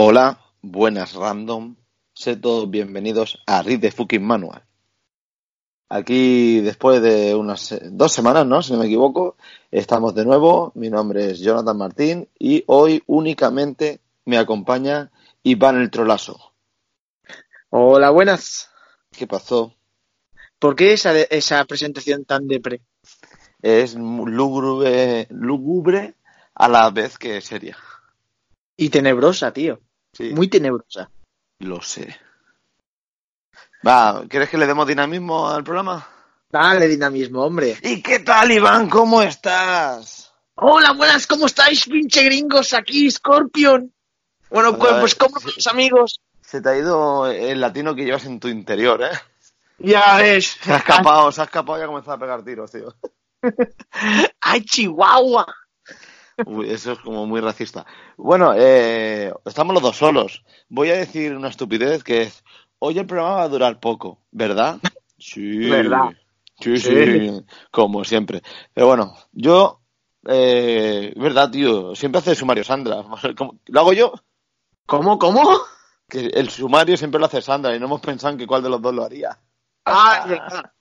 Hola, 0.00 0.38
buenas 0.62 1.14
random. 1.14 1.74
Sé 2.14 2.36
todos 2.36 2.70
bienvenidos 2.70 3.42
a 3.48 3.64
Read 3.64 3.80
the 3.80 3.90
Fucking 3.90 4.22
Manual. 4.22 4.64
Aquí, 5.88 6.60
después 6.60 7.02
de 7.02 7.34
unas 7.34 7.76
dos 7.90 8.12
semanas, 8.12 8.46
¿no? 8.46 8.62
Si 8.62 8.72
no 8.72 8.78
me 8.78 8.86
equivoco, 8.86 9.36
estamos 9.72 10.14
de 10.14 10.24
nuevo. 10.24 10.70
Mi 10.76 10.88
nombre 10.88 11.32
es 11.32 11.40
Jonathan 11.40 11.76
Martín 11.76 12.28
y 12.38 12.62
hoy 12.68 13.02
únicamente 13.08 13.98
me 14.24 14.38
acompaña 14.38 15.10
Iván 15.42 15.80
el 15.80 15.90
Trolazo. 15.90 16.52
Hola, 17.70 18.10
buenas. 18.10 18.70
¿Qué 19.10 19.26
pasó? 19.26 19.74
¿Por 20.60 20.76
qué 20.76 20.92
esa, 20.92 21.12
esa 21.22 21.64
presentación 21.64 22.24
tan 22.24 22.46
depre? 22.46 22.82
Es 23.60 23.96
lúgubre, 23.96 25.26
lúgubre 25.30 26.14
a 26.54 26.68
la 26.68 26.88
vez 26.90 27.18
que 27.18 27.40
seria. 27.40 27.76
Y 28.76 28.90
tenebrosa, 28.90 29.52
tío. 29.52 29.80
Sí, 30.18 30.30
Muy 30.30 30.48
tenebrosa. 30.48 31.08
lo 31.60 31.80
sé. 31.80 32.18
Va, 33.86 34.24
¿quieres 34.28 34.48
que 34.48 34.58
le 34.58 34.66
demos 34.66 34.84
dinamismo 34.84 35.48
al 35.48 35.62
programa? 35.62 36.08
Dale 36.50 36.88
dinamismo, 36.88 37.44
hombre. 37.44 37.78
¿Y 37.82 38.02
qué 38.02 38.18
tal, 38.18 38.50
Iván? 38.50 38.88
¿Cómo 38.90 39.22
estás? 39.22 40.32
Hola, 40.56 40.90
buenas, 40.94 41.24
¿cómo 41.28 41.46
estáis, 41.46 41.84
pinche 41.84 42.24
gringos? 42.24 42.74
Aquí, 42.74 43.08
Scorpion. 43.08 43.94
Bueno, 44.50 44.76
pues, 44.76 44.94
pues 44.94 45.14
¿cómo 45.14 45.38
sí. 45.38 45.52
los 45.54 45.66
amigos? 45.68 46.20
Se 46.40 46.60
te 46.60 46.68
ha 46.68 46.76
ido 46.76 47.28
el 47.28 47.60
latino 47.60 47.94
que 47.94 48.04
llevas 48.04 48.24
en 48.24 48.40
tu 48.40 48.48
interior, 48.48 49.00
¿eh? 49.00 49.16
Ya 49.78 50.16
ves. 50.16 50.58
Se 50.60 50.72
ha 50.72 50.78
escapado, 50.78 51.30
se 51.30 51.42
ha 51.42 51.44
escapado 51.44 51.78
y 51.78 51.82
ha 51.82 51.86
comenzado 51.86 52.16
a 52.16 52.18
pegar 52.18 52.42
tiros, 52.42 52.72
tío. 52.72 52.92
¡Ay, 54.40 54.64
Chihuahua! 54.64 55.46
Eso 56.66 56.92
es 56.92 56.98
como 57.00 57.26
muy 57.26 57.40
racista. 57.40 57.84
Bueno, 58.16 58.52
eh, 58.56 59.32
estamos 59.44 59.74
los 59.74 59.82
dos 59.82 59.96
solos. 59.96 60.44
Voy 60.68 60.90
a 60.90 60.96
decir 60.96 61.34
una 61.34 61.48
estupidez 61.48 62.04
que 62.04 62.22
es, 62.22 62.44
hoy 62.78 62.98
el 62.98 63.06
programa 63.06 63.36
va 63.36 63.42
a 63.42 63.48
durar 63.48 63.80
poco, 63.80 64.20
¿verdad? 64.30 64.78
Sí. 65.18 65.68
¿Verdad? 65.68 66.10
Sí, 66.60 66.76
sí, 66.78 66.90
Sí. 66.90 67.44
como 67.70 68.04
siempre. 68.04 68.42
Pero 68.72 68.86
bueno, 68.88 69.14
yo, 69.32 69.80
eh, 70.28 71.12
verdad, 71.16 71.50
tío, 71.50 71.94
siempre 71.94 72.20
hace 72.20 72.34
sumario 72.34 72.64
Sandra. 72.64 73.04
¿Cómo- 73.36 73.58
¿Lo 73.66 73.80
hago 73.80 73.92
yo? 73.92 74.12
¿Cómo, 74.86 75.18
cómo? 75.18 75.42
Que 76.08 76.26
el 76.26 76.48
sumario 76.50 76.96
siempre 76.96 77.20
lo 77.20 77.26
hace 77.26 77.42
Sandra 77.42 77.74
y 77.74 77.80
no 77.80 77.86
hemos 77.86 78.00
pensado 78.00 78.32
en 78.32 78.38
que 78.38 78.46
cuál 78.46 78.62
de 78.62 78.70
los 78.70 78.80
dos 78.80 78.94
lo 78.94 79.04
haría. 79.04 79.38
Ah, 79.84 80.20
es 80.24 80.30
verdad. 80.30 80.72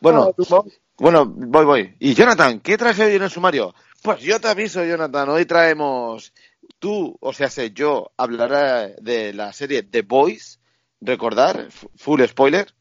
Bueno. 0.00 0.30
Bueno, 1.00 1.26
voy, 1.26 1.64
voy. 1.64 1.96
Y 2.00 2.12
Jonathan, 2.12 2.58
¿qué 2.58 2.76
traes 2.76 2.98
hoy 2.98 3.14
en 3.14 3.22
el 3.22 3.30
sumario? 3.30 3.72
Pues 4.02 4.20
yo 4.20 4.40
te 4.40 4.48
aviso, 4.48 4.84
Jonathan, 4.84 5.28
hoy 5.28 5.44
traemos, 5.44 6.32
tú, 6.78 7.16
o 7.20 7.32
sea, 7.32 7.50
sé, 7.50 7.72
yo 7.72 8.12
hablaré 8.16 8.94
de 9.00 9.32
la 9.32 9.52
serie 9.52 9.82
The 9.82 10.02
Boys, 10.02 10.60
recordar, 11.00 11.68
full 11.96 12.22
spoiler, 12.24 12.72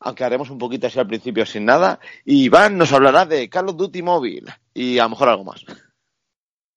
aunque 0.00 0.24
haremos 0.24 0.50
un 0.50 0.58
poquito 0.58 0.86
así 0.86 0.98
al 0.98 1.06
principio 1.06 1.44
sin 1.44 1.66
nada, 1.66 2.00
y 2.24 2.44
Iván 2.44 2.78
nos 2.78 2.92
hablará 2.92 3.26
de 3.26 3.48
Call 3.50 3.68
of 3.68 3.76
Duty 3.76 4.02
Mobile 4.02 4.54
y 4.72 4.98
a 4.98 5.04
lo 5.04 5.10
mejor 5.10 5.28
algo 5.28 5.44
más. 5.44 5.64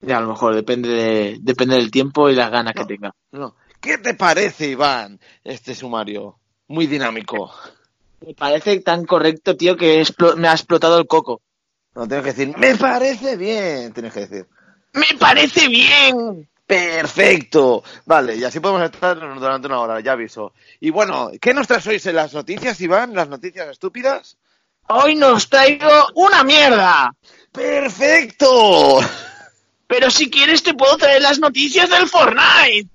Ya, 0.02 0.18
a 0.18 0.22
lo 0.22 0.28
mejor 0.28 0.54
depende, 0.54 0.90
de, 0.90 1.38
depende 1.42 1.76
del 1.76 1.90
tiempo 1.90 2.30
y 2.30 2.36
las 2.36 2.52
ganas 2.52 2.76
No. 2.76 2.82
que 2.82 2.94
tenga. 2.94 3.16
No. 3.32 3.56
¿Qué 3.80 3.98
te 3.98 4.14
parece, 4.14 4.68
Iván, 4.70 5.20
este 5.44 5.74
sumario? 5.74 6.40
Muy 6.68 6.88
dinámico. 6.88 7.52
Me 8.22 8.34
parece 8.34 8.80
tan 8.82 9.06
correcto, 9.06 9.56
tío, 9.56 9.78
que 9.78 10.04
me 10.36 10.48
ha 10.48 10.52
explotado 10.54 11.00
el 11.00 11.08
coco. 11.08 11.42
No 11.98 12.08
tienes 12.08 12.26
que 12.26 12.34
decir, 12.34 12.58
me 12.60 12.76
parece 12.76 13.36
bien, 13.38 13.92
tienes 13.92 14.14
que 14.14 14.20
decir. 14.20 14.48
¡Me 14.94 15.18
parece 15.18 15.68
bien! 15.68 16.48
Perfecto. 16.68 17.84
Vale, 18.06 18.36
y 18.36 18.44
así 18.44 18.60
podemos 18.60 18.84
estar 18.84 19.20
durante 19.20 19.66
una 19.66 19.80
hora, 19.80 20.00
ya 20.00 20.12
aviso. 20.12 20.54
Y 20.80 20.92
bueno, 20.92 21.32
¿qué 21.42 21.56
nos 21.56 21.66
traes 21.66 21.88
hoy 21.88 22.00
en 22.06 22.16
las 22.16 22.36
noticias, 22.36 22.80
Iván? 22.82 23.16
¿Las 23.16 23.30
noticias 23.30 23.68
estúpidas? 23.70 24.38
Hoy 24.90 25.16
nos 25.16 25.50
traigo 25.50 25.90
una 26.14 26.44
mierda. 26.44 27.16
¡Perfecto! 27.52 29.00
Pero 29.88 30.12
si 30.12 30.30
quieres 30.30 30.62
te 30.62 30.76
puedo 30.76 30.98
traer 30.98 31.24
las 31.24 31.40
noticias 31.40 31.90
del 31.90 32.08
Fortnite. 32.08 32.88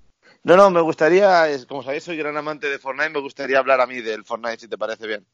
No, 0.45 0.57
no, 0.57 0.71
me 0.71 0.81
gustaría, 0.81 1.49
como 1.67 1.83
sabéis, 1.83 2.05
soy 2.05 2.17
gran 2.17 2.37
amante 2.37 2.69
de 2.69 2.79
Fortnite, 2.79 3.11
me 3.11 3.21
gustaría 3.21 3.59
hablar 3.59 3.81
a 3.81 3.87
mí 3.89 4.01
del 4.01 4.25
Fortnite, 4.25 4.61
si 4.61 4.69
te 4.69 4.79
parece 4.79 5.09
bien. 5.09 5.27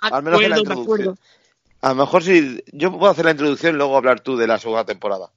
Al 0.00 0.24
menos 0.24 0.42
en 0.42 0.50
la 0.50 0.58
introducción. 0.58 1.16
A 1.80 1.90
lo 1.90 1.94
mejor 1.94 2.22
si 2.22 2.62
yo 2.72 2.90
puedo 2.90 3.10
hacer 3.10 3.24
la 3.24 3.30
introducción 3.32 3.74
y 3.74 3.78
luego 3.78 3.96
hablar 3.96 4.20
tú 4.20 4.36
de 4.36 4.46
la 4.46 4.58
segunda 4.58 4.84
temporada. 4.84 5.30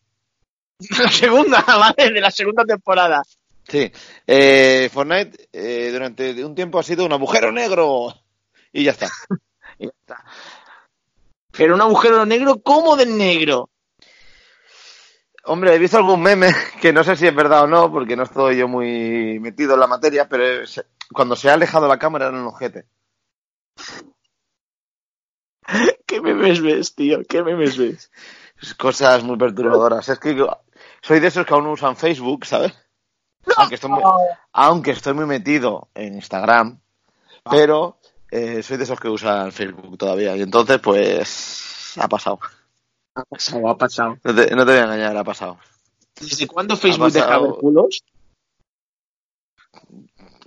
La 0.98 1.12
segunda, 1.12 1.62
¿vale? 1.68 2.12
De 2.12 2.22
la 2.22 2.32
segunda 2.32 2.66
temporada. 2.66 3.22
Sí. 3.68 3.92
Eh, 4.26 4.90
Fortnite 4.92 5.50
eh, 5.54 5.90
durante 5.92 6.44
un 6.44 6.56
tiempo 6.56 6.80
ha 6.80 6.84
sido 6.84 7.06
un 7.06 7.14
agujero 7.14 7.52
negro. 7.52 8.14
Y 8.74 8.84
ya 8.84 8.92
está. 8.92 9.10
Y 9.78 9.86
ya 9.86 9.94
está. 10.00 10.24
Pero 11.52 11.76
un 11.76 11.82
agujero 11.82 12.26
negro 12.26 12.62
como 12.62 12.96
del 12.96 13.18
negro. 13.18 13.70
Hombre, 15.46 15.74
he 15.74 15.80
visto 15.80 15.98
algún 15.98 16.22
meme 16.22 16.52
que 16.80 16.94
no 16.94 17.04
sé 17.04 17.16
si 17.16 17.26
es 17.26 17.34
verdad 17.34 17.64
o 17.64 17.68
no, 17.68 17.92
porque 17.92 18.16
no 18.16 18.24
estoy 18.24 18.58
yo 18.58 18.68
muy 18.68 19.40
metido 19.40 19.74
en 19.74 19.80
la 19.80 19.88
materia, 19.88 20.30
pero 20.30 20.64
cuando 21.12 21.36
se 21.36 21.50
ha 21.50 21.54
alejado 21.54 21.88
la 21.88 21.98
cámara 21.98 22.28
era 22.28 22.38
un 22.38 22.46
ojete. 22.46 22.86
¿Qué 26.06 26.22
memes 26.22 26.62
ves, 26.62 26.96
tío? 26.96 27.22
¿Qué 27.28 27.44
memes 27.44 27.78
ves? 27.78 28.12
Es 28.62 28.76
Cosas 28.76 29.24
muy 29.24 29.38
perturbadoras. 29.38 30.08
Es 30.10 30.20
que 30.20 30.36
yo 30.36 30.62
soy 31.02 31.20
de 31.20 31.28
esos 31.28 31.46
que 31.46 31.54
aún 31.54 31.64
no 31.64 31.72
usan 31.72 31.96
Facebook, 31.96 32.46
¿sabes? 32.46 32.74
Aunque 33.58 33.76
estoy 33.76 33.90
muy, 33.90 34.04
aunque 34.54 34.92
estoy 34.92 35.14
muy 35.14 35.26
metido 35.26 35.90
en 35.96 36.14
Instagram, 36.16 36.80
pero 37.50 37.98
eh, 38.30 38.62
soy 38.62 38.78
de 38.78 38.84
esos 38.84 39.00
que 39.00 39.10
usan 39.10 39.52
Facebook 39.52 39.98
todavía. 39.98 40.36
Y 40.38 40.42
entonces, 40.42 40.80
pues, 40.80 41.94
ha 41.98 42.08
pasado. 42.08 42.40
Ha 43.16 43.26
pasado, 43.26 43.70
ha 43.70 43.78
pasado. 43.78 44.18
No 44.24 44.36
te, 44.36 44.56
no 44.56 44.66
te 44.66 44.72
voy 44.72 44.80
a 44.80 44.84
engañar, 44.84 45.18
ha 45.18 45.24
pasado. 45.24 45.58
¿Desde 46.20 46.48
cuándo 46.48 46.78
Facebook 46.78 47.12
deja 47.12 47.26
pasado. 47.26 47.44
ver 47.44 47.60
culos? 47.60 48.04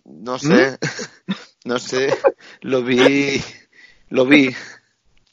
No 0.04 0.38
sé, 0.38 0.78
no 1.64 1.78
sé, 1.78 2.14
lo 2.60 2.82
vi, 2.82 3.42
lo 4.08 4.26
vi. 4.26 4.54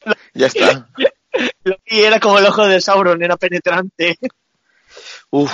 Ya 0.33 0.47
está. 0.47 0.87
Y 1.85 2.01
era 2.01 2.19
como 2.19 2.39
el 2.39 2.45
ojo 2.45 2.65
de 2.65 2.81
Sauron, 2.81 3.21
era 3.23 3.37
penetrante. 3.37 4.17
Uf. 5.29 5.51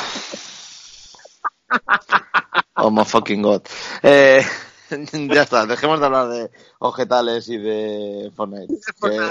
Oh 2.76 2.92
my 2.92 3.06
fucking 3.06 3.42
god. 3.42 3.62
Eh, 4.04 4.44
ya 5.12 5.42
está, 5.44 5.66
dejemos 5.66 6.00
de 6.00 6.06
hablar 6.06 6.30
de 6.30 6.52
objetales 6.80 7.50
y 7.50 7.58
de 7.58 8.32
Fortnite. 8.36 8.74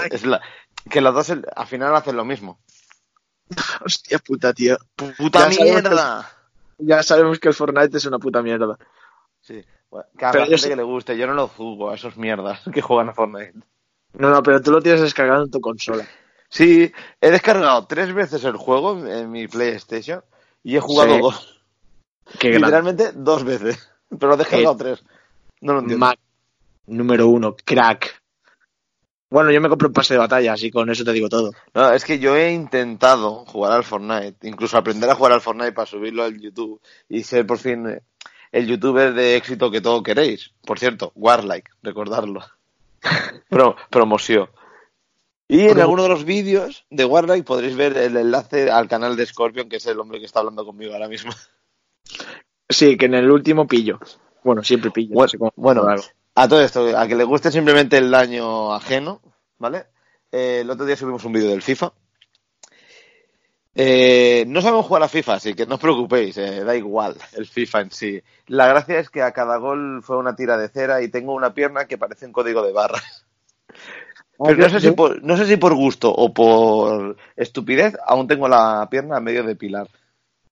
Que, 0.09 0.15
es 0.15 0.25
la- 0.25 0.41
que 0.89 1.01
los 1.01 1.13
dos 1.13 1.29
al 1.31 1.67
final 1.67 1.95
hacen 1.95 2.15
lo 2.15 2.25
mismo. 2.25 2.59
Hostia 3.85 4.19
puta, 4.19 4.53
tío. 4.53 4.77
¡Puta 4.95 5.49
Ya 5.49 5.51
sabemos 5.55 5.81
mierda! 5.83 6.31
Ya 6.79 7.03
sabemos 7.03 7.39
que 7.39 7.47
el 7.47 7.53
Fortnite 7.53 7.97
es 7.97 8.05
una 8.05 8.19
puta 8.19 8.41
mierda. 8.41 8.77
Sí, 9.41 9.63
bueno, 9.89 10.07
que 10.17 10.25
a 10.25 10.33
la 10.33 10.45
gente 10.45 10.69
que 10.69 10.75
le 10.75 10.83
guste, 10.83 11.17
yo 11.17 11.25
no 11.25 11.33
lo 11.33 11.47
juzgo 11.47 11.89
a 11.89 11.95
esos 11.95 12.17
mierdas 12.17 12.59
que 12.71 12.81
juegan 12.81 13.09
a 13.09 13.13
Fortnite. 13.13 13.53
No, 14.13 14.29
no, 14.29 14.41
pero 14.43 14.61
tú 14.61 14.71
lo 14.71 14.81
tienes 14.81 15.01
descargado 15.01 15.43
en 15.43 15.51
tu 15.51 15.61
consola. 15.61 16.07
Sí, 16.49 16.91
he 17.21 17.31
descargado 17.31 17.85
tres 17.87 18.13
veces 18.13 18.43
el 18.43 18.55
juego 18.55 19.05
en, 19.05 19.29
mi 19.29 19.47
PlayStation 19.47 20.23
y 20.63 20.77
he 20.77 20.79
jugado 20.79 21.13
Sí. 21.13 21.21
dos. 21.21 21.61
Qué. 22.39 22.49
Literalmente 22.51 23.11
dos 23.13 23.43
veces. 23.43 23.89
Pero 24.19 24.33
he 24.33 24.37
descargado 24.37 24.77
tres. 24.77 25.03
No 25.61 25.73
lo 25.73 25.79
entiendo. 25.79 26.05
Mac 26.05 26.19
número 26.87 27.27
uno, 27.27 27.55
crack. 27.63 28.21
Bueno, 29.29 29.51
yo 29.51 29.59
me 29.59 29.67
compro 29.67 29.89
un 29.89 29.93
pase 29.93 30.13
de 30.13 30.19
batalla, 30.19 30.53
así 30.53 30.71
con 30.71 30.89
eso 30.89 31.03
te 31.03 31.11
digo 31.11 31.27
todo. 31.27 31.51
No, 31.73 31.91
es 31.91 32.05
que 32.05 32.17
yo 32.17 32.35
he 32.37 32.53
intentado 32.53 33.45
jugar 33.45 33.73
al 33.73 33.83
Fortnite, 33.83 34.47
incluso 34.47 34.77
aprender 34.77 35.09
a 35.09 35.15
jugar 35.15 35.33
al 35.33 35.41
Fortnite 35.41 35.73
para 35.73 35.85
subirlo 35.85 36.23
al 36.23 36.39
YouTube 36.39 36.81
y 37.09 37.23
ser 37.23 37.45
por 37.45 37.57
fin 37.57 37.89
eh, 37.89 38.01
el 38.53 38.67
youtuber 38.67 39.13
de 39.13 39.35
éxito 39.35 39.69
que 39.69 39.81
todo 39.81 40.01
queréis. 40.01 40.53
Por 40.65 40.79
cierto, 40.79 41.11
Warlike, 41.15 41.71
recordarlo. 41.83 42.41
Pro, 43.49 43.75
promoción. 43.89 44.49
Y 45.47 45.61
en 45.69 45.79
alguno 45.79 46.03
de 46.03 46.09
los 46.09 46.25
vídeos 46.25 46.85
de 46.89 47.05
Warlike 47.05 47.43
podréis 47.45 47.75
ver 47.77 47.95
el 47.97 48.17
enlace 48.17 48.69
al 48.69 48.89
canal 48.89 49.15
de 49.15 49.25
Scorpion, 49.25 49.69
que 49.69 49.77
es 49.77 49.85
el 49.85 49.99
hombre 49.99 50.19
que 50.19 50.25
está 50.25 50.39
hablando 50.39 50.65
conmigo 50.65 50.93
ahora 50.93 51.07
mismo. 51.07 51.31
Sí, 52.69 52.97
que 52.97 53.05
en 53.05 53.13
el 53.13 53.31
último 53.31 53.65
pillo. 53.65 53.99
Bueno, 54.43 54.63
siempre 54.63 54.91
pillo. 54.91 55.09
no 55.11 55.15
Bueno, 55.15 55.29
sé 55.29 55.37
cómo- 55.37 55.53
bueno, 55.55 55.83
algo. 55.87 56.03
a 56.35 56.47
todo 56.49 56.61
esto, 56.61 56.97
a 56.97 57.07
que 57.07 57.15
le 57.15 57.23
guste 57.23 57.49
simplemente 57.51 57.97
el 57.97 58.11
daño 58.11 58.73
ajeno, 58.73 59.21
¿vale? 59.57 59.85
Eh, 60.31 60.59
el 60.61 60.69
otro 60.69 60.85
día 60.85 60.97
subimos 60.97 61.23
un 61.23 61.31
vídeo 61.33 61.49
del 61.49 61.61
FIFA. 61.61 61.93
Eh, 63.79 64.43
no 64.47 64.59
sabemos 64.59 64.87
jugar 64.87 65.03
a 65.03 65.07
FIFA, 65.07 65.35
así 65.35 65.53
que 65.53 65.67
no 65.67 65.75
os 65.75 65.79
preocupéis, 65.79 66.35
eh, 66.39 66.63
da 66.63 66.75
igual 66.75 67.15
el 67.33 67.45
FIFA 67.45 67.81
en 67.81 67.91
sí. 67.91 68.19
La 68.47 68.65
gracia 68.65 68.97
es 68.97 69.11
que 69.11 69.21
a 69.21 69.33
cada 69.33 69.57
gol 69.57 70.01
fue 70.01 70.17
una 70.17 70.35
tira 70.35 70.57
de 70.57 70.67
cera 70.67 71.03
y 71.03 71.09
tengo 71.09 71.35
una 71.35 71.53
pierna 71.53 71.85
que 71.85 71.99
parece 71.99 72.25
un 72.25 72.31
código 72.31 72.63
de 72.63 72.73
barras. 72.73 73.27
Pero 74.43 74.57
no 74.57 74.69
sé, 74.69 74.79
si 74.79 74.89
por, 74.93 75.21
no 75.23 75.37
sé 75.37 75.45
si 75.45 75.57
por 75.57 75.75
gusto 75.75 76.11
o 76.11 76.33
por 76.33 77.17
estupidez, 77.35 77.95
aún 78.03 78.27
tengo 78.27 78.47
la 78.47 78.87
pierna 78.89 79.17
a 79.17 79.21
medio 79.21 79.43
de 79.43 79.55
pilar. 79.55 79.87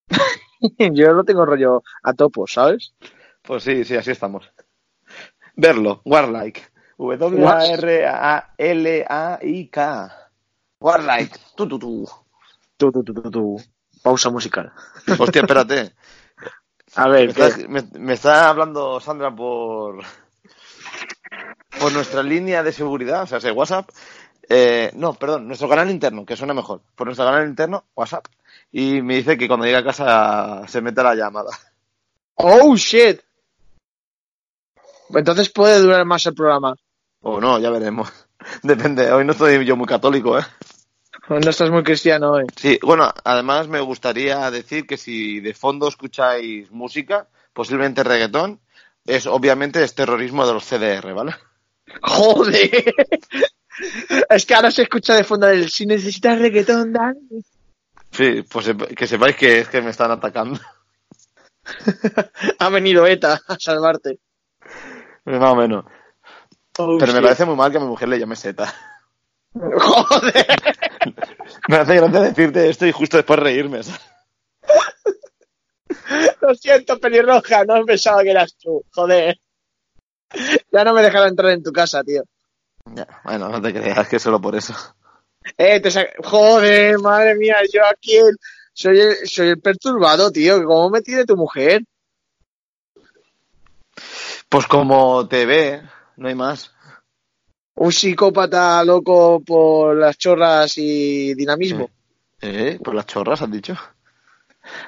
Yo 0.77 1.13
no 1.13 1.24
tengo 1.24 1.48
rollo 1.48 1.81
a 2.04 2.13
topo, 2.13 2.45
¿sabes? 2.45 2.94
Pues 3.42 3.63
sí, 3.63 3.83
sí, 3.86 3.95
así 3.95 4.12
estamos. 4.12 4.48
Verlo, 5.56 6.04
Warlike. 6.06 6.62
W-A-R-A-L-A-I-K. 7.00 7.42
Warlike. 10.80 11.39
Tú, 12.77 12.92
tú, 12.92 13.04
tú, 13.04 13.13
tú, 13.13 13.31
tú. 13.31 13.62
Pausa 14.04 14.30
musical. 14.30 14.72
Hostia, 15.19 15.42
espérate. 15.42 15.94
A 16.95 17.07
Me 17.07 17.27
ver, 17.27 17.69
me- 17.69 18.00
me 18.00 18.13
está 18.13 18.50
hablando 18.50 19.00
Sandra 19.00 19.33
por 19.36 20.04
por 21.80 21.92
nuestra 21.92 22.24
línea 22.24 22.63
de 22.63 22.72
seguridad, 22.72 23.24
o 23.24 23.27
sea, 23.27 23.39
ese 23.39 23.51
WhatsApp. 23.51 23.89
Eh, 24.48 24.92
no, 24.95 25.13
perdón, 25.16 25.48
nuestro 25.48 25.68
canal 25.68 25.89
interno, 25.89 26.25
que 26.25 26.36
suena 26.38 26.54
mejor. 26.54 26.81
Por 26.95 27.07
nuestro 27.07 27.25
canal 27.25 27.48
interno, 27.50 27.86
WhatsApp. 27.95 28.27
Y 28.72 29.01
me 29.01 29.16
dice 29.16 29.38
que 29.38 29.48
cuando 29.48 29.66
llegue 29.66 29.77
a 29.77 29.83
casa 29.83 30.68
se 30.68 30.81
mete 30.81 31.04
la 31.04 31.16
llamada. 31.16 31.50
¡Oh, 32.36 32.75
shit! 32.75 33.19
Entonces 35.10 35.50
puede 35.50 35.80
durar 35.80 36.06
más 36.06 36.25
el 36.25 36.36
programa. 36.36 36.75
O 37.22 37.42
no, 37.42 37.60
ya 37.60 37.69
veremos. 37.72 38.10
Depende, 38.63 39.12
hoy 39.12 39.25
no 39.25 39.31
estoy 39.31 39.66
yo 39.66 39.75
muy 39.75 39.88
católico, 39.88 40.38
¿eh? 40.38 40.44
No 41.27 41.50
estás 41.50 41.72
muy 41.72 41.83
cristiano 41.83 42.33
hoy. 42.33 42.45
Sí, 42.56 42.80
bueno, 42.83 43.12
además 43.24 43.68
me 43.68 43.80
gustaría 43.80 44.50
decir 44.51 44.86
que 44.86 44.98
si 44.98 45.39
de 45.39 45.54
fondo 45.54 45.88
escucháis 45.88 46.69
música, 46.72 47.27
posiblemente 47.51 48.04
reggaetón, 48.04 48.60
es 49.06 49.25
obviamente 49.25 49.83
es 49.83 49.95
terrorismo 49.95 50.45
de 50.45 50.54
los 50.54 50.66
CDR, 50.66 51.13
¿vale? 51.13 51.36
¡Joder! 52.01 52.94
Es 54.30 54.45
que 54.45 54.56
ahora 54.56 54.72
se 54.72 54.83
escucha 54.83 55.16
de 55.16 55.24
fondo 55.24 55.48
el 55.50 55.69
si 55.69 55.86
necesitas 55.86 56.39
reggaetón, 56.39 56.94
Dan. 56.94 57.18
Sí, 58.12 58.44
pues 58.50 58.72
que 58.95 59.07
sepáis 59.07 59.36
que 59.36 59.60
es 59.60 59.68
que 59.68 59.81
me 59.81 59.89
están 59.89 60.12
atacando. 60.12 60.60
Ha 62.60 62.69
venido 62.69 63.07
ETA 63.07 63.42
a 63.48 63.57
salvarte. 63.60 64.19
Más 65.25 65.51
o 65.51 65.56
menos. 65.56 65.86
Oh, 66.77 66.95
Pero 67.00 67.12
me 67.12 67.22
parece 67.22 67.44
muy 67.44 67.56
mal 67.56 67.72
que 67.72 67.77
a 67.77 67.81
mi 67.81 67.88
mujer 67.88 68.07
le 68.07 68.19
llame 68.19 68.36
Seta. 68.36 68.72
¡Joder! 69.77 70.45
Me 71.69 71.77
hace 71.77 71.95
gracia 71.95 72.21
decirte 72.21 72.69
esto 72.69 72.85
y 72.85 72.91
justo 72.91 73.17
después 73.17 73.39
reírme. 73.39 73.81
Lo 76.41 76.53
siento, 76.55 76.99
pelirroja, 76.99 77.63
no 77.65 77.83
pensaba 77.85 78.21
que 78.23 78.31
eras 78.31 78.55
tú. 78.61 78.83
Joder. 78.93 79.37
Ya 80.71 80.83
no 80.83 80.93
me 80.93 81.01
dejará 81.01 81.27
entrar 81.27 81.51
en 81.51 81.63
tu 81.63 81.71
casa, 81.71 82.03
tío. 82.03 82.23
Ya, 82.93 83.07
bueno, 83.23 83.49
no 83.49 83.61
te 83.61 83.73
creas 83.73 84.07
que 84.07 84.19
solo 84.19 84.41
por 84.41 84.55
eso. 84.55 84.73
Eh, 85.57 85.79
te 85.79 85.89
sa- 85.89 86.07
Joder, 86.23 86.99
madre 86.99 87.35
mía, 87.35 87.55
yo 87.71 87.81
aquí 87.85 88.17
el- 88.17 88.37
soy, 88.73 88.99
el, 88.99 89.15
soy 89.27 89.49
el 89.49 89.61
perturbado, 89.61 90.31
tío. 90.31 90.63
¿Cómo 90.65 90.89
me 90.89 91.01
tiene 91.01 91.25
tu 91.25 91.37
mujer? 91.37 91.83
Pues 94.49 94.67
como 94.67 95.27
te 95.27 95.45
ve, 95.45 95.81
no 96.17 96.27
hay 96.27 96.35
más. 96.35 96.71
Un 97.75 97.92
psicópata 97.92 98.83
loco 98.83 99.42
por 99.42 99.98
las 99.98 100.18
chorras 100.18 100.77
y 100.77 101.33
dinamismo. 101.33 101.89
¿Eh? 102.42 102.80
Por 102.83 102.95
las 102.95 103.06
chorras, 103.06 103.42
has 103.42 103.51
dicho. 103.51 103.75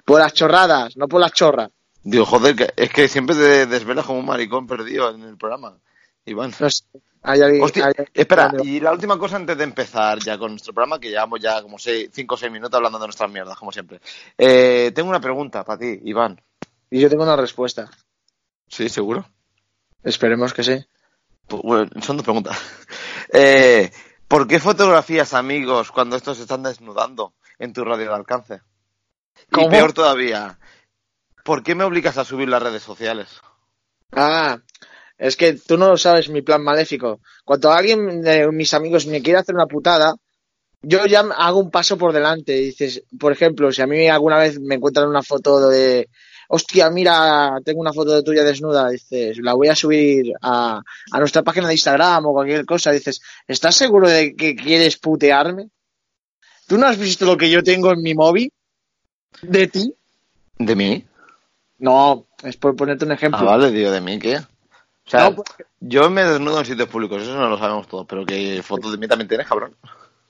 Por 0.06 0.20
las 0.20 0.34
chorradas, 0.34 0.96
no 0.98 1.08
por 1.08 1.20
las 1.22 1.32
chorras. 1.34 1.70
Digo, 2.04 2.26
joder, 2.26 2.56
que- 2.56 2.74
es 2.76 2.90
que 2.92 3.08
siempre 3.08 3.36
te 3.36 3.66
desvelas 3.66 4.06
como 4.06 4.20
un 4.20 4.26
maricón 4.26 4.66
perdido 4.66 5.10
en 5.14 5.22
el 5.24 5.38
programa. 5.38 5.78
Iván. 6.26 6.54
No 6.60 6.70
sé. 6.70 6.84
Hay 7.24 7.42
alguien- 7.42 7.64
Hostia, 7.64 7.84
hay 7.86 7.88
alguien- 7.90 8.08
espera, 8.14 8.52
y 8.64 8.80
la 8.80 8.92
última 8.94 9.18
cosa 9.20 9.36
antes 9.36 9.58
de 9.58 9.64
empezar 9.66 10.20
ya 10.20 10.38
con 10.38 10.52
nuestro 10.52 10.74
programa, 10.74 11.00
que 11.00 11.10
llevamos 11.10 11.40
ya 11.42 11.62
como 11.62 11.78
5 11.78 12.36
o 12.36 12.38
6 12.38 12.52
minutos 12.52 12.74
hablando 12.76 13.00
de 13.00 13.06
nuestras 13.08 13.30
mierdas, 13.30 13.58
como 13.58 13.72
siempre. 13.72 14.00
Eh, 14.38 14.92
tengo 14.96 15.10
una 15.10 15.20
pregunta 15.20 15.66
para 15.66 15.80
ti, 15.80 16.00
Iván. 16.06 16.40
Y 16.90 17.02
yo 17.02 17.10
tengo 17.10 17.24
una 17.24 17.36
respuesta. 17.36 17.90
¿Sí, 18.68 18.88
seguro? 18.88 19.26
Esperemos 20.04 20.54
que 20.54 20.64
sí. 20.64 20.86
Bueno, 21.50 21.90
son 22.02 22.18
dos 22.18 22.24
preguntas. 22.24 22.58
Eh, 23.34 23.92
¿Por 24.26 24.48
qué 24.48 24.58
fotografías 24.58 25.34
amigos 25.34 25.92
cuando 25.92 26.16
estos 26.16 26.38
se 26.38 26.44
están 26.44 26.64
desnudando 26.64 27.34
en 27.60 27.74
tu 27.74 27.84
radio 27.84 28.08
de 28.08 28.16
alcance? 28.16 28.62
Y 29.52 29.68
peor 29.68 29.92
todavía, 29.92 30.58
¿por 31.44 31.62
qué 31.62 31.76
me 31.76 31.84
obligas 31.84 32.18
a 32.18 32.24
subir 32.24 32.48
las 32.48 32.64
redes 32.64 32.84
sociales? 32.84 33.42
Ah, 34.14 34.60
es 35.18 35.36
que 35.36 35.54
tú 35.54 35.78
no 35.78 35.98
sabes 35.98 36.30
mi 36.30 36.42
plan 36.42 36.64
maléfico. 36.64 37.20
Cuando 37.44 37.72
alguien 37.72 38.22
de 38.22 38.48
mis 38.52 38.74
amigos 38.74 39.06
me 39.08 39.22
quiere 39.22 39.40
hacer 39.40 39.56
una 39.56 39.68
putada, 39.68 40.16
yo 40.82 41.06
ya 41.06 41.20
hago 41.20 41.60
un 41.60 41.72
paso 41.72 41.98
por 41.98 42.14
delante. 42.14 42.54
Dices, 42.54 43.04
por 43.20 43.32
ejemplo, 43.32 43.72
si 43.72 43.82
a 43.82 43.88
mí 43.88 44.08
alguna 44.08 44.38
vez 44.38 44.60
me 44.60 44.76
encuentran 44.76 45.10
una 45.10 45.24
foto 45.24 45.70
de, 45.70 46.10
hostia, 46.50 46.90
mira, 46.90 47.58
tengo 47.64 47.82
una 47.82 47.94
foto 47.94 48.12
de 48.12 48.24
tuya 48.24 48.44
desnuda, 48.44 48.90
dices, 48.90 49.38
la 49.40 49.54
voy 49.54 49.68
a 49.70 49.76
subir 49.76 50.34
a, 50.42 50.82
a 51.12 51.20
nuestra 51.20 51.44
página 51.44 51.68
de 51.68 51.74
Instagram 51.74 52.26
o 52.26 52.34
cualquier 52.34 52.66
cosa, 52.66 52.92
dices, 52.92 53.22
¿estás 53.48 53.76
seguro 53.76 54.08
de 54.10 54.36
que 54.36 54.56
quieres 54.56 54.98
putearme? 54.98 55.70
¿Tú 56.68 56.78
no 56.78 56.88
has 56.88 56.98
visto 56.98 57.26
lo 57.26 57.38
que 57.38 57.50
yo 57.50 57.64
tengo 57.64 57.92
en 57.92 58.02
mi 58.02 58.14
móvil? 58.14 58.52
¿De 59.42 59.68
ti? 59.68 59.94
¿De 60.58 60.76
mí? 60.76 61.06
No, 61.80 62.26
es 62.44 62.58
por 62.58 62.76
ponerte 62.76 63.06
un 63.06 63.12
ejemplo. 63.12 63.40
Ah, 63.42 63.44
vale, 63.58 63.72
digo, 63.72 63.92
¿de 63.92 64.02
mí 64.02 64.18
qué? 64.20 64.38
O 64.38 65.10
sea, 65.10 65.30
No, 65.30 65.36
pues- 65.36 65.50
yo 65.80 66.10
me 66.10 66.24
desnudo 66.24 66.60
en 66.60 66.66
sitios 66.66 66.90
públicos, 66.90 67.22
eso 67.22 67.36
no 67.36 67.48
lo 67.50 67.58
sabemos 67.58 67.88
todos, 67.88 68.06
pero 68.08 68.26
que 68.26 68.62
fotos 68.64 68.92
de 68.92 68.98
mí 68.98 69.08
también 69.08 69.28
tienes, 69.28 69.48
cabrón. 69.48 69.76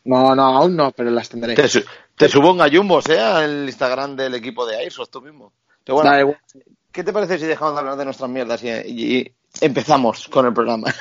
no, 0.03 0.35
no, 0.35 0.43
aún 0.43 0.75
no, 0.75 0.91
pero 0.91 1.09
las 1.09 1.29
tendré. 1.29 1.55
Te, 1.55 1.67
su- 1.67 1.83
te 2.15 2.27
subo 2.29 2.51
un 2.51 2.57
gallumbo, 2.59 3.01
sea 3.01 3.43
el 3.43 3.65
Instagram 3.65 4.15
del 4.15 4.35
equipo 4.35 4.65
de 4.65 4.75
Airsoft 4.77 5.09
tú 5.09 5.21
mismo. 5.21 5.53
Pero 5.87 6.03
bueno. 6.03 6.35
¿qué 6.91 7.03
te 7.03 7.13
parece 7.13 7.39
si 7.39 7.45
dejamos 7.45 7.73
de 7.73 7.79
hablar 7.79 7.95
de 7.95 8.05
nuestras 8.05 8.29
mierdas 8.29 8.61
y, 8.61 8.69
y 8.69 9.35
empezamos 9.61 10.27
con 10.27 10.45
el 10.45 10.53
programa? 10.53 10.93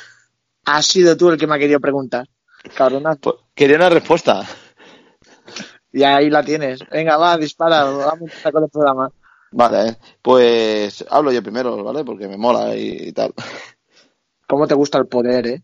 Has 0.64 0.86
sido 0.86 1.16
tú 1.16 1.28
el 1.28 1.38
que 1.38 1.46
me 1.46 1.56
ha 1.56 1.58
querido 1.58 1.80
preguntar. 1.80 2.28
Cabronazo. 2.74 3.18
Pues, 3.20 3.34
quería 3.54 3.76
una 3.76 3.88
respuesta. 3.90 4.46
Y 5.92 6.04
ahí 6.04 6.30
la 6.30 6.44
tienes. 6.44 6.80
Venga, 6.88 7.16
va, 7.16 7.36
dispara. 7.36 7.84
Vamos 7.84 8.12
a 8.12 8.16
empezar 8.16 8.52
con 8.52 8.62
el 8.64 8.70
programa. 8.70 9.10
Vale, 9.52 9.96
pues 10.22 11.04
hablo 11.08 11.32
yo 11.32 11.42
primero, 11.42 11.82
¿vale? 11.82 12.04
Porque 12.04 12.28
me 12.28 12.36
mola 12.36 12.76
y, 12.76 13.08
y 13.08 13.12
tal. 13.12 13.32
¿Cómo 14.46 14.66
te 14.66 14.74
gusta 14.74 14.98
el 14.98 15.06
poder, 15.06 15.46
eh? 15.46 15.62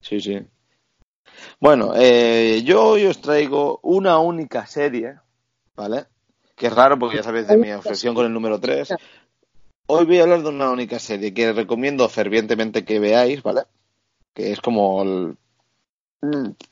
Sí, 0.00 0.20
sí. 0.20 0.40
Bueno, 1.60 1.92
eh, 1.94 2.62
yo 2.64 2.84
hoy 2.84 3.06
os 3.06 3.20
traigo 3.20 3.78
una 3.82 4.18
única 4.18 4.66
serie, 4.66 5.16
¿vale? 5.74 6.06
Que 6.56 6.68
es 6.68 6.72
raro 6.72 6.98
porque 6.98 7.16
ya 7.16 7.22
sabéis 7.22 7.46
de 7.48 7.56
mi 7.58 7.70
obsesión 7.72 8.14
con 8.14 8.26
el 8.26 8.32
número 8.32 8.58
3. 8.58 8.94
Hoy 9.88 10.04
voy 10.06 10.18
a 10.18 10.22
hablar 10.22 10.42
de 10.42 10.48
una 10.48 10.70
única 10.70 10.98
serie 10.98 11.32
que 11.32 11.52
recomiendo 11.52 12.08
fervientemente 12.08 12.84
que 12.84 12.98
veáis, 12.98 13.42
¿vale? 13.42 13.62
Que 14.34 14.52
es 14.52 14.60
como 14.60 15.02
el- 15.02 15.36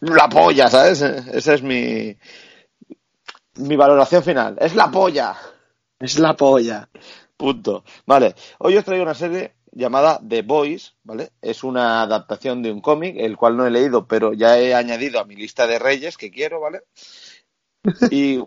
la 0.00 0.28
polla, 0.28 0.68
¿sabes? 0.68 1.02
Esa 1.02 1.54
es 1.54 1.62
mi 1.62 2.16
mi 3.56 3.76
valoración 3.76 4.22
final. 4.24 4.56
Es 4.58 4.74
la 4.74 4.90
polla. 4.90 5.36
Es 6.00 6.18
la 6.18 6.34
polla. 6.34 6.88
Punto. 7.36 7.84
Vale, 8.06 8.34
hoy 8.58 8.76
os 8.76 8.84
traigo 8.84 9.04
una 9.04 9.14
serie 9.14 9.54
llamada 9.70 10.20
The 10.26 10.42
Boys, 10.42 10.94
¿vale? 11.04 11.30
Es 11.42 11.62
una 11.62 12.02
adaptación 12.02 12.62
de 12.62 12.72
un 12.72 12.80
cómic, 12.80 13.16
el 13.18 13.36
cual 13.36 13.56
no 13.56 13.66
he 13.66 13.70
leído, 13.70 14.06
pero 14.08 14.32
ya 14.32 14.58
he 14.58 14.74
añadido 14.74 15.20
a 15.20 15.24
mi 15.24 15.36
lista 15.36 15.66
de 15.66 15.78
reyes 15.78 16.16
que 16.16 16.30
quiero, 16.30 16.60
¿vale? 16.60 16.80
Y... 18.10 18.42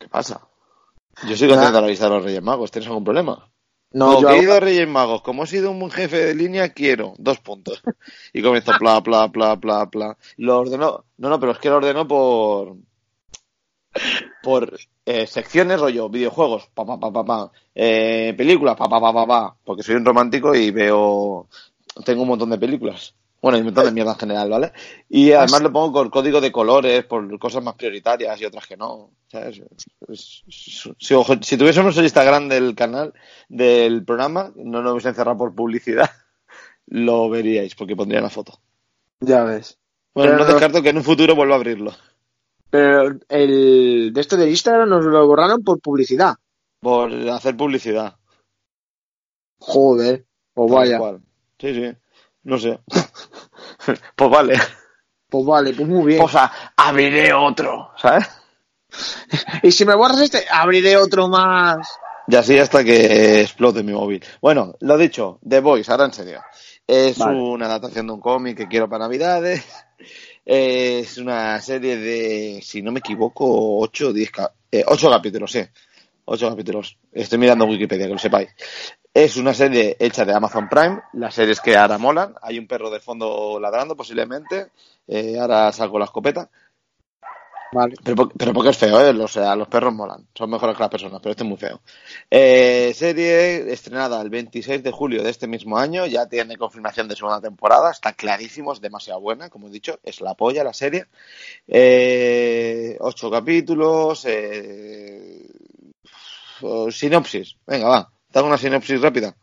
¿Qué 0.00 0.08
pasa? 0.08 0.40
Yo 1.28 1.36
soy 1.36 1.48
contento 1.48 1.74
de 1.74 1.82
la 1.82 1.86
lista 1.86 2.06
de 2.06 2.10
los 2.12 2.24
Reyes 2.24 2.42
Magos, 2.42 2.70
¿tienes 2.70 2.88
algún 2.88 3.04
problema? 3.04 3.50
No, 3.92 4.14
No, 4.14 4.22
yo 4.22 4.28
querido 4.28 4.58
Reyes 4.58 4.88
Magos, 4.88 5.20
como 5.20 5.44
he 5.44 5.46
sido 5.46 5.70
un 5.70 5.78
buen 5.78 5.92
jefe 5.92 6.16
de 6.24 6.34
línea, 6.34 6.72
quiero 6.72 7.14
dos 7.18 7.38
puntos. 7.40 7.82
Y 8.32 8.42
comenzó 8.42 8.72
pla, 8.78 9.02
pla, 9.02 9.28
pla, 9.30 9.60
pla, 9.60 9.90
pla. 9.90 10.16
Lo 10.38 10.60
ordenó, 10.60 11.04
no, 11.18 11.28
no, 11.28 11.38
pero 11.38 11.52
es 11.52 11.58
que 11.58 11.68
lo 11.68 11.76
ordenó 11.76 12.08
por, 12.08 12.76
por 14.42 14.78
eh, 15.04 15.26
secciones, 15.26 15.78
rollo, 15.78 16.08
videojuegos, 16.08 16.68
pa, 16.72 16.86
pa, 16.86 16.98
pa, 16.98 17.12
pa, 17.12 17.24
pa, 17.24 17.52
eh, 17.74 18.32
películas, 18.38 18.76
pa, 18.76 18.88
pa, 18.88 19.00
pa, 19.00 19.12
pa, 19.12 19.26
pa, 19.26 19.56
porque 19.62 19.82
soy 19.82 19.96
un 19.96 20.06
romántico 20.06 20.54
y 20.54 20.70
veo, 20.70 21.48
tengo 22.06 22.22
un 22.22 22.28
montón 22.28 22.48
de 22.48 22.58
películas. 22.58 23.14
Bueno, 23.42 23.56
y 23.56 23.60
un 23.60 23.66
montón 23.66 23.86
de 23.86 23.92
mierda 23.92 24.12
en 24.12 24.18
general, 24.18 24.50
¿vale? 24.50 24.72
Y 25.08 25.32
además 25.32 25.62
lo 25.62 25.72
pongo 25.72 25.92
con 25.92 26.10
código 26.10 26.40
de 26.40 26.52
colores, 26.52 27.04
por 27.04 27.38
cosas 27.38 27.62
más 27.64 27.74
prioritarias 27.74 28.38
y 28.40 28.44
otras 28.44 28.66
que 28.66 28.76
no. 28.76 29.12
Si, 30.12 31.56
tuviésemos 31.56 31.96
el 31.96 32.04
Instagram 32.04 32.48
del 32.48 32.74
canal, 32.74 33.14
del 33.48 34.04
programa, 34.04 34.52
no 34.56 34.82
nos 34.82 34.92
hubiese 34.92 35.08
encerrado 35.08 35.38
por 35.38 35.54
publicidad, 35.54 36.10
lo 36.86 37.30
veríais, 37.30 37.74
porque 37.74 37.96
pondría 37.96 38.20
la 38.20 38.28
foto. 38.30 38.60
Ya 39.20 39.44
ves. 39.44 39.78
Bueno, 40.12 40.32
Pero- 40.32 40.44
no 40.44 40.50
descarto 40.50 40.82
que 40.82 40.90
en 40.90 40.98
un 40.98 41.04
futuro 41.04 41.34
vuelva 41.34 41.54
a 41.54 41.58
abrirlo. 41.58 41.92
Pero 42.68 43.18
el 43.28 44.12
de 44.12 44.20
esto 44.20 44.36
de 44.36 44.50
Instagram 44.50 44.88
nos 44.88 45.04
lo 45.04 45.26
borraron 45.26 45.62
por 45.64 45.80
publicidad. 45.80 46.34
Por 46.80 47.12
hacer 47.30 47.56
publicidad. 47.56 48.16
Joder. 49.58 50.24
Pues 50.54 50.70
tal 50.70 51.00
vaya. 51.00 51.20
Sí, 51.58 51.74
sí. 51.74 51.96
No 52.44 52.58
sé. 52.58 52.78
pues 54.16 54.30
vale. 54.30 54.58
Pues 55.28 55.46
vale, 55.46 55.72
pues 55.74 55.88
muy 55.88 56.06
bien. 56.06 56.20
Pues 56.20 56.34
a- 56.34 56.52
abriré 56.76 57.32
otro, 57.32 57.90
¿sabes? 57.96 58.26
Y 59.62 59.70
si 59.70 59.84
me 59.84 59.94
borras 59.94 60.20
este, 60.20 60.44
abriré 60.50 60.96
otro 60.96 61.28
más. 61.28 61.86
Y 62.26 62.34
así 62.36 62.58
hasta 62.58 62.82
que 62.84 63.42
explote 63.42 63.82
mi 63.82 63.92
móvil. 63.92 64.22
Bueno, 64.40 64.74
lo 64.80 64.96
dicho, 64.98 65.38
The 65.48 65.60
Voice, 65.60 65.90
ahora 65.90 66.06
en 66.06 66.12
serio. 66.12 66.42
Es 66.86 67.18
Vale. 67.18 67.38
una 67.38 67.66
adaptación 67.66 68.06
de 68.08 68.12
un 68.14 68.20
cómic 68.20 68.56
que 68.56 68.68
quiero 68.68 68.88
para 68.88 69.04
Navidades. 69.04 69.64
Es 70.44 71.18
una 71.18 71.60
serie 71.60 71.96
de, 71.98 72.60
si 72.62 72.82
no 72.82 72.90
me 72.90 72.98
equivoco, 73.00 73.78
8 73.80 74.08
o 74.08 74.12
10 74.12 74.30
ca- 74.32 74.52
eh, 74.72 74.82
ocho 74.86 75.08
capítulos, 75.10 75.52
sí. 75.52 75.60
8 76.24 76.48
capítulos. 76.48 76.96
Estoy 77.12 77.38
mirando 77.38 77.66
Wikipedia, 77.66 78.06
que 78.06 78.12
lo 78.14 78.18
sepáis. 78.18 78.48
Es 79.14 79.36
una 79.36 79.54
serie 79.54 79.96
hecha 80.00 80.24
de 80.24 80.32
Amazon 80.34 80.68
Prime, 80.68 81.00
las 81.14 81.34
series 81.34 81.60
que 81.60 81.76
ahora 81.76 81.98
molan. 81.98 82.34
Hay 82.42 82.58
un 82.58 82.66
perro 82.66 82.90
de 82.90 83.00
fondo 83.00 83.58
ladrando, 83.60 83.96
posiblemente. 83.96 84.70
Eh, 85.06 85.38
ahora 85.38 85.72
saco 85.72 85.98
la 85.98 86.04
escopeta. 86.06 86.48
Vale. 87.72 87.94
Pero, 88.02 88.16
por- 88.16 88.32
pero 88.36 88.52
porque 88.52 88.70
es 88.70 88.78
feo, 88.78 89.00
¿eh? 89.00 89.10
O 89.22 89.28
sea, 89.28 89.54
los 89.54 89.68
perros 89.68 89.94
molan. 89.94 90.26
Son 90.34 90.50
mejores 90.50 90.74
que 90.76 90.82
las 90.82 90.90
personas, 90.90 91.20
pero 91.22 91.30
este 91.30 91.44
es 91.44 91.48
muy 91.48 91.56
feo. 91.56 91.80
Eh, 92.28 92.92
serie 92.96 93.72
estrenada 93.72 94.20
el 94.20 94.28
26 94.28 94.82
de 94.82 94.90
julio 94.90 95.22
de 95.22 95.30
este 95.30 95.46
mismo 95.46 95.78
año. 95.78 96.04
Ya 96.06 96.26
tiene 96.28 96.56
confirmación 96.56 97.06
de 97.06 97.14
segunda 97.14 97.40
temporada. 97.40 97.92
Está 97.92 98.12
clarísimo, 98.14 98.72
es 98.72 98.80
demasiado 98.80 99.20
buena, 99.20 99.50
como 99.50 99.68
he 99.68 99.70
dicho. 99.70 100.00
Es 100.02 100.20
la 100.20 100.34
polla 100.34 100.64
la 100.64 100.72
serie. 100.72 101.06
Eh, 101.68 102.96
ocho 103.00 103.30
capítulos. 103.30 104.24
Eh, 104.26 105.46
sinopsis. 106.90 107.56
Venga, 107.66 107.88
va. 107.88 108.12
Hago 108.34 108.46
una 108.46 108.58
sinopsis 108.58 109.00
rápida. 109.00 109.34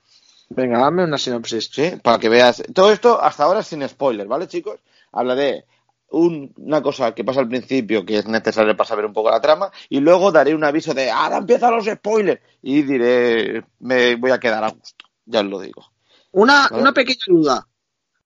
Venga, 0.50 0.80
dame 0.80 1.04
una 1.04 1.18
sinopsis. 1.18 1.70
¿sí? 1.72 1.92
Para 2.02 2.20
que 2.20 2.30
veas. 2.30 2.64
Todo 2.74 2.92
esto 2.92 3.22
hasta 3.22 3.44
ahora 3.44 3.64
sin 3.64 3.88
spoiler, 3.88 4.28
¿vale, 4.28 4.48
chicos? 4.48 4.80
Hablaré 5.12 5.66
un- 6.10 6.54
una 6.58 6.82
cosa 6.82 7.14
que 7.14 7.26
pasa 7.26 7.42
al 7.42 7.50
principio 7.50 8.06
que 8.06 8.20
es 8.20 8.26
necesaria 8.28 8.76
para 8.78 8.88
saber 8.88 9.06
un 9.06 9.12
poco 9.14 9.30
la 9.30 9.42
trama 9.42 9.70
y 9.90 10.00
luego 10.00 10.32
daré 10.32 10.56
un 10.56 10.64
aviso 10.64 10.94
de 10.94 11.12
ahora 11.12 11.38
empiezan 11.38 11.76
los 11.76 11.86
spoilers 11.86 12.40
y 12.62 12.82
diré 12.84 13.66
me 13.80 14.16
voy 14.16 14.32
a 14.32 14.40
quedar 14.40 14.64
a 14.64 14.70
gusto, 14.70 15.06
ya 15.26 15.42
os 15.42 15.46
lo 15.48 15.60
digo. 15.60 15.84
Una, 16.32 16.68
Vale. 16.70 16.82
una 16.82 16.94
pequeña 16.94 17.20
duda. 17.28 17.68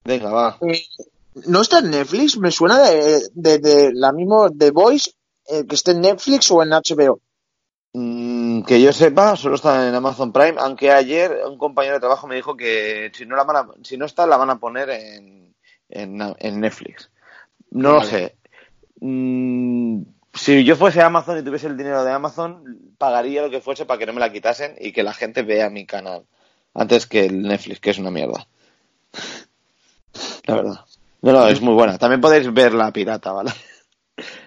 Venga, 0.03 0.29
va. 0.31 0.57
Eh, 0.61 0.83
¿No 1.47 1.61
está 1.61 1.79
en 1.79 1.89
Netflix? 1.91 2.37
Me 2.37 2.51
suena 2.51 2.77
de, 2.79 3.21
de, 3.33 3.57
de 3.59 3.93
la 3.93 4.11
misma 4.11 4.49
The 4.55 4.69
Voice 4.71 5.11
eh, 5.47 5.65
que 5.67 5.75
esté 5.75 5.91
en 5.91 6.01
Netflix 6.01 6.51
o 6.51 6.61
en 6.61 6.69
HBO. 6.69 7.19
Mm, 7.93 8.63
que 8.63 8.81
yo 8.81 8.93
sepa, 8.93 9.35
solo 9.35 9.55
está 9.55 9.87
en 9.89 9.95
Amazon 9.95 10.31
Prime, 10.31 10.55
aunque 10.59 10.91
ayer 10.91 11.39
un 11.45 11.57
compañero 11.57 11.95
de 11.95 11.99
trabajo 11.99 12.25
me 12.27 12.35
dijo 12.35 12.55
que 12.55 13.11
si 13.13 13.25
no 13.25 13.35
la 13.35 13.43
van 13.43 13.55
a- 13.57 13.69
si 13.83 13.97
no 13.97 14.05
está 14.05 14.25
la 14.25 14.37
van 14.37 14.49
a 14.49 14.59
poner 14.59 14.89
en, 14.91 15.53
en, 15.89 16.35
en 16.39 16.59
Netflix. 16.61 17.09
No 17.71 17.93
lo 17.93 18.03
sé. 18.03 18.35
Mm, 19.01 20.03
si 20.33 20.63
yo 20.63 20.75
fuese 20.77 21.01
Amazon 21.01 21.37
y 21.39 21.43
tuviese 21.43 21.67
el 21.67 21.75
dinero 21.77 22.03
de 22.05 22.11
Amazon, 22.11 22.93
pagaría 22.97 23.41
lo 23.41 23.49
que 23.49 23.59
fuese 23.61 23.85
para 23.85 23.97
que 23.99 24.05
no 24.05 24.13
me 24.13 24.19
la 24.21 24.31
quitasen 24.31 24.75
y 24.79 24.93
que 24.93 25.03
la 25.03 25.13
gente 25.13 25.41
vea 25.43 25.69
mi 25.69 25.85
canal 25.85 26.23
antes 26.73 27.07
que 27.07 27.25
el 27.25 27.41
Netflix, 27.41 27.81
que 27.81 27.89
es 27.89 27.97
una 27.97 28.11
mierda. 28.11 28.47
La 30.45 30.55
verdad. 30.55 30.85
No, 31.21 31.31
no, 31.33 31.47
es 31.47 31.61
muy 31.61 31.73
buena. 31.73 31.97
También 31.97 32.21
podéis 32.21 32.51
ver 32.53 32.73
la 32.73 32.91
pirata, 32.91 33.31
¿vale? 33.33 33.51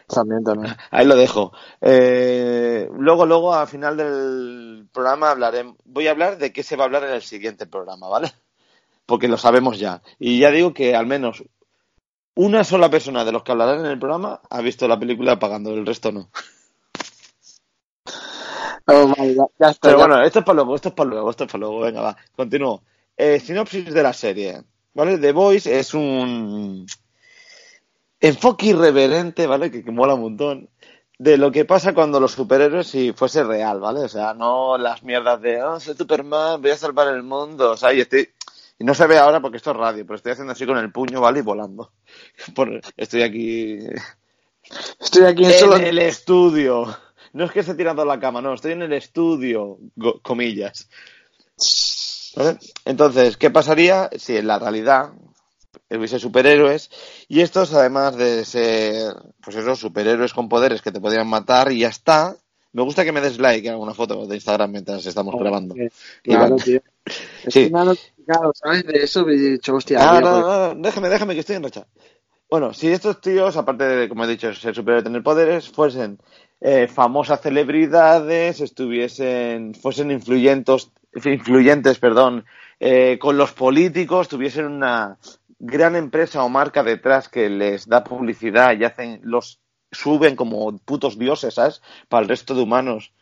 También, 0.06 0.44
también. 0.44 0.75
Ahí 0.90 1.06
lo 1.06 1.16
dejo. 1.16 1.52
Eh, 1.80 2.88
luego, 2.96 3.26
luego, 3.26 3.54
al 3.54 3.68
final 3.68 3.96
del 3.96 4.88
programa 4.92 5.30
hablaré. 5.30 5.75
Voy 5.84 6.06
a 6.06 6.11
hablar 6.11 6.38
de 6.38 6.52
qué 6.52 6.62
se 6.62 6.76
va 6.76 6.84
a 6.84 6.87
hablar 6.87 7.04
en 7.04 7.12
el 7.12 7.23
siguiente 7.23 7.66
programa, 7.66 8.08
¿vale? 8.08 8.32
Porque 9.06 9.28
lo 9.28 9.37
sabemos 9.37 9.78
ya. 9.78 10.02
Y 10.18 10.38
ya 10.38 10.50
digo 10.50 10.73
que 10.73 10.94
al 10.94 11.06
menos 11.06 11.44
una 12.34 12.64
sola 12.64 12.90
persona 12.90 13.25
de 13.25 13.32
los 13.32 13.42
que 13.42 13.52
hablarán 13.52 13.80
en 13.80 13.87
el 13.87 13.99
programa 13.99 14.40
ha 14.50 14.61
visto 14.61 14.88
la 14.88 14.99
película 14.99 15.38
pagando, 15.38 15.73
el 15.73 15.87
resto 15.87 16.12
no. 16.12 16.30
Oh, 18.87 19.14
ya, 19.16 19.46
ya 19.58 19.70
está. 19.70 19.88
Pero 19.88 19.99
ya. 19.99 20.06
bueno, 20.06 20.23
esto 20.23 20.40
es 20.40 20.44
para 20.44 20.56
luego, 20.56 20.75
esto 20.75 20.88
es 20.90 20.94
para 20.94 21.08
luego, 21.08 21.30
esto 21.30 21.44
es 21.44 21.50
para 21.50 21.61
luego. 21.61 21.80
Venga, 21.80 22.02
va, 22.02 22.16
continúo. 22.37 22.82
Eh, 23.16 23.40
sinopsis 23.40 23.94
de 23.94 24.02
la 24.02 24.12
serie, 24.12 24.62
¿vale? 24.92 25.16
The 25.16 25.32
Voice 25.32 25.78
es 25.78 25.94
un 25.94 26.84
enfoque 28.28 28.66
irreverente, 28.66 29.46
¿vale? 29.46 29.70
Que, 29.70 29.84
que 29.84 29.90
mola 29.90 30.14
un 30.14 30.22
montón. 30.22 30.68
De 31.18 31.38
lo 31.38 31.52
que 31.52 31.64
pasa 31.64 31.94
cuando 31.94 32.18
los 32.18 32.32
superhéroes 32.32 32.88
si 32.88 33.12
fuese 33.12 33.44
real, 33.44 33.78
¿vale? 33.80 34.00
O 34.00 34.08
sea, 34.08 34.34
no 34.34 34.76
las 34.78 35.02
mierdas 35.04 35.40
de, 35.40 35.62
oh, 35.62 35.78
soy 35.78 35.94
Superman, 35.96 36.60
voy 36.60 36.72
a 36.72 36.76
salvar 36.76 37.08
el 37.08 37.22
mundo, 37.22 37.72
o 37.72 37.76
sea, 37.76 37.92
y 37.94 38.00
estoy... 38.00 38.28
Y 38.76 38.84
no 38.84 38.92
se 38.94 39.06
ve 39.06 39.16
ahora 39.18 39.40
porque 39.40 39.58
esto 39.58 39.70
es 39.70 39.76
radio, 39.76 40.04
pero 40.04 40.16
estoy 40.16 40.32
haciendo 40.32 40.52
así 40.52 40.66
con 40.66 40.76
el 40.78 40.90
puño, 40.90 41.20
¿vale? 41.20 41.38
Y 41.38 41.42
volando. 41.42 41.92
Por- 42.56 42.80
Estoy 42.96 43.22
aquí 43.22 43.78
Estoy 45.00 45.24
aquí 45.26 45.44
en 45.44 45.50
en 45.52 45.58
solo. 45.60 45.76
el 45.76 45.98
estudio. 45.98 46.96
No 47.34 47.44
es 47.44 47.52
que 47.52 47.60
esté 47.60 47.74
tirando 47.74 48.04
la 48.04 48.18
cama, 48.18 48.40
no, 48.40 48.54
estoy 48.54 48.72
en 48.72 48.82
el 48.82 48.92
estudio, 48.92 49.78
comillas. 50.22 50.88
¿Vale? 52.36 52.58
Entonces, 52.84 53.36
¿qué 53.36 53.50
pasaría 53.50 54.10
si 54.18 54.36
en 54.36 54.46
la 54.48 54.58
realidad 54.58 55.12
hubiese 55.90 56.18
superhéroes 56.18 56.90
y 57.28 57.40
estos, 57.40 57.72
además 57.74 58.16
de 58.16 58.44
ser, 58.44 59.14
pues 59.40 59.56
esos 59.56 59.78
superhéroes 59.78 60.32
con 60.32 60.48
poderes 60.48 60.82
que 60.82 60.92
te 60.92 61.00
podrían 61.00 61.28
matar 61.28 61.72
y 61.72 61.80
ya 61.80 61.88
está? 61.88 62.36
Me 62.72 62.82
gusta 62.82 63.04
que 63.04 63.12
me 63.12 63.20
des 63.20 63.38
like 63.38 63.66
en 63.68 63.74
alguna 63.74 63.94
foto 63.94 64.26
de 64.26 64.34
Instagram 64.34 64.70
mientras 64.72 65.06
estamos 65.06 65.34
grabando. 65.38 65.74
Claro, 66.22 66.56
tío. 66.56 66.80
Sí. 67.46 67.68
me 67.70 67.80
han 67.80 67.86
notificado, 67.88 68.50
¿sabes? 68.54 68.86
De 68.86 69.04
eso 69.04 69.28
he 69.28 69.36
dicho, 69.36 69.74
hostia. 69.74 69.98
Ah, 70.00 70.16
a 70.16 70.20
no, 70.22 70.40
no, 70.40 70.74
no, 70.74 70.82
déjame, 70.82 71.10
déjame 71.10 71.34
que 71.34 71.40
estoy 71.40 71.56
en 71.56 71.64
racha. 71.64 71.86
Bueno, 72.48 72.72
si 72.72 72.88
estos 72.88 73.20
tíos, 73.20 73.56
aparte 73.56 73.84
de, 73.84 74.08
como 74.08 74.24
he 74.24 74.28
dicho, 74.28 74.52
ser 74.54 74.74
superior 74.74 75.00
y 75.00 75.04
tener 75.04 75.22
poderes, 75.22 75.68
fuesen 75.68 76.18
eh, 76.60 76.88
famosas 76.88 77.40
celebridades, 77.40 78.60
estuviesen, 78.60 79.74
fuesen 79.74 80.10
influyentes, 80.10 80.90
influyentes, 81.24 81.98
perdón, 81.98 82.44
eh, 82.80 83.18
con 83.20 83.36
los 83.36 83.52
políticos, 83.52 84.28
tuviesen 84.28 84.66
una 84.66 85.18
gran 85.66 85.97
empresa 85.97 86.44
o 86.44 86.49
marca 86.49 86.83
detrás 86.83 87.28
que 87.28 87.49
les 87.49 87.88
da 87.88 88.04
publicidad 88.04 88.76
y 88.76 88.85
hacen, 88.85 89.21
los 89.23 89.61
suben 89.90 90.37
como 90.37 90.76
putos 90.78 91.18
dioses, 91.18 91.54
¿sabes? 91.54 91.80
Para 92.09 92.23
el 92.23 92.28
resto 92.28 92.54
de 92.54 92.62
humanos. 92.62 93.12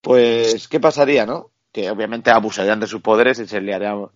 Pues, 0.00 0.66
¿qué 0.68 0.80
pasaría, 0.80 1.26
no? 1.26 1.50
Que 1.72 1.90
obviamente 1.90 2.30
abusarían 2.30 2.80
de 2.80 2.86
sus 2.86 3.02
poderes 3.02 3.38
y 3.38 3.46
se 3.46 3.60
liarían 3.60 4.08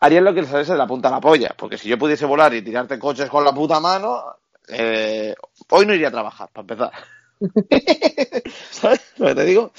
harían 0.00 0.24
lo 0.24 0.34
que 0.34 0.42
les 0.42 0.50
saliese 0.50 0.72
de 0.72 0.78
la 0.78 0.86
punta 0.86 1.08
a 1.08 1.12
la 1.12 1.20
polla. 1.20 1.54
Porque 1.56 1.78
si 1.78 1.88
yo 1.88 1.98
pudiese 1.98 2.26
volar 2.26 2.54
y 2.54 2.62
tirarte 2.62 2.98
coches 2.98 3.28
con 3.28 3.44
la 3.44 3.52
puta 3.52 3.80
mano, 3.80 4.22
eh, 4.68 5.34
hoy 5.70 5.86
no 5.86 5.94
iría 5.94 6.08
a 6.08 6.12
trabajar, 6.12 6.50
para 6.52 6.62
empezar. 6.62 6.92
¿Sabes 8.70 9.00
lo 9.16 9.26
que 9.28 9.34
te 9.34 9.44
digo? 9.44 9.72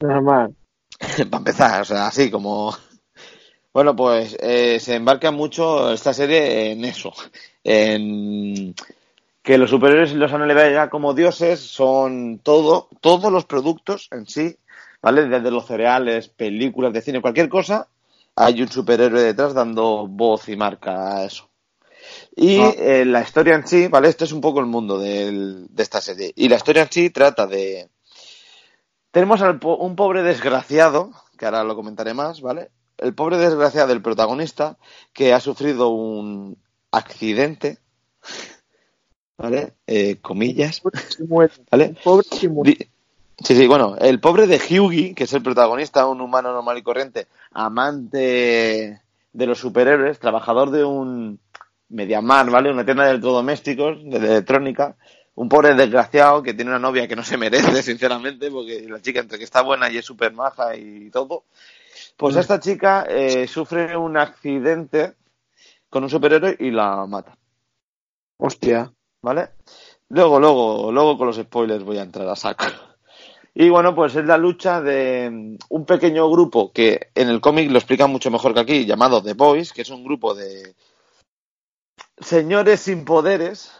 Normal. 0.00 0.54
para 1.30 1.38
empezar, 1.38 1.80
o 1.82 1.84
sea, 1.84 2.08
así 2.08 2.30
como... 2.30 2.74
Bueno, 3.74 3.94
pues 3.96 4.36
eh, 4.40 4.78
se 4.80 4.94
embarca 4.94 5.30
mucho 5.32 5.92
esta 5.92 6.14
serie 6.14 6.70
en 6.70 6.84
eso, 6.84 7.12
en 7.64 8.74
que 9.42 9.58
los 9.58 9.70
superiores 9.70 10.12
los 10.14 10.32
han 10.32 10.42
elevado 10.42 10.70
ya 10.70 10.90
como 10.90 11.14
dioses, 11.14 11.60
son 11.60 12.38
todo, 12.40 12.88
todos 13.00 13.32
los 13.32 13.46
productos 13.46 14.08
en 14.12 14.26
sí, 14.26 14.56
¿vale? 15.02 15.26
Desde 15.28 15.50
los 15.50 15.66
cereales, 15.66 16.28
películas 16.28 16.92
de 16.92 17.02
cine, 17.02 17.20
cualquier 17.20 17.48
cosa, 17.48 17.88
hay 18.36 18.62
un 18.62 18.68
superhéroe 18.68 19.22
detrás 19.22 19.54
dando 19.54 20.06
voz 20.06 20.48
y 20.48 20.56
marca 20.56 21.18
a 21.18 21.24
eso. 21.24 21.50
Y 22.36 22.60
Ah. 22.60 22.74
eh, 22.78 23.04
la 23.06 23.22
historia 23.22 23.54
en 23.56 23.66
sí, 23.66 23.88
¿vale? 23.88 24.08
Esto 24.08 24.24
es 24.24 24.32
un 24.32 24.40
poco 24.40 24.60
el 24.60 24.66
mundo 24.66 24.98
del- 24.98 25.66
de 25.70 25.82
esta 25.82 26.00
serie. 26.00 26.32
Y 26.36 26.48
la 26.48 26.56
historia 26.56 26.82
en 26.82 26.92
sí 26.92 27.10
trata 27.10 27.46
de... 27.46 27.88
Tenemos 29.10 29.40
a 29.42 29.50
un 29.50 29.96
pobre 29.96 30.22
desgraciado, 30.22 31.10
que 31.38 31.46
ahora 31.46 31.64
lo 31.64 31.76
comentaré 31.76 32.14
más, 32.14 32.40
¿vale? 32.40 32.70
El 33.04 33.14
pobre 33.14 33.36
desgraciado 33.36 33.88
del 33.88 34.02
protagonista 34.02 34.76
que 35.12 35.32
ha 35.32 35.40
sufrido 35.40 35.90
un 35.90 36.56
accidente, 36.90 37.78
¿vale? 39.36 39.74
Eh, 39.86 40.16
comillas, 40.22 40.82
¿vale? 41.70 41.96
Pobre 42.02 42.26
Sí, 43.42 43.56
sí, 43.56 43.66
bueno, 43.66 43.96
el 44.00 44.20
pobre 44.20 44.46
de 44.46 44.58
Hyugi, 44.58 45.12
que 45.12 45.24
es 45.24 45.32
el 45.32 45.42
protagonista, 45.42 46.06
un 46.06 46.20
humano 46.20 46.52
normal 46.52 46.78
y 46.78 46.82
corriente, 46.82 47.26
amante 47.52 49.02
de 49.32 49.46
los 49.46 49.58
superhéroes, 49.58 50.20
trabajador 50.20 50.70
de 50.70 50.84
un 50.84 51.40
Mediamar, 51.88 52.48
¿vale? 52.50 52.70
Una 52.70 52.84
tienda 52.84 53.04
de 53.04 53.10
electrodomésticos, 53.10 54.02
de 54.04 54.16
electrónica, 54.16 54.96
un 55.34 55.48
pobre 55.48 55.74
desgraciado 55.74 56.42
que 56.42 56.54
tiene 56.54 56.70
una 56.70 56.78
novia 56.78 57.08
que 57.08 57.16
no 57.16 57.24
se 57.24 57.36
merece, 57.36 57.82
sinceramente, 57.82 58.50
porque 58.50 58.86
la 58.88 59.02
chica 59.02 59.20
entre 59.20 59.38
que 59.38 59.44
está 59.44 59.62
buena 59.62 59.90
y 59.90 59.98
es 59.98 60.04
súper 60.04 60.32
maja 60.32 60.76
y 60.76 61.10
todo, 61.10 61.44
pues 62.16 62.36
esta 62.36 62.60
chica 62.60 63.06
eh, 63.08 63.46
sufre 63.46 63.96
un 63.96 64.16
accidente 64.16 65.14
con 65.88 66.04
un 66.04 66.10
superhéroe 66.10 66.56
y 66.58 66.70
la 66.70 67.06
mata. 67.06 67.36
Hostia. 68.38 68.92
¿vale? 69.24 69.48
Luego, 70.10 70.38
luego, 70.38 70.92
luego 70.92 71.18
con 71.18 71.26
los 71.26 71.36
spoilers 71.36 71.82
voy 71.82 71.98
a 71.98 72.02
entrar 72.02 72.28
a 72.28 72.36
saco. 72.36 72.66
Y 73.54 73.68
bueno, 73.68 73.94
pues 73.94 74.14
es 74.16 74.26
la 74.26 74.36
lucha 74.36 74.80
de 74.80 75.30
mm, 75.30 75.56
un 75.70 75.86
pequeño 75.86 76.28
grupo 76.30 76.72
que 76.72 77.08
en 77.14 77.28
el 77.28 77.40
cómic 77.40 77.70
lo 77.70 77.78
explica 77.78 78.06
mucho 78.06 78.30
mejor 78.30 78.52
que 78.52 78.60
aquí, 78.60 78.84
llamado 78.84 79.22
The 79.22 79.34
Boys, 79.34 79.72
que 79.72 79.82
es 79.82 79.90
un 79.90 80.04
grupo 80.04 80.34
de 80.34 80.74
señores 82.18 82.80
sin 82.80 83.04
poderes 83.04 83.72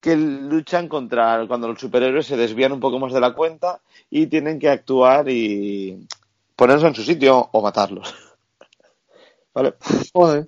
que 0.00 0.16
luchan 0.16 0.88
contra 0.88 1.46
cuando 1.46 1.68
los 1.68 1.78
superhéroes 1.78 2.26
se 2.26 2.36
desvían 2.36 2.72
un 2.72 2.80
poco 2.80 2.98
más 2.98 3.12
de 3.12 3.20
la 3.20 3.34
cuenta 3.34 3.80
y 4.10 4.26
tienen 4.26 4.58
que 4.58 4.68
actuar 4.68 5.28
y 5.28 6.06
ponerse 6.56 6.86
en 6.86 6.94
su 6.94 7.02
sitio 7.02 7.48
o 7.52 7.62
matarlos. 7.62 8.14
¿Vale? 9.54 9.74
Joder. 10.12 10.46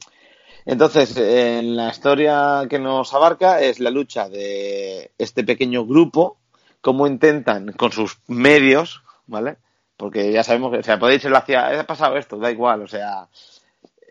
Entonces, 0.67 1.17
en 1.17 1.77
la 1.77 1.91
historia 1.91 2.63
que 2.69 2.79
nos 2.79 3.13
abarca 3.13 3.61
es 3.61 3.81
la 3.81 3.91
lucha 3.91 4.29
de 4.29 5.13
este 5.19 5.45
pequeño 5.45 5.85
grupo, 5.85 6.39
cómo 6.81 7.07
intentan 7.07 7.73
con 7.73 7.93
sus 7.93 8.19
medios, 8.29 9.03
¿vale? 9.27 9.59
Porque 9.97 10.33
ya 10.33 10.43
sabemos 10.43 10.73
que, 10.73 10.79
o 10.79 10.83
sea, 10.83 10.99
podéis 10.99 11.25
irlo 11.25 11.37
hacia, 11.37 11.81
ha 11.81 11.87
pasado 11.87 12.17
esto, 12.17 12.39
da 12.39 12.51
igual, 12.51 12.83
o 12.83 12.89
sea, 12.89 13.29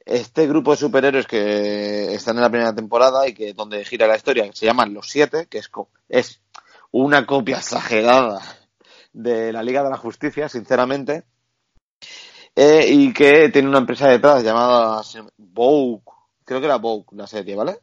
este 0.06 0.48
grupo 0.48 0.72
de 0.72 0.78
superhéroes 0.78 1.26
que 1.28 2.14
están 2.14 2.36
en 2.36 2.44
la 2.44 2.50
primera 2.50 2.76
temporada 2.76 3.28
y 3.28 3.34
que 3.34 3.54
donde 3.54 3.84
gira 3.86 4.08
la 4.08 4.16
historia, 4.16 4.46
que 4.46 4.56
se 4.56 4.66
llaman 4.66 4.94
Los 4.94 5.10
Siete, 5.10 5.48
que 5.48 5.58
es, 5.58 5.72
es 6.10 6.42
una 6.92 7.26
copia 7.26 7.58
exagerada 7.58 8.42
de 9.12 9.52
la 9.54 9.64
Liga 9.64 9.84
de 9.84 9.90
la 9.90 9.98
Justicia, 9.98 10.50
sinceramente, 10.50 11.24
eh, 12.56 12.86
y 12.90 13.14
que 13.14 13.50
tiene 13.50 13.68
una 13.70 13.80
empresa 13.80 14.08
detrás 14.08 14.44
llamada 14.44 15.02
Vogue, 15.38 16.02
creo 16.46 16.60
que 16.60 16.66
era 16.66 16.78
Vogue 16.78 17.06
la 17.12 17.28
serie, 17.28 17.56
¿vale? 17.56 17.80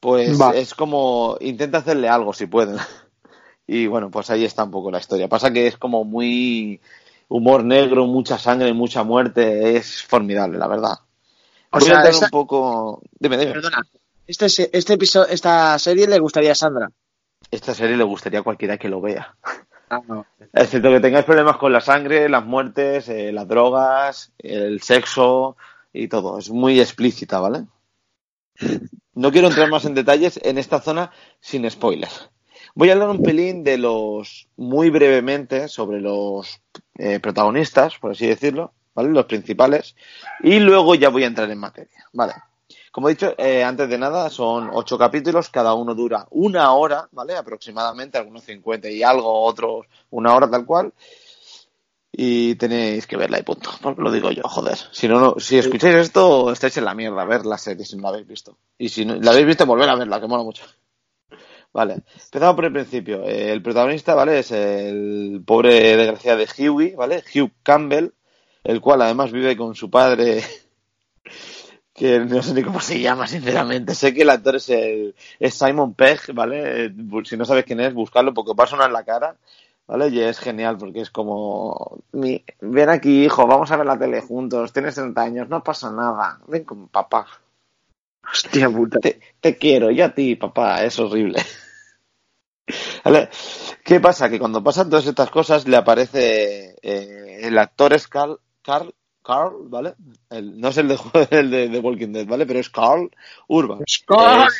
Pues 0.00 0.40
Va. 0.40 0.52
es 0.54 0.74
como 0.74 1.36
intenta 1.40 1.78
hacerle 1.78 2.08
algo 2.08 2.32
si 2.32 2.46
pueden. 2.46 2.76
Y 3.70 3.86
bueno, 3.86 4.10
pues 4.10 4.30
ahí 4.30 4.46
está 4.46 4.64
un 4.64 4.70
poco 4.70 4.90
la 4.90 4.98
historia. 4.98 5.28
Pasa 5.28 5.52
que 5.52 5.66
es 5.66 5.76
como 5.76 6.02
muy 6.02 6.80
humor 7.28 7.62
negro, 7.64 8.06
mucha 8.06 8.38
sangre, 8.38 8.72
mucha 8.72 9.02
muerte, 9.04 9.76
es 9.76 10.02
formidable, 10.04 10.56
la 10.56 10.66
verdad. 10.68 10.94
O 11.72 11.78
Voy 11.78 11.82
sea, 11.82 11.96
a 11.96 11.96
entrar 11.98 12.14
esta- 12.14 12.24
un 12.24 12.30
poco. 12.30 13.02
Dime, 13.20 13.36
dime. 13.36 13.52
Perdona. 13.52 13.82
Este, 14.26 14.48
se- 14.48 14.70
este 14.72 14.94
episodio, 14.94 15.28
esta 15.28 15.78
serie 15.78 16.06
le 16.06 16.18
gustaría 16.18 16.52
a 16.52 16.54
Sandra. 16.54 16.90
Esta 17.50 17.74
serie 17.74 17.98
le 17.98 18.04
gustaría 18.04 18.40
a 18.40 18.42
cualquiera 18.42 18.78
que 18.78 18.88
lo 18.88 19.02
vea. 19.02 19.36
Ah. 19.90 20.24
Excepto 20.52 20.90
que 20.90 21.00
tengáis 21.00 21.24
problemas 21.24 21.56
con 21.56 21.72
la 21.72 21.80
sangre, 21.80 22.28
las 22.28 22.44
muertes, 22.44 23.08
eh, 23.08 23.32
las 23.32 23.48
drogas, 23.48 24.32
el 24.38 24.80
sexo 24.82 25.56
y 25.92 26.08
todo. 26.08 26.38
Es 26.38 26.50
muy 26.50 26.80
explícita, 26.80 27.40
¿vale? 27.40 27.64
No 29.14 29.32
quiero 29.32 29.48
entrar 29.48 29.68
más 29.68 29.84
en 29.84 29.94
detalles 29.94 30.38
en 30.42 30.58
esta 30.58 30.80
zona 30.80 31.10
sin 31.40 31.68
spoilers. 31.68 32.30
Voy 32.74 32.90
a 32.90 32.92
hablar 32.92 33.08
un 33.08 33.22
pelín 33.22 33.64
de 33.64 33.78
los, 33.78 34.48
muy 34.56 34.90
brevemente, 34.90 35.68
sobre 35.68 36.00
los 36.00 36.60
eh, 36.96 37.18
protagonistas, 37.18 37.98
por 37.98 38.12
así 38.12 38.26
decirlo, 38.26 38.72
¿vale? 38.94 39.10
Los 39.10 39.26
principales. 39.26 39.96
Y 40.40 40.60
luego 40.60 40.94
ya 40.94 41.08
voy 41.08 41.24
a 41.24 41.28
entrar 41.28 41.50
en 41.50 41.58
materia, 41.58 42.04
¿vale? 42.12 42.34
Como 42.92 43.08
he 43.08 43.12
dicho, 43.12 43.34
eh, 43.38 43.62
antes 43.62 43.88
de 43.88 43.98
nada, 43.98 44.30
son 44.30 44.70
ocho 44.72 44.98
capítulos, 44.98 45.48
cada 45.50 45.74
uno 45.74 45.94
dura 45.94 46.26
una 46.30 46.72
hora, 46.72 47.08
¿vale? 47.12 47.36
Aproximadamente, 47.36 48.18
algunos 48.18 48.44
50 48.44 48.88
y 48.90 49.02
algo, 49.02 49.42
otros 49.42 49.86
una 50.10 50.34
hora 50.34 50.50
tal 50.50 50.64
cual. 50.64 50.92
Y 52.10 52.54
tenéis 52.56 53.06
que 53.06 53.16
verla 53.16 53.38
y 53.38 53.42
punto. 53.42 53.70
Porque 53.80 54.02
lo 54.02 54.10
digo 54.10 54.30
yo, 54.30 54.42
joder. 54.42 54.78
Si 54.92 55.06
no, 55.06 55.20
no 55.20 55.36
si 55.38 55.58
escucháis 55.58 55.96
esto, 55.96 56.50
estáis 56.50 56.76
en 56.78 56.84
la 56.84 56.94
mierda, 56.94 57.24
ver 57.24 57.46
la 57.46 57.58
serie 57.58 57.84
si 57.84 57.96
no 57.96 58.02
la 58.02 58.08
habéis 58.10 58.26
visto. 58.26 58.56
Y 58.78 58.88
si 58.88 59.04
no 59.04 59.16
la 59.16 59.30
habéis 59.30 59.46
visto, 59.46 59.66
volver 59.66 59.88
a 59.88 59.96
verla, 59.96 60.20
que 60.20 60.26
mola 60.26 60.42
mucho. 60.42 60.64
Vale, 61.72 62.02
empezamos 62.24 62.56
por 62.56 62.64
el 62.64 62.72
principio. 62.72 63.22
Eh, 63.24 63.52
el 63.52 63.62
protagonista, 63.62 64.14
¿vale? 64.14 64.38
Es 64.40 64.50
el 64.50 65.42
pobre 65.46 65.96
desgraciado 65.96 66.38
de 66.38 66.48
Hughie, 66.48 66.96
¿vale? 66.96 67.22
Hugh 67.34 67.52
Campbell, 67.62 68.12
el 68.64 68.80
cual 68.80 69.02
además 69.02 69.30
vive 69.30 69.56
con 69.56 69.74
su 69.74 69.90
padre, 69.90 70.42
que 71.98 72.20
no 72.20 72.42
sé 72.42 72.54
ni 72.54 72.62
cómo 72.62 72.80
se 72.80 73.00
llama, 73.00 73.26
sinceramente. 73.26 73.94
Sé 73.94 74.14
que 74.14 74.22
el 74.22 74.30
actor 74.30 74.56
es, 74.56 74.68
el, 74.70 75.14
es 75.38 75.54
Simon 75.54 75.94
Pegg, 75.94 76.32
¿vale? 76.34 76.86
Eh, 76.86 76.94
Si 77.24 77.36
no 77.36 77.44
sabes 77.44 77.64
quién 77.64 77.80
es, 77.80 77.94
buscarlo 77.94 78.34
porque 78.34 78.52
os 78.52 78.56
va 78.58 78.64
a 78.64 78.66
sonar 78.68 78.86
en 78.88 78.92
la 78.94 79.04
cara, 79.04 79.36
¿vale? 79.86 80.08
Y 80.08 80.20
es 80.20 80.38
genial 80.38 80.78
porque 80.78 81.00
es 81.00 81.10
como, 81.10 81.98
mi, 82.12 82.44
ven 82.60 82.88
aquí, 82.90 83.24
hijo, 83.24 83.46
vamos 83.46 83.70
a 83.70 83.76
ver 83.76 83.86
la 83.86 83.98
tele 83.98 84.20
juntos, 84.20 84.72
tienes 84.72 84.94
30 84.94 85.22
años, 85.22 85.48
no 85.48 85.62
pasa 85.62 85.90
nada, 85.92 86.40
ven 86.46 86.64
con 86.64 86.88
papá. 86.88 87.26
Hostia 88.32 88.68
puta. 88.70 89.00
Te, 89.00 89.20
te 89.40 89.56
quiero, 89.56 89.90
yo 89.90 90.04
a 90.04 90.14
ti, 90.14 90.36
papá, 90.36 90.84
es 90.84 90.98
horrible. 90.98 91.42
¿Vale? 93.04 93.28
¿Qué 93.84 94.00
pasa? 94.00 94.28
Que 94.28 94.38
cuando 94.38 94.62
pasan 94.62 94.90
todas 94.90 95.06
estas 95.06 95.30
cosas 95.30 95.66
le 95.66 95.76
aparece 95.76 96.76
eh, 96.82 97.40
el 97.42 97.58
actor 97.58 97.92
es 97.94 98.06
Carl, 98.08 98.38
Carl, 98.62 98.94
Carl, 99.28 99.68
¿vale? 99.68 99.94
El- 100.30 100.58
no 100.60 100.68
es 100.68 100.76
el 100.78 100.88
de, 100.88 100.98
el 101.30 101.50
de, 101.50 101.68
de 101.68 101.78
Walking 101.80 102.12
Dead, 102.12 102.26
¿vale? 102.26 102.46
Pero 102.46 102.60
es 102.60 102.70
Carl 102.70 103.10
Urban. 103.48 103.82
Carl. 104.06 104.46
Es, 104.48 104.54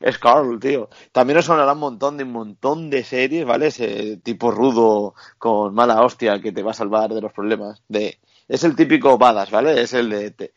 es 0.00 0.18
Carl, 0.18 0.58
tío. 0.60 0.88
También 1.12 1.38
os 1.38 1.44
sonará 1.46 1.72
un 1.72 1.80
montón 1.80 2.16
de 2.16 2.24
un 2.24 2.32
montón 2.32 2.90
de 2.90 3.04
series, 3.04 3.44
¿vale? 3.46 3.66
Ese 3.68 4.18
tipo 4.18 4.50
rudo 4.50 5.14
con 5.38 5.74
mala 5.74 6.02
hostia 6.02 6.40
que 6.40 6.52
te 6.52 6.62
va 6.62 6.70
a 6.72 6.74
salvar 6.82 7.12
de 7.14 7.20
los 7.20 7.32
problemas. 7.32 7.82
De, 7.88 8.18
es 8.48 8.64
el 8.64 8.76
típico 8.76 9.18
badass, 9.18 9.50
¿vale? 9.50 9.80
Es 9.80 9.92
el 9.94 10.10
de 10.10 10.30
te- 10.32 10.52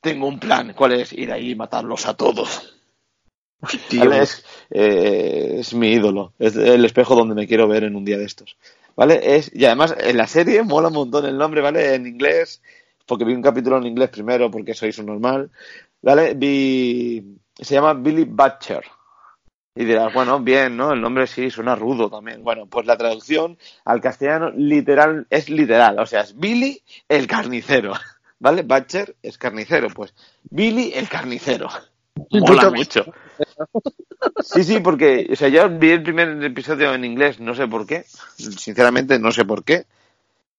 tengo 0.00 0.28
un 0.28 0.40
plan, 0.40 0.74
¿cuál 0.76 0.92
es? 0.94 1.12
Ir 1.12 1.32
ahí 1.32 1.52
y 1.52 1.56
matarlos 1.56 2.06
a 2.06 2.14
todos. 2.16 2.74
¿Vale? 3.90 4.22
Es, 4.22 4.44
eh, 4.70 5.56
es 5.60 5.74
mi 5.74 5.88
ídolo. 5.92 6.32
Es 6.38 6.56
el 6.56 6.84
espejo 6.84 7.14
donde 7.14 7.34
me 7.34 7.46
quiero 7.46 7.68
ver 7.68 7.84
en 7.84 7.96
un 7.96 8.04
día 8.04 8.18
de 8.18 8.24
estos. 8.24 8.56
¿Vale? 8.96 9.36
Es, 9.36 9.50
y 9.54 9.64
además, 9.64 9.94
en 9.98 10.16
la 10.16 10.26
serie 10.26 10.62
mola 10.62 10.88
un 10.88 10.94
montón 10.94 11.26
el 11.26 11.36
nombre, 11.38 11.60
¿vale? 11.60 11.94
En 11.94 12.06
inglés, 12.06 12.62
porque 13.06 13.24
vi 13.24 13.34
un 13.34 13.42
capítulo 13.42 13.78
en 13.78 13.86
inglés 13.86 14.10
primero, 14.10 14.50
porque 14.50 14.74
soy 14.74 14.92
un 14.98 15.06
normal. 15.06 15.50
¿Vale? 16.02 16.34
Vi. 16.34 17.38
Se 17.54 17.74
llama 17.74 17.94
Billy 17.94 18.24
Butcher. 18.24 18.84
Y 19.74 19.84
dirás, 19.84 20.12
bueno, 20.12 20.40
bien, 20.40 20.76
¿no? 20.76 20.92
El 20.92 21.00
nombre 21.00 21.26
sí 21.26 21.50
suena 21.50 21.74
rudo 21.74 22.10
también. 22.10 22.42
Bueno, 22.42 22.66
pues 22.66 22.86
la 22.86 22.96
traducción 22.96 23.58
al 23.84 24.00
castellano 24.00 24.50
literal 24.50 25.26
es 25.28 25.50
literal. 25.50 25.98
O 25.98 26.06
sea, 26.06 26.22
es 26.22 26.36
Billy 26.36 26.82
el 27.08 27.26
carnicero. 27.26 27.92
¿Vale? 28.38 28.62
Butcher 28.62 29.16
es 29.22 29.38
carnicero. 29.38 29.88
Pues 29.88 30.14
Billy 30.44 30.92
el 30.94 31.08
carnicero. 31.08 31.68
Mola 32.30 32.70
mucho. 32.70 33.04
Sí, 34.42 34.64
sí, 34.64 34.80
porque, 34.80 35.28
o 35.30 35.36
sea, 35.36 35.48
yo 35.48 35.68
vi 35.68 35.90
el 35.90 36.02
primer 36.02 36.42
episodio 36.44 36.94
en 36.94 37.04
inglés, 37.04 37.38
no 37.40 37.54
sé 37.54 37.68
por 37.68 37.86
qué, 37.86 38.04
sinceramente 38.36 39.18
no 39.18 39.30
sé 39.30 39.44
por 39.44 39.64
qué, 39.64 39.86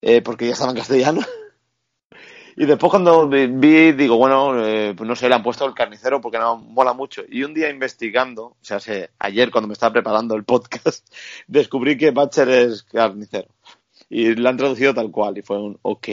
eh, 0.02 0.22
porque 0.22 0.46
ya 0.46 0.54
estaba 0.54 0.72
en 0.72 0.78
castellano. 0.78 1.22
Y 2.60 2.66
después 2.66 2.90
cuando 2.90 3.30
vi, 3.30 3.92
digo, 3.92 4.18
bueno, 4.18 4.66
eh, 4.66 4.96
pues 4.98 5.08
no 5.08 5.16
sé, 5.16 5.30
le 5.30 5.36
han 5.36 5.44
puesto 5.44 5.64
el 5.64 5.76
carnicero 5.76 6.20
porque 6.20 6.40
no 6.40 6.58
mola 6.58 6.92
mucho. 6.92 7.22
Y 7.30 7.44
un 7.44 7.54
día 7.54 7.70
investigando, 7.70 8.46
o 8.46 8.58
sea, 8.62 8.80
sé, 8.80 9.12
ayer 9.20 9.52
cuando 9.52 9.68
me 9.68 9.74
estaba 9.74 9.94
preparando 9.94 10.34
el 10.34 10.44
podcast, 10.44 11.08
descubrí 11.48 11.96
que 11.98 12.10
Butcher 12.10 12.50
es 12.50 12.82
carnicero. 12.82 13.50
Y 14.10 14.34
lo 14.34 14.50
han 14.50 14.58
traducido 14.58 14.92
tal 14.96 15.12
cual, 15.12 15.38
y 15.38 15.44
fue 15.44 15.62
un 15.62 15.78
ok. 15.84 16.08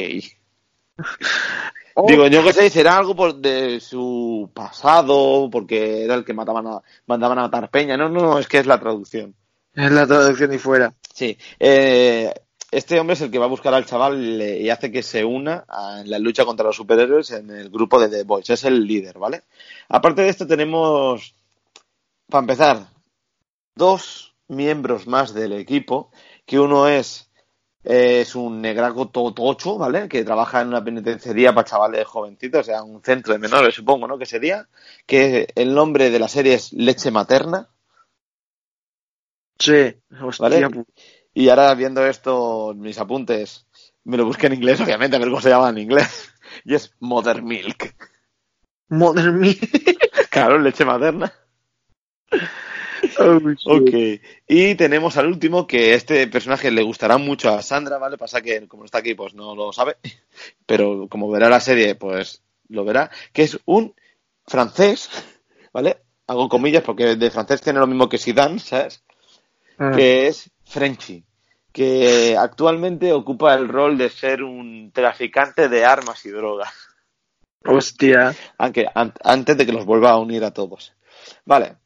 Oh, 1.96 2.08
Digo, 2.08 2.26
yo 2.26 2.42
qué 2.42 2.52
sé, 2.52 2.68
será 2.68 2.98
algo 2.98 3.14
por 3.14 3.36
de 3.36 3.80
su 3.80 4.50
pasado, 4.52 5.48
porque 5.50 6.04
era 6.04 6.14
el 6.14 6.24
que 6.24 6.34
mataban 6.34 6.66
a, 6.66 6.82
mandaban 7.06 7.38
a 7.38 7.42
matar 7.42 7.70
peña. 7.70 7.96
No, 7.96 8.08
no, 8.08 8.20
no, 8.20 8.38
es 8.38 8.48
que 8.48 8.58
es 8.58 8.66
la 8.66 8.80
traducción. 8.80 9.34
es 9.72 9.92
la 9.92 10.06
traducción 10.06 10.52
y 10.52 10.58
fuera. 10.58 10.92
Sí. 11.14 11.38
Eh, 11.58 12.34
este 12.76 12.98
hombre 13.00 13.14
es 13.14 13.20
el 13.22 13.30
que 13.30 13.38
va 13.38 13.46
a 13.46 13.48
buscar 13.48 13.74
al 13.74 13.86
chaval 13.86 14.40
y 14.42 14.70
hace 14.70 14.90
que 14.92 15.02
se 15.02 15.24
una 15.24 15.64
a- 15.68 16.00
en 16.00 16.10
la 16.10 16.18
lucha 16.18 16.44
contra 16.44 16.66
los 16.66 16.76
superhéroes 16.76 17.30
en 17.32 17.50
el 17.50 17.70
grupo 17.70 18.00
de 18.00 18.08
The 18.08 18.24
Boys. 18.24 18.50
Es 18.50 18.64
el 18.64 18.86
líder, 18.86 19.18
¿vale? 19.18 19.42
Aparte 19.88 20.22
de 20.22 20.28
esto 20.30 20.46
tenemos, 20.46 21.34
para 22.28 22.42
empezar, 22.42 22.86
dos 23.76 24.34
miembros 24.48 25.06
más 25.06 25.34
del 25.34 25.52
equipo, 25.52 26.10
que 26.46 26.58
uno 26.60 26.88
es 26.88 27.30
Es 27.84 28.34
un 28.36 28.60
negraco 28.62 29.10
tocho, 29.10 29.78
¿vale? 29.78 30.08
Que 30.08 30.24
trabaja 30.24 30.62
en 30.62 30.68
una 30.68 30.84
penitenciaría 30.84 31.54
para 31.54 31.68
chavales 31.68 32.06
jovencitos, 32.06 32.62
o 32.62 32.64
sea, 32.64 32.82
un 32.82 33.02
centro 33.02 33.32
de 33.34 33.38
menores, 33.40 33.74
supongo, 33.74 34.08
¿no? 34.08 34.18
Que 34.18 34.26
sería. 34.26 34.68
Que 35.06 35.48
el 35.54 35.74
nombre 35.74 36.10
de 36.10 36.18
la 36.20 36.28
serie 36.28 36.54
es 36.54 36.72
Leche 36.74 37.10
Materna. 37.12 37.70
Sí, 39.58 39.94
hostia. 40.22 40.42
¿Vale? 40.48 40.84
Y 41.34 41.48
ahora 41.48 41.74
viendo 41.74 42.06
esto, 42.06 42.72
mis 42.76 42.98
apuntes, 42.98 43.66
me 44.04 44.16
lo 44.16 44.24
busqué 44.24 44.46
en 44.46 44.54
inglés, 44.54 44.80
obviamente, 44.80 45.16
a 45.16 45.18
ver 45.18 45.28
cómo 45.28 45.40
se 45.40 45.50
llama 45.50 45.70
en 45.70 45.78
inglés. 45.78 46.30
Y 46.64 46.74
es 46.74 46.94
Mother 47.00 47.42
Milk. 47.42 47.96
Mother 48.88 49.32
mía. 49.32 49.56
Claro, 50.30 50.58
leche 50.58 50.84
materna. 50.84 51.32
Oh. 53.18 53.38
Ok. 53.66 53.90
Y 54.48 54.74
tenemos 54.74 55.16
al 55.16 55.26
último, 55.26 55.66
que 55.66 55.94
este 55.94 56.26
personaje 56.26 56.70
le 56.70 56.82
gustará 56.82 57.18
mucho 57.18 57.50
a 57.50 57.62
Sandra, 57.62 57.98
¿vale? 57.98 58.18
Pasa 58.18 58.40
que 58.40 58.66
como 58.66 58.82
no 58.82 58.86
está 58.86 58.98
aquí, 58.98 59.14
pues 59.14 59.34
no 59.34 59.54
lo 59.54 59.72
sabe. 59.72 59.96
Pero 60.66 61.08
como 61.08 61.30
verá 61.30 61.48
la 61.48 61.60
serie, 61.60 61.94
pues 61.94 62.42
lo 62.68 62.84
verá. 62.84 63.10
Que 63.32 63.42
es 63.42 63.58
un 63.64 63.94
francés, 64.46 65.08
¿vale? 65.72 65.98
Hago 66.26 66.48
comillas 66.48 66.82
porque 66.82 67.16
de 67.16 67.30
francés 67.30 67.60
tiene 67.60 67.78
lo 67.78 67.86
mismo 67.86 68.08
que 68.08 68.18
Zidane, 68.18 68.58
¿sabes? 68.58 69.04
Ah, 69.78 69.92
que 69.94 70.28
es 70.28 70.50
Frenchy, 70.74 71.24
que 71.72 72.36
actualmente 72.36 73.12
ocupa 73.12 73.54
el 73.54 73.68
rol 73.68 73.96
de 73.96 74.10
ser 74.10 74.42
un 74.42 74.90
traficante 74.92 75.68
de 75.68 75.84
armas 75.84 76.26
y 76.26 76.30
drogas, 76.30 76.72
Hostia. 77.64 78.34
aunque 78.58 78.86
an- 78.92 79.14
antes 79.22 79.56
de 79.56 79.64
que 79.66 79.72
los 79.72 79.84
vuelva 79.84 80.10
a 80.10 80.18
unir 80.18 80.42
a 80.44 80.50
todos. 80.52 80.92
Vale, 81.44 81.76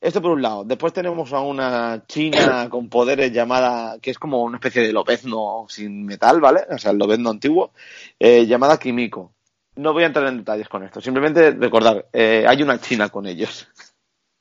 esto 0.00 0.22
por 0.22 0.30
un 0.30 0.40
lado. 0.42 0.62
Después 0.64 0.92
tenemos 0.92 1.32
a 1.32 1.40
una 1.40 2.04
china 2.06 2.68
con 2.70 2.88
poderes 2.88 3.32
llamada, 3.32 3.98
que 3.98 4.12
es 4.12 4.18
como 4.20 4.44
una 4.44 4.58
especie 4.58 4.82
de 4.82 4.92
lobezno 4.92 5.66
sin 5.68 6.06
metal, 6.06 6.40
¿vale? 6.40 6.60
O 6.70 6.78
sea, 6.78 6.92
el 6.92 6.98
lobezno 6.98 7.30
antiguo, 7.30 7.72
eh, 8.20 8.46
llamada 8.46 8.78
Kimiko. 8.78 9.32
No 9.74 9.92
voy 9.92 10.04
a 10.04 10.06
entrar 10.06 10.26
en 10.28 10.38
detalles 10.38 10.68
con 10.68 10.84
esto, 10.84 11.00
simplemente 11.00 11.50
recordar, 11.50 12.06
eh, 12.12 12.44
hay 12.48 12.62
una 12.62 12.80
china 12.80 13.08
con 13.08 13.26
ellos. 13.26 13.66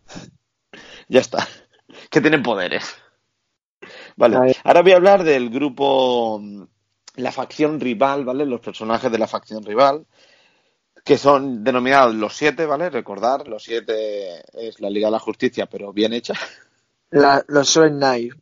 ya 1.09 1.19
está. 1.19 1.47
Que 2.11 2.21
tienen 2.21 2.43
poderes. 2.43 2.95
Vale, 4.17 4.55
ahora 4.63 4.81
voy 4.81 4.91
a 4.91 4.95
hablar 4.95 5.23
del 5.23 5.49
grupo, 5.51 6.39
mm, 6.41 6.63
la 7.17 7.31
facción 7.31 7.79
rival, 7.79 8.25
¿vale? 8.25 8.45
Los 8.45 8.61
personajes 8.61 9.11
de 9.11 9.19
la 9.19 9.27
facción 9.27 9.63
rival, 9.63 10.05
que 11.05 11.19
son 11.19 11.63
denominados 11.63 12.15
los 12.15 12.35
siete, 12.35 12.65
¿vale? 12.65 12.89
Recordar, 12.89 13.47
los 13.47 13.63
siete 13.63 14.43
es 14.53 14.79
la 14.79 14.89
Liga 14.89 15.07
de 15.07 15.11
la 15.11 15.19
Justicia, 15.19 15.67
pero 15.67 15.93
bien 15.93 16.13
hecha. 16.13 16.33
La, 17.11 17.45
los 17.47 17.69
Seven 17.69 17.99
Knife. 17.99 18.37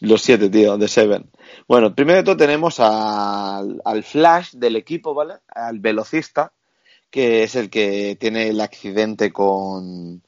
Los 0.00 0.22
siete, 0.22 0.48
tío, 0.48 0.76
de 0.76 0.86
Seven. 0.86 1.30
Bueno, 1.66 1.94
primero 1.94 2.18
de 2.18 2.24
todo 2.24 2.36
tenemos 2.36 2.78
al, 2.78 3.80
al 3.84 4.04
Flash 4.04 4.52
del 4.52 4.76
equipo, 4.76 5.14
¿vale? 5.14 5.34
Al 5.48 5.80
velocista, 5.80 6.52
que 7.10 7.42
es 7.42 7.56
el 7.56 7.70
que 7.70 8.16
tiene 8.20 8.48
el 8.48 8.60
accidente 8.60 9.32
con. 9.32 10.22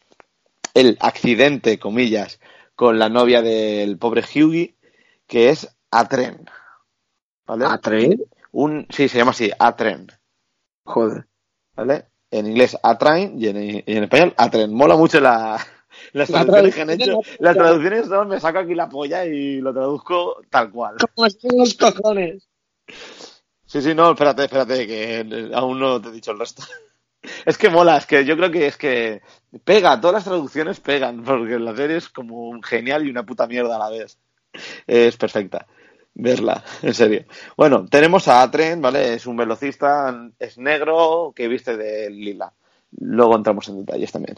El 0.74 0.96
accidente, 1.00 1.78
comillas, 1.78 2.40
con 2.74 2.98
la 2.98 3.08
novia 3.08 3.42
del 3.42 3.98
pobre 3.98 4.22
Hughie, 4.22 4.76
que 5.26 5.50
es 5.50 5.68
Atren. 5.90 6.48
¿Vale? 7.46 7.66
¿A 7.66 7.78
tren? 7.78 8.22
Un, 8.52 8.86
sí, 8.90 9.08
se 9.08 9.18
llama 9.18 9.32
así, 9.32 9.50
Atren. 9.58 10.08
Joder. 10.84 11.26
¿Vale? 11.74 12.06
En 12.30 12.46
inglés 12.46 12.76
Atrain 12.82 13.40
y 13.40 13.48
en, 13.48 13.62
y 13.62 13.82
en 13.86 14.04
español 14.04 14.34
Atren. 14.36 14.72
Mola 14.72 14.96
mucho 14.96 15.20
la, 15.20 15.58
las 16.12 16.30
La 16.30 16.44
traducciones 16.44 16.74
que 16.74 16.80
han 16.80 16.88
traducción 16.88 17.20
hecho. 17.20 17.36
Las 17.40 17.56
traducciones 17.56 18.06
son, 18.06 18.28
me 18.28 18.40
saco 18.40 18.58
aquí 18.58 18.74
la 18.74 18.88
polla 18.88 19.24
y 19.24 19.60
lo 19.60 19.72
traduzco 19.72 20.42
tal 20.50 20.70
cual. 20.70 20.96
¿Cómo 21.14 21.26
están 21.26 21.56
los 21.56 21.74
cojones? 21.74 22.48
Sí, 23.66 23.80
sí, 23.80 23.94
no, 23.94 24.10
espérate, 24.10 24.44
espérate, 24.44 24.86
que 24.86 25.50
aún 25.54 25.80
no 25.80 26.00
te 26.00 26.08
he 26.08 26.12
dicho 26.12 26.32
el 26.32 26.38
resto. 26.38 26.62
Es 27.46 27.56
que 27.56 27.70
mola, 27.70 27.96
es 27.96 28.06
que 28.06 28.24
yo 28.24 28.36
creo 28.36 28.50
que 28.50 28.66
es 28.66 28.76
que 28.76 29.22
pega, 29.64 30.00
todas 30.00 30.14
las 30.14 30.24
traducciones 30.24 30.80
pegan, 30.80 31.22
porque 31.22 31.58
la 31.58 31.74
serie 31.76 31.96
es 31.96 32.08
como 32.08 32.48
un 32.48 32.62
genial 32.62 33.06
y 33.06 33.10
una 33.10 33.24
puta 33.24 33.46
mierda 33.46 33.76
a 33.76 33.78
la 33.78 33.90
vez. 33.90 34.18
Es 34.86 35.16
perfecta 35.16 35.66
verla, 36.14 36.62
en 36.82 36.94
serio. 36.94 37.24
Bueno, 37.56 37.86
tenemos 37.86 38.28
a 38.28 38.42
Atren, 38.42 38.80
¿vale? 38.80 39.14
Es 39.14 39.26
un 39.26 39.36
velocista, 39.36 40.30
es 40.38 40.58
negro, 40.58 41.32
que 41.34 41.48
viste 41.48 41.76
de 41.76 42.10
lila. 42.10 42.52
Luego 42.98 43.36
entramos 43.36 43.68
en 43.68 43.84
detalles 43.84 44.12
también. 44.12 44.36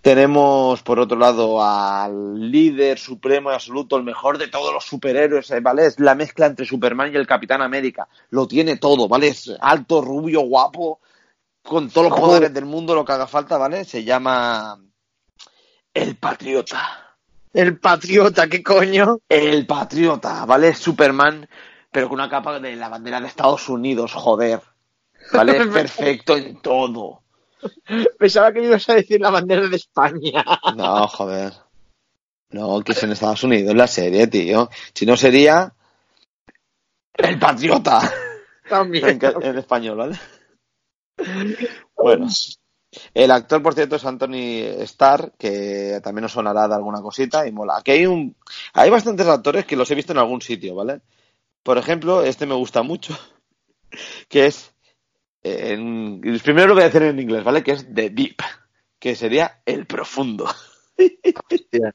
Tenemos, 0.00 0.82
por 0.82 0.98
otro 0.98 1.16
lado, 1.16 1.62
al 1.62 2.50
líder 2.50 2.98
supremo 2.98 3.52
y 3.52 3.54
absoluto, 3.54 3.96
el 3.96 4.02
mejor 4.02 4.36
de 4.36 4.48
todos 4.48 4.72
los 4.72 4.84
superhéroes, 4.84 5.48
¿eh? 5.52 5.60
¿vale? 5.60 5.86
Es 5.86 6.00
la 6.00 6.16
mezcla 6.16 6.46
entre 6.46 6.66
Superman 6.66 7.12
y 7.12 7.16
el 7.16 7.26
Capitán 7.26 7.62
América. 7.62 8.08
Lo 8.30 8.48
tiene 8.48 8.78
todo, 8.78 9.06
¿vale? 9.06 9.28
Es 9.28 9.52
alto, 9.60 10.00
rubio, 10.00 10.40
guapo, 10.40 10.98
con 11.62 11.88
todos 11.90 12.08
los 12.08 12.12
Joder. 12.18 12.26
poderes 12.26 12.54
del 12.54 12.64
mundo, 12.66 12.94
lo 12.94 13.04
que 13.04 13.12
haga 13.12 13.26
falta, 13.26 13.56
¿vale? 13.56 13.84
Se 13.84 14.04
llama 14.04 14.78
El 15.94 16.16
Patriota. 16.16 17.16
El 17.54 17.78
patriota, 17.78 18.46
¿qué 18.48 18.62
coño? 18.62 19.18
El 19.28 19.66
Patriota, 19.66 20.46
¿vale? 20.46 20.74
Superman, 20.74 21.46
pero 21.90 22.08
con 22.08 22.14
una 22.14 22.30
capa 22.30 22.58
de 22.58 22.74
la 22.76 22.88
bandera 22.88 23.20
de 23.20 23.26
Estados 23.26 23.68
Unidos, 23.68 24.12
joder. 24.14 24.60
¿Vale? 25.32 25.66
Perfecto 25.72 26.34
en 26.36 26.60
todo. 26.62 27.22
Pensaba 28.18 28.52
que 28.52 28.64
ibas 28.64 28.88
a 28.88 28.94
decir 28.94 29.20
la 29.20 29.30
bandera 29.30 29.68
de 29.68 29.76
España. 29.76 30.44
No, 30.74 31.06
joder. 31.08 31.52
No, 32.50 32.82
que 32.82 32.92
es 32.92 33.02
en 33.02 33.12
Estados 33.12 33.44
Unidos 33.44 33.74
la 33.74 33.86
serie, 33.86 34.26
tío. 34.26 34.68
Si 34.94 35.04
no 35.06 35.16
sería 35.16 35.72
El 37.14 37.38
Patriota 37.38 38.00
También. 38.68 39.18
en 39.22 39.58
español, 39.58 39.96
¿vale? 39.98 40.18
Bueno, 41.96 42.28
el 43.14 43.30
actor, 43.30 43.62
por 43.62 43.74
cierto, 43.74 43.96
es 43.96 44.04
Anthony 44.04 44.82
Starr, 44.82 45.32
que 45.38 46.00
también 46.02 46.22
nos 46.22 46.32
sonará 46.32 46.68
de 46.68 46.74
alguna 46.74 47.00
cosita 47.00 47.46
y 47.46 47.52
mola. 47.52 47.78
Aquí 47.78 47.92
hay 47.92 48.06
un, 48.06 48.36
hay 48.74 48.90
bastantes 48.90 49.26
actores 49.26 49.64
que 49.64 49.76
los 49.76 49.90
he 49.90 49.94
visto 49.94 50.12
en 50.12 50.18
algún 50.18 50.42
sitio, 50.42 50.74
¿vale? 50.74 51.00
Por 51.62 51.78
ejemplo, 51.78 52.22
este 52.22 52.46
me 52.46 52.54
gusta 52.54 52.82
mucho, 52.82 53.16
que 54.28 54.46
es, 54.46 54.74
eh, 55.42 55.72
en, 55.72 56.20
primero 56.42 56.68
lo 56.68 56.74
voy 56.74 56.82
a 56.82 56.86
decir 56.86 57.02
en 57.02 57.18
inglés, 57.18 57.44
¿vale? 57.44 57.62
Que 57.62 57.72
es 57.72 57.94
The 57.94 58.10
Deep, 58.10 58.42
que 58.98 59.16
sería 59.16 59.62
el 59.64 59.86
profundo. 59.86 60.46
Hostia. 61.50 61.94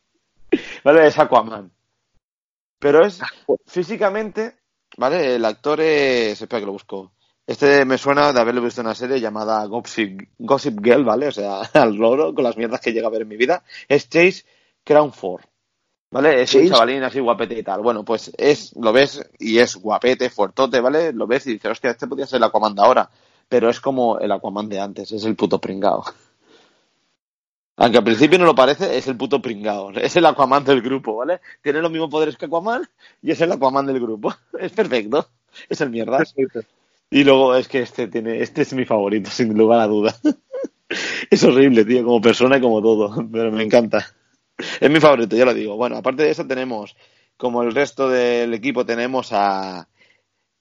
¿Vale? 0.84 1.08
Es 1.08 1.19
Aquaman. 1.19 1.71
Pero 2.80 3.06
es 3.06 3.21
físicamente, 3.65 4.58
¿vale? 4.97 5.36
El 5.36 5.45
actor 5.45 5.82
es. 5.82 6.41
Espera 6.41 6.60
que 6.60 6.65
lo 6.65 6.71
busco. 6.73 7.13
Este 7.47 7.86
me 7.86 7.97
suena 7.97 8.33
de 8.33 8.41
haberlo 8.41 8.62
visto 8.62 8.81
en 8.81 8.88
una 8.88 8.93
serie 8.93 9.21
llamada 9.21 9.63
Gossip, 9.67 10.19
Gossip 10.38 10.83
Girl, 10.83 11.05
¿vale? 11.05 11.29
O 11.29 11.31
sea, 11.31 11.62
al 11.73 11.95
loro, 11.95 12.36
con 12.36 12.43
las 12.43 12.57
mierdas 12.57 12.81
que 12.81 12.91
llega 12.91 13.07
a 13.07 13.12
ver 13.12 13.21
en 13.21 13.29
mi 13.29 13.38
vida. 13.38 13.63
Es 13.88 14.10
Chase 14.10 14.43
Crownford. 14.83 15.43
¿Vale? 16.12 16.41
Es 16.41 16.53
un 16.55 16.69
chavalín 16.69 17.03
así 17.03 17.19
guapete 17.19 17.57
y 17.60 17.63
tal. 17.63 17.81
Bueno, 17.81 18.03
pues 18.03 18.31
es, 18.38 18.75
lo 18.75 18.93
ves 18.93 19.29
y 19.39 19.60
es 19.60 19.75
guapete, 19.77 20.29
fuertote, 20.29 20.79
¿vale? 20.81 21.12
Lo 21.13 21.25
ves 21.27 21.47
y 21.47 21.53
dices, 21.53 21.71
hostia, 21.71 21.91
este 21.91 22.07
podría 22.07 22.27
ser 22.27 22.38
el 22.38 22.43
Aquaman 22.43 22.75
de 22.75 22.81
ahora. 22.81 23.10
Pero 23.47 23.69
es 23.69 23.79
como 23.79 24.19
el 24.19 24.31
Aquaman 24.31 24.67
de 24.69 24.79
antes, 24.79 25.12
es 25.13 25.23
el 25.23 25.36
puto 25.36 25.60
pringao. 25.60 26.03
Aunque 27.77 27.97
al 27.97 28.03
principio 28.03 28.39
no 28.39 28.45
lo 28.45 28.55
parece, 28.55 28.97
es 28.97 29.07
el 29.07 29.17
puto 29.17 29.41
pringao. 29.41 29.91
Es 29.95 30.15
el 30.17 30.25
Aquaman 30.25 30.65
del 30.65 30.81
grupo, 30.81 31.15
¿vale? 31.15 31.39
Tiene 31.62 31.81
los 31.81 31.91
mismos 31.91 32.10
poderes 32.10 32.38
que 32.38 32.45
Aquaman 32.45 32.89
y 33.21 33.31
es 33.31 33.39
el 33.39 33.51
Aquaman 33.53 33.86
del 33.86 34.01
grupo. 34.01 34.33
Es 34.60 34.71
perfecto. 34.73 35.29
Es 35.69 35.79
el 35.79 35.89
mierda. 35.89 36.19
Y 37.09 37.23
luego 37.23 37.55
es 37.55 37.67
que 37.67 37.79
este 37.79 38.07
tiene, 38.07 38.41
este 38.41 38.61
es 38.63 38.73
mi 38.73 38.85
favorito, 38.85 39.29
sin 39.31 39.57
lugar 39.57 39.81
a 39.81 39.87
duda. 39.87 40.15
Es 41.29 41.43
horrible, 41.43 41.85
tío, 41.85 42.03
como 42.03 42.21
persona 42.21 42.57
y 42.57 42.61
como 42.61 42.81
todo, 42.81 43.13
pero 43.31 43.51
me 43.51 43.63
encanta. 43.63 44.05
Es 44.79 44.89
mi 44.89 44.99
favorito, 44.99 45.35
ya 45.35 45.45
lo 45.45 45.53
digo. 45.53 45.77
Bueno, 45.77 45.97
aparte 45.97 46.23
de 46.23 46.31
eso 46.31 46.47
tenemos, 46.47 46.95
como 47.37 47.63
el 47.63 47.73
resto 47.75 48.09
del 48.09 48.53
equipo, 48.53 48.85
tenemos 48.85 49.29
a 49.33 49.87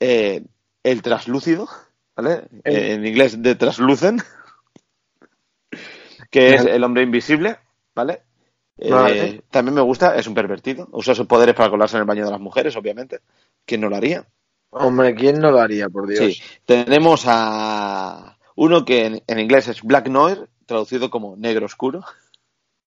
eh, 0.01 0.45
el 0.85 1.03
traslúcido, 1.03 1.69
¿vale? 2.17 2.45
El- 2.65 2.77
Eh, 2.77 2.95
en 2.95 3.07
inglés, 3.07 3.43
de 3.43 3.55
Translucent, 3.57 4.23
que 6.31 6.55
es 6.55 6.65
el 6.65 6.85
hombre 6.85 7.03
invisible, 7.03 7.59
¿vale? 7.95 8.23
Eh, 8.79 8.91
Vale. 8.93 9.43
también 9.51 9.75
me 9.75 9.81
gusta, 9.81 10.17
es 10.17 10.27
un 10.27 10.35
pervertido. 10.35 10.89
Usa 10.93 11.15
sus 11.15 11.27
poderes 11.27 11.55
para 11.55 11.71
colarse 11.71 11.97
en 11.97 12.03
el 12.03 12.07
baño 12.07 12.25
de 12.25 12.31
las 12.31 12.41
mujeres, 12.41 12.77
obviamente. 12.77 13.21
¿Quién 13.65 13.81
no 13.81 13.89
lo 13.89 13.97
haría? 13.97 14.27
Hombre, 14.71 15.15
¿quién 15.15 15.41
no 15.41 15.51
lo 15.51 15.61
haría, 15.61 15.89
por 15.89 16.07
Dios? 16.07 16.21
Sí. 16.21 16.41
Tenemos 16.65 17.25
a 17.27 18.39
uno 18.55 18.85
que 18.85 19.07
en, 19.07 19.23
en 19.27 19.39
inglés 19.39 19.69
es 19.69 19.83
Black 19.83 20.09
Noir, 20.09 20.49
traducido 20.67 21.11
como 21.11 21.37
negro 21.37 21.67
oscuro. 21.67 22.05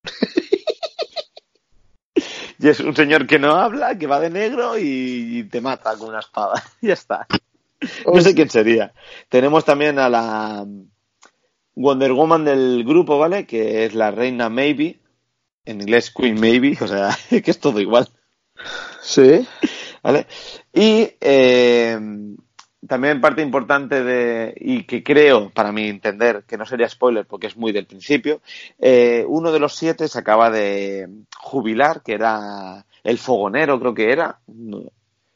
y 2.59 2.67
es 2.67 2.79
un 2.79 2.95
señor 2.95 3.25
que 3.25 3.39
no 3.39 3.55
habla, 3.55 3.97
que 3.97 4.07
va 4.07 4.19
de 4.19 4.29
negro 4.29 4.77
y, 4.77 5.39
y 5.39 5.43
te 5.43 5.61
mata 5.61 5.95
con 5.97 6.09
una 6.09 6.19
espada. 6.19 6.61
ya 6.81 6.93
está. 6.93 7.27
No 8.05 8.21
sé 8.21 8.35
quién 8.35 8.49
sería. 8.49 8.93
Tenemos 9.29 9.65
también 9.65 9.99
a 9.99 10.09
la 10.09 10.65
Wonder 11.75 12.11
Woman 12.11 12.43
del 12.43 12.83
grupo, 12.83 13.17
¿vale? 13.17 13.45
Que 13.45 13.85
es 13.85 13.93
la 13.93 14.11
reina 14.11 14.49
Maybe. 14.49 14.99
En 15.65 15.81
inglés 15.81 16.11
Queen 16.11 16.39
Maybe, 16.39 16.77
o 16.81 16.87
sea, 16.87 17.17
que 17.29 17.51
es 17.51 17.59
todo 17.59 17.79
igual. 17.79 18.09
Sí. 19.01 19.47
¿Vale? 20.03 20.27
Y 20.73 21.09
eh, 21.19 21.99
también 22.88 23.21
parte 23.21 23.41
importante 23.41 24.03
de, 24.03 24.53
y 24.57 24.83
que 24.83 25.03
creo, 25.03 25.49
para 25.51 25.71
mi 25.71 25.88
entender, 25.89 26.43
que 26.47 26.57
no 26.57 26.65
sería 26.65 26.88
spoiler 26.89 27.25
porque 27.27 27.47
es 27.47 27.57
muy 27.57 27.71
del 27.71 27.85
principio, 27.88 28.41
eh, 28.79 29.25
uno 29.27 29.51
de 29.51 29.59
los 29.59 29.75
siete 29.75 30.07
se 30.07 30.19
acaba 30.19 30.49
de 30.49 31.07
jubilar, 31.38 32.01
que 32.03 32.13
era 32.13 32.85
el 33.03 33.17
fogonero, 33.17 33.79
creo 33.79 33.93
que 33.93 34.12
era, 34.12 34.39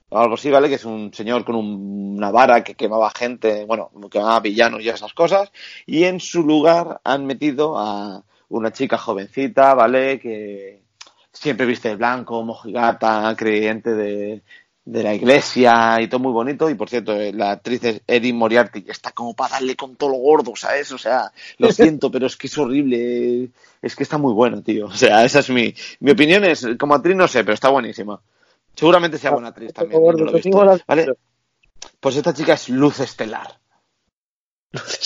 o 0.10 0.19
algo 0.19 0.36
así, 0.36 0.49
¿vale? 0.52 0.69
Que 0.69 0.76
es 0.76 0.86
un 0.86 1.13
señor 1.13 1.43
con 1.43 1.56
un- 1.56 2.15
una 2.17 2.32
vara 2.32 2.63
que 2.63 2.76
quemaba 2.76 3.12
gente, 3.12 3.65
bueno, 3.65 3.91
quemaba 4.12 4.39
villanos 4.39 4.82
y 4.82 4.89
esas 4.89 5.13
cosas, 5.13 5.52
y 5.86 6.04
en 6.04 6.19
su 6.19 6.43
lugar 6.43 7.02
han 7.04 7.26
metido 7.26 7.78
a 7.80 8.23
una 8.49 8.71
chica 8.71 8.97
jovencita, 8.97 9.73
¿vale? 9.73 10.19
Que 10.19 10.83
siempre 11.34 11.65
viste 11.65 11.89
de 11.89 11.96
blanco, 11.96 12.43
mojigata, 12.43 13.36
creyente 13.36 13.93
de, 13.93 14.43
de 14.86 15.04
la 15.04 15.13
iglesia 15.13 16.00
y 16.02 16.08
todo 16.08 16.19
muy 16.19 16.32
bonito. 16.32 16.69
Y 16.69 16.76
por 16.76 16.89
cierto, 16.89 17.13
eh, 17.13 17.34
la 17.34 17.52
actriz 17.52 17.84
es 17.84 18.02
Erin 18.08 18.38
Moriarty, 18.38 18.86
está 18.88 19.12
como 19.12 19.34
para 19.34 19.56
darle 19.56 19.76
con 19.76 19.96
todo 19.96 20.12
lo 20.12 20.17
gordo, 20.17 20.56
¿sabes? 20.56 20.91
O 20.91 20.98
sea, 20.98 21.32
lo 21.58 21.72
siento, 21.72 22.12
pero 22.12 22.28
es 22.28 22.38
que 22.38 22.48
es 22.48 22.58
horrible. 22.58 23.50
Es 23.82 23.96
que 23.96 24.04
está 24.04 24.17
muy 24.17 24.34
bueno, 24.34 24.62
tío. 24.62 24.88
O 24.88 24.93
sea, 24.93 25.26
esa 25.26 25.39
es 25.39 25.50
mi, 25.50 25.74
mi 26.00 26.12
opinión. 26.12 26.43
Es, 26.46 26.65
como 26.80 26.96
actriz 26.96 27.15
no 27.15 27.28
sé, 27.28 27.43
pero 27.43 27.54
está 27.54 27.69
buenísima. 27.69 28.22
Seguramente 28.76 29.17
sea 29.17 29.32
buena 29.32 29.50
actriz 29.50 29.74
también. 29.74 30.02
yo 30.02 30.12
no 30.12 30.26
lo 30.26 30.32
he 30.32 30.41
visto, 30.41 30.82
¿vale? 30.88 31.13
Pues 32.00 32.15
esta 32.15 32.34
chica 32.34 32.54
es 32.54 32.69
Luz 32.69 33.00
Estelar. 33.00 33.60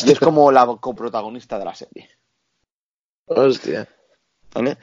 Y 0.06 0.12
es 0.12 0.20
como 0.20 0.52
la 0.52 0.66
coprotagonista 0.80 1.60
de 1.60 1.66
la 1.66 1.76
serie. 1.76 2.10
Hostia. 3.26 3.88
¿Vale? 4.54 4.78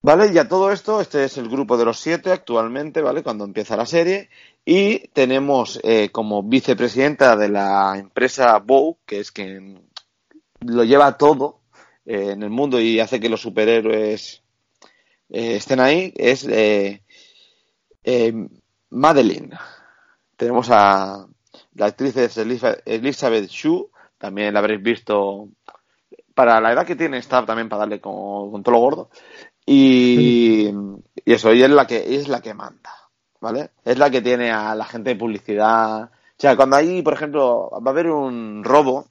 Vale, 0.00 0.32
y 0.32 0.38
a 0.38 0.48
todo 0.48 0.70
esto, 0.70 1.00
este 1.00 1.24
es 1.24 1.38
el 1.38 1.48
grupo 1.48 1.76
de 1.76 1.84
los 1.84 1.98
siete 1.98 2.30
actualmente, 2.30 3.02
¿vale? 3.02 3.22
Cuando 3.22 3.44
empieza 3.44 3.76
la 3.76 3.84
serie. 3.86 4.30
Y 4.64 5.08
tenemos 5.08 5.80
eh, 5.82 6.10
como 6.10 6.42
vicepresidenta 6.42 7.36
de 7.36 7.48
la 7.48 7.96
empresa 7.98 8.58
Bow, 8.58 8.98
que 9.04 9.20
es 9.20 9.32
quien 9.32 9.88
lo 10.60 10.84
lleva 10.84 11.18
todo 11.18 11.60
eh, 12.06 12.32
en 12.32 12.42
el 12.42 12.50
mundo 12.50 12.80
y 12.80 13.00
hace 13.00 13.20
que 13.20 13.28
los 13.28 13.40
superhéroes 13.42 14.42
eh, 15.30 15.56
estén 15.56 15.80
ahí, 15.80 16.12
es 16.16 16.46
eh, 16.48 17.02
Madeline. 18.90 19.50
Tenemos 20.36 20.68
a 20.70 21.26
la 21.74 21.86
actriz 21.86 22.16
es 22.16 22.38
Eliza- 22.38 22.78
Elizabeth 22.84 23.48
Shue, 23.50 23.88
también 24.18 24.54
la 24.54 24.60
habréis 24.60 24.82
visto. 24.82 25.48
Para 26.34 26.60
la 26.60 26.72
edad 26.72 26.86
que 26.86 26.96
tiene, 26.96 27.18
está 27.18 27.44
también 27.46 27.68
para 27.68 27.80
darle 27.80 28.00
con 28.00 28.62
todo 28.62 28.72
lo 28.72 28.78
gordo. 28.80 29.10
Y, 29.70 30.70
eso, 31.26 31.52
y 31.52 31.62
es 31.62 31.68
la 31.70 31.86
que 31.86 32.16
es 32.16 32.26
la 32.28 32.40
que 32.40 32.54
manda, 32.54 32.90
¿vale? 33.40 33.72
Es 33.84 33.98
la 33.98 34.08
que 34.10 34.22
tiene 34.22 34.50
a 34.50 34.74
la 34.74 34.86
gente 34.86 35.10
de 35.10 35.16
publicidad. 35.16 36.04
O 36.04 36.10
sea, 36.38 36.56
cuando 36.56 36.76
hay, 36.76 37.02
por 37.02 37.12
ejemplo, 37.12 37.70
va 37.72 37.90
a 37.90 37.92
haber 37.92 38.06
un 38.08 38.64
robo, 38.64 39.06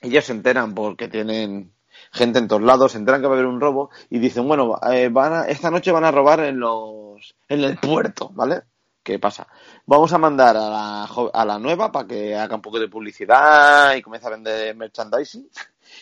ellos 0.00 0.24
se 0.24 0.32
enteran 0.32 0.74
porque 0.74 1.06
tienen 1.08 1.72
gente 2.10 2.40
en 2.40 2.48
todos 2.48 2.62
lados, 2.62 2.90
se 2.92 2.98
enteran 2.98 3.20
que 3.20 3.28
va 3.28 3.34
a 3.34 3.36
haber 3.38 3.46
un 3.46 3.60
robo 3.60 3.90
y 4.10 4.18
dicen, 4.18 4.48
bueno, 4.48 4.76
eh, 4.90 5.08
van 5.08 5.32
a- 5.34 5.44
esta 5.46 5.70
noche 5.70 5.92
van 5.92 6.04
a 6.04 6.10
robar 6.10 6.40
en 6.40 6.58
los 6.58 7.36
en 7.48 7.60
el 7.62 7.76
puerto, 7.78 8.30
¿vale? 8.34 8.62
¿Qué 9.04 9.18
pasa? 9.20 9.46
Vamos 9.86 10.12
a 10.12 10.18
mandar 10.18 10.56
a 10.56 10.68
la, 10.68 11.04
a 11.32 11.44
la 11.44 11.58
nueva 11.60 11.92
para 11.92 12.08
que 12.08 12.34
haga 12.36 12.56
un 12.56 12.62
poco 12.62 12.78
de 12.80 12.88
publicidad 12.88 13.94
y 13.94 14.02
comience 14.02 14.26
a 14.26 14.30
vender 14.30 14.74
merchandising 14.76 15.48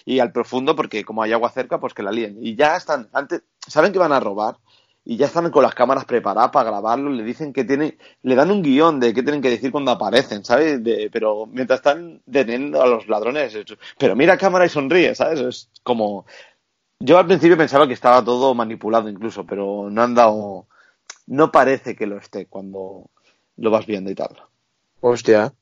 y 0.04 0.18
al 0.20 0.32
profundo 0.32 0.76
porque 0.76 1.04
como 1.04 1.22
hay 1.22 1.32
agua 1.32 1.50
cerca, 1.50 1.78
pues 1.80 1.94
que 1.94 2.02
la 2.02 2.12
líen. 2.12 2.38
Y 2.40 2.56
ya 2.56 2.76
están, 2.76 3.08
antes, 3.12 3.42
saben 3.66 3.92
que 3.92 3.98
van 3.98 4.12
a 4.12 4.20
robar 4.20 4.56
y 5.04 5.16
ya 5.16 5.26
están 5.26 5.50
con 5.50 5.62
las 5.62 5.74
cámaras 5.74 6.04
preparadas 6.04 6.50
para 6.50 6.70
grabarlo, 6.70 7.10
le 7.10 7.22
dicen 7.24 7.52
que 7.52 7.64
tienen, 7.64 7.98
le 8.22 8.34
dan 8.34 8.50
un 8.50 8.62
guion 8.62 9.00
de 9.00 9.14
qué 9.14 9.22
tienen 9.22 9.40
que 9.40 9.50
decir 9.50 9.72
cuando 9.72 9.90
aparecen, 9.90 10.44
¿sabes? 10.44 10.82
De- 10.84 11.08
pero 11.12 11.46
mientras 11.46 11.78
están 11.80 12.20
deteniendo 12.26 12.82
a 12.82 12.86
los 12.86 13.08
ladrones, 13.08 13.54
es- 13.54 13.64
pero 13.98 14.14
mira 14.14 14.34
a 14.34 14.38
cámara 14.38 14.66
y 14.66 14.68
sonríe, 14.68 15.14
¿sabes? 15.14 15.40
Es 15.40 15.70
como, 15.82 16.26
yo 17.00 17.18
al 17.18 17.26
principio 17.26 17.56
pensaba 17.56 17.86
que 17.86 17.94
estaba 17.94 18.24
todo 18.24 18.54
manipulado 18.54 19.08
incluso, 19.08 19.46
pero 19.46 19.88
no 19.90 20.02
han 20.02 20.14
dado, 20.14 20.66
no 21.26 21.50
parece 21.52 21.96
que 21.96 22.06
lo 22.06 22.18
esté 22.18 22.46
cuando 22.46 23.10
lo 23.56 23.70
vas 23.70 23.86
viendo 23.86 24.10
y 24.10 24.14
tal. 24.14 24.36
Hostia. 25.00 25.54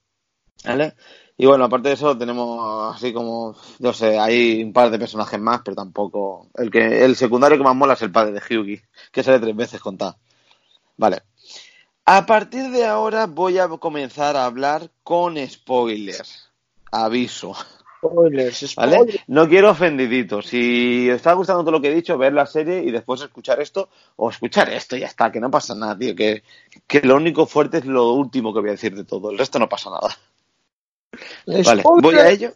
¿Vale? 0.65 0.95
Y 1.41 1.47
bueno, 1.47 1.65
aparte 1.65 1.89
de 1.89 1.95
eso, 1.95 2.19
tenemos 2.19 2.97
así 2.97 3.13
como, 3.13 3.55
no 3.79 3.93
sé, 3.93 4.19
hay 4.19 4.61
un 4.61 4.73
par 4.73 4.91
de 4.91 4.99
personajes 4.99 5.39
más, 5.39 5.61
pero 5.65 5.77
tampoco. 5.77 6.49
El 6.55 6.69
que 6.69 7.05
el 7.05 7.15
secundario 7.15 7.57
que 7.57 7.63
más 7.63 7.77
mola 7.77 7.95
es 7.95 8.03
el 8.03 8.11
padre 8.11 8.33
de 8.33 8.41
Hyugi, 8.41 8.83
que 9.13 9.23
sale 9.23 9.39
tres 9.39 9.55
veces 9.55 9.81
contado. 9.81 10.17
Vale. 10.97 11.23
A 12.05 12.27
partir 12.27 12.71
de 12.73 12.85
ahora 12.85 13.27
voy 13.27 13.59
a 13.59 13.69
comenzar 13.69 14.35
a 14.35 14.47
hablar 14.47 14.91
con 15.05 15.37
spoilers. 15.47 16.51
Aviso. 16.91 17.55
Spoilers, 17.99 18.75
¿Vale? 18.75 19.23
No 19.29 19.49
quiero 19.49 19.71
ofendiditos. 19.71 20.47
Si 20.47 21.09
os 21.09 21.17
está 21.17 21.35
gustando 21.35 21.63
todo 21.63 21.73
lo 21.73 21.81
que 21.81 21.93
he 21.93 21.95
dicho, 21.95 22.19
ver 22.19 22.33
la 22.33 22.47
serie 22.47 22.83
y 22.83 22.91
después 22.91 23.21
escuchar 23.21 23.61
esto, 23.61 23.91
o 24.17 24.29
escuchar 24.29 24.73
esto 24.73 24.97
y 24.97 25.01
ya 25.01 25.07
está, 25.07 25.31
que 25.31 25.39
no 25.39 25.53
pasa 25.53 25.77
nada, 25.77 25.97
tío. 25.97 26.17
Que, 26.17 26.43
que 26.89 27.01
lo 27.03 27.15
único 27.15 27.47
fuerte 27.47 27.79
es 27.79 27.85
lo 27.85 28.13
último 28.13 28.53
que 28.53 28.61
voy 28.61 28.71
a 28.71 28.73
decir 28.73 28.97
de 28.97 29.05
todo. 29.05 29.31
El 29.31 29.39
resto 29.39 29.61
no 29.61 29.69
pasa 29.69 29.91
nada. 29.91 30.17
Vale, 31.47 31.83
Spoilers. 31.83 32.03
voy 32.03 32.15
a 32.17 32.29
ello. 32.31 32.55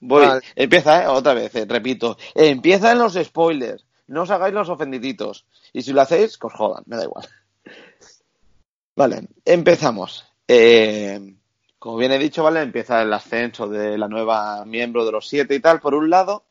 Voy. 0.00 0.26
Vale. 0.26 0.40
Empieza, 0.54 1.02
¿eh? 1.02 1.06
Otra 1.06 1.34
vez, 1.34 1.54
eh, 1.54 1.66
repito. 1.68 2.16
Empieza 2.34 2.92
en 2.92 2.98
los 2.98 3.14
spoilers. 3.14 3.84
No 4.08 4.22
os 4.22 4.30
hagáis 4.30 4.54
los 4.54 4.68
ofendiditos. 4.68 5.46
Y 5.72 5.82
si 5.82 5.92
lo 5.92 6.00
hacéis, 6.00 6.36
que 6.36 6.46
os 6.46 6.52
jodan, 6.52 6.82
me 6.86 6.96
da 6.96 7.04
igual. 7.04 7.28
Vale, 8.96 9.28
empezamos. 9.44 10.24
Eh, 10.48 11.34
como 11.78 11.96
bien 11.96 12.12
he 12.12 12.18
dicho, 12.18 12.42
¿vale? 12.42 12.60
Empieza 12.60 13.00
el 13.02 13.12
ascenso 13.12 13.68
de 13.68 13.96
la 13.96 14.08
nueva 14.08 14.64
miembro 14.66 15.06
de 15.06 15.12
los 15.12 15.28
siete 15.28 15.54
y 15.54 15.60
tal, 15.60 15.80
por 15.80 15.94
un 15.94 16.10
lado. 16.10 16.44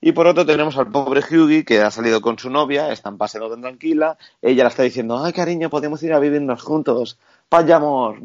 Y 0.00 0.12
por 0.12 0.26
otro 0.26 0.44
tenemos 0.44 0.76
al 0.76 0.90
pobre 0.90 1.20
Hughie 1.20 1.64
que 1.64 1.80
ha 1.80 1.90
salido 1.90 2.20
con 2.20 2.38
su 2.38 2.50
novia, 2.50 2.92
están 2.92 3.16
paseando 3.16 3.48
tan 3.48 3.62
tranquila. 3.62 4.18
Ella 4.42 4.64
le 4.64 4.68
está 4.68 4.82
diciendo, 4.82 5.24
ay 5.24 5.32
cariño, 5.32 5.70
podemos 5.70 6.02
ir 6.02 6.12
a 6.12 6.18
vivirnos 6.18 6.62
juntos. 6.62 7.18
Vayamos, 7.50 8.18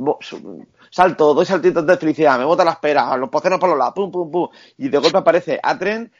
salto, 0.89 1.33
doy 1.33 1.45
saltitos 1.45 1.85
de 1.85 1.97
felicidad, 1.97 2.37
me 2.39 2.45
bota 2.45 2.63
la 2.65 2.71
espera, 2.71 3.15
los 3.17 3.29
poceros 3.29 3.59
por 3.59 3.69
los 3.69 3.77
lados, 3.77 3.93
pum, 3.95 4.11
pum, 4.11 4.31
pum. 4.31 4.49
Y 4.77 4.89
de 4.89 4.97
golpe 4.97 5.17
aparece 5.17 5.59
Atren 5.61 6.11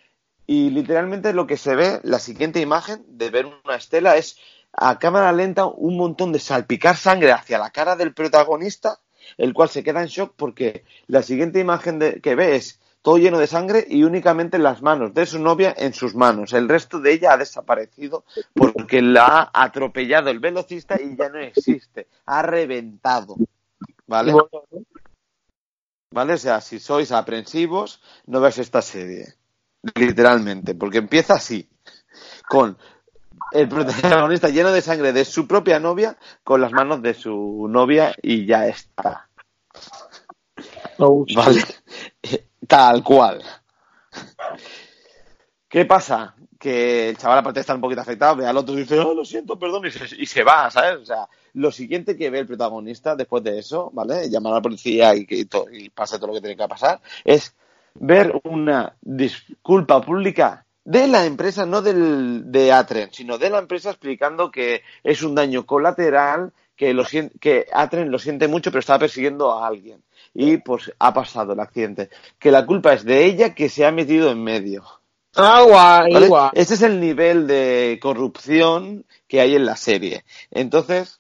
y 0.48 0.70
literalmente 0.72 1.34
lo 1.34 1.46
que 1.48 1.58
se 1.58 1.76
ve, 1.76 2.00
la 2.04 2.20
siguiente 2.20 2.60
imagen 2.60 3.04
de 3.08 3.30
ver 3.30 3.46
una 3.46 3.76
estela 3.76 4.18
es 4.18 4.38
a 4.74 4.98
cámara 5.00 5.32
lenta 5.32 5.66
un 5.66 5.98
montón 5.98 6.32
de 6.32 6.40
salpicar 6.40 6.96
sangre 6.96 7.32
hacia 7.32 7.58
la 7.60 7.72
cara 7.72 7.96
del 7.96 8.14
protagonista, 8.14 9.00
el 9.38 9.54
cual 9.54 9.70
se 9.70 9.84
queda 9.84 10.02
en 10.02 10.08
shock 10.08 10.34
porque 10.36 10.84
la 11.08 11.22
siguiente 11.24 11.60
imagen 11.60 12.00
de- 12.00 12.22
que 12.22 12.36
ve 12.36 12.56
es 12.56 12.80
todo 13.02 13.18
lleno 13.18 13.40
de 13.40 13.48
sangre 13.48 13.86
y 13.90 14.04
únicamente 14.04 14.58
las 14.60 14.82
manos 14.82 15.14
de 15.14 15.26
su 15.26 15.40
novia 15.40 15.74
en 15.78 15.94
sus 15.94 16.16
manos. 16.16 16.54
El 16.54 16.68
resto 16.68 17.00
de 17.00 17.14
ella 17.14 17.34
ha 17.34 17.38
desaparecido 17.38 18.26
porque 18.54 19.02
la 19.02 19.50
ha 19.54 19.64
atropellado 19.64 20.30
el 20.30 20.40
velocista 20.40 21.00
y 21.02 21.16
ya 21.16 21.30
no 21.30 21.40
existe. 21.40 22.08
Ha 22.26 22.42
reventado. 22.42 23.38
¿Vale? 24.10 24.34
¿Vale? 26.12 26.34
O 26.34 26.38
sea, 26.38 26.62
si 26.62 26.80
sois 26.80 27.12
aprensivos, 27.12 28.02
no 28.26 28.42
veáis 28.42 28.58
esta 28.58 28.82
serie. 28.82 29.36
Literalmente. 29.94 30.74
Porque 30.74 30.98
empieza 30.98 31.36
así. 31.36 31.70
Con 32.50 32.76
el 33.52 33.70
protagonista 33.70 34.50
lleno 34.50 34.72
de 34.72 34.82
sangre 34.82 35.14
de 35.14 35.26
su 35.26 35.48
propia 35.48 35.80
novia 35.80 36.18
con 36.44 36.60
las 36.60 36.72
manos 36.72 37.04
de 37.04 37.14
su 37.14 37.68
novia 37.70 38.16
y 38.24 38.48
ya 38.48 38.66
está. 38.66 39.30
Oh, 40.98 41.24
¿Vale? 41.36 41.62
Tal 42.68 43.04
cual. 43.04 43.44
¿Qué 45.70 45.86
pasa? 45.86 46.36
Que 46.60 47.10
el 47.10 47.18
chaval 47.18 47.40
aparte 47.40 47.60
estar 47.60 47.76
un 47.76 47.82
poquito 47.82 48.02
afectado, 48.02 48.36
ve 48.38 48.46
al 48.48 48.58
otro 48.58 48.74
y 48.74 48.80
dice, 48.80 49.00
oh, 49.00 49.14
lo 49.14 49.24
siento, 49.24 49.58
perdón, 49.60 49.86
y 49.86 49.92
se, 49.92 50.04
y 50.18 50.26
se 50.26 50.44
va, 50.44 50.70
¿sabes? 50.72 50.98
O 51.02 51.06
sea, 51.06 51.28
lo 51.54 51.72
siguiente 51.72 52.18
que 52.18 52.30
ve 52.30 52.40
el 52.40 52.48
protagonista 52.48 53.16
después 53.16 53.44
de 53.44 53.60
eso, 53.60 53.92
¿vale? 53.94 54.30
Llamar 54.30 54.54
a 54.54 54.56
la 54.58 54.62
policía 54.62 55.16
y 55.16 55.26
que 55.26 55.46
to- 55.46 55.68
y 55.72 55.90
pase 55.90 56.18
todo 56.18 56.28
lo 56.28 56.34
que 56.34 56.42
tiene 56.42 56.58
que 56.58 56.68
pasar, 56.68 57.00
es 57.24 57.56
ver 57.94 58.40
una 58.46 58.96
disculpa 59.02 60.02
pública 60.02 60.66
de 60.84 61.08
la 61.08 61.26
empresa, 61.26 61.66
no 61.68 61.82
del, 61.84 62.52
de 62.52 62.72
Atren, 62.74 63.10
sino 63.14 63.38
de 63.38 63.50
la 63.52 63.60
empresa 63.60 63.92
explicando 63.92 64.50
que 64.52 64.82
es 65.04 65.22
un 65.22 65.36
daño 65.36 65.66
colateral, 65.68 66.52
que, 66.76 66.94
lo 66.96 67.04
que 67.40 67.68
Atren 67.72 68.10
lo 68.12 68.18
siente 68.20 68.48
mucho, 68.48 68.72
pero 68.72 68.80
estaba 68.80 69.00
persiguiendo 69.00 69.52
a 69.54 69.68
alguien. 69.68 70.04
Y 70.34 70.58
pues 70.58 70.92
ha 70.98 71.14
pasado 71.14 71.54
el 71.54 71.60
accidente. 71.60 72.10
Que 72.40 72.52
la 72.52 72.66
culpa 72.66 72.94
es 72.94 73.04
de 73.04 73.26
ella 73.26 73.54
que 73.54 73.70
se 73.70 73.86
ha 73.86 73.92
metido 73.92 74.32
en 74.32 74.44
medio. 74.44 74.84
Agua, 75.36 76.02
¿vale? 76.12 76.26
igual. 76.26 76.52
Ese 76.54 76.74
es 76.74 76.82
el 76.82 77.00
nivel 77.00 77.48
de 77.48 78.00
corrupción 78.02 79.06
que 79.28 79.42
hay 79.42 79.56
en 79.56 79.66
la 79.66 79.76
serie. 79.76 80.26
Entonces, 80.52 81.20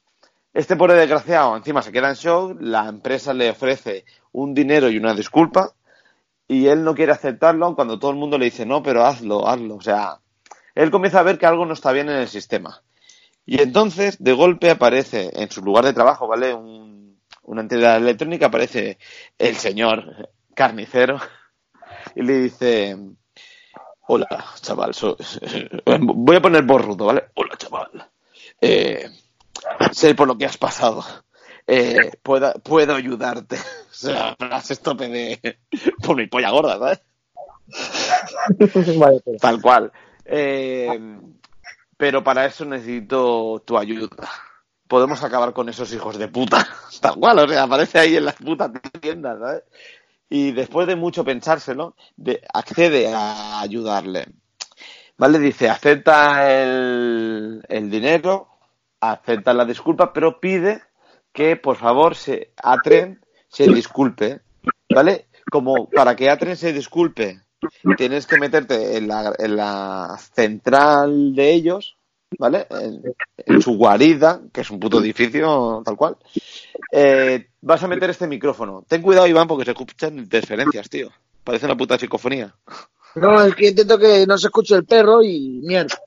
este 0.53 0.75
pobre 0.75 0.95
desgraciado 0.95 1.55
encima 1.55 1.81
se 1.81 1.91
queda 1.91 2.09
en 2.09 2.15
shock, 2.15 2.57
la 2.59 2.87
empresa 2.87 3.33
le 3.33 3.51
ofrece 3.51 4.05
un 4.31 4.53
dinero 4.53 4.89
y 4.89 4.97
una 4.97 5.13
disculpa 5.13 5.73
y 6.47 6.67
él 6.67 6.83
no 6.83 6.95
quiere 6.95 7.11
aceptarlo 7.11 7.75
cuando 7.75 7.99
todo 7.99 8.11
el 8.11 8.17
mundo 8.17 8.37
le 8.37 8.45
dice, 8.45 8.65
no, 8.65 8.81
pero 8.81 9.05
hazlo, 9.05 9.47
hazlo. 9.47 9.75
O 9.75 9.81
sea, 9.81 10.19
él 10.73 10.89
comienza 10.89 11.19
a 11.19 11.23
ver 11.23 11.37
que 11.37 11.45
algo 11.45 11.65
no 11.65 11.73
está 11.73 11.91
bien 11.91 12.09
en 12.09 12.17
el 12.17 12.27
sistema. 12.27 12.81
Y 13.45 13.61
entonces, 13.61 14.21
de 14.21 14.33
golpe, 14.33 14.71
aparece 14.71 15.29
en 15.33 15.51
su 15.51 15.61
lugar 15.61 15.85
de 15.85 15.93
trabajo, 15.93 16.27
¿vale? 16.27 16.53
Un, 16.53 17.19
una 17.43 17.61
entidad 17.61 17.97
electrónica, 17.97 18.47
aparece 18.47 18.97
el 19.37 19.55
señor 19.55 20.29
carnicero 20.55 21.19
y 22.15 22.23
le 22.23 22.39
dice, 22.39 22.97
hola, 24.11 24.27
chaval, 24.61 24.93
soy- 24.95 25.15
voy 26.01 26.35
a 26.35 26.41
poner 26.41 26.63
voz 26.63 26.83
rudo, 26.83 27.05
¿vale? 27.05 27.25
Hola, 27.35 27.55
chaval. 27.57 28.09
Eh, 28.59 29.07
sé 29.91 30.15
por 30.15 30.27
lo 30.27 30.35
que 30.37 30.45
has 30.45 30.57
pasado. 30.57 31.03
Eh, 31.67 32.11
puedo, 32.23 32.51
puedo 32.63 32.95
ayudarte. 32.95 33.57
O 33.89 34.01
sea, 34.01 34.33
frase 34.39 34.77
tope 34.77 35.09
de... 35.09 35.59
por 36.03 36.15
mi 36.15 36.25
polla 36.27 36.51
gorda, 36.51 36.77
¿sabes? 36.79 37.01
Vale, 38.97 39.19
pero- 39.25 39.37
Tal 39.37 39.61
cual. 39.61 39.91
Eh, 40.23 40.87
pero 41.97 42.23
para 42.23 42.45
eso 42.45 42.63
necesito 42.63 43.61
tu 43.65 43.77
ayuda. 43.77 44.29
Podemos 44.87 45.21
acabar 45.21 45.51
con 45.51 45.67
esos 45.67 45.91
hijos 45.93 46.17
de 46.17 46.29
puta. 46.29 46.65
Tal 47.01 47.15
cual, 47.15 47.39
o 47.39 47.47
sea, 47.49 47.63
aparece 47.63 47.99
ahí 47.99 48.15
en 48.15 48.23
las 48.25 48.35
putas 48.35 48.71
tiendas, 49.01 49.37
¿sabes? 49.39 49.63
Y 50.29 50.51
después 50.51 50.87
de 50.87 50.95
mucho 50.95 51.23
pensárselo, 51.23 51.95
de- 52.15 52.41
accede 52.53 53.11
a 53.13 53.61
ayudarle. 53.61 54.27
¿Vale? 55.17 55.39
Dice, 55.39 55.69
acepta 55.69 56.49
el, 56.53 57.61
el 57.67 57.89
dinero, 57.89 58.47
acepta 59.01 59.53
la 59.53 59.65
disculpa, 59.65 60.13
pero 60.13 60.39
pide 60.39 60.81
que, 61.33 61.55
por 61.57 61.75
favor, 61.75 62.15
se, 62.15 62.53
Atren 62.61 63.19
se 63.47 63.67
disculpe. 63.67 64.41
¿Vale? 64.93 65.27
Como 65.51 65.89
para 65.89 66.15
que 66.15 66.29
Atren 66.29 66.55
se 66.55 66.71
disculpe, 66.73 67.41
tienes 67.97 68.25
que 68.27 68.39
meterte 68.39 68.97
en 68.97 69.07
la, 69.07 69.33
en 69.37 69.55
la 69.55 70.17
central 70.33 71.35
de 71.35 71.51
ellos, 71.53 71.97
¿vale? 72.37 72.67
En, 72.69 73.01
en 73.37 73.61
su 73.61 73.77
guarida, 73.77 74.41
que 74.51 74.61
es 74.61 74.69
un 74.69 74.79
puto 74.79 74.99
edificio 74.99 75.81
tal 75.83 75.95
cual. 75.95 76.17
Eh, 76.91 77.49
vas 77.61 77.83
a 77.83 77.87
meter 77.87 78.09
este 78.09 78.27
micrófono. 78.27 78.83
Ten 78.87 79.01
cuidado, 79.01 79.27
Iván, 79.27 79.47
porque 79.47 79.65
se 79.65 79.71
escuchan 79.71 80.17
interferencias, 80.17 80.89
tío. 80.89 81.09
Parece 81.43 81.65
una 81.65 81.77
puta 81.77 81.97
psicofonía. 81.97 82.53
No, 83.15 83.41
es 83.41 83.55
que 83.55 83.69
intento 83.69 83.97
que 83.97 84.25
no 84.27 84.37
se 84.37 84.47
escuche 84.47 84.75
el 84.75 84.85
perro 84.85 85.23
y 85.23 85.61
mierda. 85.63 85.99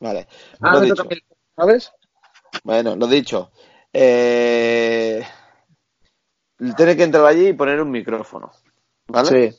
Vale. 0.00 0.28
Ah, 0.60 0.74
lo 0.74 0.80
dicho. 0.82 1.04
¿sabes? 1.56 1.92
Bueno, 2.62 2.94
lo 2.94 3.06
dicho. 3.06 3.50
Eh, 3.92 5.24
tiene 6.76 6.96
que 6.96 7.02
entrar 7.02 7.26
allí 7.26 7.48
y 7.48 7.52
poner 7.54 7.80
un 7.80 7.90
micrófono. 7.90 8.52
¿Vale? 9.08 9.50
Sí. 9.50 9.58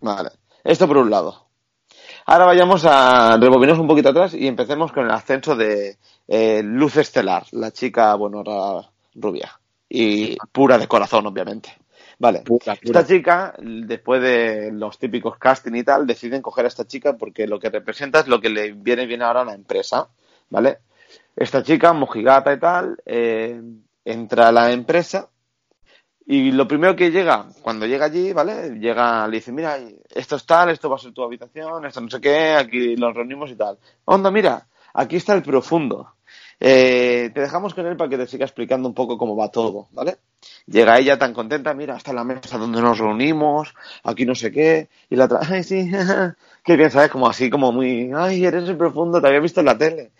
Vale. 0.00 0.30
Esto 0.62 0.86
por 0.86 0.98
un 0.98 1.10
lado. 1.10 1.49
Ahora 2.26 2.46
vayamos 2.46 2.84
a 2.84 3.36
rebobinarnos 3.36 3.80
un 3.80 3.88
poquito 3.88 4.10
atrás 4.10 4.34
y 4.34 4.46
empecemos 4.46 4.92
con 4.92 5.04
el 5.04 5.10
ascenso 5.10 5.56
de 5.56 5.98
eh, 6.28 6.62
Luz 6.62 6.96
Estelar, 6.96 7.44
la 7.52 7.70
chica, 7.72 8.14
bueno, 8.14 8.42
rubia 9.14 9.60
y 9.88 10.36
pura 10.52 10.78
de 10.78 10.86
corazón, 10.86 11.26
obviamente. 11.26 11.76
Vale. 12.18 12.40
Pura, 12.40 12.76
pura. 12.76 13.00
Esta 13.00 13.06
chica, 13.06 13.54
después 13.58 14.22
de 14.22 14.70
los 14.72 14.98
típicos 14.98 15.38
casting 15.38 15.74
y 15.74 15.82
tal, 15.82 16.06
deciden 16.06 16.42
coger 16.42 16.66
a 16.66 16.68
esta 16.68 16.86
chica 16.86 17.16
porque 17.16 17.46
lo 17.46 17.58
que 17.58 17.70
representa 17.70 18.20
es 18.20 18.28
lo 18.28 18.40
que 18.40 18.50
le 18.50 18.72
viene 18.72 19.06
bien 19.06 19.22
ahora 19.22 19.40
a 19.40 19.46
la 19.46 19.54
empresa, 19.54 20.08
¿vale? 20.50 20.78
Esta 21.34 21.62
chica, 21.62 21.92
mojigata 21.92 22.52
y 22.52 22.60
tal, 22.60 22.98
eh, 23.06 23.60
entra 24.04 24.48
a 24.48 24.52
la 24.52 24.70
empresa 24.70 25.28
y 26.32 26.52
lo 26.52 26.68
primero 26.68 26.94
que 26.94 27.10
llega, 27.10 27.48
cuando 27.60 27.86
llega 27.86 28.06
allí, 28.06 28.32
¿vale? 28.32 28.78
Llega, 28.78 29.26
le 29.26 29.38
dice, 29.38 29.50
mira, 29.50 29.80
esto 30.14 30.36
es 30.36 30.46
tal, 30.46 30.70
esto 30.70 30.88
va 30.88 30.94
a 30.94 31.00
ser 31.00 31.12
tu 31.12 31.24
habitación, 31.24 31.84
esto 31.84 32.00
no 32.00 32.08
sé 32.08 32.20
qué, 32.20 32.52
aquí 32.52 32.94
nos 32.94 33.16
reunimos 33.16 33.50
y 33.50 33.56
tal. 33.56 33.78
Onda, 34.04 34.30
mira, 34.30 34.68
aquí 34.94 35.16
está 35.16 35.34
el 35.34 35.42
profundo. 35.42 36.14
Eh, 36.60 37.32
te 37.34 37.40
dejamos 37.40 37.74
con 37.74 37.84
él 37.84 37.96
para 37.96 38.08
que 38.08 38.16
te 38.16 38.28
siga 38.28 38.44
explicando 38.44 38.86
un 38.86 38.94
poco 38.94 39.18
cómo 39.18 39.34
va 39.34 39.48
todo, 39.50 39.88
¿vale? 39.90 40.18
Llega 40.66 41.00
ella 41.00 41.18
tan 41.18 41.34
contenta, 41.34 41.74
mira, 41.74 41.96
está 41.96 42.12
la 42.12 42.22
mesa 42.22 42.58
donde 42.58 42.80
nos 42.80 42.98
reunimos, 42.98 43.74
aquí 44.04 44.24
no 44.24 44.36
sé 44.36 44.52
qué, 44.52 44.88
y 45.08 45.16
la 45.16 45.24
otra, 45.24 45.40
ay, 45.42 45.64
sí, 45.64 45.90
qué 46.62 46.76
bien, 46.76 46.92
¿sabes? 46.92 47.10
Como 47.10 47.26
así, 47.26 47.50
como 47.50 47.72
muy, 47.72 48.12
ay, 48.14 48.44
eres 48.44 48.68
el 48.68 48.76
profundo, 48.76 49.20
te 49.20 49.26
había 49.26 49.40
visto 49.40 49.58
en 49.58 49.66
la 49.66 49.76
tele. 49.76 50.12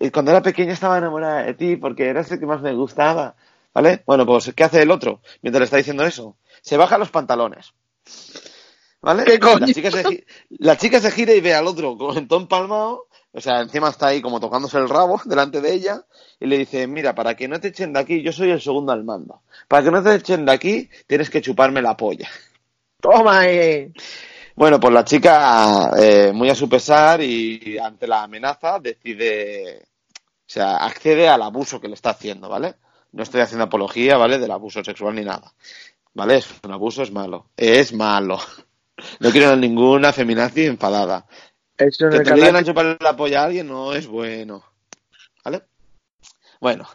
Y 0.00 0.10
cuando 0.10 0.30
era 0.30 0.40
pequeña 0.40 0.72
estaba 0.72 0.96
enamorada 0.96 1.42
de 1.42 1.52
ti 1.52 1.76
porque 1.76 2.08
eras 2.08 2.32
el 2.32 2.40
que 2.40 2.46
más 2.46 2.62
me 2.62 2.72
gustaba, 2.72 3.34
¿vale? 3.74 4.02
Bueno, 4.06 4.26
pues, 4.26 4.52
¿qué 4.54 4.64
hace 4.64 4.82
el 4.82 4.90
otro 4.90 5.20
mientras 5.42 5.60
le 5.60 5.64
está 5.64 5.76
diciendo 5.76 6.04
eso? 6.04 6.36
Se 6.62 6.76
baja 6.76 6.98
los 6.98 7.10
pantalones. 7.10 7.72
¿Vale? 9.00 9.24
¿Qué 9.24 9.38
coño? 9.38 9.58
La 9.60 9.66
chica, 9.72 9.90
se, 9.92 10.04
gi- 10.04 10.24
la 10.58 10.76
chica 10.76 11.00
se 11.00 11.10
gira 11.12 11.32
y 11.32 11.40
ve 11.40 11.54
al 11.54 11.66
otro 11.68 11.96
con 11.96 12.26
todo 12.26 12.40
empalmado, 12.40 13.06
o 13.32 13.40
sea, 13.40 13.60
encima 13.60 13.90
está 13.90 14.08
ahí 14.08 14.20
como 14.20 14.40
tocándose 14.40 14.76
el 14.78 14.88
rabo 14.88 15.20
delante 15.24 15.60
de 15.60 15.72
ella, 15.72 16.04
y 16.40 16.46
le 16.46 16.58
dice, 16.58 16.86
mira, 16.88 17.14
para 17.14 17.36
que 17.36 17.46
no 17.46 17.60
te 17.60 17.68
echen 17.68 17.92
de 17.92 18.00
aquí, 18.00 18.22
yo 18.22 18.32
soy 18.32 18.50
el 18.50 18.60
segundo 18.60 18.90
al 18.92 19.04
mando. 19.04 19.42
Para 19.68 19.84
que 19.84 19.90
no 19.92 20.02
te 20.02 20.14
echen 20.16 20.44
de 20.44 20.52
aquí, 20.52 20.90
tienes 21.06 21.30
que 21.30 21.40
chuparme 21.40 21.80
la 21.80 21.96
polla. 21.96 22.28
Toma, 23.00 23.46
eh. 23.48 23.92
Bueno, 24.56 24.80
pues 24.80 24.92
la 24.92 25.04
chica, 25.04 25.92
eh, 25.96 26.32
muy 26.34 26.50
a 26.50 26.54
su 26.56 26.68
pesar 26.68 27.20
y 27.22 27.78
ante 27.78 28.08
la 28.08 28.24
amenaza, 28.24 28.80
decide, 28.80 29.84
o 29.84 30.44
sea, 30.46 30.78
accede 30.78 31.28
al 31.28 31.42
abuso 31.42 31.80
que 31.80 31.86
le 31.88 31.94
está 31.94 32.10
haciendo, 32.10 32.48
¿vale? 32.48 32.74
No 33.12 33.22
estoy 33.22 33.40
haciendo 33.40 33.64
apología, 33.64 34.16
¿vale? 34.16 34.38
Del 34.38 34.50
abuso 34.50 34.82
sexual 34.84 35.14
ni 35.14 35.24
nada. 35.24 35.52
¿Vale? 36.14 36.36
Es 36.36 36.48
un 36.62 36.72
abuso, 36.72 37.02
es 37.02 37.12
malo. 37.12 37.46
Es 37.56 37.92
malo. 37.92 38.38
No 39.20 39.30
quiero 39.30 39.54
ninguna 39.54 40.12
feminazi 40.12 40.66
enfadada. 40.66 41.24
Eso 41.76 42.06
en 42.06 42.10
Que 42.10 42.16
el 42.16 42.24
te 42.24 42.34
digan 42.34 42.56
a 42.56 42.64
chupar 42.64 42.96
la 43.00 43.16
polla 43.16 43.42
a 43.42 43.44
alguien 43.44 43.68
no 43.68 43.92
es 43.94 44.08
bueno. 44.08 44.64
¿Vale? 45.44 45.62
Bueno, 46.60 46.88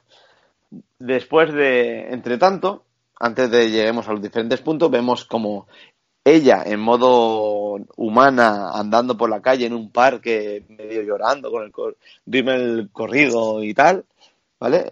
después 1.00 1.54
de, 1.54 2.12
entre 2.12 2.38
tanto, 2.38 2.84
antes 3.18 3.50
de 3.50 3.72
lleguemos 3.72 4.06
a 4.10 4.12
los 4.12 4.22
diferentes 4.22 4.60
puntos, 4.60 4.92
vemos 4.92 5.24
como 5.24 5.68
ella 6.26 6.64
en 6.66 6.82
modo 6.82 7.80
humana 7.96 8.72
andando 8.74 9.16
por 9.16 9.30
la 9.30 9.42
calle 9.42 9.66
en 9.66 9.74
un 9.74 9.90
parque 9.90 10.66
medio 10.68 11.04
llorando 11.04 11.52
con 11.52 11.64
el 11.64 11.72
cor- 11.72 11.96
rímel 12.26 12.90
corrido 12.92 13.64
y 13.64 13.74
tal, 13.74 14.04
¿vale? 14.60 14.92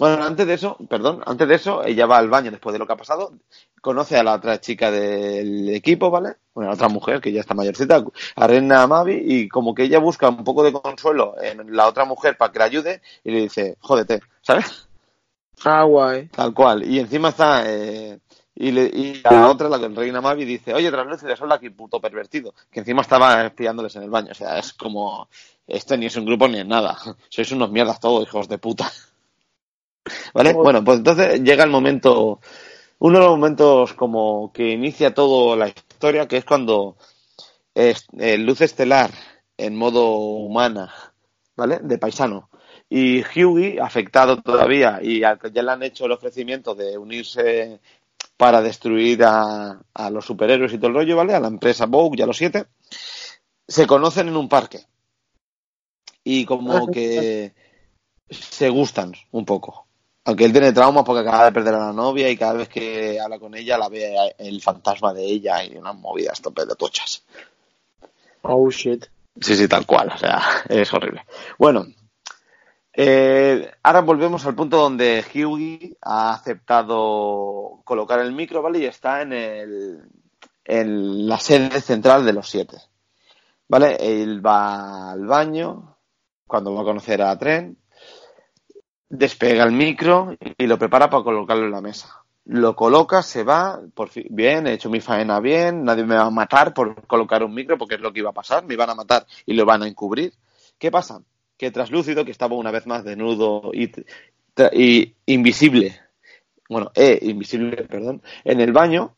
Bueno, 0.00 0.24
antes 0.24 0.46
de 0.46 0.54
eso, 0.54 0.78
perdón, 0.88 1.22
antes 1.26 1.46
de 1.46 1.54
eso, 1.56 1.84
ella 1.84 2.06
va 2.06 2.16
al 2.16 2.30
baño 2.30 2.50
después 2.50 2.72
de 2.72 2.78
lo 2.78 2.86
que 2.86 2.94
ha 2.94 2.96
pasado, 2.96 3.34
conoce 3.82 4.16
a 4.16 4.22
la 4.22 4.32
otra 4.34 4.58
chica 4.58 4.90
del 4.90 5.68
equipo, 5.74 6.10
¿vale? 6.10 6.36
Bueno, 6.54 6.70
la 6.70 6.74
otra 6.74 6.88
mujer 6.88 7.20
que 7.20 7.30
ya 7.30 7.40
está 7.40 7.52
mayorcita, 7.54 8.02
a 8.36 8.46
Rena 8.46 8.86
Mavi, 8.86 9.20
y 9.22 9.48
como 9.48 9.74
que 9.74 9.82
ella 9.84 9.98
busca 9.98 10.30
un 10.30 10.42
poco 10.42 10.62
de 10.64 10.72
consuelo 10.72 11.34
en 11.42 11.76
la 11.76 11.86
otra 11.86 12.06
mujer 12.06 12.38
para 12.38 12.50
que 12.50 12.58
la 12.58 12.64
ayude, 12.64 13.02
y 13.24 13.30
le 13.30 13.40
dice, 13.42 13.76
jódete, 13.80 14.20
¿sabes? 14.40 14.88
Ah, 15.64 15.82
guay. 15.84 16.28
Tal 16.28 16.54
cual. 16.54 16.82
Y 16.84 16.98
encima 16.98 17.28
está. 17.30 17.64
eh, 17.66 18.18
y, 18.54 18.70
le- 18.72 18.86
y 18.92 19.20
la 19.22 19.48
otra, 19.48 19.68
la 19.68 19.76
reina 19.88 20.20
Mavi, 20.22 20.44
dice: 20.46 20.72
Oye, 20.74 20.90
translúcido, 20.90 21.36
son 21.36 21.52
aquí, 21.52 21.68
puto 21.70 22.00
pervertido. 22.00 22.54
Que 22.70 22.80
encima 22.80 23.02
estaba 23.02 23.44
espiándoles 23.44 23.94
en 23.96 24.04
el 24.04 24.10
baño. 24.10 24.32
O 24.32 24.34
sea, 24.34 24.58
es 24.58 24.72
como. 24.72 25.28
Esto 25.66 25.96
ni 25.96 26.06
es 26.06 26.16
un 26.16 26.24
grupo 26.24 26.48
ni 26.48 26.60
es 26.60 26.66
nada. 26.66 26.96
Sois 27.28 27.52
unos 27.52 27.70
mierdas 27.70 28.00
todos, 28.00 28.26
hijos 28.26 28.48
de 28.48 28.58
puta. 28.58 28.90
¿Vale? 30.34 30.52
Bueno, 30.52 30.84
pues 30.84 30.98
entonces 30.98 31.42
llega 31.42 31.64
el 31.64 31.70
momento. 31.70 32.40
Uno 32.98 33.18
de 33.18 33.24
los 33.24 33.38
momentos 33.38 33.94
como 33.94 34.52
que 34.52 34.70
inicia 34.70 35.14
toda 35.14 35.56
la 35.56 35.68
historia, 35.68 36.28
que 36.28 36.36
es 36.38 36.44
cuando 36.44 36.96
es, 37.74 38.06
eh, 38.18 38.36
Luz 38.36 38.60
Estelar, 38.60 39.10
en 39.56 39.76
modo 39.76 40.16
humana, 40.16 40.92
¿vale? 41.56 41.78
De 41.82 41.98
paisano. 41.98 42.50
Y 42.88 43.22
Hughie, 43.22 43.80
afectado 43.80 44.42
todavía, 44.42 45.00
y 45.02 45.22
al 45.22 45.38
que 45.38 45.50
ya 45.50 45.62
le 45.62 45.70
han 45.70 45.82
hecho 45.82 46.06
el 46.06 46.12
ofrecimiento 46.12 46.74
de 46.74 46.98
unirse 46.98 47.80
para 48.36 48.60
destruir 48.60 49.22
a, 49.24 49.80
a 49.94 50.10
los 50.10 50.24
superhéroes 50.24 50.72
y 50.72 50.78
todo 50.78 50.88
el 50.88 50.94
rollo, 50.94 51.16
¿vale? 51.16 51.34
A 51.34 51.40
la 51.40 51.48
empresa 51.48 51.86
Vogue 51.86 52.18
y 52.18 52.22
a 52.22 52.26
los 52.26 52.36
siete, 52.36 52.66
se 53.68 53.86
conocen 53.86 54.28
en 54.28 54.36
un 54.36 54.48
parque. 54.48 54.80
Y 56.24 56.44
como 56.44 56.90
que 56.90 57.54
se 58.28 58.68
gustan 58.68 59.12
un 59.30 59.44
poco. 59.44 59.86
Aunque 60.24 60.44
él 60.44 60.52
tiene 60.52 60.72
traumas 60.72 61.04
porque 61.04 61.26
acaba 61.26 61.46
de 61.46 61.52
perder 61.52 61.74
a 61.74 61.86
la 61.86 61.92
novia 61.92 62.28
y 62.28 62.36
cada 62.36 62.52
vez 62.52 62.68
que 62.68 63.18
habla 63.18 63.38
con 63.38 63.54
ella 63.54 63.78
la 63.78 63.88
ve 63.88 64.34
el 64.38 64.60
fantasma 64.60 65.14
de 65.14 65.24
ella 65.24 65.64
y 65.64 65.76
unas 65.76 65.96
movidas 65.96 66.40
tope 66.40 66.66
de 66.66 66.74
tochas. 66.74 67.24
Oh, 68.42 68.70
shit. 68.70 69.06
Sí, 69.40 69.56
sí, 69.56 69.66
tal 69.68 69.86
cual. 69.86 70.10
O 70.14 70.18
sea, 70.18 70.42
es 70.68 70.92
horrible. 70.92 71.24
Bueno, 71.58 71.86
eh, 72.92 73.70
ahora 73.82 74.00
volvemos 74.02 74.44
al 74.44 74.54
punto 74.54 74.76
donde 74.76 75.24
Hughie 75.34 75.96
ha 76.02 76.34
aceptado 76.34 77.80
colocar 77.84 78.20
el 78.20 78.32
micro, 78.32 78.62
¿vale? 78.62 78.80
Y 78.80 78.84
está 78.84 79.22
en, 79.22 79.32
el, 79.32 80.04
en 80.64 81.28
la 81.28 81.38
sede 81.38 81.80
central 81.80 82.26
de 82.26 82.32
los 82.32 82.48
siete. 82.48 82.76
¿Vale? 83.68 83.96
Él 84.00 84.44
va 84.44 85.12
al 85.12 85.24
baño 85.26 85.96
cuando 86.46 86.74
va 86.74 86.82
a 86.82 86.84
conocer 86.84 87.22
a 87.22 87.38
Tren, 87.38 87.78
despega 89.10 89.64
el 89.64 89.72
micro 89.72 90.34
y 90.56 90.66
lo 90.66 90.78
prepara 90.78 91.10
para 91.10 91.22
colocarlo 91.22 91.66
en 91.66 91.72
la 91.72 91.82
mesa. 91.82 92.24
Lo 92.46 92.74
coloca, 92.74 93.22
se 93.22 93.44
va, 93.44 93.80
por 93.94 94.08
fin, 94.08 94.26
bien, 94.30 94.66
he 94.66 94.72
hecho 94.72 94.88
mi 94.88 95.00
faena 95.00 95.38
bien, 95.40 95.84
nadie 95.84 96.04
me 96.04 96.16
va 96.16 96.22
a 96.22 96.30
matar 96.30 96.72
por 96.72 97.06
colocar 97.06 97.44
un 97.44 97.52
micro 97.52 97.76
porque 97.76 97.96
es 97.96 98.00
lo 98.00 98.12
que 98.12 98.20
iba 98.20 98.30
a 98.30 98.34
pasar, 98.34 98.64
me 98.64 98.74
iban 98.74 98.88
a 98.88 98.94
matar 98.94 99.26
y 99.44 99.52
lo 99.52 99.66
van 99.66 99.82
a 99.82 99.88
encubrir. 99.88 100.32
¿Qué 100.78 100.90
pasa? 100.90 101.20
que 101.60 101.70
Traslúcido, 101.70 102.24
que 102.24 102.30
estaba 102.30 102.56
una 102.56 102.70
vez 102.70 102.86
más 102.86 103.04
desnudo 103.04 103.70
y, 103.74 103.92
y 104.72 105.14
invisible, 105.26 106.00
bueno, 106.70 106.90
eh, 106.94 107.18
invisible, 107.20 107.84
perdón, 107.84 108.22
en 108.44 108.62
el 108.62 108.72
baño, 108.72 109.14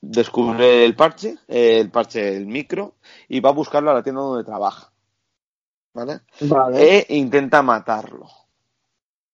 descubre 0.00 0.84
el 0.84 0.94
parche, 0.94 1.34
eh, 1.48 1.80
el 1.80 1.90
parche, 1.90 2.36
el 2.36 2.46
micro, 2.46 2.94
y 3.28 3.40
va 3.40 3.50
a 3.50 3.52
buscarlo 3.52 3.90
a 3.90 3.94
la 3.94 4.02
tienda 4.04 4.22
donde 4.22 4.44
trabaja. 4.44 4.92
¿Vale? 5.92 6.20
Vale. 6.42 6.98
E 7.00 7.16
intenta 7.16 7.62
matarlo. 7.62 8.28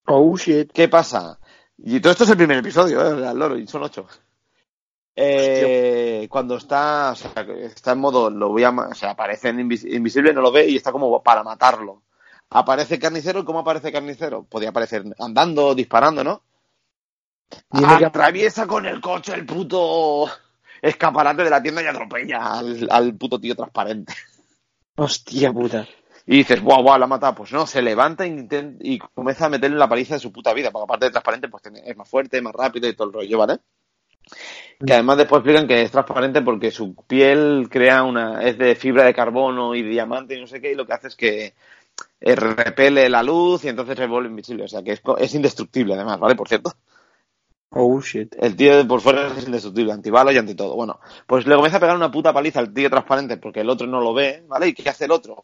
Oh, 0.05 0.35
shit. 0.37 0.71
¿Qué 0.71 0.87
pasa? 0.89 1.39
Y 1.77 1.99
todo 1.99 2.11
esto 2.11 2.23
es 2.23 2.29
el 2.29 2.37
primer 2.37 2.57
episodio, 2.57 3.01
¿eh? 3.01 3.27
al 3.27 3.37
loro, 3.37 3.57
y 3.57 3.67
son 3.67 3.83
ocho. 3.83 4.05
Eh, 5.15 6.27
cuando 6.29 6.57
está, 6.57 7.11
o 7.11 7.15
sea, 7.15 7.31
está 7.61 7.91
en 7.91 7.99
modo, 7.99 8.29
lo 8.29 8.49
voy 8.49 8.63
a, 8.63 8.71
o 8.71 8.95
sea, 8.95 9.11
aparece 9.11 9.49
en 9.49 9.59
invis- 9.59 9.87
invisible, 9.91 10.33
no 10.33 10.41
lo 10.41 10.51
ve 10.51 10.67
y 10.67 10.75
está 10.75 10.91
como 10.91 11.21
para 11.21 11.43
matarlo. 11.43 12.01
Aparece 12.49 12.99
carnicero, 12.99 13.39
¿y 13.41 13.45
cómo 13.45 13.59
aparece 13.59 13.91
carnicero? 13.91 14.43
Podía 14.43 14.69
aparecer 14.69 15.03
andando, 15.19 15.75
disparando, 15.75 16.23
¿no? 16.23 16.43
Que- 17.49 18.05
Atraviesa 18.05 18.65
con 18.65 18.85
el 18.85 18.99
coche 19.01 19.33
el 19.33 19.45
puto 19.45 20.27
escaparate 20.81 21.43
de 21.43 21.49
la 21.49 21.61
tienda 21.61 21.83
y 21.83 21.87
atropella 21.87 22.53
al, 22.59 22.87
al 22.91 23.15
puto 23.15 23.39
tío 23.39 23.55
transparente. 23.55 24.13
Hostia 24.95 25.51
puta. 25.53 25.87
Y 26.25 26.37
dices, 26.37 26.61
guau, 26.61 26.81
guau, 26.81 26.97
la 26.97 27.07
mata. 27.07 27.35
Pues 27.35 27.51
no, 27.51 27.67
se 27.67 27.81
levanta 27.81 28.25
inten- 28.25 28.77
y 28.79 28.99
comienza 28.99 29.45
a 29.45 29.49
meterle 29.49 29.77
la 29.77 29.89
paliza 29.89 30.15
de 30.15 30.19
su 30.19 30.31
puta 30.31 30.53
vida, 30.53 30.71
porque 30.71 30.83
aparte 30.85 31.05
de 31.05 31.11
transparente, 31.11 31.49
pues 31.49 31.63
es 31.65 31.97
más 31.97 32.09
fuerte, 32.09 32.41
más 32.41 32.53
rápido 32.53 32.87
y 32.87 32.95
todo 32.95 33.07
el 33.07 33.13
rollo, 33.13 33.37
¿vale? 33.37 33.59
Que 34.85 34.93
además 34.93 35.17
después 35.17 35.39
explican 35.39 35.67
que 35.67 35.81
es 35.81 35.91
transparente 35.91 36.41
porque 36.41 36.71
su 36.71 36.95
piel 36.95 37.67
crea 37.69 38.03
una, 38.03 38.41
es 38.43 38.57
de 38.57 38.75
fibra 38.75 39.03
de 39.03 39.13
carbono 39.13 39.75
y 39.75 39.83
diamante 39.83 40.35
y 40.35 40.41
no 40.41 40.47
sé 40.47 40.59
qué, 40.61 40.71
y 40.71 40.75
lo 40.75 40.85
que 40.85 40.93
hace 40.93 41.07
es 41.07 41.15
que 41.15 41.53
eh, 42.19 42.35
repele 42.35 43.09
la 43.09 43.23
luz 43.23 43.63
y 43.65 43.69
entonces 43.69 43.97
se 43.97 44.07
vuelve 44.07 44.29
invisible. 44.29 44.63
O 44.63 44.67
sea 44.67 44.81
que 44.83 44.93
es, 44.93 45.01
es 45.19 45.35
indestructible 45.35 45.93
además, 45.93 46.19
¿vale? 46.19 46.35
Por 46.35 46.47
cierto. 46.47 46.73
Oh, 47.69 47.99
shit. 48.01 48.35
El 48.39 48.55
tío 48.55 48.87
por 48.87 49.01
fuera 49.01 49.27
es 49.35 49.45
indestructible, 49.45 49.93
antibalas 49.93 50.35
y 50.35 50.37
anti 50.37 50.55
todo. 50.55 50.75
Bueno, 50.75 50.99
pues 51.27 51.47
le 51.47 51.55
comienza 51.55 51.77
a 51.77 51.79
pegar 51.79 51.95
una 51.95 52.11
puta 52.11 52.31
paliza 52.31 52.59
al 52.59 52.73
tío 52.73 52.89
transparente 52.89 53.37
porque 53.37 53.61
el 53.61 53.69
otro 53.69 53.87
no 53.87 53.99
lo 53.99 54.13
ve, 54.13 54.43
¿vale? 54.47 54.67
¿Y 54.67 54.73
qué 54.73 54.89
hace 54.89 55.05
el 55.05 55.11
otro? 55.11 55.43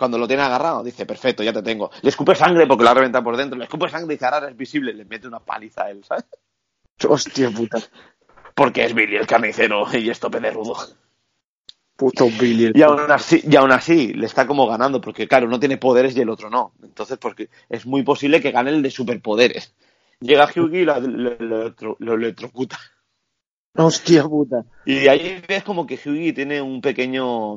Cuando 0.00 0.16
lo 0.16 0.26
tiene 0.26 0.42
agarrado, 0.42 0.82
dice, 0.82 1.04
perfecto, 1.04 1.42
ya 1.42 1.52
te 1.52 1.60
tengo. 1.62 1.90
Le 2.00 2.08
escupe 2.08 2.34
sangre 2.34 2.66
porque 2.66 2.84
lo 2.84 2.88
ha 2.88 2.94
reventado 2.94 3.22
por 3.22 3.36
dentro. 3.36 3.58
Le 3.58 3.64
escupe 3.64 3.86
sangre 3.90 4.14
y 4.14 4.16
dice, 4.16 4.24
ahora 4.24 4.48
es 4.48 4.56
visible. 4.56 4.94
Le 4.94 5.04
mete 5.04 5.28
una 5.28 5.40
paliza 5.40 5.84
a 5.84 5.90
él, 5.90 6.02
¿sabes? 6.02 6.24
Hostia 7.06 7.50
puta. 7.50 7.76
Porque 8.54 8.82
es 8.84 8.94
Billy 8.94 9.16
el 9.16 9.26
carnicero 9.26 9.86
y 9.92 10.08
es 10.08 10.18
tope 10.18 10.40
de 10.40 10.50
rudo. 10.52 10.74
Puto 11.96 12.28
Billy. 12.30 12.72
Y 12.74 12.80
aún 12.80 13.10
así, 13.10 13.42
y 13.46 13.56
aún 13.56 13.72
así 13.72 14.14
le 14.14 14.24
está 14.24 14.46
como 14.46 14.66
ganando, 14.66 15.02
porque 15.02 15.28
claro, 15.28 15.46
uno 15.46 15.60
tiene 15.60 15.76
poderes 15.76 16.16
y 16.16 16.22
el 16.22 16.30
otro 16.30 16.48
no. 16.48 16.72
Entonces, 16.82 17.18
porque 17.18 17.50
es 17.68 17.84
muy 17.84 18.02
posible 18.02 18.40
que 18.40 18.52
gane 18.52 18.70
el 18.70 18.80
de 18.82 18.90
superpoderes. 18.90 19.74
Llega 20.20 20.46
Hughie 20.56 20.80
y 20.80 20.84
lo, 20.86 20.98
lo- 20.98 21.36
lo 21.38 21.62
electro- 21.68 21.96
lo 21.98 22.14
electrocuta. 22.14 22.78
Hostia 23.76 24.24
puta. 24.24 24.64
Y 24.86 25.08
ahí 25.08 25.42
ves 25.46 25.62
como 25.62 25.86
que 25.86 25.94
Hughie 26.02 26.32
tiene 26.32 26.60
un 26.62 26.80
pequeño 26.80 27.54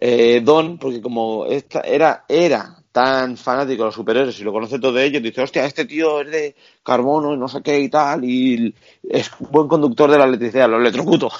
eh, 0.00 0.40
don, 0.44 0.78
porque 0.78 1.00
como 1.00 1.46
esta- 1.46 1.80
era, 1.80 2.24
era 2.28 2.76
tan 2.92 3.36
fanático 3.36 3.82
de 3.82 3.86
los 3.88 3.94
superhéroes 3.94 4.38
y 4.38 4.44
lo 4.44 4.52
conoce 4.52 4.78
todo 4.78 4.92
de 4.92 5.04
ellos, 5.06 5.22
dice, 5.22 5.42
hostia, 5.42 5.64
este 5.66 5.84
tío 5.84 6.20
es 6.20 6.30
de 6.30 6.56
carbono 6.82 7.34
y 7.34 7.36
no 7.38 7.48
sé 7.48 7.62
qué 7.62 7.80
y 7.80 7.88
tal, 7.88 8.24
y 8.24 8.74
es 9.02 9.30
buen 9.38 9.66
conductor 9.68 10.10
de 10.10 10.18
la 10.18 10.24
electricidad, 10.24 10.68
lo 10.68 10.78
electrocuto. 10.78 11.30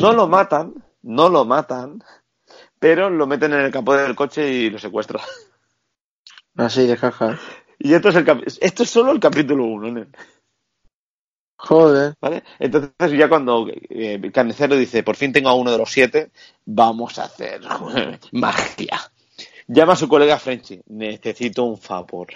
No 0.00 0.12
lo 0.12 0.28
matan, 0.28 0.74
no 1.02 1.28
lo 1.30 1.44
matan, 1.44 2.02
pero 2.78 3.08
lo 3.10 3.26
meten 3.26 3.52
en 3.54 3.60
el 3.60 3.72
capó 3.72 3.94
del 3.94 4.14
coche 4.14 4.52
y 4.52 4.70
lo 4.70 4.78
secuestran. 4.78 5.24
Así 6.56 6.86
de 6.86 6.96
caja. 6.96 7.38
Y 7.78 7.94
esto 7.94 8.10
es, 8.10 8.16
el 8.16 8.24
cap- 8.24 8.42
esto 8.46 8.82
es 8.82 8.90
solo 8.90 9.12
el 9.12 9.20
capítulo 9.20 9.64
1, 9.64 10.06
Joder. 11.62 12.14
¿vale? 12.20 12.42
Entonces 12.58 13.12
ya 13.12 13.28
cuando 13.28 13.66
eh, 13.68 14.20
dice, 14.78 15.02
por 15.02 15.16
fin 15.16 15.32
tengo 15.32 15.48
a 15.50 15.54
uno 15.54 15.70
de 15.70 15.78
los 15.78 15.90
siete, 15.90 16.30
vamos 16.64 17.18
a 17.18 17.24
hacer 17.24 17.60
magia. 18.32 19.00
Llama 19.66 19.92
a 19.92 19.96
su 19.96 20.08
colega 20.08 20.38
Frenchy, 20.38 20.80
necesito 20.86 21.64
un 21.64 21.78
favor. 21.78 22.28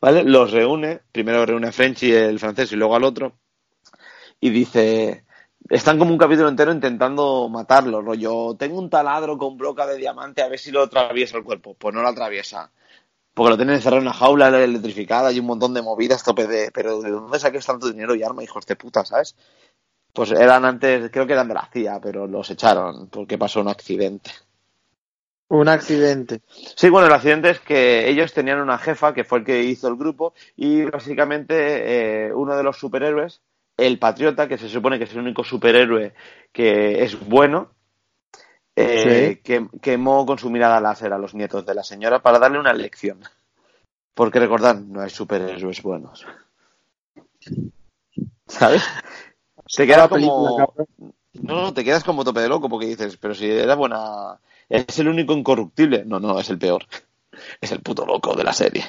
¿Vale? 0.00 0.22
Los 0.22 0.52
reúne, 0.52 1.00
primero 1.10 1.44
reúne 1.44 1.68
a 1.68 1.72
Frenchy, 1.72 2.12
el 2.12 2.38
francés, 2.38 2.70
y 2.70 2.76
luego 2.76 2.94
al 2.94 3.02
otro, 3.02 3.32
y 4.40 4.50
dice, 4.50 5.24
están 5.68 5.98
como 5.98 6.12
un 6.12 6.18
capítulo 6.18 6.48
entero 6.48 6.72
intentando 6.72 7.48
matarlo, 7.48 8.00
rollo, 8.00 8.54
tengo 8.56 8.78
un 8.78 8.88
taladro 8.88 9.36
con 9.36 9.56
broca 9.58 9.86
de 9.86 9.96
diamante, 9.96 10.42
a 10.42 10.48
ver 10.48 10.58
si 10.58 10.70
lo 10.70 10.82
atraviesa 10.82 11.36
el 11.36 11.44
cuerpo. 11.44 11.74
Pues 11.74 11.94
no 11.94 12.02
lo 12.02 12.08
atraviesa. 12.08 12.70
Porque 13.38 13.50
lo 13.50 13.56
tienen 13.56 13.76
encerrado 13.76 14.00
en 14.02 14.08
una 14.08 14.16
jaula 14.16 14.48
electrificada 14.48 15.30
y 15.30 15.38
un 15.38 15.46
montón 15.46 15.72
de 15.72 15.80
movidas, 15.80 16.24
tope 16.24 16.48
de... 16.48 16.72
Pero 16.72 17.00
¿de 17.00 17.12
dónde 17.12 17.38
saques 17.38 17.64
tanto 17.64 17.86
dinero 17.86 18.16
y 18.16 18.24
arma, 18.24 18.42
hijos 18.42 18.66
de 18.66 18.74
puta, 18.74 19.04
sabes? 19.04 19.36
Pues 20.12 20.32
eran 20.32 20.64
antes, 20.64 21.08
creo 21.12 21.24
que 21.24 21.34
eran 21.34 21.46
de 21.46 21.54
la 21.54 21.70
CIA, 21.72 22.00
pero 22.00 22.26
los 22.26 22.50
echaron 22.50 23.06
porque 23.06 23.38
pasó 23.38 23.60
un 23.60 23.68
accidente. 23.68 24.32
Un 25.46 25.68
accidente. 25.68 26.40
Sí, 26.48 26.88
bueno, 26.88 27.06
el 27.06 27.12
accidente 27.12 27.50
es 27.50 27.60
que 27.60 28.08
ellos 28.08 28.32
tenían 28.32 28.58
una 28.58 28.76
jefa 28.76 29.14
que 29.14 29.22
fue 29.22 29.38
el 29.38 29.44
que 29.44 29.62
hizo 29.62 29.86
el 29.86 29.94
grupo 29.94 30.34
y 30.56 30.82
básicamente 30.86 32.26
eh, 32.26 32.34
uno 32.34 32.56
de 32.56 32.64
los 32.64 32.76
superhéroes, 32.76 33.40
el 33.76 34.00
Patriota, 34.00 34.48
que 34.48 34.58
se 34.58 34.68
supone 34.68 34.98
que 34.98 35.04
es 35.04 35.12
el 35.12 35.20
único 35.20 35.44
superhéroe 35.44 36.12
que 36.50 37.04
es 37.04 37.16
bueno, 37.28 37.70
eh, 38.80 39.40
que, 39.42 39.66
quemó 39.80 40.24
con 40.24 40.38
su 40.38 40.50
mirada 40.50 40.80
láser 40.80 41.12
a 41.12 41.18
los 41.18 41.34
nietos 41.34 41.66
de 41.66 41.74
la 41.74 41.82
señora 41.82 42.20
para 42.20 42.38
darle 42.38 42.60
una 42.60 42.72
lección. 42.72 43.20
Porque 44.14 44.38
recordad, 44.38 44.76
no 44.76 45.00
hay 45.00 45.10
superhéroes 45.10 45.82
buenos. 45.82 46.26
¿Sabes? 48.46 48.82
La 49.76 50.08
película, 50.08 50.08
como... 50.08 50.74
No, 51.34 51.54
no, 51.54 51.74
te 51.74 51.84
quedas 51.84 52.04
como 52.04 52.24
tope 52.24 52.40
de 52.40 52.48
loco 52.48 52.68
porque 52.68 52.86
dices, 52.86 53.16
pero 53.16 53.34
si 53.34 53.50
era 53.50 53.74
buena... 53.74 54.38
Es 54.68 54.98
el 54.98 55.08
único 55.08 55.32
incorruptible. 55.32 56.04
No, 56.04 56.20
no, 56.20 56.38
es 56.38 56.50
el 56.50 56.58
peor. 56.58 56.86
Es 57.60 57.72
el 57.72 57.80
puto 57.80 58.04
loco 58.06 58.34
de 58.34 58.44
la 58.44 58.52
serie. 58.52 58.84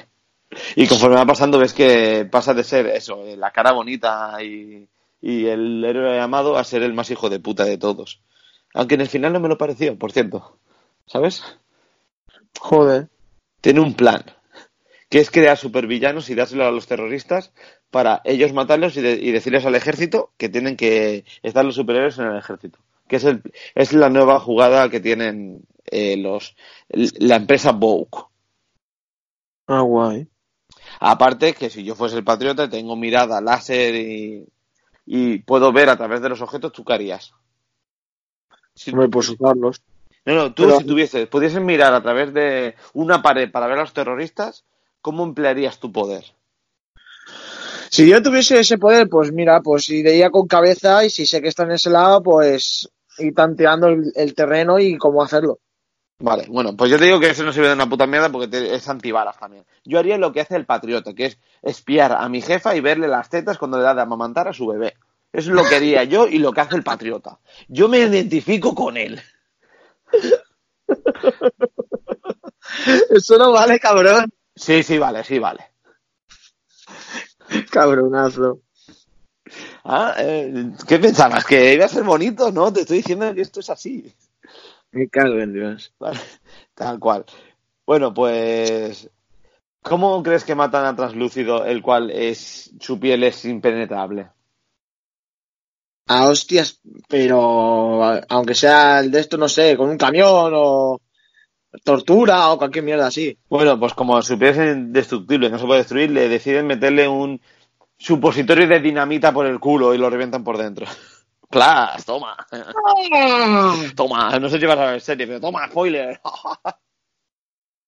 Y 0.74 0.86
conforme 0.86 1.16
va 1.16 1.26
pasando 1.26 1.58
ves 1.58 1.72
que 1.72 2.28
pasa 2.30 2.54
de 2.54 2.64
ser 2.64 2.86
eso, 2.86 3.24
eh, 3.24 3.36
la 3.36 3.52
cara 3.52 3.72
bonita 3.72 4.42
y, 4.42 4.88
y 5.20 5.46
el 5.46 5.84
héroe 5.84 6.18
amado 6.20 6.56
a 6.56 6.64
ser 6.64 6.82
el 6.82 6.92
más 6.92 7.10
hijo 7.10 7.30
de 7.30 7.38
puta 7.38 7.64
de 7.64 7.78
todos. 7.78 8.20
Aunque 8.74 8.94
en 8.94 9.00
el 9.02 9.08
final 9.08 9.32
no 9.32 9.40
me 9.40 9.48
lo 9.48 9.58
pareció, 9.58 9.98
por 9.98 10.12
cierto. 10.12 10.58
¿Sabes? 11.06 11.42
Joder. 12.58 13.08
Tiene 13.60 13.80
un 13.80 13.94
plan, 13.94 14.24
que 15.08 15.18
es 15.18 15.30
crear 15.30 15.56
supervillanos 15.56 16.30
y 16.30 16.34
dárselo 16.34 16.66
a 16.66 16.70
los 16.70 16.86
terroristas 16.86 17.52
para 17.90 18.22
ellos 18.24 18.52
matarlos 18.52 18.96
y, 18.96 19.00
de- 19.02 19.14
y 19.20 19.32
decirles 19.32 19.66
al 19.66 19.74
ejército 19.74 20.32
que 20.38 20.48
tienen 20.48 20.76
que 20.76 21.24
estar 21.42 21.64
los 21.64 21.74
superhéroes 21.74 22.18
en 22.18 22.26
el 22.26 22.38
ejército. 22.38 22.78
Que 23.08 23.16
es, 23.16 23.24
el, 23.24 23.42
es 23.74 23.92
la 23.92 24.08
nueva 24.08 24.38
jugada 24.38 24.88
que 24.88 25.00
tienen 25.00 25.62
eh, 25.86 26.16
los 26.16 26.56
la 26.88 27.36
empresa 27.36 27.72
Vogue. 27.72 28.24
Ah, 29.66 29.80
guay. 29.80 30.28
Aparte 31.00 31.54
que 31.54 31.70
si 31.70 31.82
yo 31.84 31.94
fuese 31.96 32.16
el 32.16 32.24
patriota 32.24 32.68
tengo 32.70 32.94
mirada 32.96 33.40
láser 33.40 33.94
y, 33.96 34.46
y 35.06 35.38
puedo 35.40 35.72
ver 35.72 35.88
a 35.88 35.96
través 35.96 36.20
de 36.22 36.28
los 36.28 36.40
objetos, 36.40 36.72
¿tú 36.72 36.84
qué 36.84 36.92
harías? 36.92 37.32
Si- 38.82 38.90
Hombre, 38.92 39.08
pues 39.08 39.28
usarlos. 39.28 39.82
no, 40.24 40.34
no, 40.34 40.54
tú 40.54 40.62
Pero- 40.64 40.78
si 40.78 40.84
tuvieses, 40.84 41.28
pudieses 41.28 41.60
mirar 41.60 41.92
a 41.92 42.02
través 42.02 42.32
de 42.32 42.74
una 42.94 43.20
pared 43.20 43.50
para 43.50 43.66
ver 43.66 43.76
a 43.76 43.82
los 43.82 43.92
terroristas, 43.92 44.64
¿cómo 45.02 45.22
emplearías 45.24 45.78
tu 45.78 45.92
poder? 45.92 46.24
Si 47.90 48.08
yo 48.08 48.22
tuviese 48.22 48.58
ese 48.60 48.78
poder, 48.78 49.08
pues 49.08 49.32
mira, 49.32 49.60
pues 49.60 49.88
iría 49.90 50.30
con 50.30 50.46
cabeza 50.46 51.04
y 51.04 51.10
si 51.10 51.26
sé 51.26 51.42
que 51.42 51.48
está 51.48 51.64
en 51.64 51.72
ese 51.72 51.90
lado, 51.90 52.22
pues 52.22 52.88
ir 53.18 53.34
tanteando 53.34 53.88
el, 53.88 54.12
el 54.14 54.34
terreno 54.34 54.78
y 54.78 54.96
cómo 54.96 55.22
hacerlo. 55.22 55.58
Vale, 56.20 56.46
bueno, 56.48 56.76
pues 56.76 56.90
yo 56.90 56.98
te 56.98 57.04
digo 57.06 57.18
que 57.20 57.30
eso 57.30 57.42
no 57.44 57.52
sirve 57.52 57.68
de 57.68 57.74
una 57.74 57.88
puta 57.88 58.06
mierda 58.06 58.30
porque 58.30 58.48
te- 58.48 58.74
es 58.74 58.88
antibalas 58.88 59.38
también. 59.38 59.64
Yo 59.84 59.98
haría 59.98 60.16
lo 60.18 60.32
que 60.32 60.40
hace 60.40 60.54
el 60.56 60.66
patriota, 60.66 61.12
que 61.14 61.26
es 61.26 61.38
espiar 61.62 62.12
a 62.12 62.26
mi 62.28 62.40
jefa 62.40 62.74
y 62.76 62.80
verle 62.80 63.08
las 63.08 63.28
tetas 63.28 63.58
cuando 63.58 63.76
le 63.78 63.84
da 63.84 63.94
de 63.94 64.02
amamantar 64.02 64.46
a 64.48 64.52
su 64.54 64.66
bebé. 64.66 64.94
Eso 65.32 65.50
es 65.50 65.56
lo 65.56 65.64
que 65.64 65.76
haría 65.76 66.04
yo 66.04 66.26
y 66.26 66.38
lo 66.38 66.52
que 66.52 66.60
hace 66.60 66.76
el 66.76 66.82
patriota. 66.82 67.38
Yo 67.68 67.88
me 67.88 67.98
identifico 67.98 68.74
con 68.74 68.96
él. 68.96 69.20
Eso 73.10 73.38
no 73.38 73.52
vale, 73.52 73.78
cabrón. 73.78 74.32
Sí, 74.54 74.82
sí, 74.82 74.98
vale, 74.98 75.22
sí, 75.24 75.38
vale. 75.38 75.70
Cabronazo. 77.70 78.60
Ah, 79.84 80.14
eh, 80.18 80.72
¿Qué 80.86 80.98
pensabas? 80.98 81.44
¿Que 81.44 81.74
iba 81.74 81.84
a 81.84 81.88
ser 81.88 82.04
bonito? 82.04 82.52
No, 82.52 82.72
te 82.72 82.80
estoy 82.80 82.98
diciendo 82.98 83.34
que 83.34 83.40
esto 83.40 83.60
es 83.60 83.70
así. 83.70 84.14
Me 84.92 85.08
cago 85.08 85.38
en 85.38 85.52
Dios. 85.52 85.92
Vale, 85.98 86.20
tal 86.74 86.98
cual. 86.98 87.24
Bueno, 87.86 88.12
pues... 88.12 89.08
¿Cómo 89.82 90.22
crees 90.22 90.44
que 90.44 90.54
matan 90.54 90.84
a 90.84 90.94
Translúcido, 90.94 91.64
el 91.64 91.80
cual 91.80 92.10
es 92.10 92.70
su 92.78 93.00
piel 93.00 93.24
es 93.24 93.46
impenetrable? 93.46 94.28
A 96.12 96.28
hostias, 96.28 96.80
pero 97.08 98.02
aunque 98.28 98.56
sea 98.56 98.98
el 98.98 99.12
de 99.12 99.20
esto, 99.20 99.36
no 99.36 99.48
sé, 99.48 99.76
con 99.76 99.90
un 99.90 99.96
camión 99.96 100.52
o... 100.56 101.00
tortura 101.84 102.50
o 102.50 102.58
cualquier 102.58 102.84
mierda 102.84 103.06
así. 103.06 103.38
Bueno, 103.48 103.78
pues 103.78 103.94
como 103.94 104.20
su 104.20 104.36
piel 104.36 104.58
es 104.58 104.76
indestructible, 104.76 105.48
no 105.48 105.56
se 105.60 105.66
puede 105.66 105.78
destruir, 105.78 106.10
le 106.10 106.28
deciden 106.28 106.66
meterle 106.66 107.06
un 107.06 107.40
supositorio 107.96 108.66
de 108.66 108.80
dinamita 108.80 109.32
por 109.32 109.46
el 109.46 109.60
culo 109.60 109.94
y 109.94 109.98
lo 109.98 110.10
revientan 110.10 110.42
por 110.42 110.58
dentro. 110.58 110.84
¡Plas! 111.48 112.04
Toma. 112.04 112.36
toma, 113.94 114.36
no 114.40 114.48
sé 114.48 114.58
si 114.58 114.66
vas 114.66 114.78
a 114.78 114.90
ver 114.90 115.00
serie, 115.00 115.28
pero 115.28 115.40
toma, 115.40 115.68
spoiler. 115.68 116.20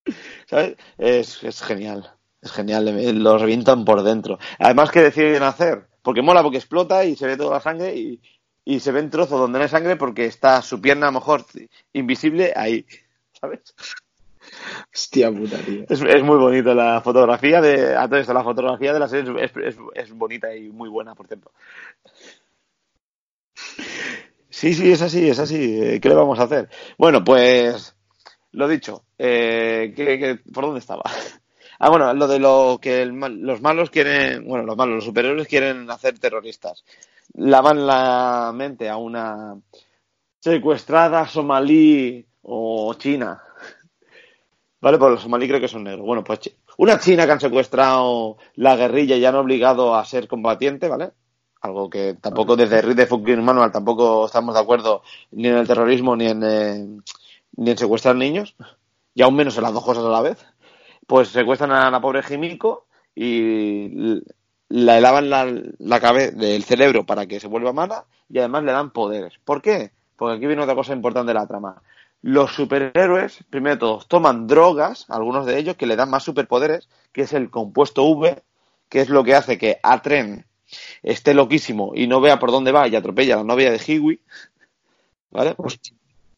¿Sabes? 0.46 0.76
Es, 0.96 1.42
es 1.42 1.60
genial. 1.60 2.08
Es 2.40 2.52
genial, 2.52 3.20
lo 3.20 3.36
revientan 3.36 3.84
por 3.84 4.04
dentro. 4.04 4.38
Además, 4.60 4.92
¿qué 4.92 5.00
deciden 5.00 5.42
hacer? 5.42 5.88
Porque 6.02 6.22
mola, 6.22 6.42
porque 6.42 6.58
explota 6.58 7.04
y 7.04 7.16
se 7.16 7.26
ve 7.26 7.36
toda 7.36 7.54
la 7.56 7.60
sangre 7.60 7.94
y, 7.96 8.20
y 8.64 8.80
se 8.80 8.92
ven 8.92 9.10
trozos 9.10 9.38
donde 9.40 9.58
no 9.58 9.62
hay 9.64 9.68
sangre 9.70 9.96
porque 9.96 10.26
está 10.26 10.60
su 10.62 10.80
pierna 10.80 11.08
a 11.08 11.10
lo 11.12 11.20
mejor 11.20 11.44
invisible 11.92 12.52
ahí. 12.56 12.86
¿Sabes? 13.40 13.74
Hostia 14.94 15.30
puta, 15.30 15.58
tío. 15.58 15.84
Es, 15.88 16.00
es 16.02 16.22
muy 16.22 16.36
bonito 16.36 16.74
la 16.74 17.00
fotografía 17.00 17.60
de 17.60 17.96
a 17.96 18.08
todo 18.08 18.18
esto, 18.20 18.32
la 18.34 18.44
fotografía 18.44 18.92
de 18.92 18.98
la 19.00 19.08
serie 19.08 19.32
es, 19.44 19.52
es- 19.56 19.76
es 19.94 20.12
bonita 20.12 20.54
y 20.54 20.68
muy 20.70 20.88
buena, 20.88 21.14
por 21.14 21.26
cierto. 21.26 21.52
Sí, 24.50 24.74
sí, 24.74 24.92
es 24.92 25.02
así, 25.02 25.28
es 25.28 25.38
así. 25.38 25.80
Eh, 25.82 26.00
¿Qué 26.00 26.08
le 26.08 26.14
vamos 26.14 26.38
a 26.38 26.44
hacer? 26.44 26.68
Bueno, 26.98 27.24
pues 27.24 27.96
lo 28.52 28.68
dicho. 28.68 29.04
Eh, 29.18 29.92
¿qué- 29.96 30.18
qué- 30.18 30.40
por 30.52 30.64
dónde 30.64 30.80
estaba? 30.80 31.02
Ah, 31.84 31.90
bueno, 31.90 32.14
lo 32.14 32.28
de 32.28 32.38
lo 32.38 32.78
que 32.80 33.04
los 33.06 33.60
malos 33.60 33.90
quieren, 33.90 34.46
bueno, 34.46 34.64
los 34.64 34.76
malos, 34.76 34.94
los 34.94 35.04
superhéroes 35.04 35.48
quieren 35.48 35.90
hacer 35.90 36.16
terroristas. 36.16 36.84
Lavan 37.34 37.84
la 37.84 38.52
mente 38.54 38.88
a 38.88 38.96
una 38.98 39.60
secuestrada 40.38 41.26
somalí 41.26 42.24
o 42.42 42.94
china. 42.94 43.42
Vale, 44.80 44.96
pues 44.96 45.10
los 45.10 45.22
somalí 45.22 45.48
creo 45.48 45.60
que 45.60 45.66
son 45.66 45.82
negros. 45.82 46.06
Bueno, 46.06 46.22
pues 46.22 46.54
una 46.76 47.00
china 47.00 47.26
que 47.26 47.32
han 47.32 47.40
secuestrado 47.40 48.36
la 48.54 48.76
guerrilla 48.76 49.16
y 49.16 49.24
han 49.24 49.34
obligado 49.34 49.96
a 49.96 50.04
ser 50.04 50.28
combatiente, 50.28 50.86
¿vale? 50.86 51.10
Algo 51.62 51.90
que 51.90 52.14
tampoco 52.14 52.54
desde 52.54 52.80
Read 52.80 52.94
the 52.94 53.06
Fucking 53.06 53.42
Manual 53.42 53.72
tampoco 53.72 54.26
estamos 54.26 54.54
de 54.54 54.60
acuerdo 54.60 55.02
ni 55.32 55.48
en 55.48 55.56
el 55.56 55.66
terrorismo 55.66 56.14
ni 56.14 56.28
en, 56.28 56.44
eh, 56.44 56.86
ni 57.56 57.70
en 57.72 57.78
secuestrar 57.78 58.14
niños. 58.14 58.54
Y 59.14 59.22
aún 59.22 59.34
menos 59.34 59.56
en 59.56 59.64
las 59.64 59.72
dos 59.74 59.84
cosas 59.84 60.04
a 60.04 60.08
la 60.08 60.22
vez. 60.22 60.46
Pues 61.06 61.28
secuestran 61.28 61.72
a 61.72 61.90
la 61.90 62.00
pobre 62.00 62.22
Jimiko 62.22 62.86
y 63.14 64.20
la 64.68 65.00
lavan 65.00 65.28
la, 65.28 65.52
la 65.78 66.00
cabeza 66.00 66.36
del 66.36 66.64
cerebro 66.64 67.04
para 67.04 67.26
que 67.26 67.40
se 67.40 67.48
vuelva 67.48 67.72
mala 67.72 68.06
y 68.28 68.38
además 68.38 68.64
le 68.64 68.72
dan 68.72 68.90
poderes. 68.90 69.34
¿Por 69.44 69.60
qué? 69.60 69.92
Porque 70.16 70.36
aquí 70.36 70.46
viene 70.46 70.62
otra 70.62 70.74
cosa 70.74 70.92
importante 70.92 71.30
de 71.30 71.38
la 71.38 71.46
trama. 71.46 71.82
Los 72.22 72.54
superhéroes, 72.54 73.44
primero 73.50 73.74
de 73.74 73.80
todos, 73.80 74.06
toman 74.06 74.46
drogas, 74.46 75.06
algunos 75.08 75.44
de 75.44 75.58
ellos, 75.58 75.76
que 75.76 75.86
le 75.86 75.96
dan 75.96 76.08
más 76.08 76.22
superpoderes, 76.22 76.88
que 77.12 77.22
es 77.22 77.32
el 77.32 77.50
compuesto 77.50 78.04
V, 78.04 78.42
que 78.88 79.00
es 79.00 79.08
lo 79.08 79.24
que 79.24 79.34
hace 79.34 79.58
que 79.58 79.80
Atren 79.82 80.46
esté 81.02 81.34
loquísimo 81.34 81.92
y 81.94 82.06
no 82.06 82.20
vea 82.20 82.38
por 82.38 82.50
dónde 82.50 82.72
va 82.72 82.88
y 82.88 82.96
atropella 82.96 83.34
a 83.34 83.38
la 83.38 83.44
novia 83.44 83.70
de 83.70 83.80
Hiwi. 83.84 84.20
¿Vale? 85.30 85.56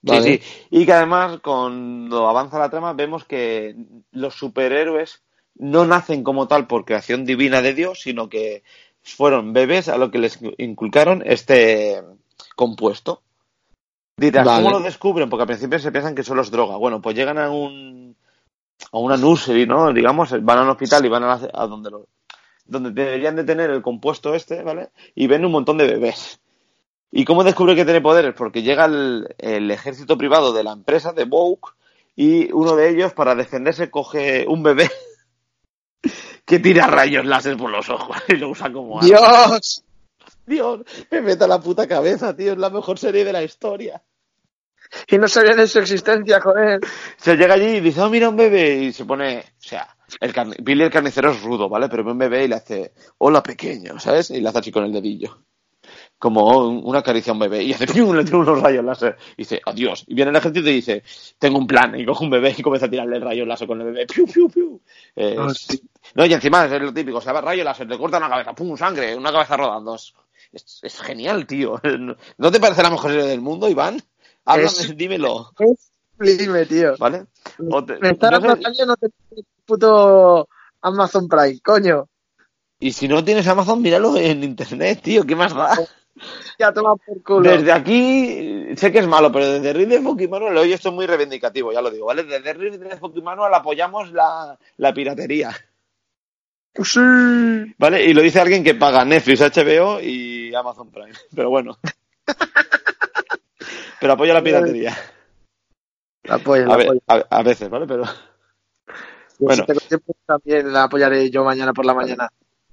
Sí, 0.05 0.11
Vale. 0.11 0.39
sí. 0.39 0.43
Y 0.71 0.85
que 0.87 0.93
además, 0.93 1.41
cuando 1.43 2.29
avanza 2.29 2.59
la 2.59 2.69
trama, 2.69 2.93
vemos 2.93 3.25
que 3.25 3.75
los 4.13 4.35
superhéroes 4.35 5.23
no 5.57 5.87
nacen 5.87 6.23
como 6.25 6.47
tal 6.47 6.67
por 6.67 6.85
creación 6.85 7.25
divina 7.25 7.63
de 7.63 7.75
Dios, 7.75 8.01
sino 8.03 8.29
que 8.29 8.63
fueron 9.03 9.53
bebés 9.53 9.89
a 9.89 9.97
lo 9.97 10.11
que 10.11 10.19
les 10.19 10.39
inculcaron 10.59 11.23
este 11.25 12.03
compuesto. 12.57 13.23
Dirás, 14.17 14.45
Vale. 14.47 14.63
¿cómo 14.63 14.79
lo 14.79 14.85
descubren? 14.85 15.29
Porque 15.31 15.43
al 15.43 15.49
principio 15.49 15.79
se 15.79 15.91
piensan 15.93 16.15
que 16.15 16.23
solo 16.23 16.43
es 16.43 16.51
droga. 16.51 16.77
Bueno, 16.77 17.01
pues 17.01 17.17
llegan 17.17 17.39
a 17.39 17.51
un 17.51 18.17
a 18.93 18.99
una 18.99 19.17
nursery, 19.17 19.67
¿no? 19.67 19.93
Digamos, 19.93 20.31
van 20.45 20.59
al 20.59 20.69
hospital 20.69 21.05
y 21.05 21.09
van 21.09 21.23
a, 21.25 21.37
la- 21.37 21.51
a 21.53 21.67
donde 21.67 21.91
lo, 21.91 22.07
donde 22.67 22.91
deberían 22.91 23.37
de 23.37 23.45
tener 23.45 23.71
el 23.71 23.83
compuesto 23.83 24.35
este, 24.35 24.63
¿vale? 24.63 24.91
Y 25.15 25.27
ven 25.27 25.45
un 25.45 25.53
montón 25.53 25.79
de 25.79 25.87
bebés. 25.87 26.41
¿Y 27.17 27.25
cómo 27.25 27.45
descubre 27.45 27.77
que 27.77 27.85
tiene 27.85 28.01
poderes? 28.01 28.35
Porque 28.37 28.65
llega 28.65 28.87
el, 28.87 29.37
el 29.39 29.71
ejército 29.71 30.19
privado 30.19 30.53
de 30.53 30.65
la 30.65 30.73
empresa, 30.73 31.13
de 31.13 31.25
Vogue, 31.25 31.61
y 32.17 32.51
uno 32.51 32.75
de 32.75 32.91
ellos, 32.91 33.13
para 33.13 33.37
defenderse, 33.37 33.89
coge 33.89 34.45
un 34.49 34.65
bebé 34.65 34.91
que 36.45 36.59
tira 36.59 36.89
rayos 36.89 37.25
láser 37.25 37.57
por 37.57 37.71
los 37.71 37.89
ojos 37.89 38.17
y 38.29 38.35
lo 38.35 38.49
usa 38.51 38.73
como 38.73 38.99
arma. 38.99 39.07
¡Dios! 39.07 39.85
Dios, 40.45 40.81
me 41.09 41.23
meta 41.23 41.47
la 41.47 41.61
puta 41.61 41.87
cabeza, 41.87 42.35
tío, 42.35 42.55
es 42.55 42.59
la 42.59 42.69
mejor 42.69 42.99
serie 42.99 43.25
de 43.25 43.33
la 43.33 43.45
historia. 43.45 44.03
Y 45.07 45.17
no 45.17 45.29
sabían 45.29 45.59
de 45.59 45.69
su 45.69 45.79
existencia, 45.79 46.41
joder. 46.41 46.81
Se 47.17 47.37
llega 47.37 47.55
allí 47.55 47.77
y 47.77 47.81
dice, 47.81 48.01
oh, 48.01 48.11
mira 48.11 48.29
un 48.29 48.37
bebé, 48.37 48.75
y 48.75 48.93
se 48.93 49.05
pone, 49.05 49.39
o 49.39 49.43
sea, 49.63 49.89
el 50.21 50.33
Billy 50.65 50.83
el 50.83 50.91
carnicero 50.91 51.31
es 51.31 51.41
rudo, 51.41 51.69
¿vale? 51.69 51.89
Pero 51.89 52.03
ve 52.03 52.11
un 52.11 52.19
bebé 52.19 52.45
y 52.45 52.49
le 52.49 52.57
hace, 52.57 52.93
hola 53.19 53.41
pequeño, 53.41 54.01
¿sabes? 54.01 54.31
Y 54.31 54.41
le 54.41 54.49
hace 54.49 54.59
así 54.59 54.73
con 54.73 54.83
el 54.83 54.93
dedillo. 54.93 55.45
Como 56.19 56.69
un- 56.69 56.81
una 56.85 57.03
caricia 57.03 57.31
a 57.33 57.35
un 57.35 57.41
bebé. 57.41 57.63
Y 57.63 57.73
hace, 57.75 57.87
¡pium! 57.87 58.15
le 58.17 58.25
tira 58.25 58.39
unos 58.39 58.61
rayos 58.63 58.85
láser. 58.85 59.17
Y 59.37 59.43
dice, 59.43 59.61
adiós. 59.65 60.05
Y 60.07 60.15
viene 60.15 60.31
el 60.31 60.37
ejército 60.37 60.69
y 60.71 60.75
dice, 60.75 61.03
tengo 61.39 61.59
un 61.59 61.67
plan. 61.67 61.99
Y 61.99 62.07
coge 62.07 62.25
un 62.25 62.31
bebé 62.31 62.55
y 62.57 62.63
comienza 62.63 62.87
a 62.87 62.91
tirarle 62.91 63.19
rayos 63.21 63.47
láser 63.47 63.67
con 63.69 63.81
el 63.81 63.87
bebé. 63.89 64.07
¡Piu, 64.07 64.27
piu, 64.27 64.49
piu! 64.49 64.81
Es- 65.15 65.39
Hostia. 65.39 65.79
No, 66.15 66.25
y 66.25 66.33
encima 66.33 66.65
es 66.67 66.81
lo 66.83 66.93
típico, 66.95 67.21
se 67.21 67.33
va 67.33 67.41
rayo 67.41 67.65
láser, 67.65 67.89
te 67.89 67.99
corta 67.99 68.19
una 68.19 68.29
cabeza, 68.29 68.53
¡pum! 68.55 68.77
sangre, 68.77 69.15
una 69.17 69.33
cabeza 69.33 69.57
rodando. 69.57 69.95
Es, 69.97 70.15
es- 70.53 70.81
es 70.83 71.01
genial, 71.01 71.47
tío. 71.47 71.81
¿No 72.39 72.51
te 72.51 72.61
parece 72.61 72.83
la 72.83 72.91
mejor 72.91 73.11
serie 73.11 73.27
del 73.27 73.41
mundo, 73.41 73.69
Iván? 73.69 74.01
Háblame, 74.47 74.69
Es- 74.71 74.97
dímelo, 74.97 75.51
Es 75.59 75.91
sublime, 76.17 76.65
tío. 76.67 76.95
¿vale? 76.99 77.27
O 77.71 77.85
te- 77.85 77.99
Me 77.99 78.11
está 78.11 78.31
no 78.31 78.41
sé- 78.41 78.47
dando 78.63 78.87
no 78.87 78.97
te 78.97 79.09
puto 79.67 80.49
Amazon 80.83 81.29
Prime, 81.29 81.61
coño. 81.61 82.09
Y 82.79 82.93
si 82.93 83.09
no 83.09 83.25
tienes 83.25 83.47
Amazon, 83.49 83.81
míralo 83.81 84.17
en 84.17 84.45
internet, 84.45 85.01
tío, 85.03 85.25
¿qué 85.25 85.35
más 85.37 85.55
da? 85.55 85.77
Ya 86.59 86.73
toma 86.73 86.95
por 86.97 87.23
culo. 87.23 87.51
Desde 87.51 87.73
aquí, 87.73 88.69
sé 88.77 88.93
que 88.93 89.01
es 89.01 89.07
malo, 89.07 89.33
pero 89.33 89.51
desde 89.51 89.73
Reader 89.73 90.01
Funky 90.03 90.29
Manual, 90.29 90.57
hoy 90.57 90.73
esto 90.73 90.91
es 90.91 90.95
muy 90.95 91.07
reivindicativo, 91.07 91.73
ya 91.73 91.83
lo 91.83 91.91
digo, 91.91 92.07
¿vale? 92.07 92.23
Desde 92.25 92.53
Reader 92.55 92.99
Funky 92.99 93.21
Manual 93.23 93.53
apoyamos 93.55 94.13
la, 94.13 94.57
la 94.77 94.95
piratería, 94.95 95.51
Sí. 96.83 97.01
¿vale? 97.79 98.05
Y 98.05 98.13
lo 98.15 98.21
dice 98.23 98.41
alguien 98.41 98.65
que 98.65 98.75
paga 98.75 99.05
Netflix, 99.05 99.41
HBO 99.41 100.01
y 100.01 100.55
Amazon 100.55 100.91
Prime, 100.91 101.13
pero 101.35 101.51
bueno. 101.51 101.79
pero 104.01 104.13
apoya 104.13 104.35
la 104.35 104.43
piratería. 104.43 104.97
La 106.25 106.35
apoyo, 106.37 106.65
A, 106.65 106.67
la 106.69 106.77
ve- 106.77 107.01
a- 107.07 107.27
a 107.31 107.43
veces, 107.43 107.69
¿vale? 107.69 107.87
Pero, 107.87 108.05
Yo 108.05 108.13
bueno. 109.39 109.63
Si 109.63 109.67
tengo 109.67 109.81
tiempo, 109.81 110.17
también 110.27 110.73
la 110.73 110.85
apoyaré 110.85 111.31
yo 111.31 111.45
mañana 111.45 111.73
por 111.73 111.85
la 111.87 111.95
mañana. 111.95 112.29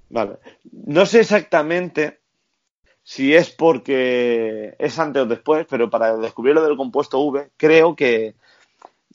vale. 0.09 0.37
No 0.71 1.05
sé 1.05 1.19
exactamente 1.21 2.20
si 3.03 3.33
es 3.33 3.49
porque 3.49 4.75
es 4.77 4.99
antes 4.99 5.23
o 5.23 5.25
después, 5.25 5.65
pero 5.69 5.89
para 5.89 6.17
descubrir 6.17 6.55
lo 6.55 6.63
del 6.63 6.77
compuesto 6.77 7.19
V, 7.19 7.49
creo 7.57 7.95
que 7.95 8.35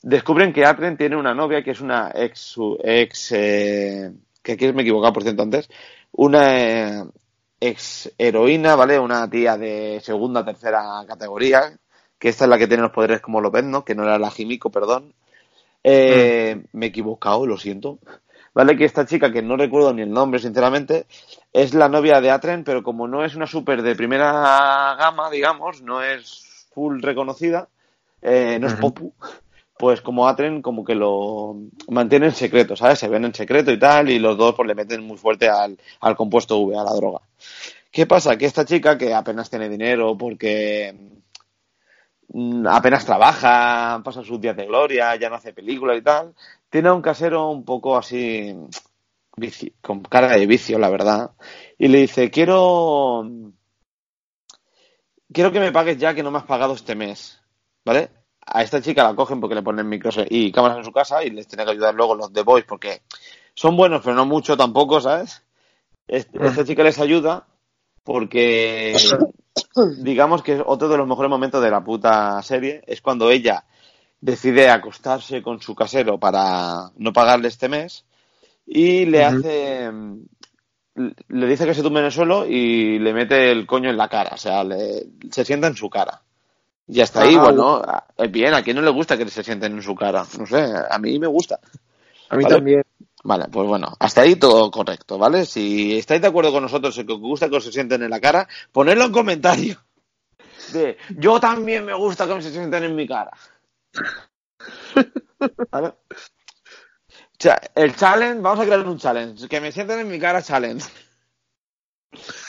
descubren 0.01 0.53
que 0.53 0.65
Atren 0.65 0.97
tiene 0.97 1.15
una 1.15 1.33
novia 1.33 1.63
que 1.63 1.71
es 1.71 1.81
una 1.81 2.11
ex, 2.13 2.55
ex 2.83 3.31
eh, 3.31 4.11
que 4.43 4.53
aquí 4.53 4.71
me 4.73 4.81
he 4.81 4.85
equivocado 4.85 5.13
por 5.13 5.23
cierto 5.23 5.43
antes, 5.43 5.69
una 6.11 6.59
eh, 6.59 7.03
ex 7.59 8.13
heroína, 8.17 8.75
¿vale? 8.75 8.99
Una 8.99 9.29
tía 9.29 9.57
de 9.57 9.99
segunda, 10.01 10.45
tercera 10.45 11.03
categoría, 11.07 11.77
que 12.19 12.29
esta 12.29 12.45
es 12.45 12.49
la 12.49 12.57
que 12.57 12.67
tiene 12.67 12.83
los 12.83 12.91
poderes 12.91 13.21
como 13.21 13.41
López, 13.41 13.63
¿no? 13.63 13.83
Que 13.83 13.95
no 13.95 14.03
era 14.03 14.19
la 14.19 14.31
Jimico, 14.31 14.69
perdón. 14.69 15.13
Eh, 15.83 16.63
Me 16.73 16.87
he 16.87 16.89
equivocado, 16.89 17.45
lo 17.45 17.57
siento. 17.57 17.99
¿Vale? 18.57 18.75
Que 18.75 18.85
esta 18.85 19.05
chica, 19.05 19.31
que 19.31 19.43
no 19.43 19.55
recuerdo 19.55 19.93
ni 19.93 20.01
el 20.01 20.09
nombre, 20.09 20.39
sinceramente, 20.39 21.05
es 21.53 21.75
la 21.75 21.89
novia 21.89 22.19
de 22.21 22.31
Atren, 22.31 22.63
pero 22.63 22.81
como 22.81 23.07
no 23.07 23.23
es 23.23 23.35
una 23.35 23.45
super 23.45 23.83
de 23.83 23.95
primera 23.95 24.95
gama, 24.97 25.29
digamos, 25.29 25.83
no 25.83 26.01
es 26.01 26.65
full 26.73 26.99
reconocida, 27.03 27.67
eh, 28.19 28.57
no 28.59 28.65
es. 28.65 28.73
Popu, 28.73 29.13
pues 29.77 30.01
como 30.01 30.27
Atren 30.27 30.63
como 30.63 30.83
que 30.83 30.95
lo 30.95 31.55
mantiene 31.89 32.25
en 32.25 32.31
secreto, 32.31 32.75
¿sabes? 32.75 32.97
Se 32.97 33.07
ven 33.07 33.25
en 33.25 33.35
secreto 33.35 33.71
y 33.71 33.77
tal, 33.77 34.09
y 34.09 34.17
los 34.17 34.35
dos 34.35 34.55
pues 34.55 34.67
le 34.67 34.73
meten 34.73 35.05
muy 35.05 35.17
fuerte 35.17 35.47
al, 35.47 35.77
al 35.99 36.15
compuesto 36.15 36.57
V, 36.57 36.75
a 36.75 36.83
la 36.83 36.95
droga. 36.95 37.19
¿Qué 37.91 38.07
pasa? 38.07 38.39
Que 38.39 38.47
esta 38.47 38.65
chica, 38.65 38.97
que 38.97 39.13
apenas 39.13 39.51
tiene 39.51 39.69
dinero 39.69 40.17
porque 40.17 40.95
mm, 42.29 42.65
apenas 42.65 43.05
trabaja, 43.05 44.01
pasa 44.03 44.23
sus 44.23 44.41
días 44.41 44.57
de 44.57 44.65
gloria, 44.65 45.15
ya 45.15 45.29
no 45.29 45.35
hace 45.35 45.53
películas 45.53 45.99
y 45.99 46.01
tal, 46.01 46.33
tiene 46.69 46.89
a 46.89 46.93
un 46.93 47.01
casero 47.01 47.49
un 47.49 47.63
poco 47.63 47.97
así 47.97 48.55
con 49.81 50.01
cara 50.01 50.29
de 50.29 50.47
vicio, 50.47 50.79
la 50.79 50.89
verdad, 50.89 51.31
y 51.77 51.87
le 51.89 51.99
dice, 51.99 52.31
quiero 52.31 53.23
quiero 55.31 55.51
que 55.51 55.59
me 55.59 55.71
pagues 55.71 55.97
ya 55.97 56.13
que 56.13 56.23
no 56.23 56.31
me 56.31 56.39
has 56.39 56.45
pagado 56.45 56.73
este 56.73 56.95
mes, 56.95 57.39
¿vale? 57.85 58.09
A 58.45 58.63
esta 58.63 58.81
chica 58.81 59.03
la 59.03 59.15
cogen 59.15 59.39
porque 59.39 59.55
le 59.55 59.61
ponen 59.61 59.87
micros 59.89 60.17
y 60.29 60.51
cámaras 60.51 60.77
en 60.77 60.85
su 60.85 60.91
casa 60.91 61.23
y 61.23 61.29
les 61.29 61.47
tiene 61.47 61.65
que 61.65 61.71
ayudar 61.71 61.93
luego 61.93 62.15
los 62.15 62.31
The 62.31 62.43
Boys 62.43 62.65
porque 62.65 63.01
son 63.53 63.75
buenos, 63.75 64.01
pero 64.01 64.15
no 64.15 64.25
mucho 64.25 64.55
tampoco, 64.55 65.01
¿sabes? 65.01 65.43
Este- 66.07 66.45
Esta 66.45 66.63
chica 66.65 66.83
les 66.83 66.99
ayuda 66.99 67.45
porque 68.03 68.95
digamos 69.97 70.41
que 70.41 70.53
es 70.53 70.63
otro 70.65 70.87
de 70.87 70.97
los 70.97 71.07
mejores 71.07 71.29
momentos 71.29 71.61
de 71.61 71.69
la 71.69 71.83
puta 71.83 72.41
serie 72.41 72.81
es 72.87 73.01
cuando 73.01 73.29
ella 73.29 73.65
decide 74.21 74.69
acostarse 74.69 75.41
con 75.41 75.61
su 75.61 75.75
casero 75.75 76.17
para 76.19 76.91
no 76.97 77.13
pagarle 77.13 77.47
este 77.49 77.69
mes 77.69 78.05
y 78.65 79.05
le 79.05 79.23
hace 79.23 79.89
le 80.95 81.45
dice 81.47 81.65
que 81.65 81.75
se 81.75 81.83
tumbe 81.83 81.99
en 81.99 82.07
el 82.07 82.11
suelo 82.11 82.45
y 82.47 82.97
le 82.97 83.13
mete 83.13 83.51
el 83.51 83.67
coño 83.67 83.89
en 83.89 83.97
la 83.97 84.09
cara, 84.09 84.31
o 84.33 84.37
sea, 84.37 84.63
le- 84.63 85.05
se 85.29 85.45
sienta 85.45 85.67
en 85.67 85.75
su 85.75 85.89
cara. 85.89 86.21
Y 86.87 87.01
hasta 87.01 87.21
ahí, 87.21 87.35
Ah, 87.35 87.43
bueno, 87.43 87.81
es 88.17 88.31
bien, 88.31 88.53
a 88.55 88.63
quien 88.63 88.77
no 88.77 88.81
le 88.81 88.89
gusta 88.89 89.15
que 89.17 89.29
se 89.29 89.43
sienten 89.43 89.73
en 89.73 89.83
su 89.83 89.93
cara, 89.93 90.25
no 90.39 90.45
sé, 90.47 90.65
a 90.89 90.97
mí 90.97 91.19
me 91.19 91.27
gusta. 91.27 91.59
A 92.29 92.35
mí 92.35 92.43
Vale. 92.43 92.55
también. 92.55 92.83
Vale, 93.23 93.45
pues 93.51 93.67
bueno, 93.67 93.93
hasta 93.99 94.21
ahí 94.21 94.37
todo 94.37 94.71
correcto, 94.71 95.17
¿vale? 95.17 95.45
Si 95.45 95.97
estáis 95.97 96.21
de 96.21 96.27
acuerdo 96.27 96.51
con 96.51 96.63
nosotros 96.63 96.97
en 96.97 97.05
que 97.05 97.13
os 97.13 97.19
gusta 97.19 97.49
que 97.49 97.57
os 97.57 97.63
se 97.63 97.71
sienten 97.73 98.01
en 98.03 98.09
la 98.09 98.21
cara, 98.21 98.47
ponedlo 98.71 99.05
en 99.05 99.11
comentarios. 99.11 99.77
De, 100.71 100.97
yo 101.17 101.39
también 101.39 101.85
me 101.85 101.93
gusta 101.93 102.25
que 102.25 102.35
me 102.35 102.41
se 102.41 102.51
sienten 102.51 102.83
en 102.85 102.95
mi 102.95 103.05
cara. 103.07 103.31
¿Vale? 105.71 105.87
O 105.87 107.39
sea, 107.39 107.59
el 107.75 107.95
challenge, 107.95 108.41
vamos 108.41 108.59
a 108.59 108.65
crear 108.65 108.87
un 108.87 108.97
challenge, 108.97 109.47
que 109.47 109.61
me 109.61 109.71
sienten 109.71 109.99
en 109.99 110.07
mi 110.07 110.19
cara 110.19 110.41
challenge. 110.41 110.89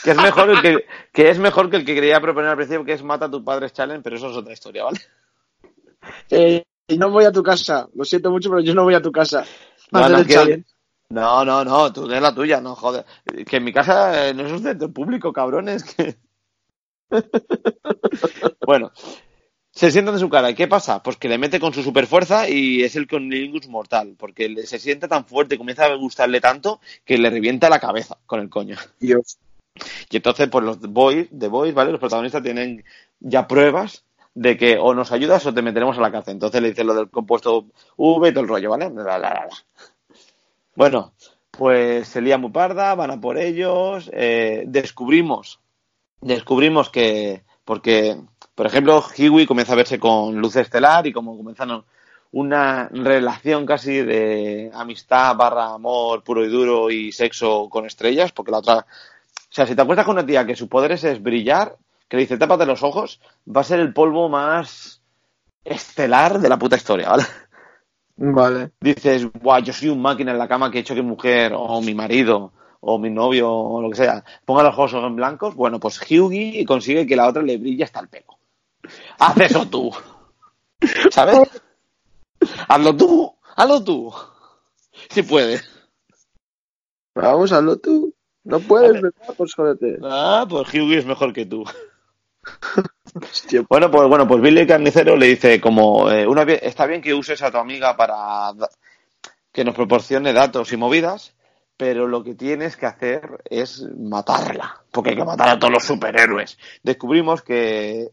Que 0.03 0.11
es 0.11 0.17
mejor 0.17 0.49
el 0.49 0.61
que, 0.61 0.85
que 1.13 1.29
es 1.29 1.37
mejor 1.37 1.69
que 1.69 1.77
el 1.77 1.85
que 1.85 1.93
quería 1.93 2.19
proponer 2.19 2.49
al 2.49 2.55
principio, 2.55 2.85
que 2.85 2.93
es 2.93 3.03
mata 3.03 3.25
a 3.25 3.31
tu 3.31 3.43
padre 3.43 3.69
challenge, 3.69 4.01
pero 4.01 4.15
eso 4.15 4.31
es 4.31 4.37
otra 4.37 4.53
historia, 4.53 4.85
¿vale? 4.85 4.99
Eh, 6.29 6.63
y 6.87 6.97
no 6.97 7.11
voy 7.11 7.25
a 7.25 7.31
tu 7.31 7.43
casa. 7.43 7.87
Lo 7.93 8.03
siento 8.03 8.31
mucho, 8.31 8.49
pero 8.49 8.61
yo 8.61 8.73
no 8.73 8.83
voy 8.83 8.95
a 8.95 9.01
tu 9.01 9.11
casa. 9.11 9.45
No, 9.91 9.99
A 9.99 10.09
no, 10.09 10.25
que-. 10.25 10.63
No, 11.09 11.43
no, 11.43 11.63
no, 11.63 11.91
tú 11.91 12.05
eres 12.05 12.21
la 12.21 12.33
tuya, 12.33 12.61
no 12.61 12.75
joder. 12.75 13.05
Que 13.45 13.57
en 13.57 13.63
mi 13.63 13.73
casa 13.73 14.27
eh, 14.27 14.33
no 14.33 14.45
es 14.45 14.51
un 14.51 14.61
centro 14.61 14.91
público, 14.91 15.33
cabrones. 15.33 15.83
Que... 15.83 16.17
bueno, 18.65 18.91
se 19.79 19.91
sientan 19.91 20.15
en 20.15 20.19
su 20.19 20.27
cara. 20.27 20.49
¿Y 20.49 20.55
qué 20.55 20.67
pasa? 20.67 21.01
Pues 21.01 21.15
que 21.15 21.29
le 21.29 21.37
mete 21.37 21.57
con 21.57 21.73
su 21.73 21.83
superfuerza 21.83 22.49
y 22.49 22.83
es 22.83 22.97
el 22.97 23.07
conilingus 23.07 23.69
mortal. 23.69 24.15
Porque 24.17 24.53
se 24.67 24.77
siente 24.77 25.07
tan 25.07 25.23
fuerte, 25.23 25.57
comienza 25.57 25.85
a 25.85 25.95
gustarle 25.95 26.41
tanto 26.41 26.81
que 27.05 27.17
le 27.17 27.29
revienta 27.29 27.69
la 27.69 27.79
cabeza 27.79 28.17
con 28.25 28.41
el 28.41 28.49
coño. 28.49 28.75
Dios. 28.99 29.37
Y 30.09 30.17
entonces, 30.17 30.49
pues 30.49 30.65
los 30.65 30.81
boys, 30.81 31.29
The 31.31 31.47
Boys, 31.47 31.73
¿vale? 31.73 31.91
Los 31.91 32.01
protagonistas 32.01 32.43
tienen 32.43 32.83
ya 33.21 33.47
pruebas 33.47 34.03
de 34.33 34.57
que 34.57 34.77
o 34.77 34.93
nos 34.93 35.13
ayudas 35.13 35.45
o 35.45 35.53
te 35.53 35.61
meteremos 35.61 35.97
a 35.97 36.01
la 36.01 36.11
cárcel. 36.11 36.33
Entonces 36.33 36.61
le 36.61 36.71
dicen 36.71 36.85
lo 36.85 36.93
del 36.93 37.09
compuesto 37.09 37.67
V 37.95 38.27
y 38.27 38.33
todo 38.33 38.43
el 38.43 38.49
rollo, 38.49 38.71
¿vale? 38.71 38.89
La, 38.89 39.03
la, 39.03 39.17
la, 39.17 39.29
la. 39.29 39.49
Bueno, 40.75 41.13
pues 41.51 42.09
se 42.09 42.19
lía 42.19 42.37
muy 42.37 42.51
parda, 42.51 42.95
van 42.95 43.11
a 43.11 43.21
por 43.21 43.37
ellos, 43.37 44.11
eh, 44.11 44.65
descubrimos, 44.67 45.61
descubrimos 46.19 46.89
que, 46.89 47.43
porque, 47.63 48.17
por 48.59 48.67
ejemplo, 48.67 49.01
Hiwi 49.15 49.45
comienza 49.45 49.71
a 49.71 49.77
verse 49.77 49.97
con 49.97 50.35
Luz 50.35 50.57
Estelar 50.57 51.07
y 51.07 51.13
como 51.13 51.37
comienzan 51.37 51.81
una 52.33 52.89
relación 52.89 53.65
casi 53.65 54.01
de 54.01 54.69
amistad 54.73 55.33
barra 55.37 55.75
amor 55.75 56.25
puro 56.25 56.43
y 56.43 56.49
duro 56.49 56.91
y 56.91 57.13
sexo 57.13 57.69
con 57.69 57.85
estrellas, 57.85 58.33
porque 58.33 58.51
la 58.51 58.57
otra, 58.57 58.79
o 58.79 58.85
sea, 59.49 59.65
si 59.65 59.75
te 59.75 59.81
acuestas 59.81 60.05
con 60.05 60.17
una 60.17 60.25
tía 60.25 60.45
que 60.45 60.57
su 60.57 60.67
poder 60.67 60.91
es, 60.91 61.05
es 61.05 61.23
brillar, 61.23 61.77
que 62.09 62.17
le 62.17 62.23
dice 62.23 62.37
tápate 62.37 62.65
los 62.65 62.83
ojos, 62.83 63.21
va 63.47 63.61
a 63.61 63.63
ser 63.63 63.79
el 63.79 63.93
polvo 63.93 64.27
más 64.27 65.01
estelar 65.63 66.39
de 66.39 66.49
la 66.49 66.59
puta 66.59 66.75
historia, 66.75 67.11
¿vale? 67.11 67.23
Vale. 68.17 68.71
dices, 68.81 69.25
guau, 69.41 69.63
yo 69.63 69.71
soy 69.71 69.87
un 69.87 70.01
máquina 70.01 70.33
en 70.33 70.37
la 70.37 70.49
cama 70.49 70.69
que 70.69 70.79
he 70.79 70.81
hecho 70.81 70.95
que 70.95 71.01
mi 71.01 71.07
mujer 71.07 71.53
o 71.55 71.81
mi 71.81 71.95
marido 71.95 72.51
o 72.81 72.99
mi 72.99 73.09
novio 73.09 73.49
o 73.49 73.81
lo 73.81 73.89
que 73.89 73.95
sea 73.95 74.21
ponga 74.43 74.63
los 74.63 74.73
ojos 74.73 74.95
en 74.95 75.15
blancos, 75.15 75.55
bueno, 75.55 75.79
pues 75.79 75.97
Hyugi 76.01 76.65
consigue 76.65 77.07
que 77.07 77.15
la 77.15 77.29
otra 77.29 77.41
le 77.41 77.57
brille 77.57 77.85
hasta 77.85 78.01
el 78.01 78.09
pelo. 78.09 78.38
Haz 79.17 79.37
eso 79.37 79.65
tú. 79.67 79.91
¿Sabes? 81.11 81.49
Hazlo 82.67 82.95
tú, 82.95 83.35
hazlo 83.55 83.83
tú. 83.83 84.13
Si 85.09 85.23
puedes. 85.23 85.69
Vamos, 87.15 87.51
hazlo 87.51 87.77
tú. 87.77 88.13
No 88.43 88.59
puedes. 88.59 89.01
¿verdad? 89.01 89.35
Pues 89.37 89.53
jódete. 89.53 89.97
Ah, 90.03 90.45
pues 90.49 90.71
Hyugi 90.71 90.97
es 90.97 91.05
mejor 91.05 91.33
que 91.33 91.45
tú. 91.45 91.63
Hostia, 93.15 93.63
Bueno, 93.67 93.91
pues 93.91 94.07
bueno, 94.07 94.27
pues 94.27 94.41
Billy 94.41 94.61
el 94.61 94.67
carnicero 94.67 95.15
le 95.15 95.27
dice 95.27 95.59
como 95.59 96.09
eh, 96.09 96.27
una 96.27 96.43
está 96.43 96.85
bien 96.85 97.01
que 97.01 97.13
uses 97.13 97.41
a 97.41 97.51
tu 97.51 97.57
amiga 97.57 97.97
para 97.97 98.53
que 99.51 99.63
nos 99.63 99.75
proporcione 99.75 100.31
datos 100.31 100.71
y 100.71 100.77
movidas, 100.77 101.35
pero 101.75 102.07
lo 102.07 102.23
que 102.23 102.35
tienes 102.35 102.77
que 102.77 102.85
hacer 102.85 103.41
es 103.45 103.81
matarla, 103.97 104.83
porque 104.91 105.11
hay 105.11 105.15
que 105.15 105.25
matar 105.25 105.49
a 105.49 105.59
todos 105.59 105.73
los 105.73 105.83
superhéroes. 105.83 106.57
Descubrimos 106.83 107.41
que 107.41 108.09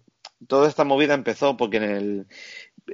toda 0.49 0.69
esta 0.69 0.85
movida 0.85 1.15
empezó 1.15 1.57
porque 1.57 1.79
en 1.79 1.83
el 1.85 2.27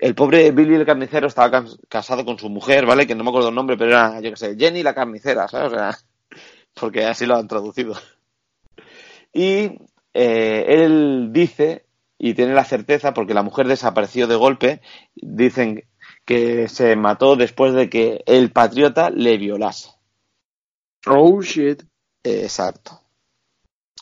el 0.01 0.14
pobre 0.14 0.53
Billy 0.53 0.74
el 0.76 0.86
carnicero 0.86 1.26
estaba 1.28 1.51
cas- 1.51 1.78
casado 1.88 2.24
con 2.24 2.38
su 2.38 2.49
mujer, 2.51 2.86
¿vale? 2.86 3.07
Que 3.07 3.14
no 3.14 3.24
me 3.24 3.30
acuerdo 3.30 3.51
el 3.51 3.55
nombre, 3.55 3.76
pero 3.76 3.90
era, 3.93 4.20
yo 4.20 4.30
qué 4.30 4.36
sé, 4.36 4.57
Jenny 4.59 4.82
la 4.82 4.95
carnicera, 4.95 5.49
¿sabes? 5.49 5.72
O 5.72 5.76
sea, 5.76 5.99
porque 6.74 7.05
así 7.07 7.26
lo 7.26 7.36
han 7.36 7.49
traducido. 7.49 7.95
Y 9.32 9.78
eh, 10.14 10.64
él 10.68 11.28
dice, 11.32 11.86
y 12.18 12.34
tiene 12.34 12.55
la 12.55 12.64
certeza, 12.64 13.14
porque 13.14 13.34
la 13.34 13.43
mujer 13.43 13.66
desapareció 13.66 14.26
de 14.26 14.36
golpe, 14.36 14.80
dicen 15.14 15.84
que 16.24 16.68
se 16.68 16.97
mató 16.97 17.36
después 17.36 17.72
de 17.74 17.88
que 17.90 18.22
el 18.26 18.53
patriota 18.53 19.11
le 19.11 19.38
violase. 19.38 19.90
Oh, 21.07 21.40
shit. 21.43 21.84
Exacto. 22.24 23.01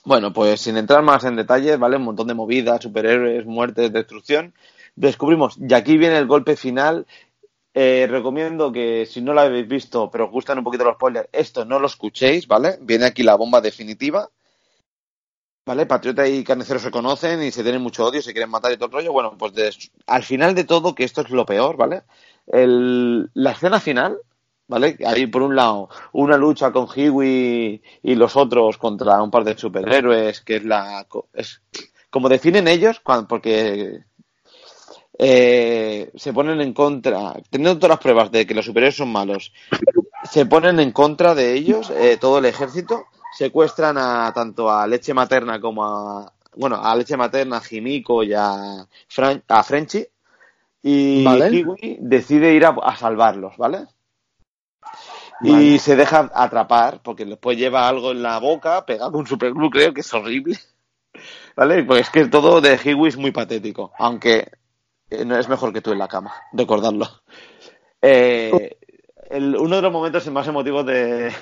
Bueno, 0.05 0.33
pues 0.33 0.61
sin 0.63 0.77
entrar 0.77 1.03
más 1.03 1.25
en 1.25 1.37
detalles, 1.37 1.79
¿vale? 1.79 1.97
Un 1.97 2.05
montón 2.05 2.27
de 2.29 2.35
movidas, 2.35 2.83
superhéroes, 2.83 3.45
muertes, 3.47 3.93
destrucción. 3.93 4.55
Descubrimos, 4.97 5.57
y 5.59 5.73
aquí 5.75 5.97
viene 5.99 6.19
el 6.19 6.27
golpe 6.27 6.57
final. 6.57 7.07
Eh, 7.75 8.07
recomiendo 8.11 8.73
que 8.73 9.07
si 9.07 9.21
no 9.23 9.35
lo 9.35 9.43
habéis 9.43 9.69
visto, 9.69 10.11
pero 10.11 10.27
os 10.27 10.33
gustan 10.33 10.59
un 10.59 10.65
poquito 10.65 10.85
los 10.85 10.95
spoilers, 10.97 11.29
esto 11.33 11.65
no 11.65 11.79
lo 11.81 11.87
escuchéis, 11.89 12.47
¿vale? 12.49 12.79
Viene 12.83 13.07
aquí 13.07 13.23
la 13.25 13.37
bomba 13.37 13.61
definitiva. 13.61 14.31
¿Vale? 15.67 15.87
Patriota 15.87 16.27
y 16.27 16.43
Carnicero 16.43 16.79
se 16.81 16.91
conocen 16.91 17.43
y 17.43 17.51
se 17.53 17.63
tienen 17.63 17.83
mucho 17.83 18.05
odio, 18.05 18.23
se 18.23 18.33
quieren 18.33 18.51
matar 18.51 18.73
y 18.73 18.77
todo 18.77 18.87
el 18.87 18.93
rollo. 18.93 19.13
Bueno, 19.13 19.37
pues 19.39 19.91
al 20.07 20.23
final 20.25 20.55
de 20.55 20.65
todo, 20.65 20.95
que 20.95 21.05
esto 21.05 21.21
es 21.21 21.31
lo 21.31 21.47
peor, 21.47 21.77
¿vale? 21.77 22.03
El- 22.47 23.31
la 23.35 23.53
escena 23.53 23.79
final, 23.79 24.19
¿vale? 24.71 24.97
Hay 25.07 25.27
por 25.27 25.43
un 25.43 25.55
lado 25.57 25.89
una 26.13 26.37
lucha 26.39 26.73
con 26.73 26.87
Hiwi 26.95 27.83
y 28.03 28.15
los 28.15 28.37
otros 28.37 28.79
contra 28.79 29.23
un 29.23 29.31
par 29.31 29.45
de 29.45 29.59
superhéroes, 29.59 30.41
que 30.41 30.57
es 30.57 30.65
la. 30.65 31.07
Es, 31.35 31.63
como 32.11 32.29
definen 32.29 32.67
ellos, 32.69 33.01
cuando, 33.01 33.29
porque 33.29 34.05
eh, 35.19 36.11
se 36.15 36.33
ponen 36.33 36.61
en 36.61 36.73
contra, 36.73 37.35
teniendo 37.51 37.77
todas 37.79 37.91
las 37.91 37.99
pruebas 38.01 38.31
de 38.33 38.47
que 38.47 38.55
los 38.55 38.65
superhéroes 38.65 38.97
son 38.97 39.13
malos, 39.13 39.53
se 40.31 40.47
ponen 40.47 40.81
en 40.81 40.93
contra 40.93 41.35
de 41.35 41.55
ellos, 41.55 41.91
eh, 41.91 42.19
todo 42.21 42.39
el 42.39 42.47
ejército, 42.47 43.05
secuestran 43.39 43.99
a 43.99 44.33
tanto 44.35 44.71
a 44.71 44.87
leche 44.87 45.15
materna 45.15 45.61
como 45.61 45.85
a, 45.85 46.33
bueno, 46.57 46.77
a 46.83 46.97
leche 46.97 47.17
materna, 47.17 47.59
a 47.59 47.61
Jimiko 47.61 48.23
y 48.23 48.33
a, 48.35 48.87
Fran- 49.09 49.43
a 49.49 49.63
Frenchy, 49.63 50.07
y 50.83 51.25
Vale. 51.25 51.51
Kiwi 51.51 51.99
decide 52.01 52.55
ir 52.55 52.65
a, 52.65 52.71
a 52.83 52.97
salvarlos, 52.97 53.57
¿vale? 53.59 53.87
Y 55.43 55.79
se 55.79 55.97
deja 55.97 56.31
atrapar, 56.35 57.01
porque 57.03 57.25
después 57.25 57.57
lleva 57.59 57.89
algo 57.89 58.13
en 58.13 58.23
la 58.23 58.39
boca, 58.39 58.85
pegado 58.85 59.19
un 59.19 59.27
superglue, 59.27 59.71
creo 59.71 59.95
que 59.95 60.03
es 60.03 60.13
horrible. 60.15 60.59
¿Vale? 61.57 61.85
Pues 61.85 62.03
es 62.03 62.11
que 62.11 62.27
todo 62.27 62.61
de 62.61 62.79
Hiwi 62.83 63.09
es 63.09 63.17
muy 63.17 63.33
patético, 63.33 63.93
aunque 63.99 64.51
eh, 65.11 65.25
no 65.25 65.39
es 65.39 65.49
mejor 65.49 65.73
que 65.73 65.83
tú 65.83 65.93
en 65.93 65.99
la 65.99 66.09
cama, 66.09 66.35
recordarlo. 66.53 67.09
Eh, 68.03 68.79
el- 69.31 69.57
uno 69.57 69.77
de 69.77 69.83
los 69.83 69.93
momentos 69.93 70.27
más 70.31 70.49
emotivos 70.49 70.87
de, 70.87 71.33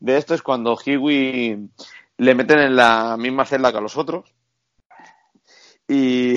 de 0.00 0.16
esto 0.16 0.34
es 0.34 0.42
cuando 0.42 0.76
Hiwi 0.84 1.70
le 2.18 2.34
meten 2.34 2.60
en 2.60 2.76
la 2.76 3.16
misma 3.18 3.44
celda 3.46 3.72
que 3.72 3.78
a 3.78 3.82
los 3.82 3.96
otros 3.96 4.34
y 5.88 6.36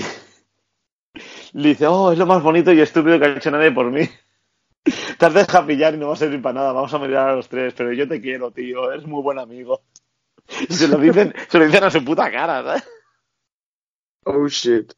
le 1.53 1.69
dice, 1.69 1.87
oh, 1.87 2.11
es 2.11 2.17
lo 2.17 2.25
más 2.25 2.41
bonito 2.43 2.71
y 2.73 2.81
estúpido 2.81 3.19
que 3.19 3.25
ha 3.25 3.35
hecho 3.37 3.51
nadie 3.51 3.71
por 3.71 3.91
mí. 3.91 4.01
Te 5.17 5.25
has 5.25 5.33
dejado 5.33 5.67
pillar 5.67 5.95
y 5.95 5.97
no 5.97 6.07
va 6.07 6.13
a 6.13 6.17
servir 6.17 6.41
para 6.41 6.59
nada, 6.59 6.71
vamos 6.71 6.93
a 6.93 6.99
mirar 6.99 7.29
a 7.29 7.35
los 7.35 7.49
tres, 7.49 7.73
pero 7.75 7.91
yo 7.91 8.07
te 8.07 8.21
quiero, 8.21 8.51
tío, 8.51 8.91
eres 8.91 9.05
muy 9.05 9.21
buen 9.21 9.39
amigo. 9.39 9.81
Y 10.69 10.73
se 10.73 10.87
lo 10.87 10.97
dicen, 10.97 11.33
se 11.49 11.57
lo 11.57 11.65
dicen 11.65 11.83
a 11.83 11.91
su 11.91 12.03
puta 12.03 12.31
cara, 12.31 12.63
¿sabes? 12.63 12.83
Oh, 14.25 14.47
shit. 14.47 14.93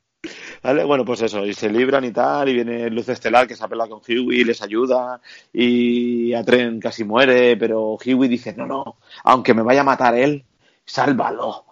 ¿Vale? 0.61 0.83
Bueno, 0.83 1.05
pues 1.05 1.21
eso, 1.21 1.45
y 1.45 1.53
se 1.53 1.69
libran 1.69 2.03
y 2.03 2.11
tal, 2.11 2.49
y 2.49 2.53
viene 2.53 2.89
Luz 2.89 3.07
Estelar 3.09 3.47
que 3.47 3.55
se 3.55 3.63
apela 3.63 3.88
con 3.88 4.01
Huey, 4.05 4.43
les 4.43 4.61
ayuda, 4.61 5.21
y 5.53 6.33
Atren 6.33 6.79
casi 6.79 7.03
muere, 7.03 7.55
pero 7.55 7.97
Huey 8.03 8.27
dice, 8.27 8.53
no, 8.53 8.65
no, 8.65 8.97
aunque 9.23 9.53
me 9.53 9.61
vaya 9.61 9.81
a 9.81 9.85
matar 9.85 10.15
él, 10.15 10.45
sálvalo. 10.85 11.65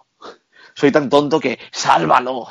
Soy 0.74 0.92
tan 0.92 1.08
tonto 1.08 1.40
que 1.40 1.58
sálvalo. 1.70 2.46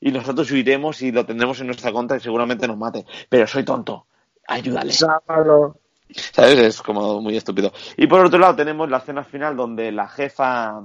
Y 0.00 0.12
nosotros 0.12 0.50
huiremos 0.50 1.02
y 1.02 1.10
lo 1.10 1.26
tendremos 1.26 1.60
en 1.60 1.66
nuestra 1.66 1.92
contra 1.92 2.16
y 2.16 2.20
seguramente 2.20 2.68
nos 2.68 2.78
mate. 2.78 3.04
Pero 3.28 3.46
soy 3.46 3.64
tonto, 3.64 4.06
ayúdale. 4.48 4.92
Sábalo. 4.92 5.78
¿Sabes? 6.10 6.58
Es 6.58 6.82
como 6.82 7.20
muy 7.20 7.36
estúpido. 7.36 7.72
Y 7.96 8.06
por 8.06 8.24
otro 8.24 8.38
lado 8.38 8.56
tenemos 8.56 8.90
la 8.90 8.98
escena 8.98 9.22
final 9.22 9.56
donde 9.56 9.92
la 9.92 10.08
jefa 10.08 10.80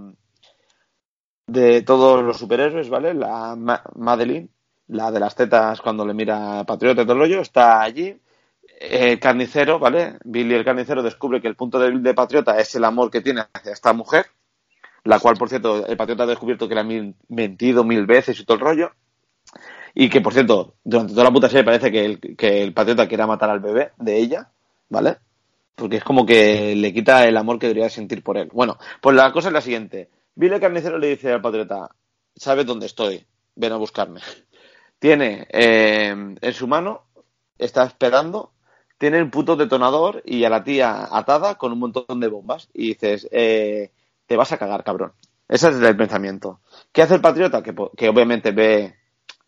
de 1.48 1.82
todos 1.82 2.24
los 2.24 2.38
superhéroes, 2.38 2.90
¿vale? 2.90 3.14
La 3.14 3.56
Ma- 3.56 3.84
Madeline 3.96 4.50
la 4.88 5.12
de 5.12 5.20
las 5.20 5.34
tetas 5.34 5.82
cuando 5.82 6.06
le 6.06 6.14
mira 6.14 6.60
a 6.60 6.66
Patriota 6.66 7.02
y 7.02 7.06
todo 7.06 7.14
el 7.14 7.20
rollo, 7.20 7.42
está 7.42 7.82
allí. 7.82 8.20
El 8.80 9.20
carnicero, 9.20 9.80
¿vale? 9.80 10.18
Billy 10.26 10.56
el 10.56 10.66
carnicero 10.66 11.02
descubre 11.02 11.42
que 11.42 11.48
el 11.48 11.56
punto 11.56 11.80
débil 11.80 12.04
de 12.04 12.14
Patriota 12.14 12.58
es 12.60 12.76
el 12.76 12.84
amor 12.84 13.10
que 13.10 13.22
tiene 13.22 13.46
hacia 13.54 13.72
esta 13.72 13.94
mujer, 13.94 14.26
la 15.06 15.20
cual, 15.20 15.38
por 15.38 15.48
cierto, 15.48 15.88
el 15.88 15.96
Patriota 15.96 16.24
ha 16.24 16.28
descubierto 16.28 16.68
que 16.68 16.76
le 16.76 16.82
ha 16.82 17.14
mentido 17.30 17.84
mil 17.86 18.06
veces 18.06 18.38
y 18.40 18.46
todo 18.46 18.56
el 18.56 18.64
rollo. 18.64 18.92
Y 19.94 20.10
que, 20.10 20.22
por 20.22 20.34
cierto, 20.34 20.76
durante 20.84 21.14
toda 21.14 21.26
la 21.26 21.32
puta 21.32 21.50
serie 21.50 21.64
parece 21.64 21.92
que 21.92 22.06
el, 22.06 22.20
que 22.20 22.64
el 22.64 22.74
Patriota 22.74 23.08
quiera 23.08 23.28
matar 23.28 23.50
al 23.50 23.60
bebé 23.60 23.92
de 23.98 24.18
ella, 24.18 24.52
¿vale? 24.90 25.18
Porque 25.76 25.98
es 25.98 26.04
como 26.04 26.26
que 26.26 26.76
le 26.76 26.94
quita 26.94 27.28
el 27.28 27.38
amor 27.38 27.60
que 27.60 27.68
debería 27.68 27.90
sentir 27.90 28.24
por 28.24 28.38
él. 28.38 28.50
Bueno, 28.54 28.78
pues 29.02 29.16
la 29.16 29.32
cosa 29.32 29.50
es 29.50 29.54
la 29.54 29.62
siguiente. 29.62 30.10
Billy 30.36 30.56
el 30.56 30.62
carnicero 30.62 30.98
le 30.98 31.10
dice 31.10 31.32
al 31.32 31.42
Patriota, 31.42 31.90
sabes 32.36 32.66
dónde 32.66 32.88
estoy, 32.88 33.26
ven 33.56 33.72
a 33.72 33.78
buscarme. 33.78 34.22
Tiene 35.00 35.48
eh, 35.52 36.16
en 36.40 36.54
su 36.54 36.68
mano, 36.68 37.04
está 37.58 37.84
esperando, 37.84 38.54
tiene 38.98 39.18
el 39.18 39.30
puto 39.30 39.56
detonador 39.56 40.22
y 40.26 40.46
a 40.46 40.50
la 40.50 40.64
tía 40.64 41.10
atada 41.12 41.56
con 41.56 41.72
un 41.72 41.80
montón 41.80 42.20
de 42.20 42.28
bombas. 42.28 42.70
Y 42.74 42.90
dices, 42.90 43.28
eh, 43.32 43.92
te 44.26 44.38
vas 44.38 44.52
a 44.54 44.58
cagar, 44.58 44.84
cabrón. 44.84 45.14
Ese 45.48 45.70
es 45.70 45.76
el 45.76 45.98
pensamiento. 45.98 46.62
¿Qué 46.92 47.02
hace 47.02 47.16
el 47.16 47.22
patriota? 47.22 47.62
Que, 47.62 47.76
que 47.98 48.10
obviamente 48.10 48.52
ve, 48.52 48.96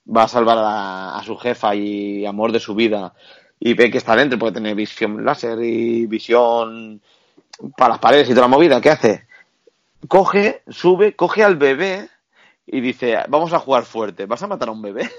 va 0.05 0.23
a 0.23 0.27
salvar 0.27 0.57
a, 0.57 1.17
a, 1.17 1.23
su 1.23 1.37
jefa 1.37 1.75
y 1.75 2.25
amor 2.25 2.51
de 2.51 2.59
su 2.59 2.75
vida 2.75 3.13
y 3.59 3.73
ve 3.73 3.89
que 3.89 3.97
está 3.97 4.15
dentro, 4.15 4.37
puede 4.37 4.53
tener 4.53 4.75
visión 4.75 5.23
láser 5.25 5.59
y 5.63 6.05
visión 6.05 7.01
para 7.77 7.93
las 7.93 7.99
paredes 7.99 8.29
y 8.29 8.31
toda 8.31 8.43
la 8.43 8.55
movida. 8.55 8.81
¿Qué 8.81 8.89
hace? 8.89 9.27
Coge, 10.07 10.63
sube, 10.67 11.15
coge 11.15 11.43
al 11.43 11.55
bebé 11.55 12.09
y 12.67 12.81
dice, 12.81 13.17
vamos 13.27 13.53
a 13.53 13.59
jugar 13.59 13.85
fuerte, 13.85 14.25
¿vas 14.25 14.43
a 14.43 14.47
matar 14.47 14.69
a 14.69 14.71
un 14.71 14.81
bebé? 14.81 15.09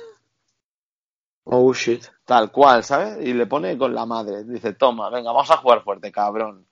Oh, 1.49 1.73
shit. 1.73 2.05
Tal 2.25 2.51
cual, 2.51 2.83
¿sabes? 2.83 3.25
Y 3.25 3.33
le 3.33 3.47
pone 3.47 3.79
con 3.79 3.95
la 3.95 4.05
madre. 4.05 4.43
Dice, 4.43 4.73
toma, 4.73 5.09
venga, 5.11 5.31
vamos 5.31 5.49
a 5.53 5.57
jugar 5.57 5.85
fuerte, 5.85 6.11
cabrón. 6.11 6.66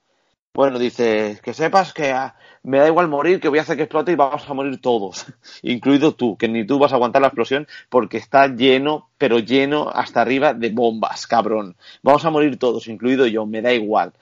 Bueno, 0.56 0.78
dice, 0.78 1.40
que 1.42 1.52
sepas 1.52 1.92
que 1.92 2.12
ah, 2.12 2.36
me 2.62 2.78
da 2.78 2.86
igual 2.86 3.08
morir, 3.08 3.40
que 3.40 3.48
voy 3.48 3.58
a 3.58 3.62
hacer 3.62 3.76
que 3.76 3.82
explote 3.82 4.12
y 4.12 4.14
vamos 4.14 4.48
a 4.48 4.54
morir 4.54 4.80
todos, 4.80 5.26
incluido 5.62 6.14
tú, 6.14 6.36
que 6.36 6.46
ni 6.46 6.64
tú 6.64 6.78
vas 6.78 6.92
a 6.92 6.94
aguantar 6.94 7.22
la 7.22 7.28
explosión 7.28 7.66
porque 7.88 8.18
está 8.18 8.46
lleno, 8.46 9.10
pero 9.18 9.40
lleno 9.40 9.90
hasta 9.90 10.20
arriba 10.20 10.54
de 10.54 10.70
bombas, 10.70 11.26
cabrón. 11.26 11.76
Vamos 12.04 12.24
a 12.24 12.30
morir 12.30 12.56
todos, 12.56 12.86
incluido 12.86 13.26
yo, 13.26 13.46
me 13.46 13.62
da 13.62 13.72
igual. 13.72 14.12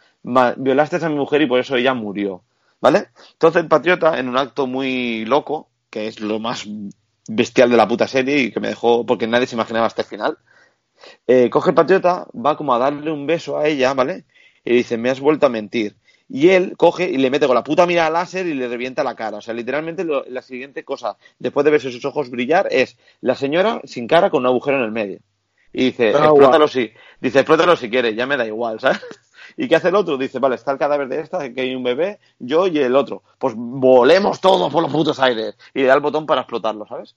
violaste 0.57 1.05
a 1.05 1.09
mi 1.11 1.17
mujer 1.17 1.43
y 1.43 1.47
por 1.47 1.61
eso 1.61 1.77
ella 1.77 1.93
murió, 1.93 2.43
¿vale? 2.81 3.09
Entonces 3.33 3.63
el 3.63 3.69
patriota, 3.69 4.19
en 4.19 4.31
un 4.31 4.39
acto 4.39 4.67
muy 4.67 5.27
loco, 5.27 5.69
que 5.91 6.07
es 6.07 6.19
lo 6.21 6.39
más 6.39 6.67
bestial 7.29 7.69
de 7.71 7.77
la 7.77 7.87
puta 7.87 8.09
serie 8.09 8.39
y 8.39 8.53
que 8.53 8.61
me 8.61 8.69
dejó, 8.69 9.05
porque 9.05 9.27
nadie 9.27 9.47
se 9.47 9.55
imaginaba 9.55 9.87
hasta 9.87 10.01
el 10.01 10.09
final, 10.09 10.39
eh, 11.27 11.51
coge 11.51 11.71
el 11.71 11.77
patriota, 11.77 12.27
va 12.35 12.57
como 12.57 12.75
a 12.75 12.79
darle 12.79 13.11
un 13.13 13.27
beso 13.27 13.59
a 13.59 13.69
ella, 13.69 13.93
¿vale? 13.93 14.25
Y 14.65 14.73
dice, 14.77 14.97
me 14.97 15.11
has 15.11 15.21
vuelto 15.21 15.45
a 15.45 15.51
mentir 15.51 15.97
y 16.35 16.49
él 16.49 16.79
coge 16.79 17.11
y 17.11 17.19
le 17.19 17.29
mete 17.29 17.47
con 17.47 17.55
la 17.55 17.63
puta 17.63 17.85
mirada 17.85 18.09
láser 18.09 18.47
y 18.47 18.55
le 18.55 18.67
revienta 18.67 19.05
la 19.05 19.15
cara. 19.15 19.37
O 19.37 19.41
sea, 19.43 19.53
literalmente 19.53 20.03
lo, 20.03 20.25
la 20.31 20.41
siguiente 20.41 20.83
cosa, 20.83 21.19
después 21.39 21.63
de 21.63 21.71
verse 21.71 21.93
sus 21.93 22.07
ojos 22.07 22.31
brillar, 22.31 22.69
es 22.71 22.97
la 23.21 23.35
señora 23.35 23.83
sin 23.85 24.07
cara 24.07 24.31
con 24.31 24.41
un 24.41 24.47
agujero 24.47 24.79
en 24.79 24.85
el 24.85 24.93
medio. 24.93 25.19
Y 25.75 25.85
dice, 25.85 26.15
ah, 26.17 26.29
explótalo 26.29 26.69
si, 26.69 26.91
dice, 27.21 27.41
explótalo 27.41 27.77
si 27.77 27.91
quieres, 27.91 28.17
ya 28.17 28.27
me 28.27 28.39
da 28.39 28.47
igual, 28.47 28.81
¿sabes? 28.81 29.03
¿Y 29.59 29.69
qué 29.69 29.77
hace 29.77 29.89
el 29.89 29.95
otro? 29.95 30.17
Dice, 30.17 30.39
vale, 30.39 30.55
está 30.55 30.73
el 30.73 30.79
cadáver 30.79 31.09
de 31.09 31.21
esta, 31.21 31.53
que 31.53 31.61
hay 31.61 31.75
un 31.75 31.83
bebé, 31.83 32.19
yo 32.39 32.67
y 32.67 32.79
el 32.79 32.97
otro. 32.97 33.23
Pues 33.37 33.53
volemos 33.55 34.41
todos 34.41 34.73
por 34.73 34.83
los 34.83 34.91
putos 34.91 35.21
aires. 35.21 35.59
Y 35.75 35.81
le 35.81 35.89
da 35.89 35.95
el 35.95 36.01
botón 36.01 36.25
para 36.25 36.41
explotarlo, 36.41 36.87
¿sabes? 36.87 37.15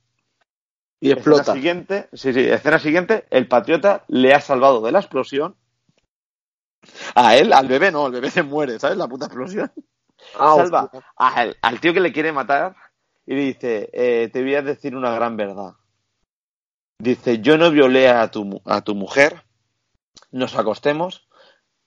Y 1.00 1.12
explota. 1.12 1.44
Escena 1.44 1.56
siguiente, 1.56 2.10
sí, 2.12 2.34
sí, 2.34 2.42
escena 2.42 2.80
siguiente, 2.80 3.24
el 3.30 3.48
patriota 3.48 4.04
le 4.10 4.34
ha 4.34 4.42
salvado 4.42 4.82
de 4.82 4.92
la 4.92 5.00
explosión 5.00 5.56
a 7.16 7.36
él, 7.36 7.54
al 7.54 7.68
bebé 7.68 7.92
no, 7.92 8.08
el 8.08 8.14
bebé 8.14 8.30
se 8.30 8.44
muere, 8.44 8.80
¿sabes? 8.80 8.98
La 8.98 9.08
puta 9.08 9.26
explosión. 9.26 9.72
Ah, 10.40 10.56
Salva 10.58 10.90
al, 11.16 11.58
al, 11.62 11.80
tío 11.80 11.94
que 11.94 12.00
le 12.00 12.12
quiere 12.12 12.32
matar 12.32 12.76
y 13.26 13.36
dice, 13.36 13.90
eh, 13.94 14.30
te 14.32 14.42
voy 14.42 14.56
a 14.56 14.62
decir 14.62 14.96
una 14.96 15.14
gran 15.14 15.38
verdad. 15.38 15.74
Dice, 17.00 17.40
yo 17.40 17.58
no 17.58 17.72
violé 17.72 18.10
a 18.10 18.30
tu, 18.32 18.62
a 18.66 18.82
tu 18.82 18.96
mujer, 18.96 19.44
nos 20.32 20.56
acostemos, 20.56 21.28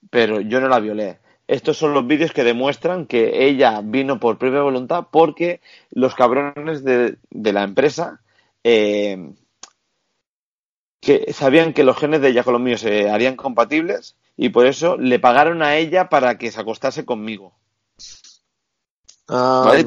pero 0.09 0.39
yo 0.41 0.61
no 0.61 0.67
la 0.67 0.79
violé. 0.79 1.19
Estos 1.47 1.77
son 1.77 1.93
los 1.93 2.05
vídeos 2.05 2.31
que 2.31 2.43
demuestran 2.43 3.07
que 3.07 3.47
ella 3.47 3.81
vino 3.83 4.19
por 4.19 4.37
propia 4.37 4.61
voluntad 4.61 5.07
porque 5.11 5.61
los 5.89 6.13
cabrones 6.13 6.83
de, 6.83 7.17
de 7.31 7.53
la 7.53 7.63
empresa 7.63 8.21
eh, 8.63 9.33
que 11.01 11.33
sabían 11.33 11.73
que 11.73 11.83
los 11.83 11.97
genes 11.97 12.21
de 12.21 12.29
ella 12.29 12.43
con 12.43 12.53
los 12.53 12.61
míos 12.61 12.81
se 12.81 13.09
harían 13.09 13.35
compatibles 13.35 14.15
y 14.41 14.49
por 14.49 14.65
eso 14.67 14.95
le 14.95 15.19
pagaron 15.19 15.61
a 15.61 15.75
ella 15.75 16.07
para 16.07 16.37
que 16.37 16.49
se 16.49 16.61
acostase 16.61 17.03
conmigo. 17.03 17.55
Ah, 19.27 19.77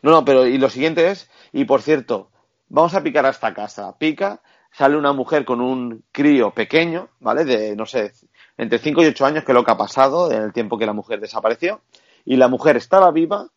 No, 0.00 0.10
no, 0.10 0.24
pero 0.24 0.46
y 0.46 0.56
lo 0.56 0.70
siguiente 0.70 1.10
es, 1.10 1.28
y 1.52 1.66
por 1.66 1.82
cierto, 1.82 2.30
vamos 2.70 2.94
a 2.94 3.02
picar 3.02 3.26
a 3.26 3.28
esta 3.28 3.52
casa. 3.52 3.94
Pica, 3.98 4.40
sale 4.72 4.96
una 4.96 5.12
mujer 5.12 5.44
con 5.44 5.60
un 5.60 6.02
crío 6.12 6.50
pequeño, 6.52 7.10
¿vale? 7.20 7.44
De, 7.44 7.76
no 7.76 7.84
sé, 7.84 8.14
entre 8.56 8.78
5 8.78 9.02
y 9.02 9.06
8 9.08 9.26
años, 9.26 9.44
que 9.44 9.52
es 9.52 9.54
lo 9.54 9.64
que 9.64 9.70
ha 9.70 9.76
pasado 9.76 10.32
en 10.32 10.44
el 10.44 10.54
tiempo 10.54 10.78
que 10.78 10.86
la 10.86 10.94
mujer 10.94 11.20
desapareció. 11.20 11.82
Y 12.24 12.36
la 12.36 12.48
mujer 12.48 12.78
estaba 12.78 13.10
viva, 13.10 13.50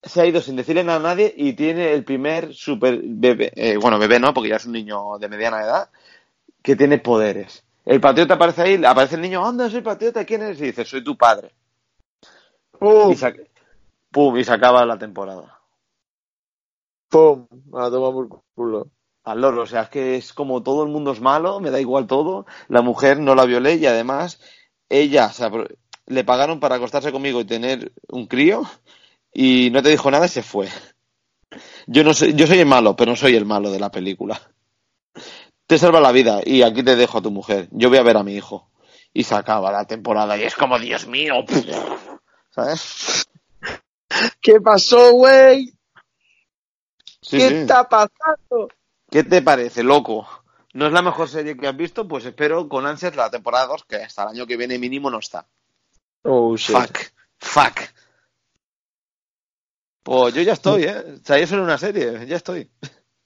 se 0.00 0.20
ha 0.20 0.26
ido 0.26 0.40
sin 0.40 0.54
decirle 0.54 0.84
nada 0.84 1.00
a 1.00 1.14
nadie 1.14 1.34
y 1.36 1.54
tiene 1.54 1.92
el 1.92 2.04
primer 2.04 2.54
super 2.54 3.00
bebé, 3.02 3.52
eh, 3.56 3.76
bueno, 3.78 3.98
bebé 3.98 4.20
no, 4.20 4.32
porque 4.32 4.50
ya 4.50 4.56
es 4.56 4.66
un 4.66 4.72
niño 4.74 5.18
de 5.18 5.28
mediana 5.28 5.60
edad, 5.60 5.90
que 6.62 6.76
tiene 6.76 6.98
poderes. 6.98 7.64
El 7.84 8.00
patriota 8.00 8.34
aparece 8.34 8.62
ahí, 8.62 8.84
aparece 8.84 9.16
el 9.16 9.22
niño, 9.22 9.44
anda, 9.44 9.68
soy 9.68 9.80
patriota, 9.80 10.24
¿quién 10.24 10.42
eres? 10.42 10.60
Y 10.60 10.66
dice, 10.66 10.84
soy 10.84 11.02
tu 11.02 11.16
padre. 11.16 11.52
Y, 13.10 13.16
se, 13.16 13.50
pum, 14.10 14.36
y 14.36 14.44
se 14.44 14.52
acaba 14.52 14.84
la 14.86 14.98
temporada. 14.98 15.60
Pum, 17.08 17.46
a 17.74 17.90
tomar 17.90 18.12
por 18.12 18.42
culo. 18.54 18.88
Al 19.24 19.40
loro, 19.40 19.62
o 19.62 19.66
sea, 19.66 19.82
es 19.82 19.88
que 19.88 20.16
es 20.16 20.32
como 20.32 20.62
todo 20.62 20.82
el 20.82 20.90
mundo 20.90 21.12
es 21.12 21.20
malo, 21.20 21.60
me 21.60 21.70
da 21.70 21.80
igual 21.80 22.06
todo, 22.08 22.44
la 22.68 22.82
mujer 22.82 23.20
no 23.20 23.36
la 23.36 23.44
violé 23.44 23.76
y 23.76 23.86
además 23.86 24.40
ella, 24.88 25.26
o 25.26 25.32
sea, 25.32 25.50
le 26.06 26.24
pagaron 26.24 26.58
para 26.58 26.76
acostarse 26.76 27.12
conmigo 27.12 27.40
y 27.40 27.44
tener 27.44 27.92
un 28.08 28.26
crío 28.26 28.62
y 29.32 29.70
no 29.70 29.80
te 29.80 29.90
dijo 29.90 30.10
nada 30.10 30.26
y 30.26 30.28
se 30.28 30.42
fue. 30.42 30.68
Yo 31.86 32.02
no 32.02 32.14
soy, 32.14 32.34
yo 32.34 32.48
soy 32.48 32.58
el 32.58 32.66
malo, 32.66 32.96
pero 32.96 33.12
no 33.12 33.16
soy 33.16 33.36
el 33.36 33.44
malo 33.44 33.70
de 33.70 33.78
la 33.78 33.90
película 33.90 34.40
te 35.72 35.78
salva 35.78 36.02
la 36.02 36.12
vida 36.12 36.42
y 36.44 36.60
aquí 36.60 36.82
te 36.82 36.96
dejo 36.96 37.16
a 37.16 37.22
tu 37.22 37.30
mujer. 37.30 37.66
Yo 37.70 37.88
voy 37.88 37.96
a 37.96 38.02
ver 38.02 38.18
a 38.18 38.22
mi 38.22 38.34
hijo. 38.34 38.68
Y 39.14 39.24
se 39.24 39.34
acaba 39.34 39.72
la 39.72 39.86
temporada 39.86 40.36
y 40.36 40.42
es 40.42 40.54
como, 40.54 40.78
Dios 40.78 41.06
mío. 41.06 41.46
¿Sabes? 42.50 43.26
¿Qué 44.42 44.60
pasó, 44.60 45.12
güey? 45.12 45.72
¿Qué 47.26 47.46
está 47.46 47.88
pasando? 47.88 48.68
¿Qué 49.10 49.24
te 49.24 49.40
parece, 49.40 49.82
loco? 49.82 50.28
¿No 50.74 50.86
es 50.86 50.92
la 50.92 51.00
mejor 51.00 51.30
serie 51.30 51.56
que 51.56 51.66
has 51.66 51.76
visto? 51.76 52.06
Pues 52.06 52.26
espero 52.26 52.68
con 52.68 52.84
ansias 52.84 53.16
la 53.16 53.30
temporada 53.30 53.68
2, 53.68 53.84
que 53.84 53.96
hasta 53.96 54.24
el 54.24 54.28
año 54.28 54.46
que 54.46 54.58
viene 54.58 54.78
mínimo 54.78 55.10
no 55.10 55.20
está. 55.20 55.46
Oh, 56.24 56.54
shit. 56.54 56.76
Fuck. 56.76 56.98
Fuck. 57.38 57.80
Pues 60.02 60.34
yo 60.34 60.42
ya 60.42 60.52
estoy, 60.52 60.84
¿eh? 60.84 61.18
O 61.22 61.24
sea, 61.24 61.38
yo 61.38 61.46
soy 61.46 61.60
una 61.60 61.78
serie, 61.78 62.26
ya 62.26 62.36
estoy. 62.36 62.70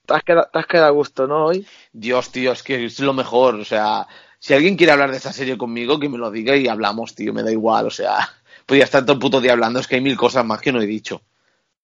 Te 0.06 0.14
has, 0.14 0.22
quedado, 0.22 0.86
a 0.86 0.90
gusto, 0.90 1.26
¿no? 1.26 1.46
Hoy. 1.46 1.66
Dios, 1.92 2.30
tío, 2.30 2.52
es 2.52 2.62
que 2.62 2.84
es 2.84 3.00
lo 3.00 3.12
mejor. 3.12 3.56
O 3.56 3.64
sea, 3.64 4.06
si 4.38 4.54
alguien 4.54 4.76
quiere 4.76 4.92
hablar 4.92 5.10
de 5.10 5.16
esta 5.16 5.32
serie 5.32 5.58
conmigo, 5.58 5.98
que 5.98 6.08
me 6.08 6.18
lo 6.18 6.30
diga 6.30 6.56
y 6.56 6.68
hablamos, 6.68 7.14
tío. 7.14 7.32
Me 7.32 7.42
da 7.42 7.50
igual. 7.50 7.86
O 7.86 7.90
sea, 7.90 8.18
podría 8.66 8.84
estar 8.84 9.02
todo 9.02 9.14
el 9.14 9.18
puto 9.18 9.40
día 9.40 9.52
hablando. 9.52 9.80
Es 9.80 9.86
que 9.86 9.96
hay 9.96 10.00
mil 10.00 10.16
cosas 10.16 10.44
más 10.44 10.60
que 10.60 10.72
no 10.72 10.80
he 10.80 10.86
dicho. 10.86 11.22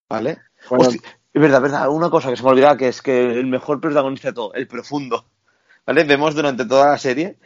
¿Vale? 0.08 0.38
es 1.32 1.40
verdad, 1.40 1.62
verdad. 1.62 1.88
Una 1.88 2.10
cosa 2.10 2.30
que 2.30 2.36
se 2.36 2.42
me 2.42 2.50
olvidaba 2.50 2.76
que 2.76 2.88
es 2.88 3.02
que 3.02 3.32
el 3.32 3.46
mejor 3.46 3.80
protagonista 3.80 4.28
de 4.28 4.34
todo, 4.34 4.54
el 4.54 4.68
profundo. 4.68 5.26
¿Vale? 5.84 6.04
Vemos 6.04 6.34
durante 6.34 6.64
toda 6.64 6.90
la 6.90 6.98
serie 6.98 7.36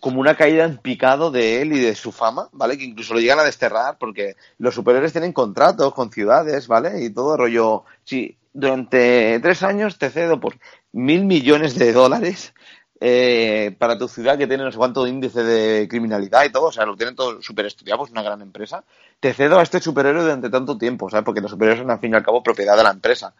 como 0.00 0.20
una 0.20 0.36
caída 0.36 0.64
en 0.64 0.76
picado 0.78 1.30
de 1.30 1.62
él 1.62 1.72
y 1.72 1.80
de 1.80 1.94
su 1.94 2.12
fama, 2.12 2.48
¿vale? 2.52 2.76
Que 2.76 2.84
incluso 2.84 3.14
lo 3.14 3.20
llegan 3.20 3.38
a 3.38 3.44
desterrar 3.44 3.96
porque 3.98 4.36
los 4.58 4.74
superiores 4.74 5.12
tienen 5.12 5.32
contratos 5.32 5.94
con 5.94 6.12
ciudades, 6.12 6.68
¿vale? 6.68 7.02
Y 7.02 7.10
todo 7.10 7.36
rollo. 7.36 7.84
Sí, 8.04 8.36
durante 8.52 9.40
tres 9.40 9.62
años 9.62 9.98
te 9.98 10.10
cedo 10.10 10.38
por 10.38 10.56
mil 10.92 11.24
millones 11.24 11.78
de 11.78 11.92
dólares 11.92 12.52
eh, 13.00 13.76
para 13.78 13.96
tu 13.96 14.08
ciudad 14.08 14.36
que 14.36 14.48
tiene 14.48 14.64
no 14.64 14.72
sé 14.72 14.78
cuánto 14.78 15.06
índice 15.06 15.44
de 15.44 15.86
criminalidad 15.88 16.44
y 16.44 16.50
todo, 16.50 16.66
o 16.66 16.72
sea, 16.72 16.84
lo 16.84 16.96
tienen 16.96 17.14
todo 17.14 17.40
súper 17.40 17.66
estudiado, 17.66 18.04
es 18.04 18.10
una 18.10 18.22
gran 18.22 18.42
empresa. 18.42 18.84
Te 19.20 19.32
cedo 19.32 19.58
a 19.58 19.62
este 19.62 19.80
superhéroe 19.80 20.22
durante 20.22 20.50
tanto 20.50 20.76
tiempo, 20.76 21.08
¿sabes? 21.08 21.24
Porque 21.24 21.40
los 21.40 21.50
superhéroes 21.50 21.80
son 21.80 21.90
al 21.90 22.00
fin 22.00 22.12
y 22.12 22.16
al 22.16 22.24
cabo 22.24 22.42
propiedad 22.42 22.76
de 22.76 22.82
la 22.82 22.90
empresa. 22.90 23.34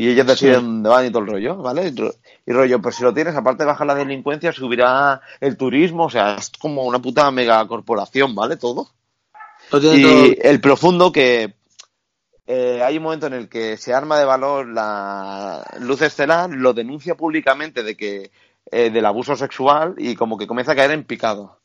Y 0.00 0.10
ellos 0.10 0.28
deciden 0.28 0.62
dónde 0.62 0.88
van 0.90 1.06
y 1.06 1.10
todo 1.10 1.24
el 1.24 1.28
rollo, 1.28 1.56
¿vale? 1.56 1.92
Y 2.46 2.52
rollo, 2.52 2.80
pues 2.80 2.94
si 2.94 3.02
lo 3.02 3.12
tienes, 3.12 3.34
aparte 3.34 3.64
de 3.64 3.66
bajar 3.66 3.84
la 3.84 3.96
delincuencia, 3.96 4.52
subirá 4.52 5.20
el 5.40 5.56
turismo, 5.56 6.04
o 6.04 6.10
sea, 6.10 6.36
es 6.36 6.52
como 6.56 6.84
una 6.84 7.00
puta 7.00 7.28
mega 7.32 7.66
corporación, 7.66 8.32
¿vale? 8.32 8.56
Todo. 8.56 8.90
Y 9.72 10.38
el 10.40 10.60
profundo 10.60 11.10
que 11.10 11.52
eh, 12.46 12.80
hay 12.80 12.98
un 12.98 13.02
momento 13.02 13.26
en 13.26 13.32
el 13.32 13.48
que 13.48 13.76
se 13.76 13.92
arma 13.92 14.16
de 14.20 14.24
valor 14.24 14.68
la 14.68 15.66
luz 15.80 16.00
estelar, 16.02 16.48
lo 16.48 16.74
denuncia 16.74 17.16
públicamente 17.16 17.82
de 17.82 17.96
que 17.96 18.30
eh, 18.70 18.90
del 18.90 19.04
abuso 19.04 19.34
sexual 19.34 19.96
y 19.98 20.14
como 20.14 20.38
que 20.38 20.46
comienza 20.46 20.74
a 20.74 20.76
caer 20.76 20.92
en 20.92 21.02
picado. 21.02 21.58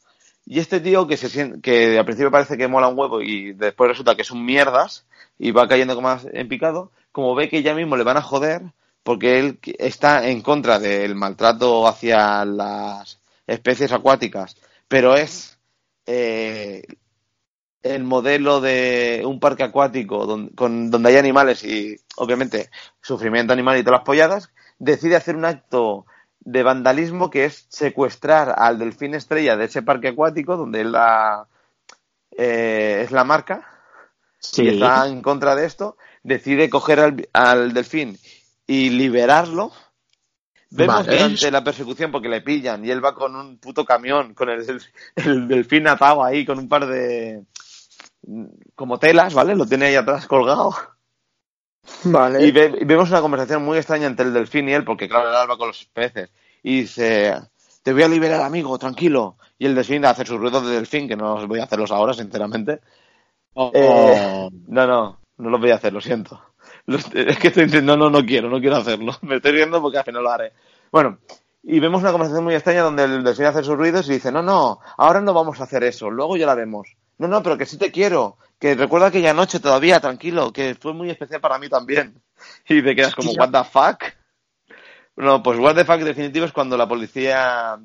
Y 0.43 0.57
este 0.57 0.79
tío 0.79 1.05
que 1.05 1.17
se 1.17 1.29
siente, 1.29 1.61
que 1.61 1.99
al 1.99 2.05
principio 2.05 2.31
parece 2.31 2.57
que 2.57 2.67
mola 2.67 2.87
un 2.87 2.97
huevo 2.97 3.21
y 3.21 3.53
después 3.53 3.91
resulta 3.91 4.15
que 4.15 4.23
son 4.23 4.43
mierdas 4.43 5.05
y 5.37 5.51
va 5.51 5.67
cayendo 5.67 5.93
como 5.93 6.07
más 6.07 6.25
en 6.33 6.47
picado, 6.47 6.89
como 7.13 7.35
ve 7.35 7.47
que 7.47 7.63
ya 7.63 7.73
mismo 7.73 7.95
le 7.95 8.03
van 8.03 8.17
a 8.17 8.21
joder 8.21 8.63
porque 9.03 9.39
él 9.39 9.59
está 9.77 10.27
en 10.27 10.41
contra 10.41 10.79
del 10.79 11.15
maltrato 11.15 11.87
hacia 11.87 12.43
las 12.43 13.21
especies 13.47 13.91
acuáticas, 13.91 14.57
pero 14.87 15.15
es 15.15 15.59
eh, 16.05 16.83
el 17.83 18.03
modelo 18.03 18.61
de 18.61 19.23
un 19.25 19.39
parque 19.39 19.63
acuático 19.63 20.25
donde, 20.25 20.55
con, 20.55 20.89
donde 20.89 21.09
hay 21.09 21.17
animales 21.17 21.63
y 21.63 21.97
obviamente 22.15 22.69
sufrimiento 23.01 23.53
animal 23.53 23.77
y 23.77 23.83
todas 23.83 23.99
las 23.99 24.05
polladas, 24.05 24.49
decide 24.79 25.15
hacer 25.15 25.35
un 25.35 25.45
acto 25.45 26.05
de 26.39 26.63
vandalismo 26.63 27.29
que 27.29 27.45
es 27.45 27.67
secuestrar 27.69 28.55
al 28.57 28.79
delfín 28.79 29.13
estrella 29.13 29.55
de 29.55 29.65
ese 29.65 29.83
parque 29.83 30.09
acuático 30.09 30.57
donde 30.57 30.81
él 30.81 30.93
la, 30.93 31.47
eh, 32.37 33.01
es 33.03 33.11
la 33.11 33.23
marca 33.23 33.69
Sí. 34.43 34.63
y 34.63 34.67
está 34.69 35.07
en 35.07 35.21
contra 35.21 35.55
de 35.55 35.65
esto, 35.65 35.95
decide 36.23 36.69
coger 36.69 36.99
al, 36.99 37.29
al 37.33 37.73
delfín 37.73 38.17
y 38.65 38.89
liberarlo. 38.89 39.71
Vemos 40.69 41.05
Vale. 41.05 41.17
durante 41.17 41.51
la 41.51 41.63
persecución 41.63 42.11
porque 42.11 42.29
le 42.29 42.41
pillan 42.41 42.83
y 42.83 42.89
él 42.89 43.03
va 43.03 43.13
con 43.13 43.35
un 43.35 43.59
puto 43.59 43.85
camión, 43.85 44.33
con 44.33 44.49
el, 44.49 44.65
el 45.15 45.47
delfín 45.47 45.87
atado 45.87 46.23
ahí, 46.23 46.45
con 46.45 46.57
un 46.57 46.67
par 46.67 46.87
de 46.87 47.43
como 48.73 48.97
telas, 48.99 49.33
¿vale? 49.33 49.55
Lo 49.55 49.65
tiene 49.65 49.85
ahí 49.87 49.95
atrás 49.95 50.25
colgado. 50.27 50.73
Vale. 52.05 52.45
Y, 52.45 52.51
ve- 52.51 52.77
y 52.81 52.85
vemos 52.85 53.09
una 53.09 53.21
conversación 53.21 53.63
muy 53.63 53.77
extraña 53.77 54.07
entre 54.07 54.25
el 54.25 54.33
delfín 54.33 54.69
y 54.69 54.73
él, 54.73 54.83
porque 54.85 55.09
claro, 55.09 55.29
él 55.29 55.49
va 55.49 55.57
con 55.57 55.67
los 55.67 55.85
peces. 55.85 56.31
Y 56.63 56.81
dice, 56.81 57.35
te 57.83 57.91
voy 57.93 58.03
a 58.03 58.07
liberar, 58.07 58.41
amigo, 58.41 58.77
tranquilo. 58.79 59.37
Y 59.59 59.65
el 59.65 59.75
delfín 59.75 60.05
hace 60.05 60.25
sus 60.25 60.39
ruidos 60.39 60.65
de 60.65 60.75
delfín, 60.75 61.07
que 61.07 61.17
no 61.17 61.35
os 61.35 61.47
voy 61.47 61.59
a 61.59 61.65
hacerlos 61.65 61.91
ahora, 61.91 62.13
sinceramente. 62.13 62.79
Oh, 63.53 63.69
Eh, 63.73 64.49
no, 64.67 64.87
no, 64.87 65.19
no 65.37 65.49
los 65.49 65.59
voy 65.59 65.71
a 65.71 65.75
hacer, 65.75 65.93
lo 65.93 66.01
siento. 66.01 66.41
Es 66.87 67.37
que 67.39 67.47
estoy 67.47 67.65
diciendo, 67.65 67.95
no, 67.97 68.09
no 68.09 68.25
quiero, 68.25 68.49
no 68.49 68.59
quiero 68.59 68.77
hacerlo. 68.77 69.13
Me 69.21 69.37
estoy 69.37 69.51
riendo 69.51 69.81
porque 69.81 69.97
al 69.97 70.03
final 70.03 70.23
lo 70.23 70.31
haré. 70.31 70.53
Bueno, 70.91 71.19
y 71.63 71.79
vemos 71.79 72.01
una 72.01 72.11
conversación 72.11 72.43
muy 72.43 72.55
extraña 72.55 72.81
donde 72.81 73.05
el 73.05 73.23
delfín 73.23 73.45
hace 73.45 73.63
sus 73.63 73.77
ruidos 73.77 74.07
y 74.09 74.13
dice, 74.13 74.31
no, 74.31 74.43
no, 74.43 74.79
ahora 74.97 75.21
no 75.21 75.33
vamos 75.33 75.59
a 75.59 75.63
hacer 75.63 75.83
eso, 75.83 76.09
luego 76.09 76.35
ya 76.35 76.45
la 76.45 76.55
vemos. 76.55 76.95
No, 77.17 77.27
no, 77.27 77.41
pero 77.41 77.57
que 77.57 77.65
sí 77.65 77.77
te 77.77 77.91
quiero, 77.91 78.37
que 78.59 78.75
recuerda 78.75 79.07
aquella 79.07 79.33
noche 79.33 79.59
todavía, 79.59 79.99
tranquilo, 79.99 80.51
que 80.51 80.75
fue 80.75 80.93
muy 80.93 81.09
especial 81.09 81.39
para 81.41 81.57
mí 81.57 81.69
también. 81.69 82.21
Y 82.67 82.83
te 82.83 82.93
quedas 82.93 83.15
como, 83.15 83.31
what 83.31 83.51
the 83.51 83.63
fuck? 83.63 84.03
No, 85.15 85.41
pues 85.41 85.57
what 85.57 85.75
the 85.75 85.85
fuck 85.85 85.99
definitivo 85.99 86.45
es 86.45 86.51
cuando 86.51 86.75
la 86.75 86.87
policía 86.87 87.79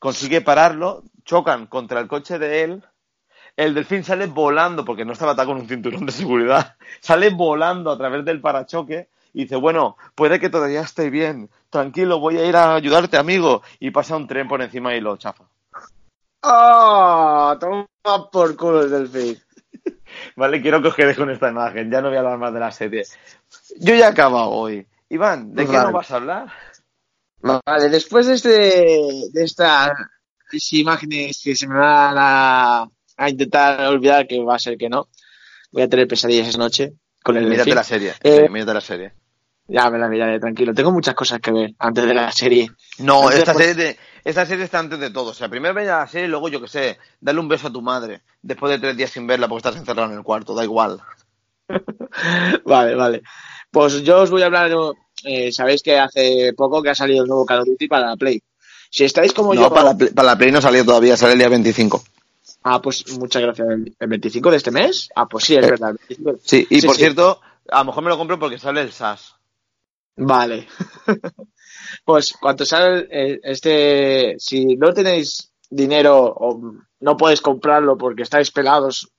consigue 0.00 0.40
pararlo, 0.40 1.04
chocan 1.24 1.66
contra 1.66 2.00
el 2.00 2.08
coche 2.08 2.40
de 2.40 2.62
él, 2.64 2.84
el 3.56 3.74
delfín 3.74 4.04
sale 4.04 4.26
volando, 4.26 4.84
porque 4.84 5.04
no 5.04 5.12
estaba 5.12 5.32
atado 5.32 5.48
con 5.48 5.58
un 5.58 5.68
cinturón 5.68 6.06
de 6.06 6.12
seguridad, 6.12 6.76
sale 7.00 7.30
volando 7.30 7.90
a 7.90 7.98
través 7.98 8.24
del 8.24 8.40
parachoque 8.40 9.08
y 9.32 9.42
dice, 9.42 9.56
bueno, 9.56 9.96
puede 10.14 10.38
que 10.38 10.48
todavía 10.48 10.80
esté 10.80 11.10
bien, 11.10 11.50
tranquilo, 11.70 12.20
voy 12.20 12.38
a 12.38 12.46
ir 12.46 12.56
a 12.56 12.74
ayudarte, 12.74 13.16
amigo, 13.16 13.62
y 13.80 13.90
pasa 13.90 14.16
un 14.16 14.26
tren 14.26 14.48
por 14.48 14.62
encima 14.62 14.94
y 14.94 15.00
lo 15.00 15.16
chafa. 15.16 15.44
¡Ah! 16.42 17.56
toma 17.58 17.86
por 18.30 18.56
culo 18.56 18.82
el 18.82 18.90
delfín. 18.90 19.42
Vale, 20.36 20.60
quiero 20.62 20.80
que 20.80 20.88
os 20.88 20.94
quedéis 20.94 21.16
con 21.16 21.30
esta 21.30 21.50
imagen, 21.50 21.90
ya 21.90 22.00
no 22.00 22.08
voy 22.08 22.16
a 22.16 22.20
hablar 22.20 22.38
más 22.38 22.54
de 22.54 22.60
la 22.60 22.70
serie. 22.70 23.04
Yo 23.78 23.94
ya 23.94 24.06
he 24.06 24.10
acabado 24.10 24.50
hoy. 24.50 24.86
Iván, 25.08 25.54
¿de 25.54 25.66
qué 25.66 25.72
no 25.72 25.92
vas 25.92 26.10
a 26.10 26.16
hablar? 26.16 26.52
Vale, 27.40 27.88
después 27.88 28.26
de, 28.26 28.34
este, 28.34 28.50
de 29.32 29.44
estas 29.44 29.92
imágenes 30.72 31.40
que 31.42 31.54
se 31.54 31.68
me 31.68 31.78
van 31.78 32.14
a, 32.16 32.88
a 33.16 33.30
intentar 33.30 33.80
olvidar, 33.86 34.26
que 34.26 34.40
va 34.42 34.56
a 34.56 34.58
ser 34.58 34.76
que 34.76 34.88
no, 34.88 35.08
voy 35.72 35.82
a 35.82 35.88
tener 35.88 36.06
pesadillas 36.08 36.48
esa 36.48 36.58
noche 36.58 36.92
con 37.22 37.36
el 37.36 37.46
Mírate 37.46 37.74
la 37.74 37.84
serie, 37.84 38.12
Eh, 38.22 38.44
sí, 38.46 38.52
mírate 38.52 38.74
la 38.74 38.80
serie. 38.80 39.12
Ya 39.66 39.88
me 39.90 39.98
la 39.98 40.08
miraré, 40.08 40.38
tranquilo. 40.38 40.74
Tengo 40.74 40.92
muchas 40.92 41.14
cosas 41.14 41.40
que 41.40 41.50
ver 41.50 41.70
antes 41.78 42.04
de 42.04 42.12
la 42.12 42.30
serie. 42.30 42.70
No, 42.98 43.22
Antes, 43.22 43.38
esta 43.38 43.54
pues- 43.54 43.66
serie, 43.66 43.82
de- 43.84 43.98
esta 44.22 44.44
serie 44.44 44.64
está 44.66 44.78
antes 44.78 44.98
de 44.98 45.08
todo. 45.10 45.30
O 45.30 45.34
sea, 45.34 45.48
primero 45.48 45.72
ve 45.72 45.86
la 45.86 46.06
serie 46.06 46.26
y 46.26 46.30
luego, 46.30 46.50
yo 46.50 46.60
que 46.60 46.68
sé, 46.68 46.98
dale 47.18 47.40
un 47.40 47.48
beso 47.48 47.68
a 47.68 47.72
tu 47.72 47.80
madre. 47.80 48.20
Después 48.42 48.70
de 48.72 48.78
tres 48.78 48.94
días 48.96 49.10
sin 49.10 49.26
verla 49.26 49.48
porque 49.48 49.66
estás 49.66 49.80
encerrado 49.80 50.10
en 50.12 50.18
el 50.18 50.22
cuarto, 50.22 50.54
da 50.54 50.64
igual. 50.64 51.00
Vale, 52.64 52.94
vale. 52.94 53.22
Pues 53.70 54.02
yo 54.02 54.20
os 54.22 54.30
voy 54.30 54.42
a 54.42 54.46
hablar, 54.46 54.70
eh, 55.24 55.50
sabéis 55.52 55.82
que 55.82 55.98
hace 55.98 56.52
poco 56.56 56.82
que 56.82 56.90
ha 56.90 56.94
salido 56.94 57.22
el 57.22 57.28
nuevo 57.28 57.44
Call 57.46 57.60
of 57.60 57.66
Duty 57.66 57.88
para 57.88 58.06
la 58.10 58.16
Play. 58.16 58.42
Si 58.90 59.04
estáis 59.04 59.32
como 59.32 59.54
No, 59.54 59.62
yo... 59.62 59.70
para 59.70 59.84
la, 59.92 59.96
Play- 59.96 60.10
para 60.12 60.26
la 60.26 60.38
Play 60.38 60.52
no 60.52 60.60
salió 60.60 60.84
todavía, 60.84 61.16
sale 61.16 61.32
el 61.32 61.38
día 61.38 61.48
25. 61.48 62.04
Ah, 62.64 62.80
pues 62.80 63.04
muchas 63.18 63.42
gracias. 63.42 63.68
¿El 63.68 63.94
el 63.98 64.08
25 64.08 64.50
de 64.50 64.56
este 64.56 64.70
mes? 64.70 65.08
Ah, 65.14 65.28
pues 65.28 65.44
sí, 65.44 65.54
es 65.56 65.64
Eh, 65.66 65.70
verdad. 65.70 65.90
el 65.90 65.96
25. 66.16 66.38
Sí, 66.42 66.66
y 66.70 66.80
Sí, 66.80 66.86
por 66.86 66.96
sí. 66.96 67.02
cierto, 67.02 67.40
a 67.70 67.78
lo 67.80 67.84
mejor 67.86 68.02
me 68.04 68.08
lo 68.10 68.18
compro 68.18 68.38
porque 68.38 68.58
sale 68.58 68.80
el 68.80 68.90
SAS. 68.92 69.34
Vale. 70.16 70.66
pues 72.04 72.32
cuando 72.40 72.64
sale 72.64 73.40
este, 73.42 74.36
si 74.38 74.76
no 74.76 74.92
tenéis 74.94 75.50
dinero 75.68 76.16
o 76.36 76.72
no 77.00 77.16
podéis 77.16 77.40
comprarlo 77.40 77.98
porque 77.98 78.22
estáis 78.22 78.50
pelados 78.50 79.10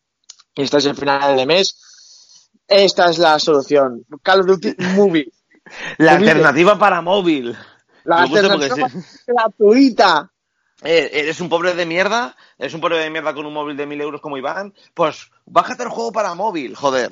y 0.55 0.61
estáis 0.63 0.85
en 0.85 0.95
final 0.95 1.35
de 1.35 1.45
mes, 1.45 2.49
esta 2.67 3.09
es 3.09 3.17
la 3.19 3.37
solución. 3.39 4.05
Call 4.23 4.41
of 4.41 4.47
Duty 4.47 4.75
Movie. 4.95 5.31
La 5.97 6.13
alternativa 6.13 6.77
para 6.79 7.01
móvil. 7.01 7.55
La 8.05 8.21
alternativa 8.23 8.87
gratuita. 9.27 10.31
Eh, 10.83 11.09
¿Eres 11.13 11.39
un 11.41 11.49
pobre 11.49 11.73
de 11.73 11.85
mierda? 11.85 12.35
¿Eres 12.57 12.73
un 12.73 12.81
pobre 12.81 12.97
de 12.97 13.09
mierda 13.09 13.33
con 13.33 13.45
un 13.45 13.53
móvil 13.53 13.77
de 13.77 13.85
mil 13.85 13.99
euros 14.01 14.21
como 14.21 14.37
Iván? 14.37 14.73
Pues 14.93 15.31
bájate 15.45 15.83
el 15.83 15.89
juego 15.89 16.11
para 16.11 16.35
móvil, 16.35 16.75
joder. 16.75 17.11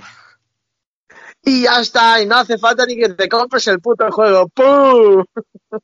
Y 1.44 1.64
ya 1.64 1.80
está, 1.80 2.22
y 2.22 2.26
no 2.26 2.38
hace 2.38 2.58
falta 2.58 2.86
ni 2.86 2.96
que 2.96 3.10
te 3.10 3.28
compres 3.30 3.68
el 3.68 3.80
puto 3.80 4.10
juego. 4.12 4.48
¡Pum! 4.50 5.24
¿No 5.72 5.80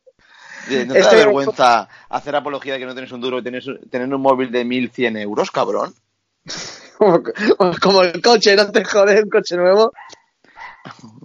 te 0.68 0.86
da 0.86 1.00
Este- 1.00 1.16
vergüenza 1.16 1.88
hacer 2.10 2.36
apología 2.36 2.74
de 2.74 2.80
que 2.80 2.86
no 2.86 2.94
tienes 2.94 3.12
un 3.12 3.22
duro 3.22 3.40
y 3.40 3.44
tienes, 3.44 3.66
tener 3.90 4.14
un 4.14 4.22
móvil 4.22 4.52
de 4.52 4.64
1100 4.66 5.18
euros, 5.18 5.52
cabrón? 5.52 5.94
Como, 6.98 7.24
como 7.82 8.04
el 8.04 8.22
coche, 8.22 8.58
no 8.58 8.70
te 8.74 8.84
jodes, 8.84 9.24
un 9.24 9.30
coche 9.30 9.56
nuevo. 9.56 9.94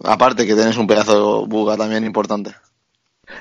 Aparte 0.05 0.47
que 0.47 0.55
tienes 0.55 0.77
un 0.77 0.87
pedazo 0.87 1.41
de 1.41 1.49
buga 1.49 1.77
también 1.77 2.05
importante. 2.05 2.55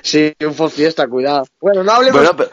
Sí, 0.02 0.34
un 0.40 0.54
Ford 0.54 0.70
Fiesta, 0.70 1.06
cuidado. 1.08 1.46
Bueno, 1.60 1.82
no 1.82 1.92
hablemos. 1.92 2.20
Bueno, 2.20 2.50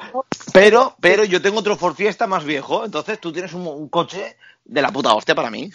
pero, 0.53 0.95
pero 0.99 1.23
yo 1.23 1.41
tengo 1.41 1.59
otro 1.59 1.77
Ford 1.77 1.95
Fiesta 1.95 2.27
más 2.27 2.43
viejo, 2.43 2.85
entonces 2.85 3.19
tú 3.19 3.31
tienes 3.31 3.53
un, 3.53 3.67
un 3.67 3.89
coche 3.89 4.37
de 4.63 4.81
la 4.81 4.91
puta 4.91 5.13
hostia 5.13 5.35
para 5.35 5.49
mí. 5.49 5.69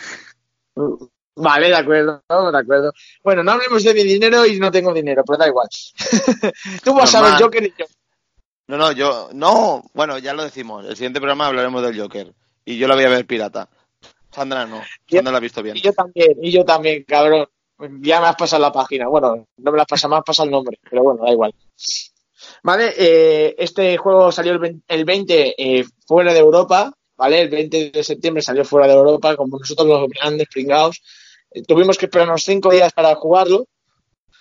Vale, 1.36 1.68
de 1.68 1.76
acuerdo, 1.76 2.22
de 2.28 2.58
acuerdo. 2.58 2.92
Bueno, 3.22 3.42
no 3.42 3.52
hablemos 3.52 3.84
de 3.84 3.92
mi 3.92 4.04
dinero 4.04 4.46
y 4.46 4.58
no 4.58 4.70
tengo 4.70 4.94
dinero, 4.94 5.22
pero 5.26 5.36
da 5.36 5.46
igual. 5.46 5.68
Tú 6.84 6.94
vas 6.94 7.14
a 7.14 7.22
ver. 7.22 7.42
Joker 7.42 7.62
y 7.62 7.74
yo. 7.78 7.84
No, 8.68 8.76
no, 8.78 8.92
yo, 8.92 9.28
no, 9.32 9.84
bueno, 9.92 10.18
ya 10.18 10.32
lo 10.32 10.42
decimos. 10.42 10.86
El 10.86 10.96
siguiente 10.96 11.20
programa 11.20 11.46
hablaremos 11.46 11.82
del 11.82 12.00
Joker. 12.00 12.32
Y 12.64 12.78
yo 12.78 12.88
la 12.88 12.94
voy 12.94 13.04
a 13.04 13.10
ver 13.10 13.26
pirata. 13.26 13.68
Sandra 14.30 14.66
no, 14.66 14.82
Sandra 15.08 15.32
la 15.32 15.38
ha 15.38 15.40
visto 15.40 15.62
bien. 15.62 15.76
Y 15.76 15.82
yo 15.82 15.92
también, 15.92 16.36
y 16.42 16.50
yo 16.50 16.64
también, 16.64 17.04
cabrón. 17.04 17.46
Ya 17.78 18.20
me 18.20 18.26
has 18.26 18.36
pasado 18.36 18.62
la 18.62 18.72
página. 18.72 19.08
Bueno, 19.08 19.46
no 19.56 19.70
me 19.70 19.76
la 19.76 19.82
has 19.82 19.88
pasado, 19.88 20.12
me 20.12 20.18
has 20.18 20.24
pasado 20.24 20.46
el 20.46 20.52
nombre, 20.52 20.78
pero 20.88 21.02
bueno, 21.02 21.24
da 21.24 21.32
igual. 21.32 21.54
Vale, 22.62 22.94
eh, 22.96 23.54
este 23.58 23.96
juego 23.96 24.32
salió 24.32 24.52
el 24.52 24.58
20, 24.58 24.84
el 24.88 25.04
20, 25.04 25.54
eh, 25.58 25.84
fuera 26.06 26.32
de 26.32 26.38
Europa, 26.38 26.92
¿vale? 27.16 27.42
El 27.42 27.48
20 27.48 27.90
de 27.90 28.04
septiembre 28.04 28.42
salió 28.42 28.64
fuera 28.64 28.86
de 28.86 28.94
Europa, 28.94 29.36
como 29.36 29.58
nosotros 29.58 29.86
los 29.86 30.08
grandes 30.08 30.48
pringados. 30.48 31.02
Eh, 31.50 31.62
tuvimos 31.62 31.98
que 31.98 32.06
esperarnos 32.06 32.44
cinco 32.44 32.70
días 32.70 32.92
para 32.92 33.14
jugarlo. 33.14 33.66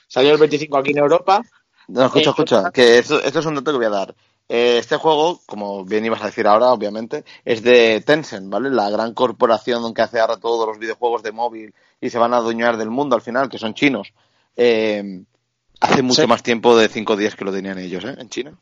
Salió 0.07 0.31
el 0.31 0.38
25 0.38 0.77
aquí 0.77 0.91
en 0.91 0.99
Europa. 0.99 1.41
No, 1.88 2.05
escucha, 2.05 2.29
escucha, 2.29 2.71
que 2.71 2.99
esto, 2.99 3.21
esto 3.21 3.39
es 3.39 3.45
un 3.45 3.55
dato 3.55 3.71
que 3.71 3.77
voy 3.77 3.86
a 3.86 3.89
dar. 3.89 4.15
Eh, 4.47 4.77
este 4.79 4.97
juego, 4.97 5.41
como 5.45 5.83
bien 5.86 6.05
ibas 6.05 6.21
a 6.21 6.27
decir 6.27 6.47
ahora, 6.47 6.71
obviamente, 6.71 7.25
es 7.43 7.63
de 7.63 8.01
Tencent, 8.01 8.49
¿vale? 8.49 8.69
La 8.69 8.89
gran 8.89 9.13
corporación 9.13 9.93
que 9.93 10.01
hace 10.03 10.19
ahora 10.19 10.38
todos 10.38 10.67
los 10.67 10.77
videojuegos 10.77 11.23
de 11.23 11.31
móvil 11.31 11.73
y 12.06 12.10
se 12.10 12.18
van 12.20 12.34
a 12.34 12.38
adueñar 12.38 12.78
del 12.78 12.89
mundo 12.89 13.16
al 13.16 13.22
final, 13.22 13.49
que 13.49 13.58
son 13.58 13.74
chinos. 13.74 14.14
Eh, 14.56 15.24
hace 15.82 16.01
mucho 16.01 16.22
Sí. 16.22 16.28
más 16.28 16.43
tiempo 16.43 16.78
de 16.78 16.88
cinco 16.89 17.16
días 17.16 17.36
que 17.36 17.45
lo 17.45 17.51
tenían 17.51 17.78
ellos, 17.80 18.03
¿eh? 18.06 18.16
En 18.18 18.30
China. 18.30 18.58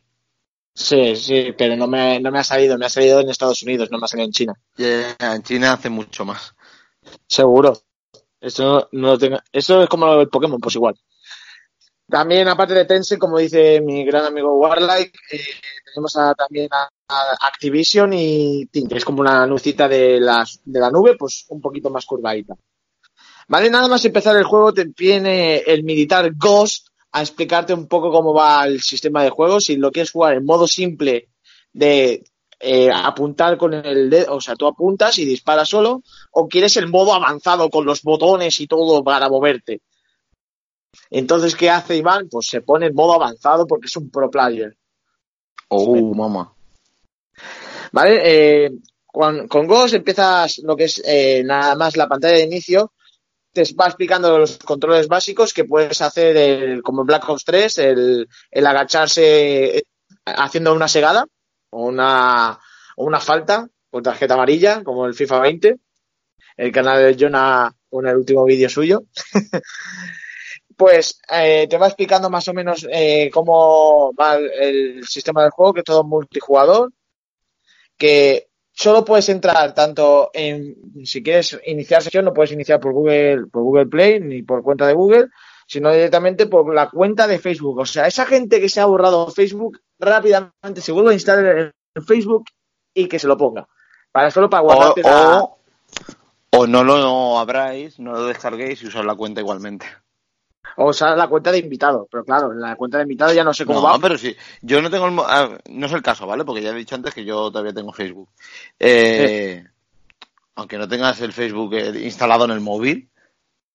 Sí, 0.76 1.16
sí, 1.16 1.54
pero 1.56 1.76
no 1.76 1.86
me, 1.88 2.20
no 2.20 2.32
me 2.32 2.40
ha 2.40 2.44
salido, 2.44 2.78
me 2.80 2.86
ha 2.88 2.90
salido 2.90 3.20
en 3.20 3.30
Estados 3.30 3.62
Unidos, 3.62 3.90
no 3.92 4.00
me 4.00 4.06
ha 4.06 4.08
salido 4.08 4.26
en 4.26 4.32
China. 4.32 4.54
Yeah, 4.78 5.16
en 5.20 5.44
China 5.44 5.74
hace 5.74 5.90
mucho 5.90 6.26
más. 6.26 6.56
Seguro. 7.28 7.78
Eso 8.42 8.90
no 8.94 9.08
lo 9.10 9.18
tengo. 9.18 9.38
Eso 9.52 9.84
es 9.84 9.88
como 9.90 10.12
el 10.16 10.30
Pokémon, 10.30 10.60
pues 10.60 10.76
igual. 10.76 10.96
También, 12.10 12.48
aparte 12.48 12.74
de 12.74 12.86
Tencent, 12.86 13.20
como 13.20 13.38
dice 13.40 13.80
mi 13.82 14.04
gran 14.04 14.26
amigo 14.26 14.54
Warlike, 14.60 15.18
eh, 15.32 15.40
tenemos 15.86 16.16
a- 16.18 16.34
también 16.36 16.68
a, 16.72 16.90
a 17.08 17.48
Activision 17.48 18.12
y 18.14 18.66
Ting, 18.68 18.88
que 18.88 18.98
es 18.98 19.06
como 19.06 19.22
una 19.22 19.48
lucita 19.48 19.88
de, 19.88 20.20
las, 20.20 20.60
de 20.66 20.80
la 20.80 20.92
nube, 20.92 21.16
pues 21.18 21.46
un 21.50 21.62
poquito 21.62 21.90
más 21.90 22.06
curvadita. 22.06 22.56
Vale, 23.48 23.70
nada 23.70 23.88
más 23.88 24.04
empezar 24.06 24.38
el 24.38 24.44
juego 24.44 24.74
te 24.74 24.86
viene 24.86 25.58
el 25.58 25.84
militar 25.84 26.32
Ghost 26.36 26.88
a 27.12 27.22
explicarte 27.22 27.74
un 27.74 27.88
poco 27.88 28.12
cómo 28.12 28.34
va 28.34 28.66
el 28.66 28.82
sistema 28.82 29.24
de 29.24 29.30
juego. 29.30 29.60
Si 29.60 29.76
lo 29.76 29.92
quieres 29.92 30.12
jugar 30.12 30.36
en 30.36 30.46
modo 30.46 30.68
simple 30.68 31.30
de 31.72 32.24
eh, 32.60 32.90
apuntar 32.92 33.58
con 33.58 33.74
el 33.74 34.10
dedo, 34.10 34.36
o 34.36 34.42
sea, 34.42 34.56
tú 34.56 34.68
apuntas 34.68 35.20
y 35.20 35.26
disparas 35.26 35.70
solo, 35.70 36.02
o 36.32 36.48
quieres 36.48 36.78
el 36.78 36.88
modo 36.88 37.14
avanzado 37.14 37.70
con 37.70 37.86
los 37.86 38.02
botones 38.02 38.60
y 38.62 38.68
todo 38.68 39.04
para 39.04 39.30
moverte. 39.30 39.82
Entonces, 41.10 41.56
¿qué 41.56 41.70
hace 41.70 41.98
Iván? 41.98 42.30
Pues 42.30 42.48
se 42.48 42.62
pone 42.62 42.88
en 42.88 42.96
modo 42.96 43.14
avanzado 43.14 43.68
porque 43.68 43.88
es 43.88 43.98
un 43.98 44.10
pro 44.10 44.32
player. 44.32 44.76
Oh, 45.68 46.14
mamá. 46.14 46.54
¿Vale? 47.92 48.22
Eh, 48.66 48.72
con, 49.06 49.48
con 49.48 49.68
Ghost 49.68 49.94
empiezas 49.94 50.60
lo 50.60 50.76
que 50.76 50.86
es 50.86 51.02
eh, 51.06 51.44
nada 51.44 51.76
más 51.76 51.96
la 51.98 52.08
pantalla 52.08 52.38
de 52.38 52.44
inicio, 52.44 52.94
te 53.54 53.64
va 53.80 53.86
explicando 53.86 54.38
los 54.40 54.58
controles 54.58 55.08
básicos 55.08 55.54
que 55.54 55.66
puedes 55.66 56.02
hacer 56.02 56.36
el, 56.36 56.82
como 56.82 57.06
Black 57.06 57.30
Ops 57.30 57.46
3, 57.46 57.78
el, 57.78 58.28
agacharse 58.66 59.78
eh, 59.78 59.84
haciendo 60.26 60.74
una 60.74 60.88
segada 60.88 61.28
o 61.70 61.86
una, 61.86 62.60
una 62.98 63.20
falta 63.20 63.68
con 63.92 64.02
tarjeta 64.02 64.34
amarilla, 64.34 64.84
como 64.84 65.06
el 65.06 65.14
FIFA 65.14 65.40
20. 65.40 65.78
El 66.58 66.72
canal 66.72 67.04
de 67.04 67.16
Jonah 67.20 67.72
con 67.90 68.08
el 68.08 68.16
último 68.16 68.44
vídeo 68.46 68.70
suyo. 68.70 69.04
pues 70.78 71.20
eh, 71.30 71.68
te 71.70 71.78
va 71.78 71.88
explicando 71.88 72.30
más 72.32 72.48
o 72.48 72.54
menos 72.54 72.88
eh, 72.92 73.30
cómo 73.32 74.14
va 74.14 74.36
el, 74.36 74.52
el, 74.52 75.08
sistema 75.08 75.44
del 75.44 75.52
juego, 75.52 75.74
que 75.74 75.80
es 75.82 75.86
todo 75.86 76.04
multijugador, 76.04 76.92
que 77.98 78.48
solo 78.74 79.06
puedes 79.06 79.30
entrar 79.30 79.74
tanto 79.74 80.32
en, 80.34 81.06
si 81.06 81.24
quieres 81.24 81.60
iniciar 81.66 82.02
sesión, 82.02 82.26
no 82.26 82.34
puedes 82.34 82.52
iniciar 82.52 82.80
por 82.80 82.94
Google, 82.94 83.46
por 83.52 83.64
Google 83.64 83.86
Play 83.86 84.20
ni 84.20 84.42
por 84.42 84.64
cuenta 84.64 84.88
de 84.88 84.94
Google, 84.94 85.28
sino 85.68 85.92
directamente 85.92 86.48
por 86.48 86.74
la 86.74 86.90
cuenta 86.90 87.28
de 87.28 87.40
Facebook. 87.40 87.80
O 87.80 87.86
sea, 87.86 88.08
esa 88.08 88.26
gente 88.26 88.60
que 88.60 88.70
se 88.70 88.82
ha 88.82 88.86
borrado 88.86 89.32
Facebook 89.32 89.80
rápidamente 90.00 90.82
se 90.82 90.92
vuelve 90.92 91.12
a 91.12 91.14
instalar 91.14 91.74
en 91.96 92.04
Facebook 92.04 92.46
y 92.94 93.08
que 93.08 93.20
se 93.20 93.28
lo 93.28 93.38
ponga. 93.38 93.68
Para 94.12 94.32
solo 94.32 94.50
para 94.50 94.64
guardarte 94.64 95.02
o, 95.02 95.10
la... 95.10 95.40
o, 95.40 95.58
o, 96.52 96.68
no 96.68 96.84
lo 96.84 97.40
abráis, 97.40 98.00
no 98.00 98.14
lo 98.14 98.26
descarguéis 98.26 98.84
y 98.84 98.88
usar 98.88 99.06
la 99.06 99.16
cuenta 99.16 99.42
igualmente. 99.42 99.86
O 100.78 100.90
usar 100.90 101.18
la 101.18 101.28
cuenta 101.28 101.52
de 101.52 101.60
invitado, 101.60 102.08
pero 102.10 102.24
claro, 102.24 102.54
la 102.54 102.76
cuenta 102.76 102.98
de 102.98 103.04
invitado 103.04 103.34
ya 103.34 103.44
no 103.44 103.54
sé 103.54 103.66
cómo 103.66 103.80
no, 103.80 103.86
va. 103.86 103.94
No, 103.94 104.00
pero 104.00 104.18
sí, 104.18 104.36
yo 104.62 104.82
no 104.82 104.90
tengo 104.90 105.08
el, 105.08 105.20
ah, 105.20 105.58
no 105.70 105.86
es 105.86 105.92
el 105.92 106.02
caso, 106.02 106.26
¿vale? 106.26 106.46
Porque 106.46 106.62
ya 106.62 106.72
he 106.72 106.76
dicho 106.76 106.96
antes 106.96 107.14
que 107.14 107.26
yo 107.26 107.52
todavía 107.52 107.74
tengo 107.74 107.94
Facebook. 107.94 108.30
Eh, 108.80 109.62
sí. 109.64 109.70
Aunque 110.56 110.78
no 110.78 110.88
tengas 110.88 111.20
el 111.22 111.34
Facebook 111.34 111.74
instalado 111.76 112.46
en 112.46 112.52
el 112.52 112.60
móvil, 112.60 113.10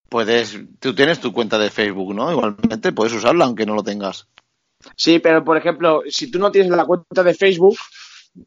puedes, 0.09 0.59
tú 0.79 0.95
tienes 0.95 1.21
tu 1.21 1.33
cuenta 1.33 1.59
de 1.59 1.71
Facebook, 1.71 2.15
¿no? 2.15 2.31
Igualmente 2.31 2.93
puedes 2.93 3.13
usarla 3.13 3.45
aunque 3.45 3.67
no 3.67 3.75
lo 3.75 3.83
tengas. 3.83 4.29
Sí, 4.95 5.19
pero 5.19 5.45
por 5.45 5.57
ejemplo, 5.57 6.03
si 6.09 6.31
tú 6.31 6.39
no 6.39 6.53
tienes 6.53 6.71
la 6.71 6.85
cuenta 6.85 7.23
de 7.23 7.35
Facebook 7.35 7.77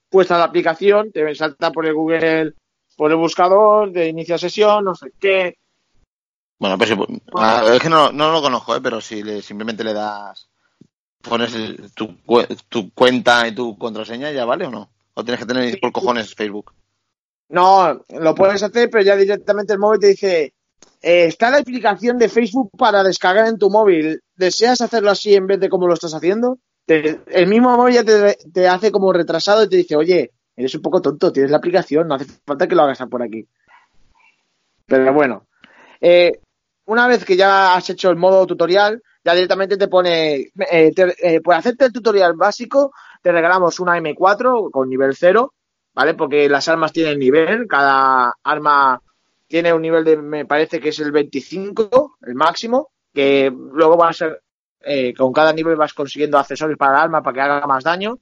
puesta 0.10 0.38
la 0.38 0.46
aplicación, 0.46 1.12
te 1.12 1.36
salta 1.36 1.72
por 1.72 1.86
el 1.86 1.94
Google, 1.94 2.54
por 2.96 3.12
el 3.12 3.18
buscador 3.18 3.92
de 3.92 4.08
inicio 4.08 4.38
sesión, 4.38 4.86
no 4.86 4.96
sé 4.96 5.12
qué. 5.20 5.58
Bueno, 6.62 6.78
pues 6.78 6.96
bueno. 6.96 7.74
es 7.74 7.80
que 7.80 7.90
no, 7.90 8.12
no, 8.12 8.32
lo 8.32 8.40
conozco, 8.40 8.76
¿eh? 8.76 8.82
pero 8.84 9.02
si 9.02 9.24
le, 9.24 9.42
simplemente 9.42 9.84
le 9.84 9.96
das, 9.96 10.48
pones 11.20 11.56
el, 11.56 11.92
tu, 11.96 12.16
tu, 12.70 12.94
cuenta 12.94 13.48
y 13.48 13.56
tu 13.56 13.76
contraseña, 13.80 14.30
¿ya 14.30 14.46
vale 14.46 14.68
o 14.68 14.70
no? 14.70 14.92
¿O 15.16 15.24
tienes 15.24 15.40
que 15.40 15.48
tener 15.48 15.80
por 15.80 15.92
cojones 15.92 16.36
Facebook? 16.36 16.72
No, 17.50 18.04
lo 18.10 18.36
puedes 18.36 18.62
hacer, 18.62 18.92
pero 18.92 19.04
ya 19.04 19.16
directamente 19.16 19.74
el 19.74 19.80
móvil 19.80 20.02
te 20.02 20.08
dice, 20.10 20.54
eh, 21.02 21.26
está 21.26 21.50
la 21.50 21.58
aplicación 21.58 22.20
de 22.20 22.30
Facebook 22.30 22.70
para 22.78 23.04
descargar 23.04 23.48
en 23.48 23.58
tu 23.58 23.72
móvil. 23.72 24.22
¿Deseas 24.36 24.82
hacerlo 24.82 25.10
así 25.10 25.34
en 25.34 25.48
vez 25.48 25.60
de 25.60 25.68
como 25.68 25.88
lo 25.88 25.96
estás 25.96 26.14
haciendo? 26.14 26.60
Te, 26.86 27.22
el 27.26 27.48
mismo 27.48 27.76
móvil 27.76 27.96
ya 27.96 28.04
te, 28.04 28.38
te, 28.54 28.68
hace 28.68 28.92
como 28.92 29.12
retrasado 29.12 29.64
y 29.64 29.70
te 29.70 29.78
dice, 29.78 29.96
oye, 29.96 30.32
eres 30.56 30.76
un 30.76 30.84
poco 30.84 31.02
tonto, 31.02 31.34
tienes 31.34 31.50
la 31.50 31.58
aplicación, 31.58 32.08
no 32.08 32.14
hace 32.14 32.28
falta 32.46 32.68
que 32.68 32.76
lo 32.76 32.84
hagas 32.84 33.00
por 33.10 33.24
aquí. 33.24 33.48
Pero 34.86 35.12
bueno, 35.12 35.48
eh, 36.02 36.40
una 36.92 37.08
vez 37.08 37.24
que 37.24 37.38
ya 37.38 37.74
has 37.74 37.90
hecho 37.90 38.10
el 38.10 38.18
modo 38.18 38.46
tutorial, 38.46 39.02
ya 39.24 39.34
directamente 39.34 39.78
te 39.78 39.88
pone, 39.88 40.52
eh, 40.70 40.92
te, 40.94 41.16
eh, 41.20 41.40
por 41.40 41.56
hacerte 41.56 41.86
el 41.86 41.94
tutorial 41.94 42.34
básico, 42.34 42.92
te 43.22 43.32
regalamos 43.32 43.80
una 43.80 43.98
M4 43.98 44.70
con 44.70 44.90
nivel 44.90 45.16
0, 45.16 45.54
¿vale? 45.94 46.16
Porque 46.16 46.50
las 46.50 46.68
armas 46.68 46.92
tienen 46.92 47.18
nivel, 47.18 47.66
cada 47.66 48.34
arma 48.44 49.02
tiene 49.48 49.72
un 49.72 49.82
nivel 49.82 50.04
de, 50.04 50.18
me 50.18 50.46
parece 50.46 50.82
que 50.82 50.90
es 50.90 51.00
el 51.00 51.14
25, 51.14 52.18
el 52.24 52.36
máximo, 52.36 52.90
que 53.14 53.50
luego 53.50 53.96
va 53.96 54.10
a 54.10 54.14
ser, 54.14 54.42
eh, 54.82 55.14
con 55.14 55.32
cada 55.32 55.54
nivel 55.54 55.78
vas 55.78 55.94
consiguiendo 55.94 56.38
accesorios 56.38 56.78
para 56.78 56.98
el 56.98 57.04
arma 57.04 57.24
para 57.24 57.34
que 57.34 57.42
haga 57.42 57.68
más 57.68 57.86
daño. 57.86 58.20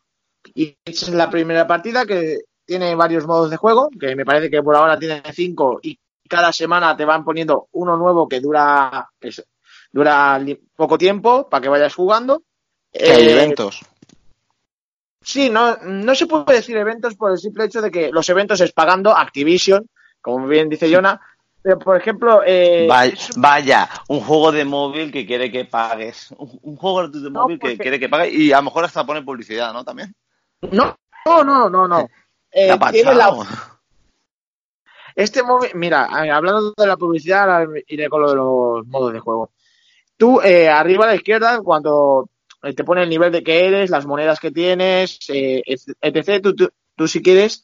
Y 0.53 0.77
esa 0.85 1.07
es 1.07 1.13
la 1.13 1.31
primera 1.31 1.65
partida 1.65 2.05
que 2.05 2.41
tiene 2.65 2.93
varios 2.93 3.25
modos 3.25 3.49
de 3.49 3.57
juego, 3.57 3.89
que 3.99 4.15
me 4.15 4.25
parece 4.25 4.51
que 4.51 4.61
por 4.61 4.75
ahora 4.75 4.99
tiene 4.99 5.23
5 5.25 5.79
y 5.81 5.97
cada 6.29 6.53
semana 6.53 6.95
te 6.95 7.03
van 7.03 7.25
poniendo 7.25 7.67
uno 7.73 7.97
nuevo 7.97 8.29
que 8.29 8.39
dura, 8.39 9.09
que 9.19 9.31
dura 9.91 10.39
poco 10.75 10.97
tiempo 10.97 11.49
para 11.49 11.61
que 11.61 11.69
vayas 11.69 11.93
jugando. 11.93 12.43
¿Qué 12.93 13.11
hay 13.11 13.27
eh, 13.27 13.31
eventos? 13.31 13.81
Sí, 15.21 15.49
no, 15.49 15.77
no 15.83 16.15
se 16.15 16.27
puede 16.27 16.57
decir 16.57 16.77
eventos 16.77 17.15
por 17.15 17.31
el 17.31 17.37
simple 17.37 17.65
hecho 17.65 17.81
de 17.81 17.91
que 17.91 18.09
los 18.11 18.29
eventos 18.29 18.61
es 18.61 18.71
pagando 18.71 19.15
Activision, 19.15 19.89
como 20.21 20.47
bien 20.47 20.69
dice 20.69 20.93
Jonah. 20.93 21.19
Pero, 21.61 21.77
por 21.77 21.97
ejemplo. 21.97 22.41
Eh, 22.45 22.87
vaya, 22.87 23.17
vaya, 23.35 23.89
un 24.07 24.21
juego 24.21 24.51
de 24.51 24.63
móvil 24.63 25.11
que 25.11 25.25
quiere 25.25 25.51
que 25.51 25.65
pagues. 25.65 26.31
Un, 26.37 26.57
un 26.61 26.75
juego 26.77 27.09
de 27.09 27.29
móvil 27.29 27.57
no, 27.57 27.59
porque... 27.59 27.75
que 27.75 27.77
quiere 27.77 27.99
que 27.99 28.07
pagues 28.07 28.33
y 28.33 28.53
a 28.53 28.57
lo 28.57 28.63
mejor 28.63 28.85
hasta 28.85 29.05
pone 29.05 29.23
publicidad, 29.23 29.73
¿no? 29.73 29.83
También. 29.83 30.15
No, 30.71 30.95
no, 31.25 31.43
no, 31.43 31.69
no. 31.69 31.87
no. 31.87 32.07
Eh, 32.51 32.77
tiene 32.91 33.13
la... 33.13 33.35
Este 35.19 35.43
móvil, 35.43 35.71
mira, 35.75 36.05
hablando 36.05 36.73
de 36.77 36.87
la 36.87 36.95
publicidad, 36.95 37.67
iré 37.87 38.07
con 38.07 38.21
lo 38.21 38.29
de 38.29 38.35
los 38.37 38.87
modos 38.87 39.11
de 39.11 39.19
juego. 39.19 39.51
Tú, 40.15 40.39
eh, 40.39 40.69
arriba 40.69 41.03
a 41.03 41.07
la 41.09 41.15
izquierda, 41.15 41.59
cuando 41.61 42.29
te 42.61 42.85
pone 42.85 43.03
el 43.03 43.09
nivel 43.09 43.29
de 43.29 43.43
que 43.43 43.67
eres, 43.67 43.89
las 43.89 44.05
monedas 44.05 44.39
que 44.39 44.51
tienes, 44.51 45.19
eh, 45.27 45.61
etc., 45.65 46.41
tú, 46.41 46.69
tú, 46.95 47.07
si 47.09 47.21
quieres 47.21 47.63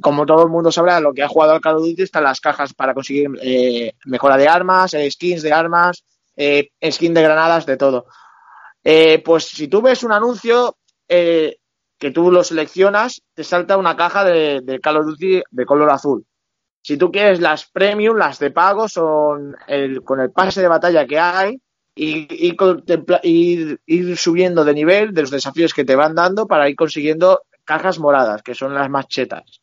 como 0.00 0.26
todo 0.26 0.42
el 0.42 0.48
mundo 0.48 0.72
sabrá, 0.72 0.98
lo 0.98 1.14
que 1.14 1.22
ha 1.22 1.28
jugado 1.28 1.52
al 1.52 1.60
Call 1.60 1.76
of 1.76 1.82
Duty 1.82 2.02
están 2.02 2.24
las 2.24 2.40
cajas 2.40 2.74
para 2.74 2.92
conseguir 2.92 3.30
eh, 3.40 3.92
mejora 4.06 4.36
de 4.36 4.48
armas, 4.48 4.92
eh, 4.94 5.08
skins 5.08 5.42
de 5.42 5.52
armas, 5.52 6.04
eh, 6.36 6.70
skin 6.90 7.14
de 7.14 7.22
granadas, 7.22 7.66
de 7.66 7.76
todo. 7.76 8.06
Eh, 8.82 9.22
pues 9.24 9.44
si 9.44 9.68
tú 9.68 9.80
ves 9.80 10.02
un 10.02 10.10
anuncio 10.10 10.76
eh, 11.06 11.58
que 11.98 12.10
tú 12.10 12.32
lo 12.32 12.42
seleccionas, 12.42 13.22
te 13.32 13.44
salta 13.44 13.76
una 13.76 13.96
caja 13.96 14.24
de, 14.24 14.60
de, 14.60 14.80
Call 14.80 14.96
of 14.96 15.06
Duty 15.06 15.42
de 15.50 15.66
color 15.66 15.90
azul. 15.90 16.26
Si 16.86 16.96
tú 16.96 17.10
quieres 17.10 17.40
las 17.40 17.66
premium, 17.66 18.16
las 18.16 18.38
de 18.38 18.52
pago, 18.52 18.88
son 18.88 19.56
el, 19.66 20.04
con 20.04 20.20
el 20.20 20.30
pase 20.30 20.62
de 20.62 20.68
batalla 20.68 21.04
que 21.04 21.18
hay 21.18 21.60
y, 21.96 22.28
y 22.30 22.56
ir, 23.24 23.80
ir 23.84 24.16
subiendo 24.16 24.64
de 24.64 24.72
nivel 24.72 25.12
de 25.12 25.22
los 25.22 25.32
desafíos 25.32 25.74
que 25.74 25.84
te 25.84 25.96
van 25.96 26.14
dando 26.14 26.46
para 26.46 26.68
ir 26.70 26.76
consiguiendo 26.76 27.42
cajas 27.64 27.98
moradas, 27.98 28.40
que 28.44 28.54
son 28.54 28.72
las 28.72 28.88
más 28.88 29.08
chetas. 29.08 29.60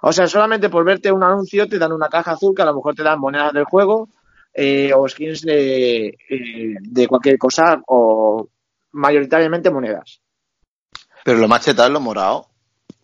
O 0.00 0.12
sea, 0.12 0.28
solamente 0.28 0.68
por 0.68 0.84
verte 0.84 1.10
un 1.10 1.24
anuncio 1.24 1.66
te 1.66 1.76
dan 1.76 1.90
una 1.90 2.08
caja 2.08 2.30
azul 2.30 2.54
que 2.54 2.62
a 2.62 2.66
lo 2.66 2.76
mejor 2.76 2.94
te 2.94 3.02
dan 3.02 3.18
monedas 3.18 3.52
del 3.52 3.64
juego 3.64 4.08
eh, 4.54 4.92
o 4.94 5.08
skins 5.08 5.42
de, 5.42 6.06
eh, 6.06 6.76
de 6.82 7.08
cualquier 7.08 7.36
cosa 7.36 7.82
o 7.84 8.48
mayoritariamente 8.92 9.72
monedas. 9.72 10.20
Pero 11.24 11.38
lo 11.38 11.48
más 11.48 11.64
chetado 11.64 11.88
es 11.88 11.94
lo 11.94 12.00
morado. 12.00 12.46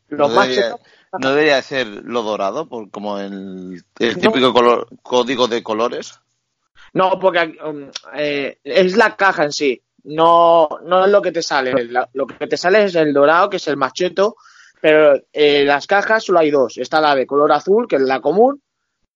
Lo 0.06 0.28
no 0.28 0.34
más 0.36 0.46
debería, 0.46 0.62
chetado... 0.66 0.80
¿No 1.18 1.30
debería 1.30 1.60
ser 1.60 1.86
lo 1.86 2.22
dorado, 2.22 2.66
por, 2.66 2.90
como 2.90 3.18
el, 3.18 3.84
el 3.98 4.14
típico 4.14 4.46
no. 4.46 4.52
color, 4.52 4.88
código 5.02 5.46
de 5.46 5.62
colores? 5.62 6.18
No, 6.94 7.18
porque 7.18 7.58
um, 7.64 7.90
eh, 8.14 8.58
es 8.64 8.96
la 8.96 9.16
caja 9.16 9.44
en 9.44 9.52
sí. 9.52 9.82
No, 10.04 10.68
no 10.84 11.04
es 11.04 11.10
lo 11.10 11.22
que 11.22 11.32
te 11.32 11.42
sale. 11.42 11.72
Lo 12.12 12.26
que 12.26 12.46
te 12.46 12.56
sale 12.56 12.84
es 12.84 12.94
el 12.94 13.12
dorado, 13.12 13.50
que 13.50 13.58
es 13.58 13.68
el 13.68 13.76
más 13.76 13.92
cheto, 13.92 14.36
pero 14.80 15.14
eh, 15.32 15.64
las 15.64 15.86
cajas 15.86 16.24
solo 16.24 16.40
hay 16.40 16.50
dos. 16.50 16.78
Está 16.78 17.00
la 17.00 17.14
de 17.14 17.26
color 17.26 17.52
azul, 17.52 17.86
que 17.86 17.96
es 17.96 18.02
la 18.02 18.20
común, 18.20 18.60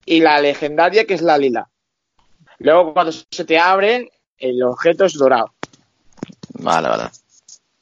y 0.05 0.20
la 0.20 0.40
legendaria, 0.40 1.05
que 1.07 1.14
es 1.14 1.22
la 1.22 1.38
lila. 1.38 1.68
Luego, 2.59 2.94
cuando 2.94 3.12
se 3.12 3.44
te 3.44 3.59
abre, 3.59 4.11
el 4.38 4.62
objeto 4.62 5.05
es 5.05 5.14
dorado. 5.14 5.55
Vale, 6.55 6.88
vale. 6.88 7.11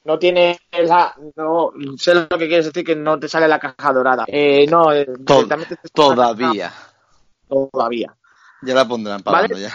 No 0.05 0.19
tiene 0.19 0.59
la. 0.71 1.15
No, 1.37 1.73
sé 1.97 2.15
lo 2.15 2.29
que 2.29 2.47
quieres 2.47 2.67
decir, 2.67 2.85
que 2.85 2.95
no 2.95 3.19
te 3.19 3.29
sale 3.29 3.49
la 3.49 3.59
caja 3.59 3.93
dorada. 3.93 4.25
Eh, 4.29 4.67
no, 4.67 4.89
Tod 5.25 5.51
todavía. 5.93 6.73
Todavía. 7.49 8.15
Ya 8.63 8.75
la 8.75 8.87
pondrán 8.87 9.23
pagando 9.23 9.55
¿Vale? 9.55 9.67
ya. 9.67 9.73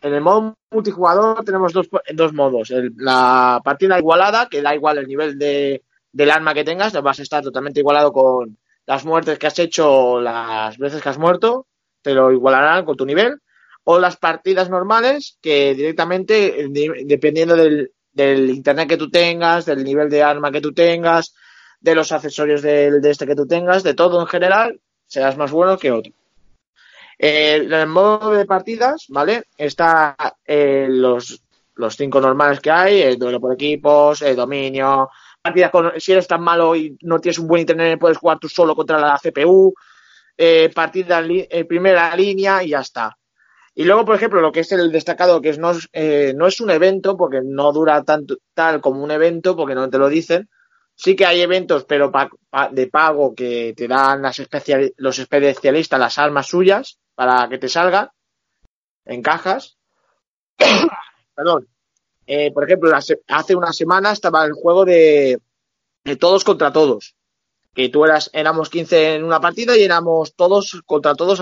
En 0.00 0.14
el 0.14 0.20
modo 0.20 0.54
multijugador 0.70 1.44
tenemos 1.44 1.72
dos, 1.72 1.88
dos 2.12 2.32
modos. 2.32 2.70
El, 2.70 2.92
la 2.96 3.60
partida 3.62 3.98
igualada, 3.98 4.48
que 4.48 4.62
da 4.62 4.74
igual 4.74 4.98
el 4.98 5.06
nivel 5.06 5.38
de, 5.38 5.84
del 6.10 6.30
arma 6.30 6.54
que 6.54 6.64
tengas, 6.64 6.92
vas 7.02 7.20
a 7.20 7.22
estar 7.22 7.42
totalmente 7.42 7.80
igualado 7.80 8.12
con 8.12 8.58
las 8.86 9.04
muertes 9.04 9.38
que 9.38 9.46
has 9.46 9.58
hecho, 9.58 10.20
las 10.20 10.76
veces 10.78 11.00
que 11.00 11.08
has 11.08 11.18
muerto, 11.18 11.66
te 12.02 12.14
lo 12.14 12.32
igualarán 12.32 12.84
con 12.84 12.96
tu 12.96 13.06
nivel. 13.06 13.40
o 13.84 13.98
las 13.98 14.16
partidas 14.16 14.70
normales, 14.70 15.38
que 15.40 15.74
directamente, 15.74 16.68
dependiendo 17.04 17.56
del, 17.56 17.92
del 18.12 18.50
internet 18.50 18.88
que 18.88 18.96
tú 18.96 19.10
tengas, 19.10 19.64
del 19.66 19.84
nivel 19.84 20.08
de 20.10 20.22
arma 20.22 20.52
que 20.52 20.60
tú 20.60 20.72
tengas, 20.72 21.34
de 21.80 21.94
los 21.94 22.12
accesorios 22.12 22.62
de, 22.62 23.00
de 23.00 23.10
este 23.10 23.26
que 23.26 23.34
tú 23.34 23.46
tengas, 23.46 23.82
de 23.82 23.94
todo 23.94 24.20
en 24.20 24.26
general, 24.26 24.80
serás 25.06 25.36
más 25.36 25.50
bueno 25.50 25.76
que 25.78 25.90
otro. 25.90 26.12
Eh, 27.18 27.54
el 27.54 27.86
modo 27.86 28.32
de 28.32 28.46
partidas, 28.46 29.06
¿vale? 29.08 29.44
Está 29.56 30.16
eh, 30.44 30.86
los, 30.88 31.42
los 31.76 31.96
cinco 31.96 32.20
normales 32.20 32.60
que 32.60 32.70
hay, 32.70 33.02
el 33.02 33.18
duelo 33.18 33.40
por 33.40 33.54
equipos, 33.54 34.22
el 34.22 34.34
dominio, 34.34 35.08
partidas 35.40 35.70
con, 35.70 35.92
si 36.00 36.12
eres 36.12 36.26
tan 36.26 36.42
malo 36.42 36.74
y 36.74 36.96
no 37.02 37.20
tienes 37.20 37.38
un 37.38 37.46
buen 37.46 37.60
internet, 37.60 37.98
puedes 38.00 38.18
jugar 38.18 38.38
tú 38.38 38.48
solo 38.48 38.74
contra 38.74 38.98
la 38.98 39.18
CPU, 39.18 39.74
eh, 40.36 40.70
partida 40.74 41.22
en 41.24 41.66
primera 41.66 42.16
línea 42.16 42.62
y 42.62 42.70
ya 42.70 42.80
está. 42.80 43.16
Y 43.74 43.84
luego, 43.84 44.04
por 44.04 44.16
ejemplo, 44.16 44.40
lo 44.40 44.52
que 44.52 44.60
es 44.60 44.72
el 44.72 44.92
destacado, 44.92 45.40
que 45.40 45.48
es, 45.50 45.58
no, 45.58 45.72
eh, 45.92 46.34
no 46.36 46.46
es 46.46 46.60
un 46.60 46.70
evento, 46.70 47.16
porque 47.16 47.40
no 47.42 47.72
dura 47.72 48.02
tanto 48.04 48.36
tal 48.54 48.80
como 48.80 49.02
un 49.02 49.10
evento, 49.10 49.56
porque 49.56 49.74
no 49.74 49.88
te 49.88 49.98
lo 49.98 50.08
dicen. 50.08 50.48
Sí 50.94 51.16
que 51.16 51.24
hay 51.24 51.40
eventos, 51.40 51.84
pero 51.84 52.12
de 52.72 52.86
pago 52.88 53.34
que 53.34 53.72
te 53.74 53.88
dan 53.88 54.20
las 54.20 54.42
los 54.96 55.18
especialistas 55.18 55.98
las 55.98 56.18
armas 56.18 56.46
suyas 56.46 56.98
para 57.14 57.48
que 57.48 57.58
te 57.58 57.68
salgan 57.68 58.10
en 59.06 59.22
cajas. 59.22 59.78
Perdón. 61.34 61.66
Eh, 62.26 62.52
por 62.52 62.64
ejemplo, 62.64 62.92
hace 62.94 63.56
una 63.56 63.72
semana 63.72 64.12
estaba 64.12 64.44
el 64.44 64.52
juego 64.52 64.84
de, 64.84 65.40
de 66.04 66.16
todos 66.16 66.44
contra 66.44 66.72
todos. 66.72 67.16
Que 67.74 67.88
tú 67.88 68.04
eras, 68.04 68.28
éramos 68.34 68.68
15 68.68 69.14
en 69.14 69.24
una 69.24 69.40
partida 69.40 69.76
y 69.76 69.82
éramos 69.82 70.34
todos 70.34 70.82
contra 70.84 71.14
todos. 71.14 71.40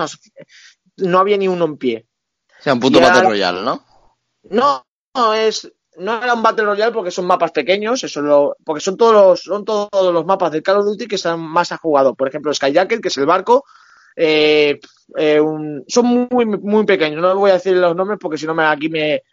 No 0.97 1.19
había 1.19 1.37
ni 1.37 1.47
uno 1.47 1.65
en 1.65 1.77
pie. 1.77 2.07
O 2.61 2.63
sea, 2.63 2.73
un 2.73 2.79
Battle 2.79 3.23
Royale, 3.23 3.63
¿no? 3.63 3.83
No, 4.43 4.85
no, 5.15 5.33
es, 5.33 5.71
no 5.97 6.23
era 6.23 6.35
un 6.35 6.43
Battle 6.43 6.65
Royale 6.65 6.91
porque 6.91 7.09
son 7.09 7.25
mapas 7.25 7.51
pequeños, 7.51 8.03
eso 8.03 8.21
lo, 8.21 8.55
porque 8.63 8.81
son 8.81 8.97
todos 8.97 9.13
los, 9.13 9.41
son 9.41 9.65
todos 9.65 10.13
los 10.13 10.25
mapas 10.25 10.51
de 10.51 10.61
Call 10.61 10.77
of 10.77 10.85
Duty 10.85 11.07
que 11.07 11.15
están 11.15 11.39
más 11.39 11.71
a 11.71 11.77
jugado. 11.77 12.13
Por 12.13 12.27
ejemplo, 12.27 12.53
Skyjacket, 12.53 13.01
que 13.01 13.07
es 13.07 13.17
el 13.17 13.25
barco, 13.25 13.65
eh, 14.15 14.79
eh, 15.17 15.41
son 15.87 16.27
muy, 16.31 16.45
muy 16.45 16.85
pequeños. 16.85 17.19
No 17.19 17.35
voy 17.35 17.49
a 17.49 17.55
decir 17.55 17.75
los 17.75 17.95
nombres 17.95 18.19
porque 18.21 18.37
si 18.37 18.45
no 18.45 18.53
me, 18.53 18.63
aquí 18.63 18.89
me, 18.89 19.23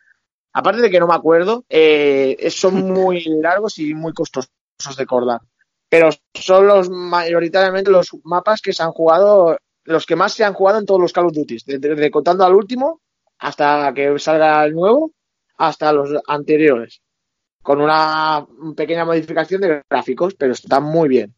aparte 0.54 0.80
de 0.80 0.90
que 0.90 1.00
no 1.00 1.06
me 1.06 1.14
acuerdo, 1.14 1.66
eh, 1.68 2.48
son 2.50 2.74
muy 2.92 3.22
largos 3.24 3.78
y 3.78 3.92
muy 3.92 4.14
costosos 4.14 4.50
de 4.96 5.02
acordar. 5.02 5.42
Pero 5.90 6.08
son 6.32 6.66
los 6.66 6.88
mayoritariamente 6.88 7.90
los 7.90 8.10
mapas 8.24 8.62
que 8.62 8.72
se 8.72 8.82
han 8.82 8.92
jugado, 8.92 9.58
los 9.84 10.06
que 10.06 10.16
más 10.16 10.32
se 10.32 10.44
han 10.44 10.54
jugado 10.54 10.78
en 10.78 10.86
todos 10.86 11.00
los 11.00 11.12
Call 11.12 11.26
of 11.26 11.34
Duty, 11.34 11.58
de 11.66 12.10
contando 12.10 12.44
al 12.44 12.54
último, 12.54 13.02
hasta 13.38 13.92
que 13.94 14.18
salga 14.18 14.64
el 14.64 14.74
nuevo, 14.74 15.12
hasta 15.56 15.92
los 15.92 16.10
anteriores, 16.26 17.02
con 17.62 17.80
una 17.80 18.46
pequeña 18.76 19.04
modificación 19.04 19.60
de 19.60 19.82
gráficos, 19.88 20.34
pero 20.34 20.52
está 20.52 20.80
muy 20.80 21.08
bien. 21.08 21.34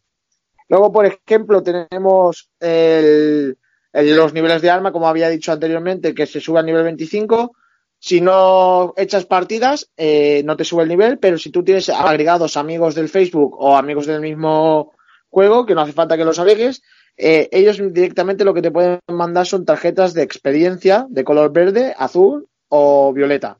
Luego, 0.69 0.93
por 0.93 1.05
ejemplo, 1.05 1.63
tenemos 1.63 2.51
el, 2.61 3.59
los 3.93 4.33
niveles 4.33 4.63
de 4.63 4.71
arma, 4.71 4.93
como 4.93 5.09
había 5.09 5.29
dicho 5.29 5.51
anteriormente, 5.53 6.15
que 6.15 6.27
se 6.27 6.41
sube 6.41 6.61
al 6.61 6.67
nivel 6.67 6.85
25. 6.85 7.57
Si 7.99 8.21
no 8.21 8.95
echas 8.97 9.27
partidas, 9.27 9.91
eh, 9.97 10.43
no 10.45 10.57
te 10.57 10.65
sube 10.65 10.85
el 10.85 10.89
nivel, 10.89 11.19
pero 11.19 11.39
si 11.39 11.51
tú 11.51 11.65
tienes 11.65 11.89
agregados 11.89 12.57
amigos 12.57 12.95
del 12.95 13.09
Facebook 13.09 13.57
o 13.59 13.77
amigos 13.77 14.07
del 14.07 14.21
mismo 14.21 14.93
juego, 15.29 15.67
que 15.67 15.75
no 15.75 15.83
hace 15.83 15.93
falta 15.93 16.17
que 16.17 16.25
los 16.25 16.39
agregues, 16.39 16.83
eh, 17.23 17.51
ellos 17.53 17.77
directamente 17.93 18.47
lo 18.47 18.55
que 18.55 18.63
te 18.63 18.71
pueden 18.71 18.99
mandar 19.09 19.47
son 19.47 19.67
tarjetas 19.67 20.15
de 20.15 20.23
experiencia 20.23 21.07
de 21.11 21.23
color 21.23 21.53
verde, 21.53 21.95
azul 21.99 22.49
o 22.69 23.13
violeta, 23.13 23.59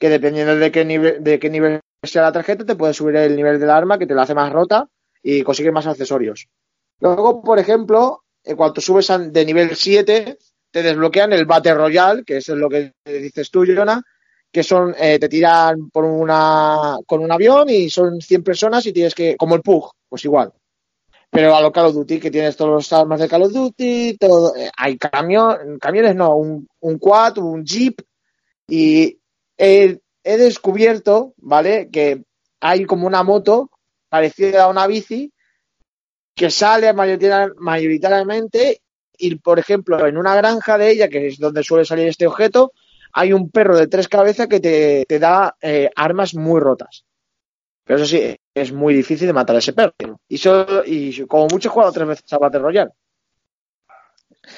que 0.00 0.08
dependiendo 0.08 0.56
de 0.56 0.72
qué 0.72 0.84
nivel, 0.84 1.22
de 1.22 1.38
qué 1.38 1.48
nivel 1.48 1.80
sea 2.02 2.22
la 2.22 2.32
tarjeta, 2.32 2.66
te 2.66 2.74
puede 2.74 2.94
subir 2.94 3.14
el 3.14 3.36
nivel 3.36 3.60
del 3.60 3.70
arma, 3.70 4.00
que 4.00 4.06
te 4.06 4.14
la 4.14 4.22
hace 4.22 4.34
más 4.34 4.52
rota 4.52 4.88
y 5.22 5.44
conseguir 5.44 5.70
más 5.70 5.86
accesorios. 5.86 6.48
Luego, 6.98 7.40
por 7.40 7.60
ejemplo, 7.60 8.24
en 8.42 8.56
cuanto 8.56 8.80
subes 8.80 9.08
de 9.32 9.44
nivel 9.44 9.76
7, 9.76 10.36
te 10.72 10.82
desbloquean 10.82 11.32
el 11.32 11.46
Battle 11.46 11.74
Royale, 11.74 12.24
que 12.24 12.38
es 12.38 12.48
lo 12.48 12.68
que 12.68 12.94
dices 13.04 13.48
tú, 13.52 13.64
Jonah, 13.64 14.02
que 14.50 14.64
son, 14.64 14.92
eh, 14.98 15.20
te 15.20 15.28
tiran 15.28 15.88
por 15.90 16.04
una, 16.04 16.96
con 17.06 17.22
un 17.22 17.30
avión 17.30 17.70
y 17.70 17.88
son 17.90 18.20
100 18.20 18.42
personas 18.42 18.84
y 18.86 18.92
tienes 18.92 19.14
que, 19.14 19.36
como 19.36 19.54
el 19.54 19.62
PUG, 19.62 19.92
pues 20.08 20.24
igual 20.24 20.52
pero 21.30 21.54
a 21.54 21.60
lo 21.60 21.72
Call 21.72 21.86
of 21.86 21.94
Duty, 21.94 22.18
que 22.18 22.30
tienes 22.30 22.56
todos 22.56 22.70
los 22.70 22.92
armas 22.92 23.20
de 23.20 23.28
Call 23.28 23.42
of 23.42 23.52
Duty, 23.52 24.16
todo, 24.18 24.56
eh, 24.56 24.70
hay 24.76 24.96
camión, 24.96 25.78
camiones, 25.78 26.16
no, 26.16 26.36
un, 26.36 26.66
un 26.80 26.98
quad, 26.98 27.38
un 27.38 27.64
jeep, 27.64 28.00
y 28.68 29.18
he, 29.56 29.98
descubierto, 30.22 31.34
¿vale? 31.38 31.88
Que 31.90 32.22
hay 32.60 32.84
como 32.84 33.06
una 33.06 33.22
moto 33.22 33.70
parecida 34.08 34.64
a 34.64 34.68
una 34.68 34.86
bici 34.86 35.32
que 36.34 36.50
sale 36.50 36.92
mayoritariamente 36.92 38.82
y, 39.16 39.34
por 39.36 39.58
ejemplo, 39.58 40.06
en 40.06 40.16
una 40.16 40.36
granja 40.36 40.78
de 40.78 40.90
ella, 40.90 41.08
que 41.08 41.28
es 41.28 41.38
donde 41.38 41.64
suele 41.64 41.84
salir 41.84 42.06
este 42.06 42.26
objeto, 42.26 42.72
hay 43.12 43.32
un 43.32 43.50
perro 43.50 43.76
de 43.76 43.88
tres 43.88 44.06
cabezas 44.06 44.46
que 44.46 44.60
te, 44.60 45.04
te 45.08 45.18
da 45.18 45.56
eh, 45.60 45.90
armas 45.96 46.34
muy 46.34 46.60
rotas. 46.60 47.04
Pero 47.88 48.02
eso 48.02 48.06
sí, 48.06 48.36
es 48.52 48.70
muy 48.70 48.92
difícil 48.92 49.26
de 49.26 49.32
matar 49.32 49.56
a 49.56 49.60
ese 49.60 49.72
perro. 49.72 50.20
Y, 50.28 50.38
y 50.84 51.26
como 51.26 51.46
mucho 51.48 51.70
he 51.70 51.72
jugado 51.72 51.90
tres 51.90 52.06
veces 52.06 52.32
a 52.34 52.38
Battle 52.38 52.60
Royale. 52.60 52.90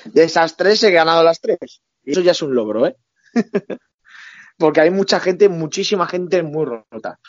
De 0.06 0.24
esas 0.24 0.56
tres 0.56 0.82
he 0.82 0.90
ganado 0.90 1.22
las 1.22 1.40
tres. 1.40 1.80
Y 2.02 2.10
eso 2.10 2.22
ya 2.22 2.32
es 2.32 2.42
un 2.42 2.56
logro, 2.56 2.88
¿eh? 2.88 2.96
Porque 4.58 4.80
hay 4.80 4.90
mucha 4.90 5.20
gente, 5.20 5.48
muchísima 5.48 6.08
gente 6.08 6.42
muy 6.42 6.64
rota. 6.66 7.20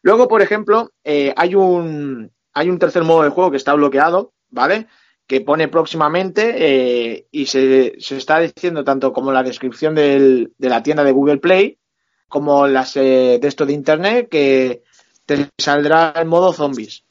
Luego, 0.00 0.28
por 0.28 0.40
ejemplo, 0.40 0.92
eh, 1.04 1.34
hay 1.36 1.54
un 1.54 2.32
hay 2.54 2.70
un 2.70 2.78
tercer 2.78 3.04
modo 3.04 3.24
de 3.24 3.28
juego 3.28 3.50
que 3.50 3.58
está 3.58 3.74
bloqueado, 3.74 4.32
¿vale? 4.48 4.86
Que 5.26 5.42
pone 5.42 5.68
próximamente 5.68 6.54
eh, 6.56 7.26
y 7.30 7.44
se, 7.44 7.96
se, 7.98 8.16
está 8.16 8.40
diciendo 8.40 8.82
tanto 8.82 9.12
como 9.12 9.30
la 9.30 9.42
descripción 9.42 9.94
de 9.94 10.48
la 10.56 10.82
tienda 10.82 11.04
de 11.04 11.12
Google 11.12 11.36
Play 11.36 11.78
como 12.28 12.66
las 12.66 12.96
eh, 12.96 13.38
de 13.40 13.48
esto 13.48 13.66
de 13.66 13.72
internet 13.72 14.28
que 14.30 14.82
te 15.28 15.50
saldrá 15.58 16.14
el 16.16 16.26
modo 16.26 16.54
zombies. 16.54 17.04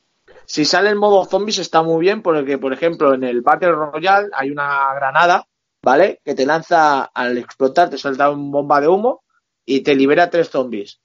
Si 0.47 0.65
sale 0.65 0.89
el 0.89 0.95
modo 0.95 1.23
zombies 1.25 1.59
está 1.59 1.83
muy 1.83 2.01
bien 2.01 2.23
porque, 2.23 2.57
por 2.57 2.73
ejemplo, 2.73 3.13
en 3.13 3.23
el 3.23 3.41
Battle 3.41 3.73
Royale 3.73 4.29
hay 4.33 4.49
una 4.49 4.91
granada, 4.95 5.45
¿vale? 5.83 6.19
Que 6.25 6.33
te 6.33 6.45
lanza 6.45 7.03
al 7.03 7.37
explotar, 7.37 7.91
te 7.91 7.97
salta 7.99 8.31
un 8.31 8.49
bomba 8.49 8.81
de 8.81 8.87
humo 8.87 9.23
y 9.65 9.81
te 9.81 9.93
libera 9.93 10.31
tres 10.31 10.49
zombies. 10.49 10.99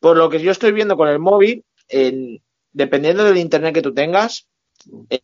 Por 0.00 0.16
lo 0.16 0.28
que 0.28 0.40
yo 0.40 0.50
estoy 0.50 0.72
viendo 0.72 0.96
con 0.96 1.08
el 1.08 1.20
móvil, 1.20 1.64
dependiendo 2.72 3.22
del 3.22 3.36
internet 3.36 3.74
que 3.74 3.82
tú 3.82 3.94
tengas, 3.94 4.48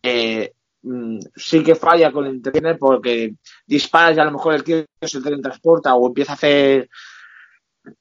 eh, 0.01 0.53
mm, 0.83 1.19
sí 1.35 1.61
que 1.61 1.75
falla 1.75 2.11
con 2.13 2.25
el 2.25 2.35
internet 2.35 2.77
porque 2.79 3.35
disparas 3.67 4.15
y 4.15 4.19
a 4.21 4.25
lo 4.25 4.31
mejor 4.31 4.53
el 4.53 4.63
tío 4.63 4.85
se 5.01 5.21
teletransporta 5.21 5.93
o 5.95 6.07
empieza 6.07 6.33
a 6.33 6.35
hacer 6.35 6.89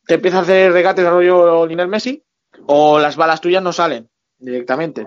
te 0.07 0.15
empieza 0.15 0.39
a 0.39 0.43
hacer 0.43 0.73
regate 0.73 1.03
de 1.03 1.11
rollo 1.11 1.67
Lionel 1.67 1.89
Messi 1.89 2.23
o 2.67 2.99
las 2.99 3.17
balas 3.17 3.41
tuyas 3.41 3.63
no 3.63 3.73
salen 3.73 4.09
directamente. 4.39 5.07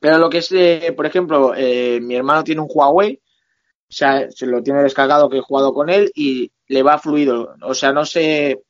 Pero 0.00 0.18
lo 0.18 0.30
que 0.30 0.38
es, 0.38 0.50
eh, 0.52 0.92
por 0.96 1.06
ejemplo, 1.06 1.52
eh, 1.54 2.00
mi 2.00 2.16
hermano 2.16 2.42
tiene 2.42 2.62
un 2.62 2.68
Huawei, 2.70 3.20
o 3.22 3.92
sea, 3.92 4.30
se 4.30 4.46
lo 4.46 4.62
tiene 4.62 4.82
descargado 4.82 5.28
que 5.28 5.38
he 5.38 5.42
jugado 5.42 5.74
con 5.74 5.90
él 5.90 6.10
y 6.14 6.50
le 6.68 6.82
va 6.82 6.98
fluido. 6.98 7.54
O 7.62 7.74
sea, 7.74 7.92
no 7.92 8.04
sé, 8.06 8.62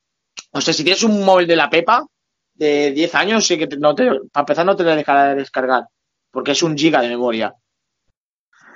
o 0.52 0.60
sea, 0.60 0.74
si 0.74 0.82
tienes 0.82 1.04
un 1.04 1.24
móvil 1.24 1.46
de 1.46 1.56
la 1.56 1.70
Pepa 1.70 2.06
de 2.54 2.90
10 2.92 3.14
años, 3.14 3.46
sí 3.46 3.58
que 3.58 3.68
no 3.78 3.94
te, 3.94 4.06
para 4.32 4.42
empezar 4.42 4.66
no 4.66 4.76
te 4.76 4.82
lo 4.82 4.96
dejará 4.96 5.28
de 5.28 5.36
descargar, 5.36 5.84
porque 6.30 6.52
es 6.52 6.62
un 6.62 6.76
giga 6.76 7.00
de 7.00 7.08
memoria. 7.08 7.54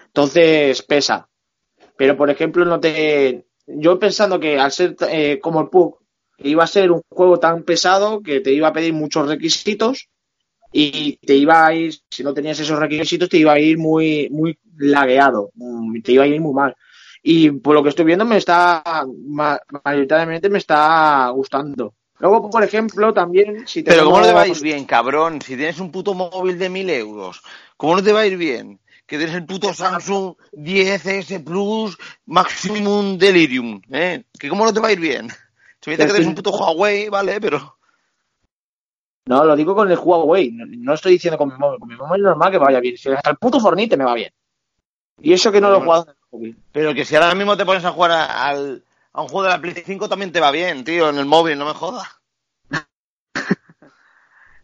Entonces 0.06 0.82
pesa. 0.82 1.28
Pero, 1.96 2.16
por 2.16 2.30
ejemplo, 2.30 2.64
no 2.64 2.78
te, 2.78 3.46
yo 3.66 3.98
pensando 3.98 4.38
que 4.38 4.58
al 4.58 4.70
ser 4.70 4.96
eh, 5.08 5.40
como 5.40 5.60
el 5.60 5.68
PUG, 6.36 6.46
iba 6.46 6.64
a 6.64 6.68
ser 6.68 6.90
un 6.90 7.02
juego 7.08 7.38
tan 7.38 7.62
pesado 7.62 8.22
que 8.22 8.40
te 8.40 8.52
iba 8.52 8.68
a 8.68 8.72
pedir 8.72 8.92
muchos 8.92 9.28
requisitos 9.28 10.08
y 10.72 11.18
te 11.18 11.34
iba 11.36 11.64
a 11.64 11.72
ir, 11.72 11.94
si 12.10 12.24
no 12.24 12.34
tenías 12.34 12.58
esos 12.58 12.78
requisitos, 12.78 13.28
te 13.28 13.38
iba 13.38 13.52
a 13.52 13.60
ir 13.60 13.78
muy, 13.78 14.28
muy 14.30 14.58
lagueado, 14.76 15.50
mm, 15.54 16.00
te 16.02 16.12
iba 16.12 16.24
a 16.24 16.26
ir 16.26 16.40
muy 16.40 16.52
mal. 16.52 16.76
Y 17.22 17.52
por 17.52 17.74
lo 17.74 17.82
que 17.82 17.90
estoy 17.90 18.04
viendo, 18.04 18.24
me 18.24 18.36
está, 18.38 18.82
mayoritariamente 19.84 20.50
me 20.50 20.58
está 20.58 21.28
gustando. 21.30 21.94
Luego, 22.18 22.50
por 22.50 22.64
ejemplo, 22.64 23.14
también, 23.14 23.66
si 23.66 23.82
Pero 23.82 24.04
¿cómo 24.04 24.20
no 24.20 24.26
te 24.26 24.32
va 24.32 24.42
a 24.42 24.48
ir 24.48 24.60
bien, 24.60 24.84
cabrón? 24.84 25.40
Si 25.40 25.56
tienes 25.56 25.78
un 25.78 25.92
puto 25.92 26.12
móvil 26.12 26.58
de 26.58 26.68
mil 26.68 26.90
euros, 26.90 27.40
¿cómo 27.76 27.96
no 27.96 28.02
te 28.02 28.12
va 28.12 28.20
a 28.20 28.26
ir 28.26 28.36
bien? 28.36 28.80
Que 29.06 29.16
tienes 29.16 29.36
el 29.36 29.46
puto 29.46 29.72
Samsung 29.72 30.34
10S 30.52 31.44
Plus 31.44 31.96
Maximum 32.26 33.16
Delirium, 33.16 33.80
¿eh? 33.90 34.24
¿Que 34.38 34.48
cómo 34.48 34.64
no 34.64 34.72
te 34.72 34.80
va 34.80 34.88
a 34.88 34.92
ir 34.92 35.00
bien? 35.00 35.28
Si 35.84 35.90
me 35.90 35.98
dice 35.98 36.08
que 36.08 36.14
eres 36.14 36.26
un 36.26 36.34
puto 36.34 36.50
Huawei, 36.50 37.10
vale, 37.10 37.38
pero. 37.42 37.76
No, 39.26 39.44
lo 39.44 39.54
digo 39.54 39.74
con 39.74 39.90
el 39.90 39.98
Huawei. 39.98 40.50
No, 40.50 40.94
estoy 40.94 41.12
diciendo 41.12 41.36
con 41.36 41.50
mi 41.50 41.58
móvil. 41.58 41.78
Con 41.78 41.88
mi 41.90 41.94
móvil 41.94 42.22
es 42.22 42.24
normal 42.24 42.50
que 42.50 42.56
vaya 42.56 42.80
bien. 42.80 42.96
Si 42.96 43.10
hasta 43.10 43.28
el 43.28 43.36
puto 43.36 43.60
Fornite 43.60 43.98
me 43.98 44.06
va 44.06 44.14
bien. 44.14 44.32
Y 45.20 45.34
eso 45.34 45.52
que 45.52 45.60
no 45.60 45.68
lo 45.68 45.76
he 45.76 45.80
jugado 45.82 46.16
Pero 46.72 46.94
que 46.94 47.04
si 47.04 47.16
ahora 47.16 47.34
mismo 47.34 47.54
te 47.54 47.66
pones 47.66 47.84
a 47.84 47.92
jugar 47.92 48.12
al, 48.12 48.82
a 49.12 49.20
un 49.20 49.28
juego 49.28 49.42
de 49.42 49.50
la 49.50 49.60
Play 49.60 49.74
5 49.74 50.08
también 50.08 50.32
te 50.32 50.40
va 50.40 50.50
bien, 50.50 50.84
tío, 50.84 51.10
en 51.10 51.18
el 51.18 51.26
móvil, 51.26 51.58
no 51.58 51.66
me 51.66 51.74
jodas. 51.74 52.08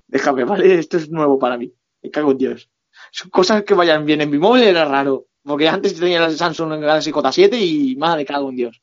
Déjame, 0.09 0.45
¿vale? 0.45 0.79
Esto 0.79 0.97
es 0.97 1.11
nuevo 1.11 1.39
para 1.39 1.59
mí. 1.59 1.71
Me 2.03 2.11
cago 2.11 2.31
en 2.31 2.39
Dios. 2.39 2.71
Son 3.11 3.29
cosas 3.29 3.63
que 3.65 3.75
vayan 3.75 4.07
bien 4.07 4.23
en 4.23 4.31
mi 4.31 4.39
móvil 4.39 4.63
era 4.63 4.87
raro. 4.87 5.27
Porque 5.45 5.69
antes 5.69 6.01
tenía 6.01 6.25
el 6.25 6.39
Samsung 6.39 6.81
Galaxy 6.81 7.13
J7 7.13 7.59
y 7.61 7.97
más 7.97 8.17
me 8.17 8.25
cago 8.25 8.49
en 8.49 8.57
Dios. 8.57 8.83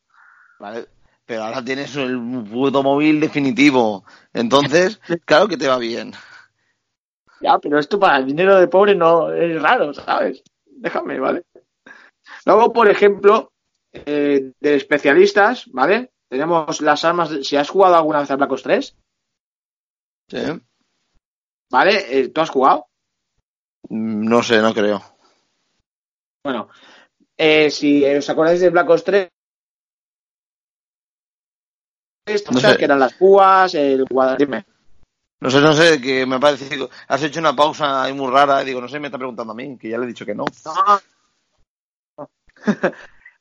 Vale, 0.59 0.87
pero 1.27 1.43
ahora 1.43 1.63
tienes 1.63 1.95
el 1.97 2.17
puto 2.49 2.81
móvil 2.81 3.19
definitivo. 3.19 4.03
Entonces, 4.33 4.99
claro 5.25 5.47
que 5.47 5.57
te 5.57 5.67
va 5.67 5.77
bien. 5.77 6.13
Ya, 7.41 7.59
pero 7.59 7.77
esto 7.77 7.99
para 7.99 8.17
el 8.17 8.25
dinero 8.25 8.59
de 8.59 8.67
pobre 8.67 8.95
no 8.95 9.31
es 9.31 9.61
raro, 9.61 9.93
¿sabes? 9.93 10.41
Déjame, 10.65 11.19
¿vale? 11.19 11.43
Luego, 12.45 12.73
por 12.73 12.87
ejemplo, 12.89 13.51
eh, 13.93 14.53
de 14.59 14.75
especialistas, 14.75 15.69
¿vale? 15.71 16.11
Tenemos 16.29 16.81
las 16.81 17.03
armas. 17.05 17.29
de- 17.29 17.43
si 17.43 17.55
has 17.57 17.69
jugado 17.69 17.95
alguna 17.95 18.21
vez 18.21 18.31
a 18.31 18.35
Black 18.37 18.51
Ops 18.51 18.63
3, 18.63 18.95
Sí. 20.29 20.37
¿vale? 21.69 22.05
Eh, 22.19 22.29
¿Tú 22.29 22.41
has 22.41 22.49
jugado? 22.49 22.87
Mm, 23.89 24.27
No 24.27 24.41
sé, 24.43 24.61
no 24.61 24.73
creo. 24.73 25.01
Bueno, 26.43 26.69
eh, 27.37 27.69
si 27.69 28.03
os 28.05 28.29
acordáis 28.29 28.59
de 28.61 28.69
Black 28.69 28.89
Ops 28.89 29.03
3, 29.03 29.29
No 32.51 32.59
sé. 32.59 32.77
que 32.77 32.85
eran 32.85 32.99
las 32.99 33.13
púas, 33.13 33.73
el 33.75 34.05
dime. 34.37 34.65
No 35.39 35.51
sé, 35.51 35.61
no 35.61 35.73
sé, 35.73 36.01
que 36.01 36.25
me 36.25 36.37
ha 36.37 36.39
parecido. 36.39 36.89
Has 37.07 37.23
hecho 37.23 37.39
una 37.39 37.55
pausa 37.55 38.03
ahí 38.03 38.13
muy 38.13 38.31
rara. 38.31 38.61
y 38.63 38.65
Digo, 38.65 38.81
no 38.81 38.87
sé, 38.87 38.99
me 38.99 39.07
está 39.07 39.17
preguntando 39.17 39.53
a 39.53 39.55
mí, 39.55 39.77
que 39.77 39.89
ya 39.89 39.97
le 39.97 40.05
he 40.05 40.07
dicho 40.07 40.25
que 40.25 40.35
no. 40.35 40.45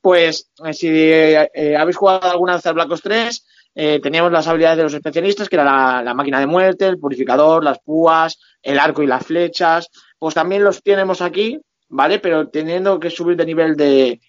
Pues 0.03 0.53
eh, 0.65 0.73
si 0.73 0.87
eh, 0.89 1.51
eh, 1.53 1.77
habéis 1.77 1.97
jugado 1.97 2.31
alguna 2.31 2.55
vez 2.55 2.67
al 2.67 2.75
Black 2.75 2.93
Ops 2.93 3.03
3, 3.03 3.47
eh, 3.75 4.01
teníamos 4.01 4.31
las 4.31 4.47
habilidades 4.47 4.77
de 4.77 4.83
los 4.85 4.95
especialistas, 4.95 5.49
que 5.49 5.57
era 5.57 5.65
la, 5.65 6.01
la 6.01 6.15
máquina 6.15 6.39
de 6.39 6.47
muerte, 6.47 6.87
el 6.87 7.01
purificador, 7.01 7.65
las 7.65 7.81
púas, 7.81 8.39
el 8.63 8.79
arco 8.79 9.03
y 9.03 9.09
las 9.09 9.27
flechas. 9.27 9.89
Pues 10.17 10.35
también 10.35 10.63
los 10.63 10.81
tenemos 10.81 11.23
aquí, 11.23 11.61
¿vale? 11.89 12.21
Pero 12.21 12.49
teniendo 12.49 13.01
que 13.01 13.11
subir 13.11 13.37
de 13.37 13.47
nivel 13.47 13.75
de 13.75 14.21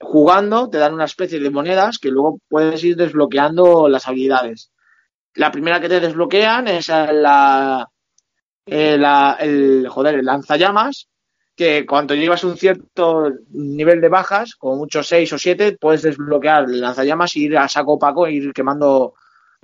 jugando, 0.00 0.68
te 0.70 0.78
dan 0.78 0.94
una 0.94 1.04
especie 1.04 1.40
de 1.40 1.50
monedas 1.50 1.98
que 1.98 2.10
luego 2.10 2.38
puedes 2.48 2.82
ir 2.84 2.96
desbloqueando 2.96 3.88
las 3.88 4.08
habilidades. 4.08 4.70
La 5.34 5.52
primera 5.52 5.80
que 5.80 5.88
te 5.88 6.00
desbloquean 6.00 6.68
es 6.68 6.88
la, 6.88 7.88
eh, 8.66 8.96
la- 8.98 9.36
el, 9.40 9.86
joder, 9.88 10.16
el 10.16 10.24
lanzallamas, 10.26 11.08
que 11.54 11.86
cuando 11.86 12.14
llevas 12.14 12.44
un 12.44 12.56
cierto 12.56 13.30
nivel 13.50 14.00
de 14.00 14.08
bajas, 14.08 14.54
como 14.56 14.76
mucho 14.76 15.02
6 15.02 15.32
o 15.32 15.38
7, 15.38 15.76
puedes 15.80 16.02
desbloquear 16.02 16.64
el 16.64 16.80
lanzallamas 16.80 17.36
y 17.36 17.44
ir 17.44 17.58
a 17.58 17.68
saco 17.68 17.94
opaco 17.94 18.26
e 18.26 18.32
ir 18.32 18.52
quemando, 18.52 19.14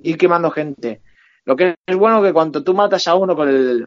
ir 0.01 0.17
quemando 0.17 0.49
gente. 0.51 1.01
Lo 1.45 1.55
que 1.55 1.75
es 1.85 1.95
bueno 1.97 2.21
que 2.23 2.33
cuando 2.33 2.63
tú 2.63 2.73
matas 2.73 3.07
a 3.07 3.15
uno 3.15 3.35
con 3.35 3.49
el, 3.49 3.85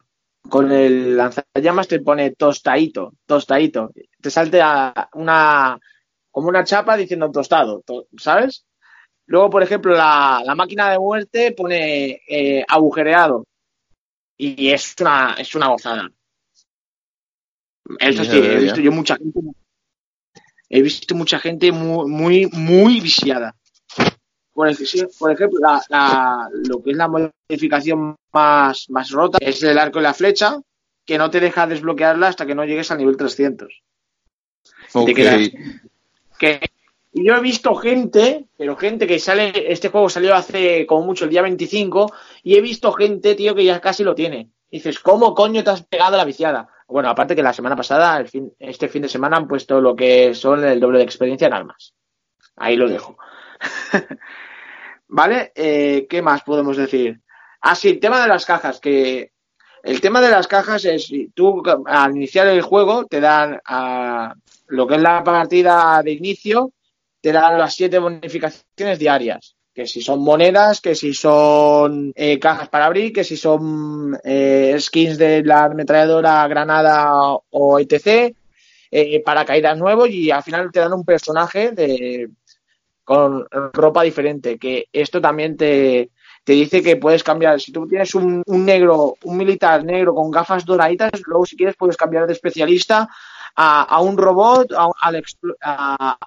con 0.48 0.70
el 0.70 1.16
lanzallamas 1.16 1.89
te 1.89 2.01
pone 2.01 2.32
tostadito, 2.32 3.15
tostadito. 3.27 3.90
Te 4.20 4.31
salte 4.31 4.61
a 4.62 5.09
una, 5.15 5.78
como 6.36 6.48
una 6.50 6.64
chapa 6.64 6.98
diciendo 6.98 7.30
tostado, 7.30 7.80
to- 7.80 8.08
¿sabes? 8.18 8.66
Luego, 9.26 9.48
por 9.48 9.62
ejemplo, 9.62 9.94
la, 9.94 10.42
la 10.44 10.54
máquina 10.54 10.90
de 10.90 10.98
muerte 10.98 11.52
pone 11.52 12.20
eh, 12.28 12.62
agujereado. 12.68 13.46
Y 14.36 14.68
es 14.68 14.94
una, 15.00 15.34
es 15.38 15.54
una 15.54 15.68
gozada. 15.68 16.10
Eso 17.98 18.22
sí, 18.22 18.36
he 18.36 18.56
visto 18.64 18.80
yo 18.82 18.92
mucha 18.92 19.16
gente. 19.16 19.40
He 20.68 20.82
visto 20.82 21.14
mucha 21.14 21.38
gente 21.38 21.72
muy, 21.72 22.06
muy, 22.10 22.46
muy 22.52 23.00
viciada. 23.00 23.56
Por, 24.52 24.68
ej- 24.68 25.08
por 25.18 25.32
ejemplo, 25.32 25.58
la, 25.62 25.82
la- 25.88 26.50
lo 26.52 26.82
que 26.82 26.90
es 26.90 26.96
la 26.98 27.08
modificación 27.08 28.14
más, 28.34 28.84
más 28.90 29.10
rota 29.10 29.38
es 29.40 29.62
el 29.62 29.78
arco 29.78 30.00
y 30.00 30.02
la 30.02 30.12
flecha, 30.12 30.60
que 31.06 31.16
no 31.16 31.30
te 31.30 31.40
deja 31.40 31.66
desbloquearla 31.66 32.28
hasta 32.28 32.44
que 32.44 32.54
no 32.54 32.66
llegues 32.66 32.90
al 32.90 32.98
nivel 32.98 33.16
300. 33.16 33.82
Ok. 34.92 35.06
Te 35.06 35.14
quedas- 35.14 35.50
que 36.38 36.60
yo 37.12 37.34
he 37.36 37.40
visto 37.40 37.74
gente, 37.74 38.46
pero 38.58 38.76
gente 38.76 39.06
que 39.06 39.18
sale, 39.18 39.72
este 39.72 39.88
juego 39.88 40.08
salió 40.08 40.34
hace 40.34 40.86
como 40.86 41.06
mucho 41.06 41.24
el 41.24 41.30
día 41.30 41.42
25, 41.42 42.12
y 42.42 42.56
he 42.56 42.60
visto 42.60 42.92
gente, 42.92 43.34
tío, 43.34 43.54
que 43.54 43.64
ya 43.64 43.80
casi 43.80 44.04
lo 44.04 44.14
tiene. 44.14 44.50
Dices, 44.70 44.98
¿cómo 45.00 45.34
coño 45.34 45.64
te 45.64 45.70
has 45.70 45.82
pegado 45.82 46.14
a 46.14 46.18
la 46.18 46.24
viciada? 46.24 46.68
Bueno, 46.88 47.08
aparte 47.08 47.34
que 47.34 47.42
la 47.42 47.52
semana 47.52 47.76
pasada, 47.76 48.24
fin- 48.26 48.52
este 48.58 48.88
fin 48.88 49.02
de 49.02 49.08
semana 49.08 49.36
han 49.38 49.48
puesto 49.48 49.80
lo 49.80 49.96
que 49.96 50.34
son 50.34 50.64
el 50.64 50.78
doble 50.80 50.98
de 50.98 51.04
experiencia 51.04 51.46
en 51.46 51.54
armas. 51.54 51.94
Ahí 52.56 52.76
lo 52.76 52.88
dejo. 52.88 53.16
¿Vale? 55.08 55.52
Eh, 55.54 56.06
¿Qué 56.08 56.22
más 56.22 56.42
podemos 56.42 56.76
decir? 56.76 57.20
Ah, 57.60 57.74
sí, 57.74 57.88
el 57.90 58.00
tema 58.00 58.20
de 58.22 58.28
las 58.28 58.44
cajas, 58.44 58.80
que 58.80 59.32
el 59.82 60.00
tema 60.00 60.20
de 60.20 60.30
las 60.30 60.48
cajas 60.48 60.84
es, 60.84 61.10
tú 61.34 61.62
al 61.86 62.16
iniciar 62.16 62.46
el 62.48 62.62
juego 62.62 63.06
te 63.06 63.20
dan 63.20 63.60
a 63.64 64.34
lo 64.68 64.86
que 64.86 64.97
es 64.97 65.02
la 65.02 65.22
partida 65.22 66.01
de 66.02 66.12
inicio, 66.12 66.72
te 67.20 67.32
dan 67.32 67.59
las 67.59 67.74
siete 67.74 67.98
bonificaciones 67.98 68.98
diarias. 68.98 69.56
Que 69.74 69.86
si 69.86 70.01
son 70.01 70.20
monedas, 70.22 70.80
que 70.80 70.94
si 70.94 71.12
son 71.12 72.12
eh, 72.14 72.38
cajas 72.38 72.68
para 72.70 72.86
abrir, 72.86 73.12
que 73.12 73.24
si 73.24 73.36
son 73.36 74.18
eh, 74.24 74.74
skins 74.78 75.18
de 75.18 75.43
la 75.44 75.64
ametralladora, 75.64 76.48
granada 76.48 77.34
o 77.51 77.78
etc. 77.78 78.34
eh, 78.90 79.22
paracaídas 79.22 79.76
nuevos 79.76 80.09
y 80.09 80.30
al 80.30 80.43
final 80.43 80.70
te 80.72 80.80
dan 80.80 80.94
un 80.94 81.05
personaje 81.05 81.72
de 81.72 82.30
con 83.05 83.47
ropa 83.74 84.02
diferente. 84.02 84.59
Que 84.59 84.86
esto 84.93 85.20
también 85.20 85.56
te, 85.56 86.10
te 86.43 86.52
dice 86.55 86.82
que 86.82 86.97
puedes 86.97 87.22
cambiar. 87.22 87.60
Si 87.60 87.70
tú 87.70 87.86
tienes 87.86 88.14
un, 88.14 88.43
un 88.47 88.64
negro, 88.64 89.16
un 89.24 89.36
militar 89.36 89.84
negro 89.84 90.14
con 90.14 90.30
gafas 90.30 90.64
doraditas, 90.64 91.10
luego 91.26 91.44
si 91.44 91.56
quieres 91.56 91.76
puedes 91.76 91.97
cambiar 91.97 92.26
de 92.26 92.32
especialista 92.32 93.09
a, 93.57 93.83
a 93.83 94.01
un 94.01 94.19
robot, 94.19 94.73
a, 94.73 94.91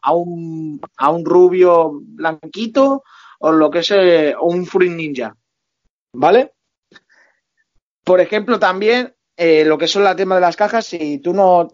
a, 0.02 0.14
un, 0.14 0.82
a 0.98 1.12
un 1.12 1.26
rubio 1.26 1.92
blanquito 1.94 3.04
o 3.40 3.52
lo 3.52 3.70
que 3.70 3.80
es 3.80 3.92
eh, 3.92 4.36
un 4.40 4.66
Fruit 4.66 4.92
Ninja. 4.92 5.36
¿Vale? 6.14 6.54
Por 8.04 8.20
ejemplo, 8.20 8.58
también 8.58 9.14
eh, 9.38 9.64
lo 9.64 9.78
que 9.78 9.88
son 9.88 10.04
la 10.04 10.16
tema 10.16 10.36
de 10.36 10.42
las 10.42 10.58
cajas, 10.58 10.86
si 10.86 11.20
tú 11.20 11.34
no. 11.34 11.70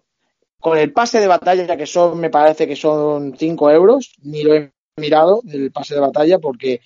Con 0.59 0.77
el 0.79 0.91
pase 0.91 1.19
de 1.19 1.27
batalla, 1.27 1.77
que 1.77 1.85
son, 1.85 2.19
me 2.19 2.31
parece 2.31 2.67
que 2.67 2.75
son 2.75 3.37
5 3.37 3.71
euros, 3.71 4.15
ni 4.23 4.41
lo 4.41 4.55
he 4.55 4.73
mirado, 4.97 5.41
el 5.47 5.71
pase 5.71 5.93
de 5.93 6.01
batalla, 6.01 6.39
porque 6.39 6.81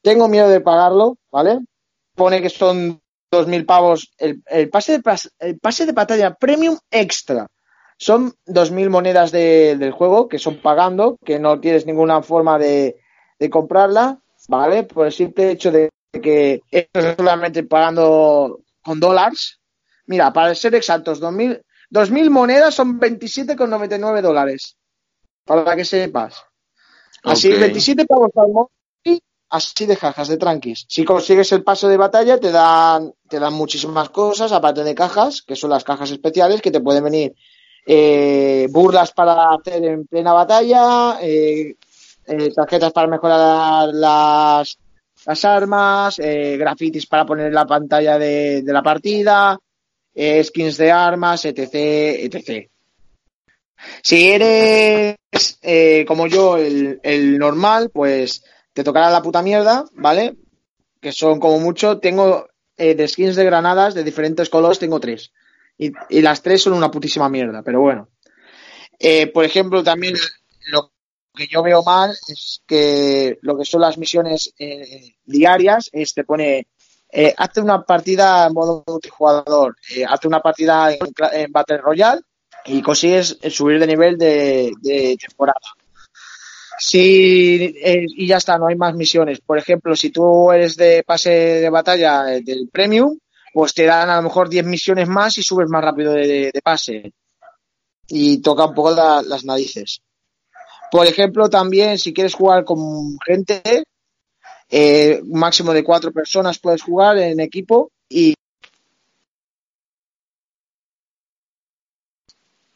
tengo 0.00 0.26
miedo 0.26 0.48
de 0.48 0.60
pagarlo, 0.60 1.18
¿vale? 1.30 1.58
Pone 2.14 2.40
que 2.40 2.48
son 2.48 3.02
2.000 3.30 3.66
pavos. 3.66 4.10
El, 4.16 4.42
el, 4.46 4.70
pase 4.70 4.98
de, 4.98 5.18
el 5.40 5.58
pase 5.58 5.84
de 5.84 5.92
batalla 5.92 6.34
premium 6.34 6.78
extra 6.90 7.46
son 8.00 8.32
2.000 8.46 8.88
monedas 8.88 9.30
de- 9.30 9.76
del 9.76 9.92
juego 9.92 10.26
que 10.26 10.38
son 10.38 10.56
pagando, 10.62 11.18
que 11.22 11.38
no 11.38 11.60
tienes 11.60 11.84
ninguna 11.84 12.22
forma 12.22 12.58
de, 12.58 12.96
de 13.38 13.50
comprarla, 13.50 14.18
¿vale? 14.48 14.84
Por 14.84 15.06
el 15.06 15.12
simple 15.12 15.50
hecho 15.50 15.70
de 15.70 15.90
que 16.22 16.62
esto 16.70 16.98
es 16.98 17.16
solamente 17.16 17.62
pagando 17.64 18.60
con 18.82 18.98
dólares. 19.00 19.60
Mira, 20.06 20.32
para 20.32 20.54
ser 20.54 20.74
exactos, 20.74 21.20
2.000 21.20 21.60
2.000 21.90 22.30
monedas 22.30 22.74
son 22.74 22.98
27,99 22.98 24.22
dólares. 24.22 24.76
Para 25.44 25.76
que 25.76 25.84
sepas. 25.84 26.42
Así, 27.24 27.52
Ok. 27.52 27.58
27 27.60 28.06
pavos 28.06 28.30
al 28.36 28.48
móvil, 28.48 29.22
así 29.50 29.84
de 29.86 29.96
cajas, 29.96 30.28
de 30.28 30.36
tranquis. 30.38 30.86
Si 30.88 31.04
consigues 31.04 31.52
el 31.52 31.62
paso 31.64 31.86
de 31.88 31.96
batalla, 31.98 32.38
te 32.38 32.50
dan, 32.50 33.12
te 33.28 33.38
dan 33.38 33.52
muchísimas 33.52 34.08
cosas, 34.10 34.52
aparte 34.52 34.84
de 34.84 34.94
cajas, 34.94 35.42
que 35.42 35.56
son 35.56 35.70
las 35.70 35.84
cajas 35.84 36.10
especiales, 36.12 36.62
que 36.62 36.70
te 36.70 36.80
pueden 36.80 37.04
venir 37.04 37.34
eh, 37.86 38.68
burlas 38.70 39.12
para 39.12 39.54
hacer 39.54 39.84
en 39.84 40.06
plena 40.06 40.32
batalla, 40.32 41.18
eh, 41.20 41.74
eh, 42.26 42.50
tarjetas 42.54 42.92
para 42.92 43.08
mejorar 43.08 43.88
las, 43.92 44.78
las 45.26 45.44
armas, 45.44 46.16
grafitis 46.18 47.06
para 47.06 47.24
poner 47.24 47.46
en 47.46 47.54
la 47.54 47.66
pantalla 47.66 48.18
de, 48.18 48.62
la 48.66 48.82
partida, 48.82 49.58
skins 50.14 50.76
de 50.76 50.92
armas, 50.92 51.44
etc, 51.44 51.68
etc. 51.72 52.68
Si 54.02 54.30
eres 54.30 55.16
como 56.06 56.26
yo, 56.26 56.58
el, 56.58 57.00
el 57.02 57.38
normal, 57.38 57.90
pues 57.92 58.44
te 58.72 58.84
tocará 58.84 59.10
la 59.10 59.22
puta 59.22 59.42
mierda, 59.42 59.84
¿vale? 59.94 60.36
Que 61.00 61.12
son 61.12 61.40
como 61.40 61.58
mucho, 61.58 61.98
tengo 61.98 62.46
de 62.76 63.08
skins 63.08 63.36
de 63.36 63.44
granadas 63.44 63.94
de 63.94 64.04
diferentes 64.04 64.48
colores, 64.48 64.78
tengo 64.78 65.00
tres. 65.00 65.32
Y, 65.82 66.20
las 66.20 66.42
tres 66.42 66.62
son 66.62 66.74
una 66.74 66.90
putísima 66.90 67.28
mierda, 67.28 67.62
pero 67.62 67.80
bueno. 67.80 68.08
Eh, 68.98 69.28
por 69.28 69.44
ejemplo, 69.44 69.82
también 69.82 70.14
lo 70.66 70.92
que 71.34 71.46
yo 71.46 71.62
veo 71.62 71.82
mal 71.82 72.10
es 72.28 72.62
que 72.66 73.38
lo 73.40 73.56
que 73.56 73.64
son 73.64 73.80
las 73.80 73.96
misiones 73.96 74.52
eh, 74.58 75.14
diarias 75.24 75.88
es 75.92 76.12
te 76.12 76.24
pone 76.24 76.66
eh, 77.10 77.34
hazte 77.36 77.60
una 77.60 77.82
partida 77.82 78.46
en 78.46 78.52
modo 78.52 78.84
multijugador, 78.86 79.76
hazte 80.06 80.28
una 80.28 80.40
partida 80.40 80.92
en, 80.92 80.98
en 81.32 81.50
Battle 81.50 81.78
Royale 81.78 82.20
y 82.66 82.82
consigues 82.82 83.38
subir 83.48 83.80
de 83.80 83.86
nivel 83.86 84.18
de, 84.18 85.16
temporada. 85.18 85.60
Eh, 86.92 88.06
y 88.08 88.26
ya 88.26 88.36
está, 88.36 88.58
no 88.58 88.68
hay 88.68 88.76
más 88.76 88.94
misiones. 88.94 89.40
Por 89.40 89.58
ejemplo, 89.58 89.94
si 89.96 90.10
tú 90.10 90.50
eres 90.52 90.76
de 90.76 91.02
pase 91.04 91.30
de 91.30 91.70
batalla 91.70 92.24
del 92.24 92.68
Premium, 92.72 93.18
pues 93.52 93.74
te 93.74 93.84
dan 93.84 94.10
a 94.10 94.16
lo 94.16 94.22
mejor 94.22 94.48
10 94.48 94.64
misiones 94.64 95.08
más 95.08 95.36
y 95.38 95.42
subes 95.42 95.68
más 95.68 95.82
rápido 95.84 96.12
de, 96.12 96.50
de 96.52 96.60
pase. 96.62 97.12
Y 98.08 98.38
toca 98.42 98.66
un 98.66 98.74
poco 98.74 98.90
la- 98.92 99.22
las 99.22 99.44
narices. 99.44 100.00
Por 100.90 101.06
ejemplo, 101.06 101.48
también 101.48 101.98
si 101.98 102.12
quieres 102.12 102.34
jugar 102.34 102.64
con 102.64 103.16
gente, 103.24 103.62
eh, 104.68 105.20
un 105.22 105.38
máximo 105.38 105.72
de 105.72 105.84
cuatro 105.84 106.10
personas 106.12 106.58
puedes 106.58 106.82
jugar 106.82 107.18
en 107.18 107.38
equipo 107.40 107.90
y 108.08 108.34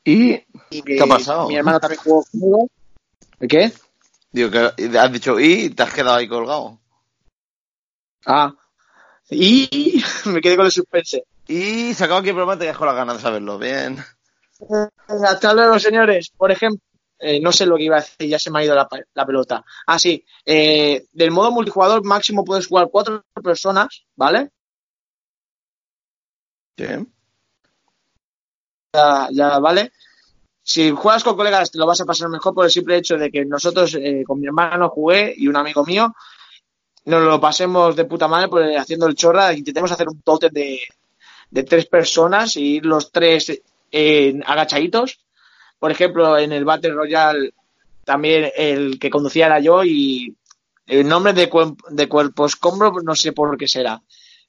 ¿Y 0.05 0.35
y 0.71 0.83
¿Qué 0.83 1.01
ha 1.03 1.07
pasado? 1.07 1.49
Mi 1.49 1.57
hermano 1.57 1.81
también 1.81 2.01
jugó 2.03 2.25
conmigo. 2.31 2.69
¿El 3.41 3.49
qué? 3.49 3.73
Digo 4.33 4.51
que 4.51 4.99
has 4.99 5.13
dicho 5.13 5.41
y 5.41 5.71
te 5.71 5.83
has 5.83 5.93
quedado 5.95 6.17
ahí 6.17 6.29
colgado. 6.29 6.79
Ah. 8.27 8.53
Y 9.35 10.03
me 10.27 10.41
quedé 10.41 10.57
con 10.57 10.67
el 10.67 10.73
suspense. 10.73 11.25
Y 11.47 11.95
se 11.95 12.05
acaba 12.05 12.21
aquí 12.21 12.31
el 12.31 12.35
programa, 12.35 12.59
te 12.59 12.67
dejo 12.67 12.87
las 12.87 12.95
ganas 12.95 13.17
de 13.17 13.23
saberlo. 13.23 13.59
Bien. 13.59 13.99
Hasta 15.09 15.53
luego, 15.53 15.79
señores. 15.79 16.31
Por 16.37 16.51
ejemplo, 16.51 16.81
eh, 17.19 17.41
no 17.41 17.53
sé 17.53 17.67
lo 17.67 17.77
que 17.77 17.85
iba 17.85 17.97
a 17.97 18.01
decir, 18.01 18.29
ya 18.29 18.39
se 18.39 18.51
me 18.51 18.61
ha 18.61 18.65
ido 18.65 18.75
la 18.75 19.27
pelota. 19.27 19.65
Ah, 19.87 19.99
sí. 19.99 20.25
eh, 20.45 21.07
del 21.13 21.31
modo 21.31 21.51
multijugador 21.51 22.05
máximo 22.05 22.45
puedes 22.45 22.67
jugar 22.67 22.89
cuatro 22.91 23.25
personas, 23.43 24.05
¿vale? 24.17 24.51
Sí. 26.77 26.85
Ya, 28.93 29.29
ya, 29.31 29.59
¿vale? 29.59 29.93
Si 30.63 30.91
juegas 30.93 31.23
con 31.25 31.37
colegas 31.37 31.71
te 31.71 31.79
lo 31.79 31.87
vas 31.87 32.01
a 32.01 32.07
pasar 32.07 32.29
mejor 32.29 32.55
por 32.55 32.65
el 32.65 32.71
simple 32.71 32.97
hecho 32.97 33.17
de 33.17 33.31
que 33.31 33.45
nosotros 33.45 33.95
eh, 33.97 34.25
con 34.27 34.41
mi 34.41 34.47
hermano 34.47 34.89
jugué 34.89 35.35
y 35.37 35.47
un 35.47 35.57
amigo 35.57 35.85
mío 35.85 36.15
nos 37.07 37.23
lo 37.23 37.41
pasemos 37.41 37.95
de 37.97 38.05
puta 38.05 38.29
madre 38.29 38.49
pues, 38.49 38.77
haciendo 38.79 39.07
el 39.07 39.15
chorra. 39.15 39.53
Intentemos 39.53 39.93
hacer 39.93 40.09
un 40.09 40.21
totem 40.23 40.53
de, 40.53 40.81
de 41.51 41.63
tres 41.65 41.87
personas 41.87 42.57
y 42.57 42.81
los 42.81 43.11
tres 43.13 43.61
eh, 43.93 44.41
agachaditos. 44.47 45.21
Por 45.79 45.91
ejemplo, 45.91 46.39
en 46.39 46.53
el 46.53 46.65
Battle 46.65 46.93
Royale 46.93 47.53
también 48.05 48.51
el 48.57 48.99
que 48.99 49.11
conducía 49.11 49.47
era 49.47 49.61
yo 49.61 49.85
y 49.85 50.35
el 50.87 51.09
nombre 51.09 51.33
de, 51.33 51.51
cuerp- 51.51 51.89
de 51.89 52.09
cuerpo 52.09 52.47
escombro 52.47 52.93
no 53.03 53.15
sé 53.15 53.33
por 53.33 53.57
qué 53.57 53.67
será, 53.67 54.03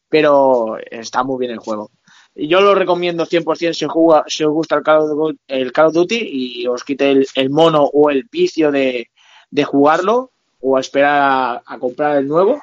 pero 0.09 0.77
está 0.91 1.23
muy 1.23 1.39
bien 1.39 1.51
el 1.51 1.59
juego. 1.59 1.91
Yo 2.35 2.59
lo 2.59 2.75
recomiendo 2.75 3.25
100% 3.25 3.73
si 3.73 3.85
os, 3.85 3.91
juega- 3.91 4.25
si 4.27 4.43
os 4.43 4.51
gusta 4.51 4.75
el 4.75 4.83
Call, 4.83 4.99
of, 5.03 5.09
Duty- 5.11 5.39
el 5.47 5.71
Call 5.71 5.87
of 5.87 5.93
Duty 5.93 6.17
y 6.21 6.67
os 6.67 6.83
quite 6.83 7.11
el, 7.11 7.27
el 7.35 7.49
mono 7.49 7.83
o 7.83 8.09
el 8.09 8.27
vicio 8.29 8.71
de, 8.71 9.09
de 9.49 9.63
jugarlo 9.63 10.31
o 10.67 10.77
a 10.77 10.79
esperar 10.79 11.61
a, 11.63 11.77
comprar 11.77 12.17
el 12.17 12.27
nuevo. 12.27 12.59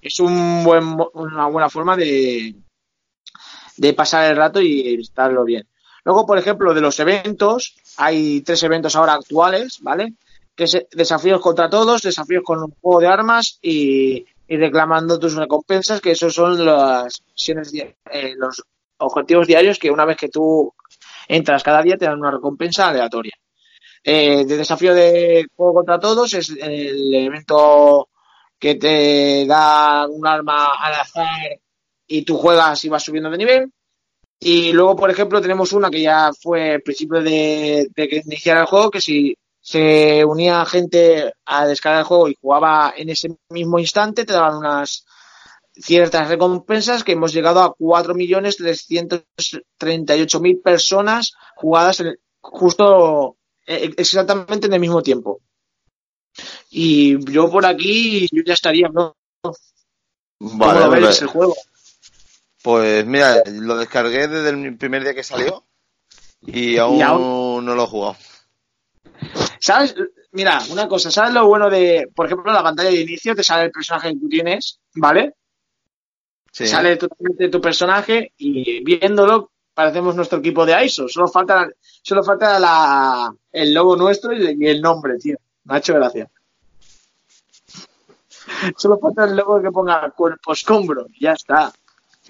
Es 0.00 0.18
un 0.18 0.64
buen, 0.64 0.96
una 1.12 1.46
buena 1.46 1.68
forma 1.68 1.94
de, 1.94 2.54
de 3.76 3.92
pasar 3.92 4.30
el 4.30 4.36
rato 4.36 4.62
y 4.62 4.94
estarlo 4.94 5.44
bien. 5.44 5.68
Luego, 6.04 6.24
por 6.26 6.38
ejemplo, 6.38 6.72
de 6.72 6.80
los 6.80 6.98
eventos, 7.00 7.76
hay 7.98 8.40
tres 8.40 8.62
eventos 8.62 8.96
ahora 8.96 9.14
actuales, 9.14 9.78
¿vale? 9.82 10.14
Que 10.54 10.64
es 10.64 10.86
desafíos 10.92 11.40
contra 11.40 11.68
todos, 11.68 12.02
desafíos 12.02 12.42
con 12.44 12.62
un 12.62 12.74
juego 12.80 13.00
de 13.00 13.08
armas 13.08 13.58
y, 13.60 14.24
reclamando 14.48 15.18
tus 15.18 15.34
recompensas, 15.34 16.00
que 16.00 16.12
esos 16.12 16.34
son 16.34 16.64
las 16.64 17.22
eh, 18.10 18.34
los 18.36 18.62
objetivos 18.98 19.46
diarios 19.46 19.78
que 19.78 19.90
una 19.90 20.04
vez 20.04 20.16
que 20.16 20.28
tú 20.28 20.72
entras 21.28 21.62
cada 21.62 21.82
día 21.82 21.96
te 21.96 22.06
dan 22.06 22.20
una 22.20 22.30
recompensa 22.30 22.88
aleatoria. 22.88 23.34
Eh, 24.06 24.44
de 24.44 24.56
desafío 24.58 24.94
de 24.94 25.46
juego 25.56 25.74
contra 25.74 25.98
todos 25.98 26.34
es 26.34 26.50
el 26.50 27.14
evento 27.14 28.08
que 28.58 28.74
te 28.74 29.46
da 29.46 30.06
un 30.06 30.26
arma 30.26 30.74
al 30.78 30.92
azar 30.94 31.58
y 32.06 32.22
tú 32.22 32.36
juegas 32.36 32.84
y 32.84 32.88
vas 32.90 33.02
subiendo 33.02 33.30
de 33.30 33.38
nivel. 33.38 33.72
Y 34.40 34.72
luego, 34.72 34.94
por 34.96 35.10
ejemplo, 35.10 35.40
tenemos 35.40 35.72
una 35.72 35.90
que 35.90 36.02
ya 36.02 36.30
fue 36.38 36.72
al 36.74 36.82
principio 36.82 37.22
de, 37.22 37.88
de 37.94 38.08
que 38.08 38.20
iniciara 38.24 38.60
el 38.62 38.66
juego, 38.66 38.90
que 38.90 39.00
si 39.00 39.34
se 39.60 40.22
unía 40.24 40.64
gente 40.66 41.32
a 41.46 41.66
descargar 41.66 42.00
el 42.00 42.06
juego 42.06 42.28
y 42.28 42.36
jugaba 42.40 42.92
en 42.96 43.08
ese 43.08 43.34
mismo 43.48 43.78
instante, 43.78 44.24
te 44.26 44.34
daban 44.34 44.58
unas 44.58 45.06
ciertas 45.74 46.28
recompensas 46.28 47.02
que 47.04 47.12
hemos 47.12 47.32
llegado 47.32 47.62
a 47.62 47.74
4.338.000 47.74 50.60
personas 50.62 51.32
jugadas 51.56 52.00
en- 52.00 52.16
justo 52.40 53.36
exactamente 53.66 54.66
en 54.66 54.74
el 54.74 54.80
mismo 54.80 55.02
tiempo. 55.02 55.40
Y 56.70 57.18
yo 57.32 57.50
por 57.50 57.64
aquí 57.66 58.26
yo 58.32 58.42
ya 58.44 58.54
estaría, 58.54 58.88
¿no? 58.88 59.16
¿Cómo 59.42 59.54
Vale, 60.58 60.88
vale. 60.88 61.06
ves 61.06 61.22
el 61.22 61.28
juego? 61.28 61.54
Pues 62.62 63.06
mira, 63.06 63.42
lo 63.46 63.76
descargué 63.76 64.26
desde 64.26 64.50
el 64.50 64.76
primer 64.76 65.02
día 65.02 65.14
que 65.14 65.22
salió 65.22 65.64
y 66.40 66.76
aún, 66.78 66.98
Y 66.98 67.02
aún- 67.02 67.64
no 67.64 67.74
lo 67.74 67.84
he 67.84 67.86
jugado. 67.86 68.16
¿Sabes? 69.60 69.94
Mira, 70.32 70.60
una 70.70 70.88
cosa, 70.88 71.10
¿sabes 71.10 71.32
lo 71.32 71.46
bueno 71.46 71.70
de, 71.70 72.08
por 72.14 72.26
ejemplo, 72.26 72.52
la 72.52 72.62
pantalla 72.62 72.90
de 72.90 73.00
inicio? 73.02 73.34
Te 73.34 73.44
sale 73.44 73.64
el 73.66 73.70
personaje 73.70 74.12
que 74.12 74.18
tú 74.20 74.28
tienes, 74.28 74.80
¿vale? 74.94 75.34
Sí. 76.50 76.66
Sale 76.66 76.96
totalmente 76.96 77.48
tu 77.48 77.60
personaje 77.60 78.32
y 78.36 78.82
viéndolo 78.82 79.52
parecemos 79.74 80.14
nuestro 80.14 80.38
equipo 80.38 80.64
de 80.64 80.84
ISO. 80.84 81.08
Solo 81.08 81.28
falta, 81.28 81.68
solo 82.02 82.22
falta 82.24 82.58
la, 82.58 83.34
el 83.52 83.74
logo 83.74 83.96
nuestro 83.96 84.32
y, 84.32 84.56
y 84.58 84.66
el 84.68 84.80
nombre, 84.80 85.18
tío. 85.18 85.36
Me 85.64 85.74
ha 85.74 85.78
hecho 85.78 85.94
gracia. 85.94 86.30
Solo 88.76 88.98
falta 88.98 89.24
el 89.24 89.36
logo 89.36 89.60
que 89.62 89.70
ponga 89.70 90.10
cuerpo 90.10 90.52
escombro. 90.52 91.06
y 91.14 91.24
Ya 91.24 91.32
está. 91.32 91.72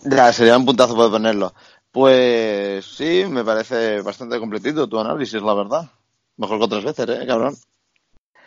Ya, 0.02 0.32
sería 0.32 0.56
un 0.56 0.66
puntazo 0.66 0.94
poder 0.94 1.10
ponerlo. 1.10 1.54
Pues 1.90 2.84
sí, 2.84 3.24
me 3.28 3.44
parece 3.44 4.00
bastante 4.02 4.38
completito 4.38 4.88
tu 4.88 4.98
análisis, 4.98 5.40
la 5.40 5.54
verdad. 5.54 5.90
Mejor 6.36 6.58
que 6.58 6.64
otras 6.64 6.84
veces, 6.84 7.08
¿eh, 7.08 7.26
cabrón? 7.26 7.56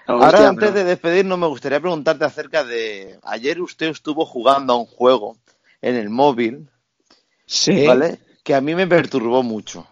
Ahora, 0.06 0.28
Hostia, 0.28 0.48
antes 0.49 0.69
pero- 0.69 0.80
de 0.80 0.84
despedirnos, 0.86 1.40
me 1.40 1.48
gustaría 1.48 1.80
preguntarte 1.80 2.26
acerca 2.26 2.64
de... 2.64 3.19
Ayer 3.24 3.61
usted 3.61 3.88
estuvo 3.88 4.26
jugando 4.26 4.74
a 4.74 4.78
un 4.78 4.86
juego 4.86 5.38
en 5.82 5.95
el 5.95 6.10
móvil, 6.10 6.69
Sí. 7.45 7.86
¿vale? 7.88 8.19
Que 8.48 8.56
a 8.56 8.61
mí 8.61 8.74
me 8.76 8.88
perturbó 8.88 9.44
mucho. 9.44 9.86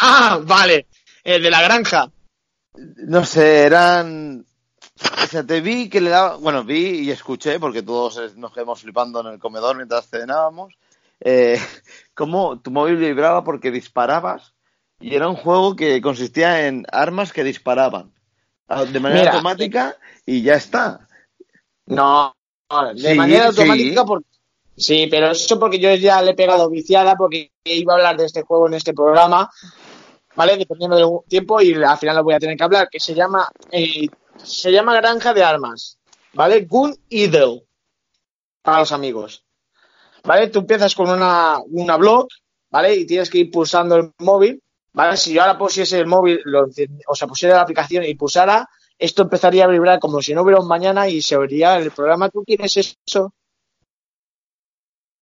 Ah, 0.00 0.40
vale. 0.42 0.86
El 1.22 1.42
de 1.42 1.50
la 1.50 1.60
granja. 1.60 2.10
No 2.96 3.26
sé, 3.26 3.64
eran... 3.64 4.46
O 5.22 5.26
sea, 5.26 5.44
te 5.44 5.60
vi 5.60 5.90
que 5.90 6.00
le 6.00 6.08
daba... 6.08 6.36
Bueno, 6.36 6.64
vi 6.64 7.00
y 7.00 7.10
escuché, 7.10 7.60
porque 7.60 7.82
todos 7.82 8.34
nos 8.38 8.54
quedamos 8.54 8.80
flipando 8.80 9.20
en 9.20 9.26
el 9.34 9.38
comedor 9.38 9.76
mientras 9.76 10.08
cenábamos, 10.08 10.72
eh, 11.20 11.60
cómo 12.14 12.58
tu 12.60 12.70
móvil 12.70 12.96
vibraba 12.96 13.44
porque 13.44 13.70
disparabas 13.70 14.54
y 14.98 15.14
era 15.14 15.28
un 15.28 15.36
juego 15.36 15.76
que 15.76 16.00
consistía 16.00 16.68
en 16.68 16.86
armas 16.90 17.34
que 17.34 17.44
disparaban 17.44 18.14
de 18.90 19.00
manera 19.00 19.20
Mira. 19.20 19.32
automática 19.32 19.94
y 20.24 20.40
ya 20.40 20.54
está. 20.54 21.06
No, 21.84 22.34
de 22.94 23.10
Sí, 23.10 23.14
manera 23.14 23.52
sí. 23.52 23.60
automática. 23.60 24.04
Sí, 24.80 25.08
pero 25.10 25.30
eso 25.30 25.58
porque 25.58 25.78
yo 25.78 25.94
ya 25.94 26.22
le 26.22 26.30
he 26.30 26.34
pegado 26.34 26.70
viciada 26.70 27.14
porque 27.14 27.52
iba 27.64 27.92
a 27.92 27.96
hablar 27.96 28.16
de 28.16 28.24
este 28.24 28.42
juego 28.42 28.66
en 28.66 28.72
este 28.72 28.94
programa, 28.94 29.50
¿vale? 30.34 30.56
Dependiendo 30.56 30.96
del 30.96 31.28
tiempo 31.28 31.60
y 31.60 31.74
al 31.74 31.98
final 31.98 32.16
lo 32.16 32.24
voy 32.24 32.32
a 32.32 32.38
tener 32.38 32.56
que 32.56 32.64
hablar, 32.64 32.88
que 32.90 32.98
se 32.98 33.14
llama 33.14 33.46
eh, 33.70 34.08
se 34.42 34.72
llama 34.72 34.94
Granja 34.96 35.34
de 35.34 35.44
Armas, 35.44 35.98
¿vale? 36.32 36.64
Gun 36.64 36.96
Idle 37.10 37.66
para 38.62 38.78
los 38.78 38.92
amigos, 38.92 39.44
¿vale? 40.24 40.48
Tú 40.48 40.60
empiezas 40.60 40.94
con 40.94 41.10
una, 41.10 41.58
una 41.68 41.98
blog, 41.98 42.28
¿vale? 42.70 42.96
Y 42.96 43.06
tienes 43.06 43.28
que 43.28 43.36
ir 43.36 43.50
pulsando 43.50 43.96
el 43.96 44.12
móvil, 44.20 44.62
¿vale? 44.94 45.18
Si 45.18 45.34
yo 45.34 45.42
ahora 45.42 45.58
pusiese 45.58 45.98
el 45.98 46.06
móvil, 46.06 46.40
lo 46.46 46.70
o 47.06 47.14
sea, 47.14 47.28
pusiera 47.28 47.56
la 47.56 47.62
aplicación 47.62 48.04
y 48.04 48.14
pulsara, 48.14 48.66
esto 48.98 49.20
empezaría 49.24 49.64
a 49.64 49.68
vibrar 49.68 49.98
como 50.00 50.22
si 50.22 50.32
no 50.32 50.40
hubiera 50.40 50.58
un 50.58 50.68
mañana 50.68 51.06
y 51.06 51.20
se 51.20 51.36
oiría 51.36 51.76
el 51.76 51.90
programa. 51.90 52.30
¿Tú 52.30 52.44
quieres 52.46 52.78
eso? 52.78 53.34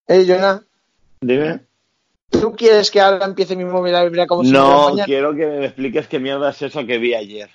¿Eh, 0.09 0.25
Jonah? 0.27 0.63
Dime. 1.21 1.61
¿Tú 2.31 2.55
quieres 2.55 2.91
que 2.91 3.01
ahora 3.01 3.25
empiece 3.27 3.57
mi 3.57 3.65
móvil 3.65 3.95
a 3.95 4.05
vibrar 4.05 4.27
como 4.27 4.45
si 4.45 4.51
no 4.53 4.95
quiero 5.05 5.35
que 5.35 5.47
me 5.47 5.67
expliques 5.67 6.09
qué 6.09 6.19
mierda 6.19 6.51
es 6.51 6.63
eso 6.63 6.85
que 6.87 6.99
vi 6.99 7.15
ayer. 7.15 7.49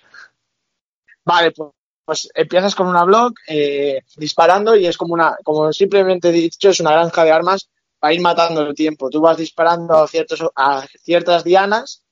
Vale, 1.25 1.51
pues, 1.51 1.71
pues 2.05 2.29
empiezas 2.33 2.75
con 2.75 2.87
una 2.87 3.03
blog 3.03 3.33
eh, 3.47 4.01
disparando 4.17 4.75
y 4.75 4.87
es 4.87 4.97
como 4.97 5.13
una, 5.13 5.37
como 5.43 5.71
simplemente 5.71 6.29
he 6.29 6.33
dicho, 6.33 6.69
es 6.69 6.79
una 6.79 6.91
granja 6.91 7.23
de 7.23 7.31
armas 7.31 7.69
para 7.99 8.13
ir 8.13 8.21
matando 8.21 8.61
el 8.61 8.73
tiempo. 8.75 9.09
Tú 9.09 9.21
vas 9.21 9.37
disparando 9.37 9.95
a, 9.95 10.07
ciertos, 10.07 10.43
a 10.55 10.85
ciertas 11.01 11.43
dianas, 11.43 12.03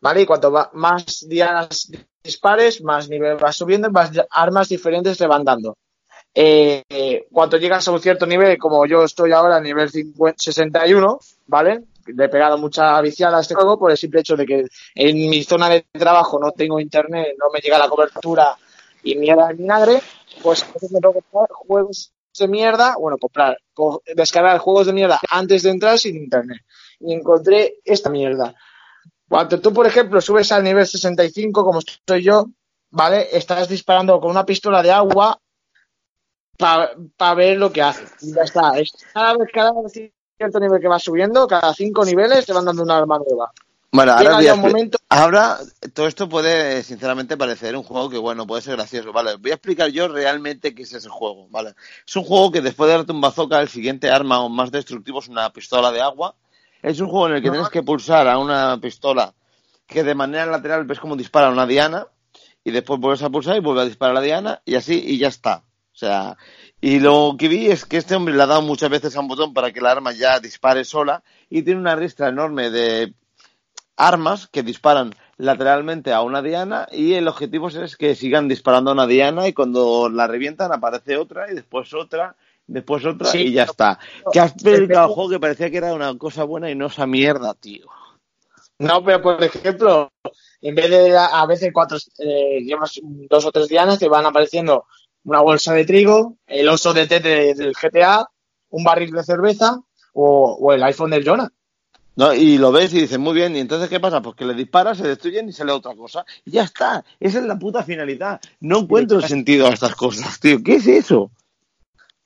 ¿vale? 0.00 0.22
Y 0.22 0.26
cuanto 0.26 0.50
va- 0.52 0.70
más 0.74 1.24
dianas 1.28 1.90
dispares, 2.22 2.82
más 2.82 3.08
nivel 3.08 3.36
vas 3.36 3.56
subiendo 3.56 3.88
y 3.88 3.92
más 3.92 4.10
armas 4.30 4.68
diferentes 4.68 5.16
te 5.16 5.26
van 5.26 5.44
dando. 5.44 5.76
Eh, 6.36 7.26
cuando 7.30 7.56
llegas 7.58 7.86
a 7.86 7.92
un 7.92 8.00
cierto 8.00 8.26
nivel, 8.26 8.58
como 8.58 8.84
yo 8.86 9.04
estoy 9.04 9.32
ahora 9.32 9.56
a 9.56 9.60
nivel 9.60 9.88
50 9.90 10.36
61, 10.42 11.18
¿vale? 11.46 11.84
Le 12.06 12.24
he 12.24 12.28
pegado 12.28 12.58
mucha 12.58 13.00
viciada 13.00 13.38
a 13.38 13.40
este 13.40 13.54
juego 13.54 13.78
por 13.78 13.90
el 13.90 13.96
simple 13.96 14.20
hecho 14.20 14.36
de 14.36 14.44
que 14.44 14.66
en 14.94 15.16
mi 15.16 15.42
zona 15.44 15.68
de 15.68 15.86
trabajo 15.92 16.38
no 16.38 16.50
tengo 16.52 16.80
internet, 16.80 17.34
no 17.38 17.46
me 17.52 17.60
llega 17.60 17.78
la 17.78 17.88
cobertura 17.88 18.56
y 19.02 19.16
mierda 19.16 19.48
de 19.48 19.54
vinagre, 19.54 20.02
pues 20.42 20.62
entonces 20.64 20.90
me 20.92 21.00
tengo 21.00 21.14
que 21.14 21.20
comprar 21.30 21.48
juegos 21.52 22.12
de 22.38 22.48
mierda, 22.48 22.96
bueno, 22.98 23.16
comprar, 23.18 23.56
co- 23.72 24.02
descargar 24.14 24.58
juegos 24.58 24.86
de 24.86 24.92
mierda 24.92 25.20
antes 25.30 25.62
de 25.62 25.70
entrar 25.70 25.98
sin 25.98 26.16
internet. 26.16 26.62
Y 27.00 27.12
encontré 27.14 27.76
esta 27.84 28.10
mierda. 28.10 28.54
Cuando 29.28 29.60
tú, 29.60 29.72
por 29.72 29.86
ejemplo, 29.86 30.20
subes 30.20 30.52
al 30.52 30.62
nivel 30.64 30.86
65, 30.86 31.64
como 31.64 31.78
estoy 31.80 32.22
yo, 32.22 32.46
¿vale? 32.90 33.28
Estás 33.32 33.68
disparando 33.68 34.20
con 34.20 34.30
una 34.30 34.44
pistola 34.46 34.82
de 34.82 34.90
agua 34.92 35.38
para 36.58 37.34
ver 37.34 37.58
lo 37.58 37.72
que 37.72 37.82
hace. 37.82 38.04
Y 38.20 38.32
ya 38.32 38.42
está. 38.42 38.78
Es 38.78 38.92
cada 39.12 39.36
vez, 39.36 39.48
cada 39.52 39.72
cierto 40.36 40.60
nivel 40.60 40.80
que 40.80 40.88
vas 40.88 41.02
subiendo, 41.02 41.46
cada 41.46 41.74
cinco 41.74 42.04
niveles 42.04 42.46
te 42.46 42.52
van 42.52 42.64
dando 42.64 42.82
una 42.82 42.98
arma 42.98 43.18
nueva. 43.18 43.52
Bueno, 43.92 44.12
ahora, 44.12 44.34
voy 44.34 44.46
a 44.48 44.56
momento- 44.56 44.98
ahora 45.08 45.58
todo 45.92 46.08
esto 46.08 46.28
puede, 46.28 46.82
sinceramente, 46.82 47.36
parecer 47.36 47.76
un 47.76 47.84
juego 47.84 48.10
que, 48.10 48.18
bueno, 48.18 48.44
puede 48.44 48.60
ser 48.60 48.74
gracioso, 48.74 49.12
¿vale? 49.12 49.36
Voy 49.36 49.52
a 49.52 49.54
explicar 49.54 49.88
yo 49.90 50.08
realmente 50.08 50.74
qué 50.74 50.82
es 50.82 50.92
ese 50.92 51.08
juego, 51.08 51.46
¿vale? 51.50 51.74
Es 52.04 52.16
un 52.16 52.24
juego 52.24 52.50
que 52.50 52.60
después 52.60 52.88
de 52.90 52.96
darte 52.96 53.12
un 53.12 53.20
bazooka, 53.20 53.60
el 53.60 53.68
siguiente 53.68 54.10
arma 54.10 54.40
o 54.40 54.48
más 54.48 54.72
destructivo 54.72 55.20
es 55.20 55.28
una 55.28 55.48
pistola 55.52 55.92
de 55.92 56.00
agua. 56.00 56.34
Es 56.82 56.98
un 56.98 57.08
juego 57.08 57.28
en 57.28 57.34
el 57.34 57.42
que 57.42 57.50
tienes 57.50 57.68
que 57.68 57.84
pulsar 57.84 58.26
a 58.26 58.36
una 58.38 58.76
pistola 58.80 59.32
que 59.86 60.02
de 60.02 60.14
manera 60.16 60.46
lateral 60.46 60.84
ves 60.86 60.98
como 60.98 61.14
dispara 61.14 61.48
una 61.50 61.66
diana 61.66 62.08
y 62.64 62.72
después 62.72 62.98
vuelves 62.98 63.22
a 63.22 63.30
pulsar 63.30 63.56
y 63.56 63.60
vuelve 63.60 63.82
a 63.82 63.86
disparar 63.86 64.14
la 64.16 64.20
diana 64.22 64.60
y 64.64 64.74
así 64.74 65.00
y 65.06 65.18
ya 65.18 65.28
está. 65.28 65.62
O 65.94 65.96
sea, 65.96 66.36
y 66.80 66.98
lo 66.98 67.36
que 67.38 67.46
vi 67.46 67.66
es 67.68 67.84
que 67.84 67.98
este 67.98 68.16
hombre 68.16 68.34
le 68.34 68.42
ha 68.42 68.46
dado 68.46 68.62
muchas 68.62 68.90
veces 68.90 69.14
a 69.16 69.20
un 69.20 69.28
botón 69.28 69.54
para 69.54 69.70
que 69.72 69.80
la 69.80 69.92
arma 69.92 70.12
ya 70.12 70.40
dispare 70.40 70.84
sola 70.84 71.22
y 71.48 71.62
tiene 71.62 71.78
una 71.80 71.94
ristra 71.94 72.28
enorme 72.30 72.70
de 72.70 73.14
armas 73.96 74.48
que 74.48 74.64
disparan 74.64 75.14
lateralmente 75.36 76.12
a 76.12 76.22
una 76.22 76.42
diana 76.42 76.88
y 76.90 77.14
el 77.14 77.28
objetivo 77.28 77.68
es 77.68 77.96
que 77.96 78.16
sigan 78.16 78.48
disparando 78.48 78.90
a 78.90 78.94
una 78.94 79.06
diana 79.06 79.46
y 79.46 79.52
cuando 79.52 80.08
la 80.08 80.26
revientan 80.26 80.72
aparece 80.72 81.16
otra 81.16 81.48
y 81.50 81.54
después 81.54 81.94
otra, 81.94 82.34
después 82.66 83.04
otra 83.06 83.28
Sí, 83.28 83.42
y 83.42 83.52
ya 83.52 83.62
pero- 83.62 83.70
está. 83.72 83.98
Que 84.32 84.40
has 84.40 84.54
el 84.64 84.88
juego 84.88 85.30
que 85.30 85.38
parecía 85.40 85.70
que 85.70 85.76
era 85.76 85.94
una 85.94 86.18
cosa 86.18 86.42
buena 86.42 86.68
y 86.70 86.74
no 86.74 86.86
esa 86.86 87.06
mierda, 87.06 87.54
tío. 87.54 87.86
No, 88.80 89.04
pero 89.04 89.22
por 89.22 89.42
ejemplo, 89.44 90.10
en 90.60 90.74
vez 90.74 90.90
de 90.90 91.16
a 91.16 91.26
a 91.40 91.46
veces 91.46 91.70
cuatro, 91.72 91.98
eh, 92.18 92.60
llevas 92.64 92.98
dos 93.02 93.44
o 93.46 93.52
tres 93.52 93.68
dianas, 93.68 94.00
te 94.00 94.08
van 94.08 94.26
apareciendo 94.26 94.86
una 95.24 95.40
bolsa 95.40 95.72
de 95.74 95.84
trigo, 95.84 96.36
el 96.46 96.68
oso 96.68 96.92
de 96.94 97.06
té 97.06 97.20
de- 97.20 97.54
del 97.54 97.74
GTA, 97.74 98.28
un 98.70 98.84
barril 98.84 99.10
de 99.12 99.22
cerveza 99.24 99.80
o, 100.12 100.56
o 100.60 100.72
el 100.72 100.82
iPhone 100.82 101.10
del 101.10 101.24
Jonah. 101.26 101.50
¿No? 102.16 102.32
Y 102.32 102.58
lo 102.58 102.70
ves 102.70 102.94
y 102.94 103.00
dices, 103.00 103.18
muy 103.18 103.34
bien, 103.34 103.56
¿y 103.56 103.58
entonces 103.58 103.88
qué 103.88 103.98
pasa? 103.98 104.22
Pues 104.22 104.36
que 104.36 104.44
le 104.44 104.54
disparas, 104.54 104.98
se 104.98 105.08
destruyen 105.08 105.48
y 105.48 105.52
sale 105.52 105.72
otra 105.72 105.96
cosa. 105.96 106.24
Y 106.44 106.52
ya 106.52 106.62
está, 106.62 107.04
esa 107.18 107.38
es 107.40 107.44
la 107.44 107.58
puta 107.58 107.82
finalidad. 107.82 108.40
No 108.60 108.80
encuentro 108.80 109.20
sentido 109.20 109.66
a 109.66 109.70
estas 109.70 109.96
cosas, 109.96 110.38
tío. 110.38 110.62
¿Qué 110.62 110.76
es 110.76 110.86
eso? 110.86 111.32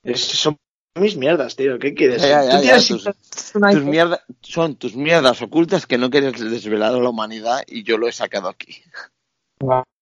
Es- 0.02 0.20
son 0.20 0.58
mis 0.94 1.16
mierdas, 1.16 1.56
tío. 1.56 1.78
¿Qué 1.78 1.94
quieres? 1.94 2.20
Ya, 2.20 2.44
ya, 2.44 2.50
Tú 2.50 2.56
ya, 2.56 2.60
tienes 2.60 2.88
tus- 2.88 3.06
un 3.06 3.12
Tus 3.14 3.62
iPhone. 3.62 3.84
mierda, 3.90 4.24
son 4.42 4.76
tus 4.76 4.94
mierdas 4.94 5.40
ocultas 5.40 5.86
que 5.86 5.96
no 5.96 6.10
quieres 6.10 6.38
desvelar 6.38 6.94
a 6.94 6.98
la 6.98 7.08
humanidad 7.08 7.62
y 7.66 7.82
yo 7.82 7.96
lo 7.96 8.08
he 8.08 8.12
sacado 8.12 8.48
aquí. 8.48 8.82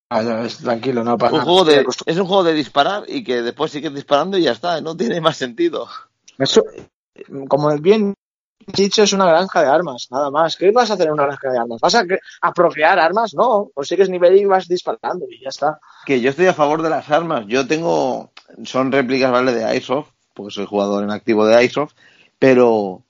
Ah, 0.08 0.22
ves, 0.22 0.58
tranquilo, 0.58 1.02
no 1.02 1.18
pasa 1.18 1.32
Un 1.32 1.38
nada. 1.40 1.50
juego 1.50 1.64
de, 1.64 1.86
es 2.06 2.16
un 2.16 2.26
juego 2.26 2.44
de 2.44 2.54
disparar 2.54 3.04
y 3.08 3.24
que 3.24 3.42
después 3.42 3.72
sigues 3.72 3.92
disparando 3.92 4.38
y 4.38 4.42
ya 4.42 4.52
está, 4.52 4.80
no 4.80 4.96
tiene 4.96 5.20
más 5.20 5.36
sentido. 5.36 5.88
Eso, 6.38 6.62
como 7.48 7.76
bien 7.78 8.14
dicho, 8.68 9.02
es 9.02 9.12
una 9.12 9.26
granja 9.26 9.62
de 9.62 9.68
armas, 9.68 10.06
nada 10.10 10.30
más. 10.30 10.56
¿Qué 10.56 10.70
vas 10.70 10.90
a 10.90 10.94
hacer 10.94 11.08
en 11.08 11.14
una 11.14 11.24
granja 11.24 11.50
de 11.50 11.58
armas? 11.58 11.80
¿Vas 11.80 11.94
a, 11.96 12.04
a 12.42 12.52
procrear 12.52 12.98
armas? 13.00 13.34
No, 13.34 13.70
consigues 13.74 14.08
nivel 14.08 14.36
y 14.36 14.44
vas 14.44 14.68
disparando 14.68 15.26
y 15.28 15.42
ya 15.42 15.48
está. 15.48 15.80
Que 16.04 16.20
yo 16.20 16.30
estoy 16.30 16.46
a 16.46 16.54
favor 16.54 16.82
de 16.82 16.90
las 16.90 17.10
armas. 17.10 17.44
Yo 17.48 17.66
tengo, 17.66 18.30
son 18.64 18.92
réplicas, 18.92 19.32
¿vale? 19.32 19.52
De 19.52 19.64
Airsoft, 19.64 20.10
porque 20.34 20.52
soy 20.54 20.66
jugador 20.66 21.02
en 21.02 21.10
activo 21.10 21.46
de 21.46 21.56
Airsoft, 21.56 21.94
pero, 22.38 23.02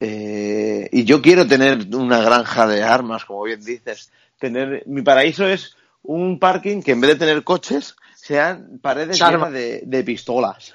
eh, 0.00 0.88
y 0.92 1.04
yo 1.04 1.20
quiero 1.20 1.46
tener 1.46 1.86
una 1.94 2.22
granja 2.22 2.66
de 2.66 2.82
armas, 2.82 3.24
como 3.26 3.42
bien 3.42 3.62
dices. 3.62 4.10
Tener, 4.38 4.82
mi 4.86 5.02
paraíso 5.02 5.46
es 5.46 5.76
un 6.06 6.38
parking 6.38 6.82
que 6.82 6.92
en 6.92 7.00
vez 7.00 7.10
de 7.10 7.26
tener 7.26 7.44
coches, 7.44 7.96
sean 8.14 8.78
paredes 8.82 9.20
Armas. 9.22 9.50
llenas 9.50 9.52
de, 9.52 9.82
de 9.84 10.04
pistolas. 10.04 10.74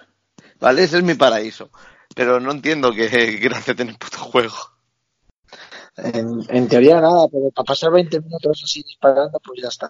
¿Vale? 0.59 0.83
Ese 0.83 0.97
es 0.97 1.03
mi 1.03 1.15
paraíso. 1.15 1.69
Pero 2.15 2.39
no 2.39 2.51
entiendo 2.51 2.93
qué 2.93 3.07
gracia 3.41 3.75
tiene 3.75 3.91
el 3.91 3.97
puto 3.97 4.19
juego. 4.19 4.55
En, 5.97 6.39
en 6.49 6.67
teoría 6.67 7.01
nada, 7.01 7.27
pero 7.31 7.51
para 7.51 7.65
pasar 7.65 7.91
20 7.91 8.21
minutos 8.21 8.61
así 8.63 8.81
disparando, 8.83 9.39
pues 9.39 9.61
ya 9.61 9.67
está. 9.67 9.87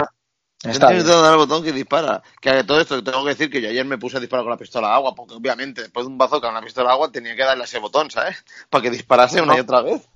Está 0.64 0.90
bien. 0.90 1.02
intento 1.02 1.22
dar 1.22 1.34
al 1.34 1.38
botón 1.38 1.64
que 1.64 1.72
dispara. 1.72 2.22
Que 2.40 2.50
a 2.50 2.66
todo 2.66 2.80
esto 2.82 3.04
tengo 3.04 3.24
que 3.24 3.30
decir 3.30 3.50
que 3.50 3.62
yo 3.62 3.70
ayer 3.70 3.86
me 3.86 3.98
puse 3.98 4.18
a 4.18 4.20
disparar 4.20 4.44
con 4.44 4.52
la 4.52 4.58
pistola 4.58 4.90
de 4.90 4.94
agua, 4.94 5.16
porque 5.16 5.36
obviamente 5.36 5.82
después 5.82 6.06
de 6.06 6.12
un 6.12 6.18
bazooka 6.18 6.48
con 6.48 6.52
una 6.52 6.62
pistola 6.62 6.90
de 6.90 6.94
agua 6.94 7.12
tenía 7.12 7.36
que 7.36 7.44
darle 7.44 7.64
a 7.64 7.66
ese 7.66 7.80
botón, 7.80 8.12
¿sabes? 8.12 8.44
Para 8.70 8.84
que 8.84 8.92
disparase 8.92 9.42
una 9.42 9.58
y 9.58 9.62
otra 9.62 9.82
vez. 9.82 10.08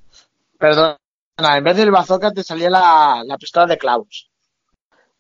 Perdona, 0.58 0.98
en 1.38 1.64
vez 1.64 1.78
del 1.78 1.92
bazooka 1.92 2.32
te 2.32 2.44
salía 2.44 2.70
la, 2.70 3.24
la 3.26 3.38
pistola 3.38 3.66
de 3.66 3.78
clavos. 3.78 4.30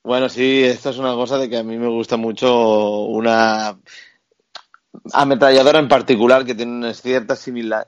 Bueno, 0.05 0.29
sí, 0.29 0.63
esto 0.63 0.91
es 0.91 0.99
una 0.99 1.15
cosa 1.15 1.39
de 1.39 1.49
que 1.49 1.57
a 1.57 1.63
mí 1.63 1.77
me 1.77 1.87
gusta 1.87 2.15
mucho 2.15 3.05
una 3.05 3.75
ametralladora 5.13 5.79
en 5.79 5.87
particular 5.87 6.45
que 6.45 6.53
tiene 6.53 6.73
una 6.73 6.93
cierta 6.93 7.35
simila- 7.35 7.87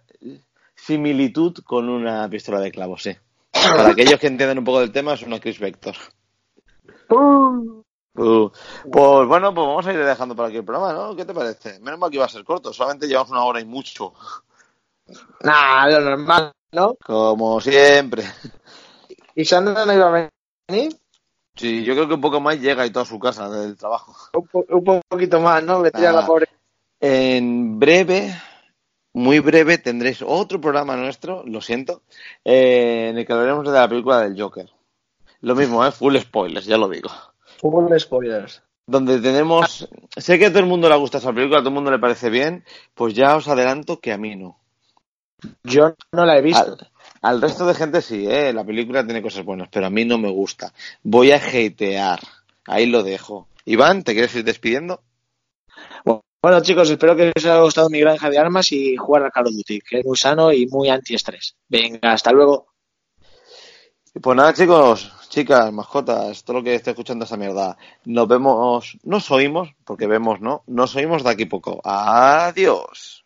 similitud 0.73 1.55
con 1.63 1.87
una 1.89 2.27
pistola 2.27 2.59
de 2.59 2.71
clavos, 2.71 3.03
sí. 3.03 3.15
Para 3.51 3.89
aquellos 3.89 4.19
que 4.19 4.25
entiendan 4.25 4.57
un 4.57 4.65
poco 4.65 4.79
del 4.79 4.91
tema, 4.91 5.13
es 5.13 5.21
una 5.21 5.39
Chris 5.39 5.59
Vector. 5.59 5.95
Uh, 7.09 7.83
pues 8.91 9.27
bueno, 9.27 9.53
pues 9.53 9.67
vamos 9.67 9.85
a 9.85 9.93
ir 9.93 10.03
dejando 10.03 10.35
por 10.35 10.45
aquí 10.45 10.57
el 10.57 10.65
programa, 10.65 10.93
¿no? 10.93 11.15
¿Qué 11.15 11.23
te 11.23 11.35
parece? 11.35 11.79
Menos 11.81 11.99
mal 11.99 12.09
que 12.09 12.15
iba 12.15 12.25
a 12.25 12.29
ser 12.29 12.43
corto, 12.43 12.73
solamente 12.73 13.07
llevamos 13.07 13.29
una 13.29 13.43
hora 13.43 13.61
y 13.61 13.65
mucho, 13.65 14.13
Nah, 15.43 15.87
lo 15.87 16.01
normal, 16.01 16.51
¿no? 16.71 16.95
como 16.95 17.61
siempre. 17.61 18.23
¿Y 19.35 19.45
Sandra 19.45 19.85
no 19.85 19.93
iba 19.93 20.07
a 20.07 20.31
venir? 20.67 20.97
Sí, 21.57 21.83
yo 21.83 21.93
creo 21.95 22.07
que 22.07 22.13
un 22.13 22.21
poco 22.21 22.39
más 22.39 22.59
llega 22.59 22.85
y 22.85 22.91
toda 22.91 23.05
su 23.05 23.19
casa 23.19 23.49
del 23.49 23.75
trabajo. 23.77 24.15
Un, 24.33 24.47
po- 24.47 24.65
un 24.69 25.01
poquito 25.07 25.39
más, 25.41 25.63
¿no? 25.63 25.81
Tira 25.83 26.09
Ah. 26.11 26.13
la 26.13 26.25
pobre. 26.25 26.47
En 26.99 27.79
breve, 27.79 28.33
muy 29.13 29.39
breve, 29.39 29.77
tendréis 29.77 30.21
otro 30.25 30.59
programa 30.61 30.95
nuestro, 30.95 31.43
lo 31.45 31.61
siento, 31.61 32.01
eh, 32.45 33.09
en 33.09 33.17
el 33.17 33.25
que 33.25 33.33
hablaremos 33.33 33.65
de 33.65 33.71
la 33.71 33.87
película 33.89 34.19
del 34.21 34.39
Joker. 34.39 34.69
Lo 35.41 35.55
mismo, 35.55 35.85
¿eh? 35.85 35.91
Full 35.91 36.17
spoilers, 36.17 36.65
ya 36.65 36.77
lo 36.77 36.89
digo. 36.89 37.09
Fútbol 37.59 37.99
spoilers. 37.99 38.63
Donde 38.87 39.19
tenemos... 39.19 39.87
Sé 40.15 40.39
que 40.39 40.45
a 40.47 40.49
todo 40.49 40.59
el 40.59 40.65
mundo 40.65 40.87
le 40.89 40.95
gusta 40.95 41.17
esa 41.17 41.33
película, 41.33 41.59
a 41.59 41.61
todo 41.61 41.69
el 41.69 41.75
mundo 41.75 41.91
le 41.91 41.99
parece 41.99 42.29
bien, 42.29 42.63
pues 42.95 43.13
ya 43.13 43.35
os 43.35 43.47
adelanto 43.47 43.99
que 43.99 44.13
a 44.13 44.17
mí 44.17 44.35
no. 44.35 44.59
Yo 45.63 45.93
no 46.11 46.25
la 46.25 46.37
he 46.37 46.41
visto. 46.41 46.63
Al, 46.73 46.91
al 47.27 47.41
resto 47.41 47.67
de 47.67 47.73
gente 47.73 48.01
sí, 48.01 48.25
¿eh? 48.25 48.53
La 48.53 48.63
película 48.63 49.03
tiene 49.03 49.21
cosas 49.21 49.43
buenas, 49.43 49.67
pero 49.69 49.85
a 49.85 49.89
mí 49.89 50.05
no 50.05 50.17
me 50.17 50.29
gusta. 50.29 50.73
Voy 51.03 51.31
a 51.31 51.35
hatear. 51.35 52.21
Ahí 52.65 52.85
lo 52.85 53.03
dejo. 53.03 53.49
Iván, 53.65 54.03
¿te 54.03 54.13
quieres 54.13 54.33
ir 54.35 54.45
despidiendo? 54.45 55.01
Bueno, 56.41 56.61
chicos, 56.61 56.89
espero 56.89 57.17
que 57.17 57.33
os 57.35 57.43
haya 57.43 57.59
gustado 57.59 57.89
mi 57.89 57.99
granja 57.99 58.29
de 58.29 58.37
armas 58.37 58.71
y 58.71 58.95
jugar 58.95 59.25
a 59.25 59.31
Call 59.31 59.47
of 59.47 59.53
Duty, 59.53 59.81
que 59.81 59.99
es 59.99 60.05
muy 60.05 60.15
sano 60.15 60.53
y 60.53 60.67
muy 60.67 60.87
antiestrés. 60.87 61.57
Venga, 61.67 62.13
hasta 62.13 62.31
luego. 62.31 62.67
Pues 64.21 64.37
nada, 64.37 64.53
chicos, 64.53 65.11
chicas, 65.27 65.73
mascotas, 65.73 66.45
todo 66.45 66.57
lo 66.57 66.63
que 66.63 66.75
esté 66.75 66.91
escuchando 66.91 67.25
esa 67.25 67.35
mierda. 67.35 67.77
Nos 68.05 68.27
vemos, 68.29 68.97
nos 69.03 69.29
oímos, 69.31 69.75
porque 69.83 70.07
vemos, 70.07 70.39
¿no? 70.39 70.63
Nos 70.67 70.95
oímos 70.95 71.25
de 71.25 71.31
aquí 71.31 71.45
poco. 71.45 71.81
Adiós. 71.83 73.25